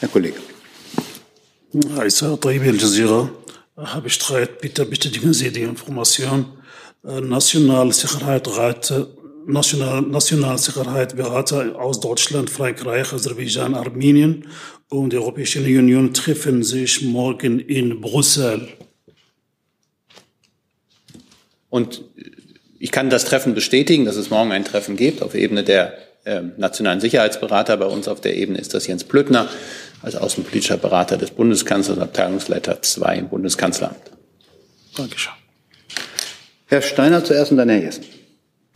Herr 0.00 0.08
Kollege. 0.08 0.40
عيسى 1.74 2.36
طيب 2.36 2.62
الجزيرة 2.62 3.30
bestreut, 4.02 4.60
bitte 4.60 4.84
bestätigen 4.84 5.32
Sie 5.32 5.50
die 5.50 5.62
Information. 5.62 6.44
Nationalsicherheit, 7.02 8.48
National, 9.46 10.02
Nationalsicherheitsberater 10.02 11.74
aus 11.80 11.98
Deutschland, 11.98 12.50
Frankreich, 12.50 13.12
Aserbaidschan, 13.12 13.74
Armenien 13.74 14.46
und 14.88 15.12
die 15.12 15.16
Europäische 15.16 15.60
Union 15.60 16.12
treffen 16.14 16.62
sich 16.62 17.02
morgen 17.02 17.58
in 17.58 18.00
Brüssel. 18.00 18.68
Und 21.69 22.01
ich 22.79 22.91
kann 22.91 23.09
das 23.09 23.25
Treffen 23.25 23.53
bestätigen, 23.55 24.05
dass 24.05 24.15
es 24.15 24.29
morgen 24.29 24.51
ein 24.51 24.65
Treffen 24.65 24.95
gibt 24.95 25.21
auf 25.21 25.35
Ebene 25.35 25.63
der 25.63 25.97
äh, 26.25 26.41
nationalen 26.57 26.99
Sicherheitsberater. 26.99 27.77
Bei 27.77 27.85
uns 27.85 28.07
auf 28.07 28.21
der 28.21 28.35
Ebene 28.35 28.59
ist 28.59 28.73
das 28.73 28.87
Jens 28.87 29.03
Plöttner 29.03 29.49
als 30.01 30.15
außenpolitischer 30.15 30.77
Berater 30.77 31.17
des 31.17 31.31
Bundeskanzlers, 31.31 31.97
Abteilungsleiter 31.97 32.81
2 32.81 33.17
im 33.17 33.29
Bundeskanzleramt. 33.29 34.11
Dankeschön. 34.95 35.33
Herr 36.67 36.81
Steiner 36.81 37.23
zuerst 37.23 37.51
und 37.51 37.57
dann 37.57 37.69
Herr 37.69 37.79
Jessen. 37.79 38.03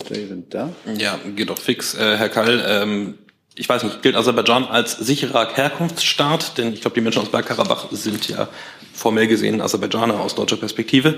Sie 0.09 0.25
sind 0.25 0.53
da. 0.53 0.69
Ja, 0.97 1.19
geht 1.35 1.49
doch 1.49 1.59
fix. 1.59 1.93
Äh, 1.93 2.17
Herr 2.17 2.29
Kall, 2.29 2.63
ähm, 2.65 3.17
ich 3.55 3.67
weiß 3.67 3.83
nicht, 3.83 4.01
gilt 4.01 4.15
Aserbaidschan 4.15 4.65
als 4.65 4.97
sicherer 4.97 5.53
Herkunftsstaat? 5.53 6.57
Denn 6.57 6.73
ich 6.73 6.81
glaube, 6.81 6.95
die 6.95 7.01
Menschen 7.01 7.21
aus 7.21 7.29
Bergkarabach 7.29 7.91
sind 7.91 8.27
ja 8.29 8.47
formell 9.01 9.27
gesehen 9.27 9.61
Aserbaidschaner 9.61 10.19
aus 10.19 10.35
deutscher 10.35 10.57
Perspektive. 10.57 11.15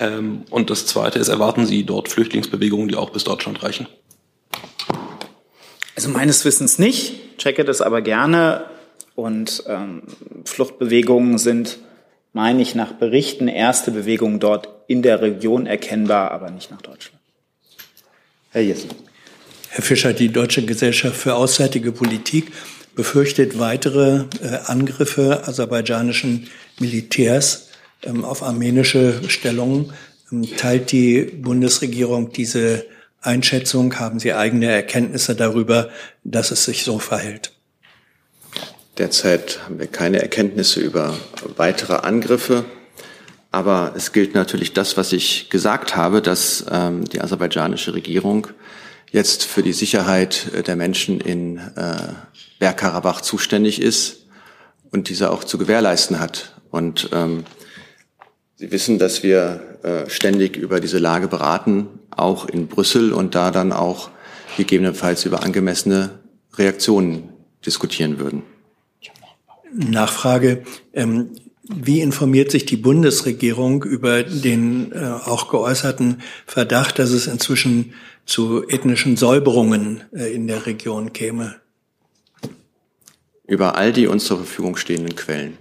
Ähm, 0.00 0.42
und 0.50 0.70
das 0.70 0.86
Zweite 0.86 1.18
ist, 1.18 1.28
erwarten 1.28 1.66
Sie 1.66 1.84
dort 1.84 2.08
Flüchtlingsbewegungen, 2.08 2.88
die 2.88 2.96
auch 2.96 3.10
bis 3.10 3.24
Deutschland 3.24 3.62
reichen? 3.62 3.86
Also 5.94 6.08
meines 6.08 6.44
Wissens 6.44 6.78
nicht, 6.78 7.38
checke 7.38 7.64
das 7.64 7.80
aber 7.80 8.02
gerne. 8.02 8.64
Und 9.14 9.64
ähm, 9.66 10.02
Fluchtbewegungen 10.44 11.38
sind, 11.38 11.78
meine 12.32 12.62
ich, 12.62 12.74
nach 12.74 12.92
Berichten 12.92 13.48
erste 13.48 13.90
Bewegungen 13.90 14.40
dort 14.40 14.68
in 14.86 15.02
der 15.02 15.20
Region 15.20 15.66
erkennbar, 15.66 16.30
aber 16.30 16.50
nicht 16.50 16.70
nach 16.70 16.82
Deutschland. 16.82 17.20
Herr 18.50 18.62
Jessen. 18.62 18.90
Herr 19.70 19.84
Fischer, 19.84 20.12
die 20.12 20.30
Deutsche 20.30 20.64
Gesellschaft 20.64 21.16
für 21.16 21.34
Auswärtige 21.34 21.92
Politik 21.92 22.52
befürchtet 22.98 23.60
weitere 23.60 24.24
äh, 24.42 24.58
Angriffe 24.64 25.46
aserbaidschanischen 25.46 26.48
Militärs 26.80 27.68
ähm, 28.02 28.24
auf 28.24 28.42
armenische 28.42 29.20
Stellungen. 29.28 29.92
Ähm, 30.32 30.56
teilt 30.56 30.90
die 30.90 31.22
Bundesregierung 31.22 32.32
diese 32.32 32.84
Einschätzung? 33.22 34.00
Haben 34.00 34.18
Sie 34.18 34.34
eigene 34.34 34.66
Erkenntnisse 34.66 35.36
darüber, 35.36 35.90
dass 36.24 36.50
es 36.50 36.64
sich 36.64 36.82
so 36.82 36.98
verhält? 36.98 37.52
Derzeit 38.98 39.60
haben 39.64 39.78
wir 39.78 39.86
keine 39.86 40.20
Erkenntnisse 40.20 40.80
über 40.80 41.16
weitere 41.56 41.98
Angriffe. 41.98 42.64
Aber 43.52 43.92
es 43.96 44.10
gilt 44.10 44.34
natürlich 44.34 44.72
das, 44.72 44.96
was 44.96 45.12
ich 45.12 45.50
gesagt 45.50 45.94
habe, 45.94 46.20
dass 46.20 46.64
ähm, 46.68 47.04
die 47.04 47.20
aserbaidschanische 47.20 47.94
Regierung 47.94 48.48
jetzt 49.12 49.44
für 49.44 49.62
die 49.62 49.72
Sicherheit 49.72 50.48
äh, 50.52 50.64
der 50.64 50.74
Menschen 50.74 51.20
in 51.20 51.58
äh, 51.76 51.96
Bergkarabach 52.58 53.20
zuständig 53.20 53.80
ist 53.80 54.26
und 54.90 55.08
diese 55.08 55.30
auch 55.30 55.44
zu 55.44 55.58
gewährleisten 55.58 56.20
hat. 56.20 56.60
Und 56.70 57.10
ähm, 57.12 57.44
Sie 58.60 58.72
wissen, 58.72 58.98
dass 58.98 59.22
wir 59.22 59.78
äh, 59.84 60.10
ständig 60.10 60.56
über 60.56 60.80
diese 60.80 60.98
Lage 60.98 61.28
beraten, 61.28 61.86
auch 62.10 62.48
in 62.48 62.66
Brüssel 62.66 63.12
und 63.12 63.36
da 63.36 63.52
dann 63.52 63.72
auch 63.72 64.10
gegebenenfalls 64.56 65.24
über 65.24 65.44
angemessene 65.44 66.18
Reaktionen 66.54 67.28
diskutieren 67.64 68.18
würden. 68.18 68.42
Nachfrage. 69.72 70.64
Ähm, 70.92 71.30
wie 71.62 72.00
informiert 72.00 72.50
sich 72.50 72.66
die 72.66 72.76
Bundesregierung 72.76 73.84
über 73.84 74.24
den 74.24 74.90
äh, 74.90 75.04
auch 75.04 75.50
geäußerten 75.50 76.22
Verdacht, 76.46 76.98
dass 76.98 77.10
es 77.10 77.28
inzwischen 77.28 77.92
zu 78.26 78.66
ethnischen 78.66 79.16
Säuberungen 79.16 80.02
äh, 80.12 80.34
in 80.34 80.48
der 80.48 80.66
Region 80.66 81.12
käme? 81.12 81.60
Über 83.48 83.74
all 83.76 83.92
die 83.92 84.06
uns 84.06 84.26
zur 84.26 84.36
Verfügung 84.36 84.76
stehenden 84.76 85.16
Quellen. 85.16 85.58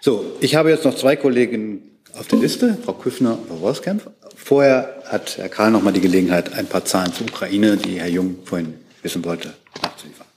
So, 0.00 0.24
ich 0.40 0.54
habe 0.54 0.70
jetzt 0.70 0.86
noch 0.86 0.94
zwei 0.94 1.16
Kollegen 1.16 1.82
auf 2.14 2.28
der 2.28 2.38
Liste, 2.38 2.78
Frau 2.84 2.92
Küffner 2.92 3.32
und 3.32 3.48
Frau 3.48 3.56
Roskämpf. 3.56 4.06
Vorher 4.36 5.02
hat 5.06 5.36
Herr 5.36 5.48
Karl 5.48 5.72
noch 5.72 5.82
mal 5.82 5.92
die 5.92 6.00
Gelegenheit, 6.00 6.52
ein 6.52 6.66
paar 6.66 6.84
Zahlen 6.84 7.12
zur 7.12 7.26
Ukraine, 7.26 7.76
die 7.76 7.98
Herr 7.98 8.06
Jung 8.08 8.36
vorhin 8.44 8.74
wissen 9.02 9.24
wollte, 9.24 9.54
nachzuliefern. 9.82 10.28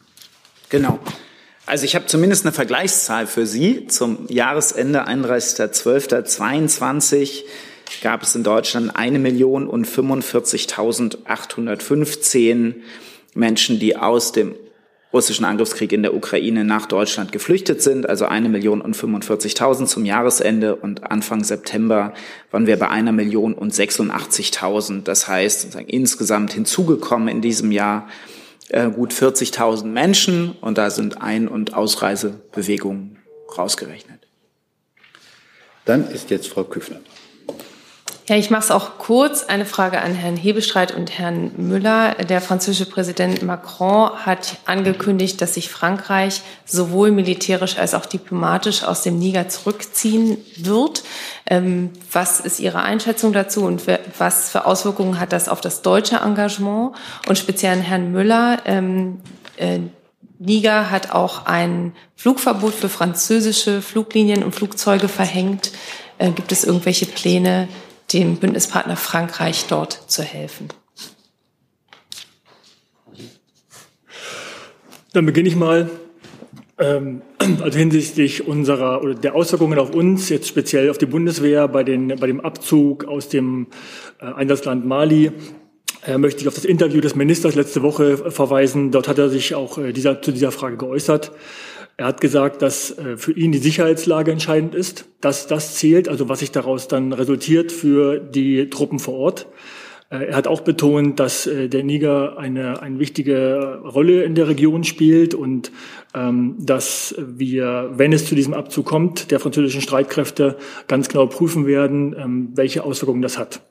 Genau. 0.70 0.98
Also 1.68 1.86
ich 1.86 1.94
habe 1.96 2.08
zumindest 2.08 2.46
eine 2.46 2.54
Vergleichszahl 2.54 3.28
für 3.28 3.46
Sie. 3.46 3.86
Zum 3.86 4.26
Jahresende 4.28 5.08
31.12.22 5.08 7.44
gab 8.02 8.24
es 8.24 8.34
in 8.34 8.44
Deutschland 8.44 8.96
eine 8.96 9.20
Million 9.20 9.68
und 9.68 9.88
45.815 9.88 12.74
Menschen, 13.34 13.80
die 13.80 13.96
aus 13.96 14.32
dem 14.32 14.56
russischen 15.14 15.46
Angriffskrieg 15.46 15.92
in 15.92 16.04
der 16.04 16.14
Ukraine 16.14 16.64
nach 16.64 16.86
Deutschland 16.86 17.32
geflüchtet 17.32 17.82
sind, 17.82 18.08
also 18.08 18.26
eine 18.26 18.48
Million 18.48 18.82
und 18.82 18.96
45.000 18.96 19.86
zum 19.86 20.06
Jahresende 20.06 20.76
und 20.76 21.12
Anfang 21.12 21.44
September 21.44 22.14
waren 22.50 22.66
wir 22.66 22.80
bei 22.80 22.90
einer 22.90 23.12
Million 23.12 23.54
und 23.54 23.74
86.000. 23.74 25.04
Das 25.04 25.28
heißt, 25.28 25.76
insgesamt 25.88 26.54
hinzugekommen 26.54 27.28
in 27.28 27.42
diesem 27.42 27.72
Jahr 27.72 28.08
äh, 28.70 28.90
gut 28.90 29.14
40.000 29.14 29.86
Menschen 29.86 30.56
und 30.62 30.78
da 30.78 30.90
sind 30.90 31.22
Ein- 31.22 31.50
und 31.50 31.74
Ausreisebewegungen 31.74 33.18
rausgerechnet. 33.58 34.28
Dann 35.84 36.10
ist 36.10 36.30
jetzt 36.30 36.48
Frau 36.48 36.64
Küffner. 36.64 37.02
Ja, 38.28 38.36
ich 38.36 38.52
mache 38.52 38.64
es 38.64 38.72
auch 38.72 39.00
kurz. 39.00 39.44
Eine 39.44 39.66
Frage 39.66 40.00
an 40.02 40.14
Herrn 40.14 40.38
Hebestreit 40.38 40.94
und 40.94 41.18
Herrn 41.18 41.52
Müller. 41.58 42.14
Der 42.16 42.40
französische 42.40 42.90
Präsident 42.90 43.42
Macron 43.42 44.12
hat 44.26 44.58
angekündigt, 44.66 45.42
dass 45.42 45.56
sich 45.56 45.70
Frankreich 45.70 46.42
sowohl 46.64 47.12
militärisch 47.12 47.78
als 47.78 47.96
auch 47.96 48.06
diplomatisch 48.06 48.84
aus 48.84 49.02
dem 49.02 49.18
Niger 49.18 49.50
zurückziehen 49.50 50.38
wird. 50.56 51.04
Ähm, 51.48 51.90
was 52.12 52.40
ist 52.40 52.60
Ihre 52.60 52.84
Einschätzung 52.84 53.34
dazu 53.34 53.64
und 53.64 53.84
was 54.20 54.52
für 54.52 54.66
Auswirkungen 54.66 55.20
hat 55.20 55.34
das 55.34 55.50
auf 55.50 55.60
das 55.60 55.82
deutsche 55.82 56.18
Engagement? 56.18 56.96
Und 57.28 57.40
speziell 57.40 57.74
an 57.74 57.82
Herrn 57.82 58.12
Müller. 58.12 58.60
Ähm, 58.66 59.22
äh, 59.58 59.80
Niger 60.38 60.92
hat 60.92 61.12
auch 61.12 61.48
ein 61.48 61.94
Flugverbot 62.16 62.76
für 62.76 62.90
französische 62.90 63.82
Fluglinien 63.82 64.44
und 64.44 64.54
Flugzeuge 64.54 65.08
verhängt. 65.08 65.72
Äh, 66.20 66.32
gibt 66.32 66.52
es 66.52 66.64
irgendwelche 66.64 67.08
Pläne, 67.08 67.68
dem 68.14 68.38
Bündnispartner 68.38 68.96
Frankreich 68.96 69.66
dort 69.68 69.94
zu 70.08 70.24
helfen. 70.24 70.68
Dann 75.14 75.26
beginne 75.26 75.50
ich 75.50 75.56
mal. 75.56 75.90
Ähm, 76.78 77.22
also 77.62 77.78
hinsichtlich 77.78 78.48
unserer 78.48 79.04
oder 79.04 79.14
der 79.14 79.36
Auswirkungen 79.36 79.78
auf 79.78 79.94
uns, 79.94 80.30
jetzt 80.30 80.48
speziell 80.48 80.90
auf 80.90 80.98
die 80.98 81.06
Bundeswehr 81.06 81.68
bei, 81.68 81.84
den, 81.84 82.08
bei 82.20 82.28
dem 82.28 82.40
Abzug 82.40 83.06
aus 83.06 83.30
dem 83.30 83.68
äh, 84.20 84.26
Einsatzland 84.26 84.86
Mali, 84.86 85.32
äh, 86.06 86.18
möchte 86.18 86.42
ich 86.42 86.48
auf 86.48 86.56
das 86.56 86.66
Interview 86.66 87.02
des 87.02 87.16
Ministers 87.16 87.56
letzte 87.56 87.84
Woche 87.84 88.32
verweisen. 88.32 88.92
Dort 88.92 89.08
hat 89.08 89.20
er 89.20 89.30
sich 89.30 89.54
auch 89.54 89.78
äh, 89.78 89.92
dieser, 89.94 90.22
zu 90.22 90.32
dieser 90.32 90.52
Frage 90.52 90.78
geäußert. 90.78 91.32
Er 91.98 92.06
hat 92.06 92.22
gesagt, 92.22 92.62
dass 92.62 92.98
äh, 92.98 93.18
für 93.18 93.32
ihn 93.34 93.52
die 93.52 93.58
Sicherheitslage 93.58 94.32
entscheidend 94.32 94.76
ist, 94.76 95.06
dass 95.20 95.48
das 95.48 95.76
zählt, 95.76 96.10
also 96.10 96.30
was 96.30 96.40
sich 96.40 96.52
daraus 96.52 96.88
dann 96.88 97.14
resultiert 97.14 97.72
für 97.72 98.20
die 98.20 98.70
Truppen 98.70 99.00
vor 99.00 99.16
Ort. 99.16 99.48
Äh, 100.12 100.26
er 100.26 100.36
hat 100.36 100.48
auch 100.48 100.62
betont, 100.62 101.20
dass 101.20 101.48
äh, 101.48 101.70
der 101.70 101.84
Niger 101.84 102.38
eine, 102.38 102.82
eine 102.82 103.00
wichtige 103.00 103.82
Rolle 103.84 104.24
in 104.24 104.36
der 104.36 104.48
Region 104.48 104.84
spielt 104.84 105.34
und 105.34 105.72
ähm, 106.14 106.56
dass 106.60 107.16
wir, 107.18 107.92
wenn 107.96 108.14
es 108.14 108.26
zu 108.26 108.36
diesem 108.36 108.54
Abzug 108.54 108.86
kommt, 108.86 109.32
der 109.32 109.40
französischen 109.40 109.82
Streitkräfte 109.82 110.58
ganz 110.88 111.08
genau 111.08 111.28
prüfen 111.28 111.66
werden, 111.66 112.16
ähm, 112.18 112.50
welche 112.56 112.84
Auswirkungen 112.84 113.22
das 113.22 113.38
hat. 113.38 113.62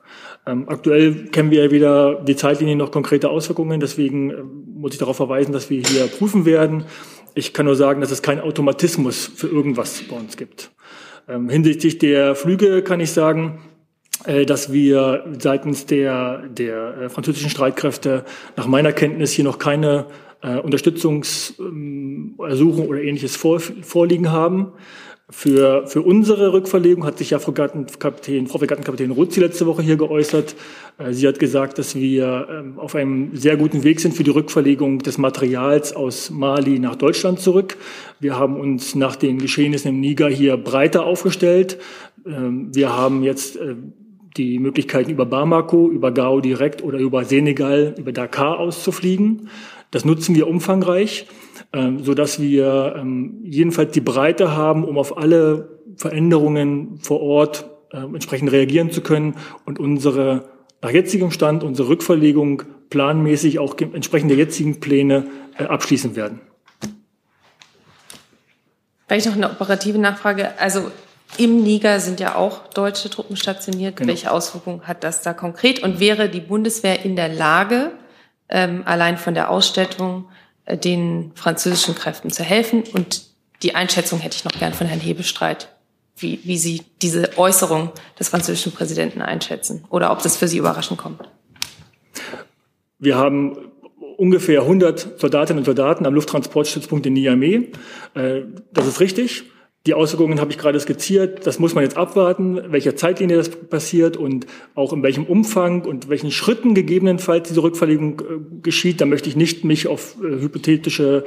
Ähm, 0.47 0.67
aktuell 0.67 1.27
kennen 1.27 1.51
wir 1.51 1.65
ja 1.65 1.71
wieder 1.71 2.15
die 2.15 2.35
Zeitlinien 2.35 2.77
noch 2.77 2.91
konkrete 2.91 3.29
Auswirkungen, 3.29 3.79
deswegen 3.79 4.31
äh, 4.31 4.43
muss 4.43 4.93
ich 4.93 4.99
darauf 4.99 5.17
verweisen, 5.17 5.51
dass 5.51 5.69
wir 5.69 5.81
hier 5.81 6.07
prüfen 6.07 6.45
werden. 6.45 6.85
Ich 7.35 7.53
kann 7.53 7.65
nur 7.65 7.75
sagen, 7.75 8.01
dass 8.01 8.11
es 8.11 8.21
keinen 8.21 8.41
Automatismus 8.41 9.31
für 9.35 9.47
irgendwas 9.47 10.03
bei 10.09 10.15
uns 10.15 10.37
gibt. 10.37 10.71
Ähm, 11.27 11.49
hinsichtlich 11.49 11.99
der 11.99 12.35
Flüge 12.35 12.81
kann 12.81 12.99
ich 12.99 13.11
sagen, 13.11 13.59
äh, 14.25 14.45
dass 14.45 14.73
wir 14.73 15.25
seitens 15.39 15.85
der, 15.85 16.47
der 16.47 16.97
äh, 16.97 17.09
französischen 17.09 17.49
Streitkräfte 17.49 18.25
nach 18.55 18.67
meiner 18.67 18.93
Kenntnis 18.93 19.31
hier 19.31 19.45
noch 19.45 19.59
keine 19.59 20.07
äh, 20.41 20.57
Unterstützungsersuchung 20.57 22.87
oder 22.87 23.01
ähnliches 23.01 23.35
vor, 23.35 23.59
vorliegen 23.59 24.31
haben. 24.31 24.71
Für, 25.33 25.87
für 25.87 26.01
unsere 26.01 26.51
Rückverlegung 26.51 27.05
hat 27.05 27.17
sich 27.17 27.29
ja 27.29 27.39
Frau, 27.39 27.53
Gattenkapitän, 27.53 28.47
Frau 28.47 28.57
Fregattenkapitän 28.59 29.11
Rutzi 29.11 29.39
letzte 29.39 29.65
Woche 29.65 29.81
hier 29.81 29.95
geäußert. 29.95 30.55
Äh, 30.97 31.13
sie 31.13 31.25
hat 31.25 31.39
gesagt, 31.39 31.77
dass 31.77 31.95
wir 31.95 32.47
ähm, 32.51 32.77
auf 32.77 32.95
einem 32.95 33.33
sehr 33.33 33.55
guten 33.55 33.85
Weg 33.85 34.01
sind 34.01 34.13
für 34.13 34.25
die 34.25 34.29
Rückverlegung 34.29 34.99
des 34.99 35.17
Materials 35.17 35.95
aus 35.95 36.31
Mali 36.31 36.79
nach 36.79 36.97
Deutschland 36.97 37.39
zurück. 37.39 37.77
Wir 38.19 38.37
haben 38.37 38.59
uns 38.59 38.93
nach 38.93 39.15
den 39.15 39.39
Geschehnissen 39.39 39.87
im 39.87 39.99
Niger 40.01 40.27
hier 40.27 40.57
breiter 40.57 41.05
aufgestellt. 41.05 41.79
Ähm, 42.25 42.75
wir 42.75 42.95
haben 42.95 43.23
jetzt 43.23 43.55
äh, 43.55 43.75
die 44.35 44.59
Möglichkeiten 44.59 45.11
über 45.11 45.25
Bamako, 45.25 45.89
über 45.89 46.11
Gao 46.11 46.41
direkt 46.41 46.83
oder 46.83 46.99
über 46.99 47.23
Senegal, 47.23 47.95
über 47.97 48.11
Dakar 48.11 48.59
auszufliegen. 48.59 49.47
Das 49.91 50.03
nutzen 50.03 50.35
wir 50.35 50.47
umfangreich 50.47 51.25
ähm, 51.73 52.03
so 52.03 52.13
dass 52.13 52.39
wir 52.39 52.95
ähm, 52.97 53.39
jedenfalls 53.43 53.91
die 53.91 54.01
Breite 54.01 54.55
haben, 54.55 54.83
um 54.83 54.97
auf 54.97 55.17
alle 55.17 55.79
Veränderungen 55.95 56.99
vor 57.01 57.21
Ort 57.21 57.69
äh, 57.91 57.97
entsprechend 57.97 58.51
reagieren 58.51 58.91
zu 58.91 59.01
können 59.01 59.35
und 59.65 59.79
unsere 59.79 60.49
nach 60.81 60.89
jetzigem 60.89 61.31
Stand 61.31 61.63
unsere 61.63 61.89
Rückverlegung 61.89 62.63
planmäßig 62.89 63.59
auch 63.59 63.75
entsprechend 63.77 64.31
der 64.31 64.37
jetzigen 64.37 64.79
Pläne 64.79 65.27
äh, 65.57 65.63
abschließen 65.63 66.15
werden. 66.15 66.41
Vielleicht 69.07 69.27
noch 69.27 69.35
eine 69.35 69.49
operative 69.49 69.97
Nachfrage. 69.97 70.57
Also 70.57 70.89
im 71.37 71.63
Niger 71.63 71.99
sind 71.99 72.19
ja 72.19 72.35
auch 72.35 72.67
deutsche 72.67 73.09
Truppen 73.09 73.35
stationiert. 73.35 73.97
Genau. 73.97 74.09
Welche 74.09 74.31
Auswirkungen 74.31 74.87
hat 74.87 75.03
das 75.03 75.21
da 75.21 75.33
konkret? 75.33 75.83
Und 75.83 75.99
wäre 75.99 76.29
die 76.29 76.39
Bundeswehr 76.39 77.05
in 77.05 77.15
der 77.15 77.29
Lage, 77.29 77.91
ähm, 78.49 78.83
allein 78.85 79.17
von 79.17 79.33
der 79.33 79.49
Ausstattung 79.49 80.25
den 80.67 81.31
französischen 81.35 81.95
Kräften 81.95 82.31
zu 82.31 82.43
helfen. 82.43 82.83
Und 82.93 83.23
die 83.63 83.75
Einschätzung 83.75 84.19
hätte 84.19 84.35
ich 84.35 84.43
noch 84.43 84.53
gern 84.53 84.73
von 84.73 84.87
Herrn 84.87 84.99
Hebestreit, 84.99 85.69
wie, 86.15 86.39
wie 86.43 86.57
Sie 86.57 86.83
diese 87.01 87.37
Äußerung 87.37 87.91
des 88.19 88.29
französischen 88.29 88.71
Präsidenten 88.71 89.21
einschätzen 89.21 89.85
oder 89.89 90.11
ob 90.11 90.21
das 90.21 90.37
für 90.37 90.47
Sie 90.47 90.57
überraschend 90.57 90.99
kommt. 90.99 91.21
Wir 92.99 93.17
haben 93.17 93.57
ungefähr 94.17 94.61
100 94.61 95.19
Soldatinnen 95.19 95.59
und 95.59 95.65
Soldaten 95.65 96.05
am 96.05 96.13
Lufttransportstützpunkt 96.13 97.05
in 97.07 97.13
Niamey. 97.13 97.71
Äh, 98.13 98.41
das 98.71 98.87
ist 98.87 98.99
richtig. 98.99 99.45
Die 99.87 99.95
Auswirkungen 99.95 100.39
habe 100.39 100.51
ich 100.51 100.59
gerade 100.59 100.79
skizziert. 100.79 101.47
Das 101.47 101.57
muss 101.57 101.73
man 101.73 101.83
jetzt 101.83 101.97
abwarten, 101.97 102.71
welcher 102.71 102.95
Zeitlinie 102.95 103.37
das 103.37 103.49
passiert 103.49 104.15
und 104.15 104.45
auch 104.75 104.93
in 104.93 105.01
welchem 105.01 105.23
Umfang 105.23 105.85
und 105.85 106.07
welchen 106.07 106.29
Schritten 106.29 106.75
gegebenenfalls 106.75 107.47
diese 107.47 107.63
Rückverlegung 107.63 108.19
äh, 108.19 108.23
geschieht. 108.61 109.01
Da 109.01 109.07
möchte 109.07 109.27
ich 109.27 109.35
nicht 109.35 109.65
mich 109.65 109.87
auf 109.87 110.17
äh, 110.21 110.39
hypothetische 110.39 111.25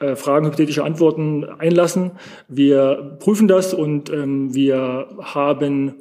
äh, 0.00 0.16
Fragen, 0.16 0.46
hypothetische 0.46 0.82
Antworten 0.82 1.44
einlassen. 1.44 2.10
Wir 2.48 3.16
prüfen 3.20 3.46
das 3.46 3.72
und 3.72 4.10
ähm, 4.10 4.52
wir 4.52 5.06
haben 5.20 5.94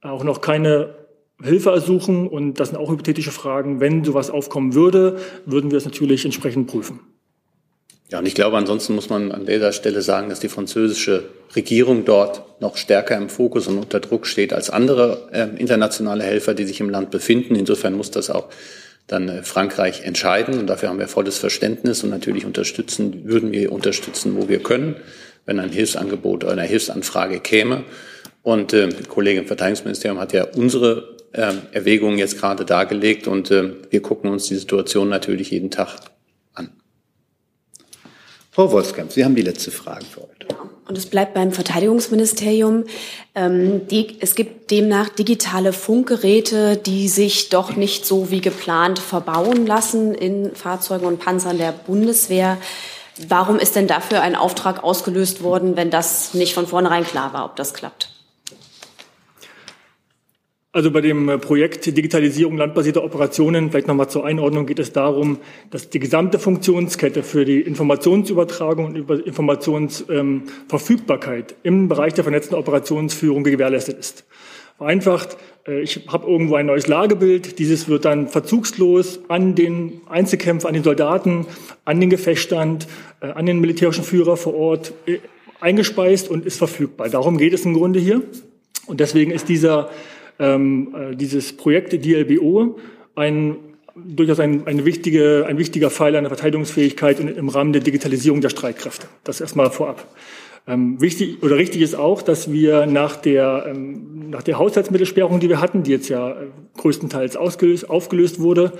auch 0.00 0.24
noch 0.24 0.40
keine 0.40 0.94
Hilfe 1.42 1.70
ersuchen 1.70 2.28
und 2.28 2.60
das 2.60 2.70
sind 2.70 2.78
auch 2.78 2.90
hypothetische 2.90 3.30
Fragen. 3.30 3.78
Wenn 3.78 4.04
sowas 4.04 4.30
aufkommen 4.30 4.72
würde, 4.72 5.18
würden 5.44 5.70
wir 5.70 5.76
es 5.76 5.84
natürlich 5.84 6.24
entsprechend 6.24 6.66
prüfen. 6.68 7.00
Ja, 8.12 8.18
und 8.18 8.26
ich 8.26 8.34
glaube, 8.34 8.58
ansonsten 8.58 8.94
muss 8.94 9.08
man 9.08 9.32
an 9.32 9.46
dieser 9.46 9.72
Stelle 9.72 10.02
sagen, 10.02 10.28
dass 10.28 10.38
die 10.38 10.50
französische 10.50 11.30
Regierung 11.56 12.04
dort 12.04 12.60
noch 12.60 12.76
stärker 12.76 13.16
im 13.16 13.30
Fokus 13.30 13.68
und 13.68 13.78
unter 13.78 14.00
Druck 14.00 14.26
steht 14.26 14.52
als 14.52 14.68
andere 14.68 15.30
äh, 15.32 15.48
internationale 15.58 16.22
Helfer, 16.22 16.52
die 16.52 16.66
sich 16.66 16.80
im 16.80 16.90
Land 16.90 17.10
befinden. 17.10 17.54
Insofern 17.54 17.94
muss 17.94 18.10
das 18.10 18.28
auch 18.28 18.50
dann 19.06 19.30
äh, 19.30 19.42
Frankreich 19.42 20.02
entscheiden. 20.02 20.58
Und 20.58 20.66
dafür 20.66 20.90
haben 20.90 20.98
wir 20.98 21.08
volles 21.08 21.38
Verständnis 21.38 22.04
und 22.04 22.10
natürlich 22.10 22.44
unterstützen, 22.44 23.24
würden 23.24 23.50
wir 23.50 23.72
unterstützen, 23.72 24.36
wo 24.36 24.46
wir 24.46 24.62
können, 24.62 24.96
wenn 25.46 25.58
ein 25.58 25.70
Hilfsangebot 25.70 26.44
oder 26.44 26.52
eine 26.52 26.64
Hilfsanfrage 26.64 27.40
käme. 27.40 27.84
Und 28.42 28.74
äh, 28.74 28.88
die 28.88 29.04
Kollegin 29.04 29.44
im 29.44 29.48
Verteidigungsministerium 29.48 30.20
hat 30.20 30.34
ja 30.34 30.44
unsere 30.54 31.16
äh, 31.32 31.54
Erwägungen 31.72 32.18
jetzt 32.18 32.38
gerade 32.38 32.66
dargelegt 32.66 33.26
und 33.26 33.50
äh, 33.50 33.72
wir 33.88 34.02
gucken 34.02 34.30
uns 34.30 34.48
die 34.48 34.56
Situation 34.56 35.08
natürlich 35.08 35.50
jeden 35.50 35.70
Tag 35.70 35.96
Frau 38.54 38.70
Wolfskamp, 38.70 39.10
Sie 39.10 39.24
haben 39.24 39.34
die 39.34 39.40
letzte 39.40 39.70
Frage 39.70 40.04
für 40.04 40.20
heute. 40.20 40.46
Und 40.86 40.98
es 40.98 41.06
bleibt 41.06 41.32
beim 41.32 41.52
Verteidigungsministerium. 41.52 42.84
Ähm, 43.34 43.88
die, 43.88 44.18
es 44.20 44.34
gibt 44.34 44.70
demnach 44.70 45.08
digitale 45.08 45.72
Funkgeräte, 45.72 46.76
die 46.76 47.08
sich 47.08 47.48
doch 47.48 47.76
nicht 47.76 48.04
so 48.04 48.30
wie 48.30 48.42
geplant 48.42 48.98
verbauen 48.98 49.64
lassen 49.64 50.14
in 50.14 50.54
Fahrzeugen 50.54 51.06
und 51.06 51.18
Panzern 51.18 51.56
der 51.56 51.72
Bundeswehr. 51.72 52.58
Warum 53.26 53.58
ist 53.58 53.74
denn 53.74 53.86
dafür 53.86 54.20
ein 54.20 54.36
Auftrag 54.36 54.84
ausgelöst 54.84 55.42
worden, 55.42 55.76
wenn 55.76 55.88
das 55.88 56.34
nicht 56.34 56.52
von 56.52 56.66
vornherein 56.66 57.04
klar 57.04 57.32
war, 57.32 57.46
ob 57.46 57.56
das 57.56 57.72
klappt? 57.72 58.11
Also 60.74 60.90
bei 60.90 61.02
dem 61.02 61.28
äh, 61.28 61.36
Projekt 61.36 61.84
Digitalisierung 61.84 62.56
landbasierter 62.56 63.04
Operationen, 63.04 63.70
vielleicht 63.70 63.88
nochmal 63.88 64.08
zur 64.08 64.24
Einordnung, 64.24 64.64
geht 64.64 64.78
es 64.78 64.90
darum, 64.90 65.36
dass 65.70 65.90
die 65.90 65.98
gesamte 65.98 66.38
Funktionskette 66.38 67.22
für 67.22 67.44
die 67.44 67.60
Informationsübertragung 67.60 68.86
und 68.86 69.10
Informationsverfügbarkeit 69.10 71.56
im 71.62 71.88
Bereich 71.88 72.14
der 72.14 72.24
vernetzten 72.24 72.56
Operationsführung 72.56 73.44
gewährleistet 73.44 73.98
ist. 73.98 74.24
Vereinfacht, 74.78 75.36
äh, 75.68 75.82
ich 75.82 76.06
habe 76.08 76.26
irgendwo 76.26 76.54
ein 76.54 76.64
neues 76.64 76.86
Lagebild, 76.86 77.58
dieses 77.58 77.88
wird 77.88 78.06
dann 78.06 78.28
verzugslos 78.28 79.20
an 79.28 79.54
den 79.54 80.00
Einzelkämpfer, 80.08 80.68
an 80.68 80.74
den 80.74 80.84
Soldaten, 80.84 81.44
an 81.84 82.00
den 82.00 82.08
Gefechtsstand, 82.08 82.88
äh, 83.20 83.26
an 83.26 83.44
den 83.44 83.60
militärischen 83.60 84.04
Führer 84.04 84.38
vor 84.38 84.54
Ort 84.54 84.94
eingespeist 85.60 86.30
und 86.30 86.46
ist 86.46 86.56
verfügbar. 86.56 87.10
Darum 87.10 87.36
geht 87.36 87.52
es 87.52 87.66
im 87.66 87.74
Grunde 87.74 88.00
hier. 88.00 88.22
Und 88.86 89.00
deswegen 89.00 89.30
ist 89.30 89.48
dieser 89.48 89.90
ähm, 90.38 90.94
äh, 90.94 91.16
dieses 91.16 91.56
Projekt 91.56 91.92
DLBO 91.92 92.78
ein 93.14 93.56
durchaus 93.94 94.40
ein, 94.40 94.66
eine 94.66 94.84
wichtige, 94.84 95.44
ein 95.46 95.58
wichtiger 95.58 95.90
Pfeiler 95.90 96.20
der 96.20 96.30
Verteidigungsfähigkeit 96.30 97.20
im 97.20 97.48
Rahmen 97.48 97.72
der 97.72 97.82
Digitalisierung 97.82 98.40
der 98.40 98.48
Streitkräfte. 98.48 99.06
Das 99.24 99.40
erstmal 99.40 99.70
vorab. 99.70 100.06
Ähm, 100.66 101.00
wichtig 101.00 101.42
oder 101.42 101.56
richtig 101.56 101.82
ist 101.82 101.96
auch, 101.96 102.22
dass 102.22 102.52
wir 102.52 102.86
nach 102.86 103.16
der, 103.16 103.64
ähm, 103.68 104.30
nach 104.30 104.44
der 104.44 104.58
Haushaltsmittelsperrung, 104.58 105.40
die 105.40 105.48
wir 105.48 105.60
hatten, 105.60 105.82
die 105.82 105.90
jetzt 105.90 106.08
ja 106.08 106.30
äh, 106.30 106.46
größtenteils 106.76 107.36
ausgelöst, 107.36 107.90
aufgelöst 107.90 108.38
wurde, 108.40 108.72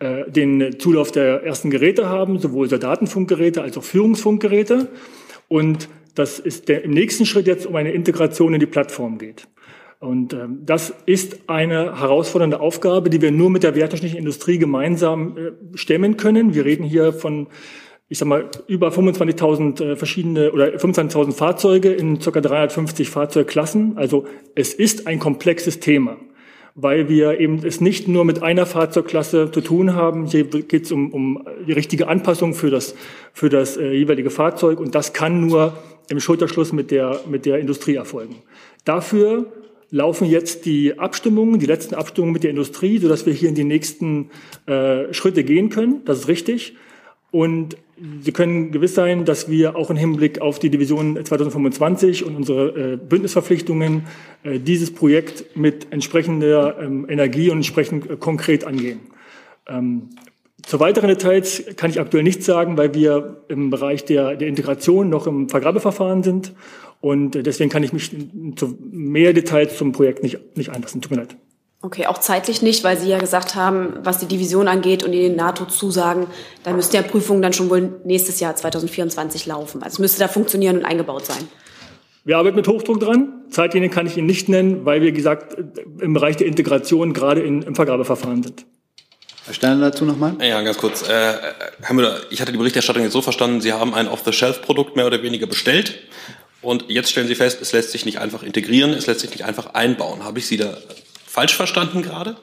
äh, 0.00 0.30
den 0.30 0.78
Zulauf 0.78 1.12
der 1.12 1.42
ersten 1.42 1.70
Geräte 1.70 2.10
haben, 2.10 2.38
sowohl 2.38 2.68
Soldatenfunkgeräte 2.68 3.62
als 3.62 3.78
auch 3.78 3.84
Führungsfunkgeräte. 3.84 4.88
Und 5.48 5.88
dass 6.14 6.38
es 6.38 6.64
der, 6.66 6.84
im 6.84 6.90
nächsten 6.90 7.24
Schritt 7.24 7.46
jetzt 7.46 7.64
um 7.64 7.74
eine 7.74 7.92
Integration 7.92 8.52
in 8.52 8.60
die 8.60 8.66
Plattform 8.66 9.16
geht. 9.16 9.46
Und 10.00 10.32
ähm, 10.32 10.60
das 10.64 10.94
ist 11.04 11.40
eine 11.46 12.00
herausfordernde 12.00 12.58
Aufgabe, 12.58 13.10
die 13.10 13.20
wir 13.20 13.30
nur 13.30 13.50
mit 13.50 13.62
der 13.62 13.74
wehrtechnischen 13.74 14.18
Industrie 14.18 14.56
gemeinsam 14.56 15.36
äh, 15.36 15.76
stemmen 15.76 16.16
können. 16.16 16.54
Wir 16.54 16.64
reden 16.64 16.84
hier 16.84 17.12
von, 17.12 17.48
ich 18.08 18.16
sag 18.16 18.26
mal, 18.26 18.48
über 18.66 18.88
25.000 18.88 19.84
äh, 19.84 19.96
verschiedene 19.96 20.52
oder 20.52 20.68
25.000 20.68 21.32
Fahrzeuge 21.32 21.92
in 21.92 22.18
ca. 22.18 22.30
350 22.40 23.10
Fahrzeugklassen. 23.10 23.98
Also 23.98 24.24
es 24.54 24.72
ist 24.72 25.06
ein 25.06 25.18
komplexes 25.18 25.80
Thema, 25.80 26.16
weil 26.74 27.10
wir 27.10 27.38
eben 27.38 27.60
es 27.62 27.82
nicht 27.82 28.08
nur 28.08 28.24
mit 28.24 28.42
einer 28.42 28.64
Fahrzeugklasse 28.64 29.50
zu 29.52 29.60
tun 29.60 29.94
haben. 29.94 30.24
Hier 30.24 30.44
geht 30.44 30.84
es 30.84 30.92
um, 30.92 31.12
um 31.12 31.46
die 31.66 31.72
richtige 31.72 32.08
Anpassung 32.08 32.54
für 32.54 32.70
das, 32.70 32.94
für 33.34 33.50
das 33.50 33.76
äh, 33.76 33.92
jeweilige 33.92 34.30
Fahrzeug 34.30 34.80
und 34.80 34.94
das 34.94 35.12
kann 35.12 35.46
nur 35.46 35.74
im 36.08 36.20
Schulterschluss 36.20 36.72
mit 36.72 36.90
der, 36.90 37.20
mit 37.28 37.44
der 37.44 37.58
Industrie 37.58 37.96
erfolgen. 37.96 38.36
Dafür 38.86 39.46
laufen 39.90 40.28
jetzt 40.28 40.66
die 40.66 40.98
Abstimmungen, 40.98 41.58
die 41.58 41.66
letzten 41.66 41.94
Abstimmungen 41.94 42.32
mit 42.32 42.44
der 42.44 42.50
Industrie, 42.50 42.98
sodass 42.98 43.26
wir 43.26 43.32
hier 43.32 43.48
in 43.48 43.54
die 43.54 43.64
nächsten 43.64 44.30
äh, 44.66 45.12
Schritte 45.12 45.44
gehen 45.44 45.68
können. 45.68 46.02
Das 46.04 46.20
ist 46.20 46.28
richtig. 46.28 46.76
Und 47.30 47.76
Sie 48.22 48.32
können 48.32 48.72
gewiss 48.72 48.94
sein, 48.94 49.26
dass 49.26 49.50
wir 49.50 49.76
auch 49.76 49.90
im 49.90 49.96
Hinblick 49.96 50.40
auf 50.40 50.58
die 50.58 50.70
Division 50.70 51.22
2025 51.22 52.24
und 52.24 52.34
unsere 52.34 52.94
äh, 52.94 52.96
Bündnisverpflichtungen 52.96 54.06
äh, 54.42 54.58
dieses 54.58 54.90
Projekt 54.90 55.54
mit 55.54 55.88
entsprechender 55.92 56.80
ähm, 56.80 57.06
Energie 57.10 57.50
und 57.50 57.58
entsprechend 57.58 58.08
äh, 58.08 58.16
konkret 58.16 58.64
angehen. 58.64 59.00
Ähm, 59.68 60.08
zu 60.62 60.80
weiteren 60.80 61.08
Details 61.08 61.62
kann 61.76 61.90
ich 61.90 62.00
aktuell 62.00 62.22
nichts 62.22 62.46
sagen, 62.46 62.78
weil 62.78 62.94
wir 62.94 63.42
im 63.48 63.68
Bereich 63.68 64.06
der, 64.06 64.36
der 64.36 64.48
Integration 64.48 65.10
noch 65.10 65.26
im 65.26 65.50
Vergabeverfahren 65.50 66.22
sind 66.22 66.54
und 67.00 67.36
äh, 67.36 67.42
deswegen 67.42 67.70
kann 67.70 67.82
ich 67.82 67.92
mich 67.92 68.10
zu 68.56 68.78
mehr 68.90 69.32
Details 69.32 69.76
zum 69.76 69.92
Projekt 69.92 70.22
nicht, 70.22 70.56
nicht 70.56 70.70
einlassen. 70.70 71.00
Tut 71.00 71.10
mir 71.10 71.18
leid. 71.18 71.36
Okay, 71.82 72.06
auch 72.06 72.18
zeitlich 72.18 72.60
nicht, 72.60 72.84
weil 72.84 72.98
Sie 72.98 73.08
ja 73.08 73.18
gesagt 73.18 73.54
haben, 73.54 73.94
was 74.02 74.18
die 74.18 74.26
Division 74.26 74.68
angeht 74.68 75.02
und 75.02 75.12
die 75.12 75.30
NATO-Zusagen, 75.30 76.26
da 76.62 76.74
müsste 76.74 76.98
ja 76.98 77.02
Prüfung 77.02 77.40
dann 77.40 77.54
schon 77.54 77.70
wohl 77.70 78.00
nächstes 78.04 78.38
Jahr 78.38 78.54
2024 78.54 79.46
laufen. 79.46 79.82
Also 79.82 79.94
es 79.94 79.98
müsste 79.98 80.20
da 80.20 80.28
funktionieren 80.28 80.76
und 80.76 80.84
eingebaut 80.84 81.24
sein. 81.24 81.48
Wir 82.24 82.36
arbeiten 82.36 82.56
mit 82.56 82.68
Hochdruck 82.68 83.00
dran. 83.00 83.44
Zeitlinien 83.48 83.90
kann 83.90 84.06
ich 84.06 84.18
Ihnen 84.18 84.26
nicht 84.26 84.50
nennen, 84.50 84.84
weil 84.84 85.00
wir, 85.00 85.08
wie 85.08 85.16
gesagt, 85.16 85.56
im 86.00 86.12
Bereich 86.12 86.36
der 86.36 86.48
Integration 86.48 87.14
gerade 87.14 87.40
in, 87.40 87.62
im 87.62 87.74
Vergabeverfahren 87.74 88.42
sind. 88.42 88.66
Herr 89.46 89.54
Steiner 89.54 89.80
dazu 89.80 90.04
nochmal? 90.04 90.36
Ja, 90.42 90.60
ganz 90.60 90.76
kurz. 90.76 91.08
Äh, 91.08 91.32
Herr 91.80 91.94
Müller, 91.94 92.20
ich 92.28 92.42
hatte 92.42 92.52
die 92.52 92.58
Berichterstattung 92.58 93.02
jetzt 93.02 93.14
so 93.14 93.22
verstanden, 93.22 93.62
Sie 93.62 93.72
haben 93.72 93.94
ein 93.94 94.06
Off-the-Shelf-Produkt 94.06 94.96
mehr 94.96 95.06
oder 95.06 95.22
weniger 95.22 95.46
bestellt. 95.46 95.98
Und 96.62 96.86
jetzt 96.88 97.10
stellen 97.10 97.26
Sie 97.26 97.34
fest, 97.34 97.60
es 97.60 97.72
lässt 97.72 97.90
sich 97.90 98.04
nicht 98.04 98.18
einfach 98.18 98.42
integrieren, 98.42 98.90
es 98.90 99.06
lässt 99.06 99.20
sich 99.20 99.30
nicht 99.30 99.44
einfach 99.44 99.74
einbauen. 99.74 100.24
Habe 100.24 100.38
ich 100.38 100.46
Sie 100.46 100.56
da 100.56 100.76
falsch 101.26 101.56
verstanden 101.56 102.02
gerade? 102.02 102.36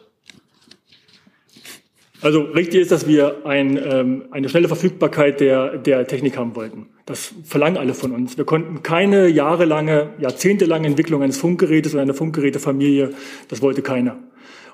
Also 2.22 2.42
richtig 2.42 2.82
ist, 2.82 2.92
dass 2.92 3.08
wir 3.08 3.46
ein, 3.46 3.78
ähm, 3.78 4.26
eine 4.32 4.50
schnelle 4.50 4.68
Verfügbarkeit 4.68 5.40
der, 5.40 5.78
der 5.78 6.08
Technik 6.08 6.36
haben 6.36 6.56
wollten. 6.56 6.88
Das 7.06 7.32
verlangen 7.46 7.78
alle 7.78 7.94
von 7.94 8.12
uns. 8.12 8.38
Wir 8.38 8.46
konnten 8.46 8.82
keine 8.82 9.28
jahrelange, 9.28 10.10
jahrzehntelange 10.20 10.88
Entwicklung 10.88 11.22
eines 11.22 11.38
Funkgerätes 11.38 11.94
oder 11.94 12.02
einer 12.02 12.16
Funkgerätefamilie, 12.16 13.12
das 13.50 13.62
wollte 13.62 13.84
keiner. 13.84 14.18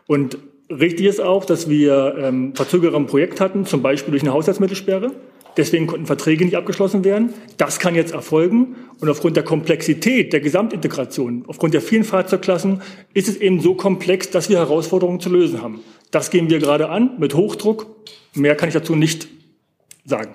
Und 0.07 0.37
richtig 0.69 1.07
ist 1.07 1.19
auch, 1.19 1.43
dass 1.43 1.69
wir 1.69 2.15
ähm, 2.17 2.55
Verzögerer 2.55 2.95
im 2.95 3.07
Projekt 3.07 3.41
hatten, 3.41 3.65
zum 3.65 3.81
Beispiel 3.81 4.11
durch 4.11 4.23
eine 4.23 4.31
Haushaltsmittelsperre. 4.31 5.11
Deswegen 5.55 5.87
konnten 5.87 6.05
Verträge 6.05 6.45
nicht 6.45 6.57
abgeschlossen 6.57 7.03
werden. 7.03 7.33
Das 7.57 7.79
kann 7.79 7.95
jetzt 7.95 8.13
erfolgen. 8.13 8.75
Und 8.99 9.09
aufgrund 9.09 9.35
der 9.35 9.43
Komplexität 9.43 10.33
der 10.33 10.39
Gesamtintegration, 10.39 11.45
aufgrund 11.47 11.73
der 11.73 11.81
vielen 11.81 12.03
Fahrzeugklassen, 12.03 12.81
ist 13.13 13.27
es 13.27 13.37
eben 13.37 13.61
so 13.61 13.75
komplex, 13.75 14.29
dass 14.29 14.49
wir 14.49 14.57
Herausforderungen 14.57 15.19
zu 15.19 15.29
lösen 15.29 15.61
haben. 15.61 15.81
Das 16.11 16.29
gehen 16.29 16.49
wir 16.49 16.59
gerade 16.59 16.89
an 16.89 17.11
mit 17.19 17.33
Hochdruck. 17.35 17.87
Mehr 18.33 18.55
kann 18.55 18.69
ich 18.69 18.73
dazu 18.73 18.95
nicht 18.95 19.27
sagen. 20.05 20.33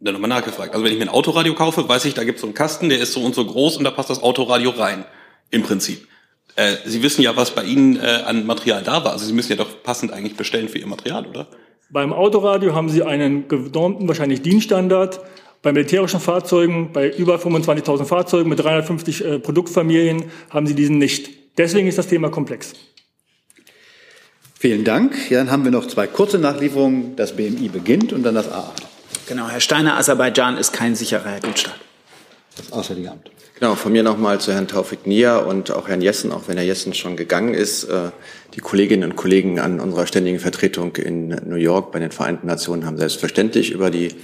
Dann 0.00 0.14
nochmal 0.14 0.28
nachgefragt. 0.28 0.72
Also 0.74 0.84
wenn 0.84 0.92
ich 0.92 0.98
mir 0.98 1.06
ein 1.06 1.08
Autoradio 1.08 1.54
kaufe, 1.54 1.88
weiß 1.88 2.04
ich, 2.04 2.14
da 2.14 2.22
gibt 2.22 2.36
es 2.36 2.42
so 2.42 2.46
einen 2.46 2.54
Kasten, 2.54 2.88
der 2.88 3.00
ist 3.00 3.12
so 3.12 3.20
und 3.20 3.34
so 3.34 3.44
groß 3.44 3.78
und 3.78 3.84
da 3.84 3.90
passt 3.90 4.10
das 4.10 4.22
Autoradio 4.22 4.70
rein. 4.70 5.04
Im 5.50 5.62
Prinzip. 5.62 6.06
Äh, 6.54 6.76
Sie 6.84 7.02
wissen 7.02 7.22
ja, 7.22 7.36
was 7.36 7.52
bei 7.52 7.64
Ihnen 7.64 7.96
äh, 7.96 8.22
an 8.24 8.46
Material 8.46 8.82
da 8.82 9.02
war. 9.02 9.12
Also 9.12 9.24
Sie 9.24 9.32
müssen 9.32 9.50
ja 9.50 9.56
doch 9.56 9.82
passend 9.82 10.12
eigentlich 10.12 10.36
bestellen 10.36 10.68
für 10.68 10.78
Ihr 10.78 10.86
Material, 10.86 11.26
oder? 11.26 11.48
Beim 11.90 12.12
Autoradio 12.12 12.74
haben 12.74 12.90
Sie 12.90 13.02
einen 13.02 13.48
genormten, 13.48 14.08
wahrscheinlich 14.08 14.42
Dienststandard. 14.42 15.20
Bei 15.62 15.72
militärischen 15.72 16.20
Fahrzeugen, 16.20 16.92
bei 16.92 17.08
über 17.08 17.36
25.000 17.36 18.04
Fahrzeugen 18.04 18.50
mit 18.50 18.60
350 18.60 19.24
äh, 19.24 19.38
Produktfamilien 19.38 20.24
haben 20.50 20.66
Sie 20.66 20.74
diesen 20.74 20.98
nicht. 20.98 21.30
Deswegen 21.56 21.88
ist 21.88 21.96
das 21.96 22.06
Thema 22.06 22.28
komplex. 22.30 22.74
Vielen 24.58 24.84
Dank. 24.84 25.30
Ja, 25.30 25.38
dann 25.38 25.50
haben 25.50 25.64
wir 25.64 25.70
noch 25.70 25.86
zwei 25.86 26.06
kurze 26.06 26.38
Nachlieferungen. 26.38 27.16
Das 27.16 27.34
BMI 27.34 27.68
beginnt 27.68 28.12
und 28.12 28.22
dann 28.22 28.34
das 28.34 28.52
AA. 28.52 28.72
Genau, 29.26 29.48
Herr 29.48 29.60
Steiner, 29.60 29.96
Aserbaidschan 29.96 30.58
ist 30.58 30.72
kein 30.72 30.94
sicherer 30.94 31.40
Gütstaat. 31.40 31.87
Das 32.58 32.72
Auswärtige 32.72 33.10
Amt. 33.10 33.30
Genau, 33.58 33.74
von 33.74 33.92
mir 33.92 34.02
nochmal 34.02 34.40
zu 34.40 34.52
Herrn 34.52 34.68
Taufik 34.68 35.06
Nia 35.06 35.38
und 35.38 35.70
auch 35.70 35.88
Herrn 35.88 36.00
Jessen, 36.00 36.30
auch 36.30 36.42
wenn 36.46 36.56
Herr 36.56 36.66
Jessen 36.66 36.94
schon 36.94 37.16
gegangen 37.16 37.54
ist. 37.54 37.84
Äh, 37.84 38.10
die 38.54 38.60
Kolleginnen 38.60 39.10
und 39.10 39.16
Kollegen 39.16 39.58
an 39.58 39.80
unserer 39.80 40.06
ständigen 40.06 40.38
Vertretung 40.38 40.94
in 40.96 41.28
New 41.28 41.56
York 41.56 41.92
bei 41.92 41.98
den 41.98 42.10
Vereinten 42.10 42.46
Nationen 42.46 42.86
haben 42.86 42.96
selbstverständlich 42.96 43.72
über 43.72 43.90
die 43.90 44.14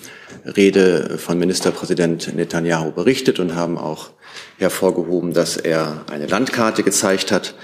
Rede 0.45 1.19
von 1.19 1.39
Ministerpräsident 1.39 2.35
Netanyahu 2.35 2.93
berichtet 2.93 3.41
und 3.41 3.55
haben 3.55 3.79
auch 3.79 4.11
hervorgehoben, 4.59 5.33
dass 5.33 5.57
er 5.57 6.05
eine 6.11 6.27
Landkarte 6.27 6.83
gezeigt 6.83 7.33
hat. 7.33 7.55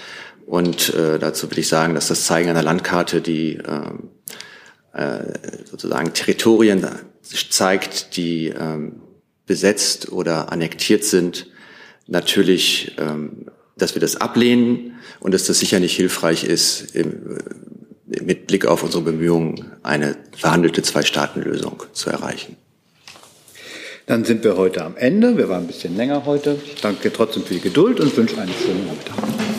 Und 0.46 0.94
äh, 0.94 1.18
dazu 1.18 1.50
will 1.50 1.58
ich 1.60 1.68
sagen, 1.68 1.94
dass 1.94 2.08
das 2.08 2.24
Zeigen 2.24 2.48
einer 2.48 2.62
Landkarte 2.62 3.20
die 3.20 3.58
äh, 3.58 4.98
äh, 5.00 5.38
sozusagen 5.70 6.12
Territorien 6.14 6.84
zeigt, 7.22 8.16
die 8.16 8.48
ähm, 8.48 9.02
besetzt 9.50 10.12
oder 10.12 10.52
annektiert 10.52 11.02
sind, 11.02 11.48
natürlich, 12.06 12.94
ähm, 12.98 13.46
dass 13.76 13.96
wir 13.96 14.00
das 14.00 14.14
ablehnen 14.14 14.92
und 15.18 15.34
dass 15.34 15.42
das 15.42 15.58
sicher 15.58 15.80
nicht 15.80 15.96
hilfreich 15.96 16.44
ist 16.44 16.94
äh, 16.94 17.04
mit 18.06 18.46
Blick 18.46 18.64
auf 18.64 18.84
unsere 18.84 19.02
Bemühungen, 19.02 19.72
eine 19.82 20.16
verhandelte 20.36 20.82
Zwei-Staaten-Lösung 20.82 21.82
zu 21.92 22.10
erreichen. 22.10 22.58
Dann 24.06 24.24
sind 24.24 24.44
wir 24.44 24.56
heute 24.56 24.84
am 24.84 24.96
Ende. 24.96 25.36
Wir 25.36 25.48
waren 25.48 25.64
ein 25.64 25.66
bisschen 25.66 25.96
länger 25.96 26.26
heute. 26.26 26.56
Ich 26.64 26.80
danke 26.80 27.12
trotzdem 27.12 27.42
für 27.42 27.54
die 27.54 27.60
Geduld 27.60 27.98
und 27.98 28.16
wünsche 28.16 28.40
einen 28.40 28.54
schönen 28.54 28.86
Nachmittag. 28.86 29.49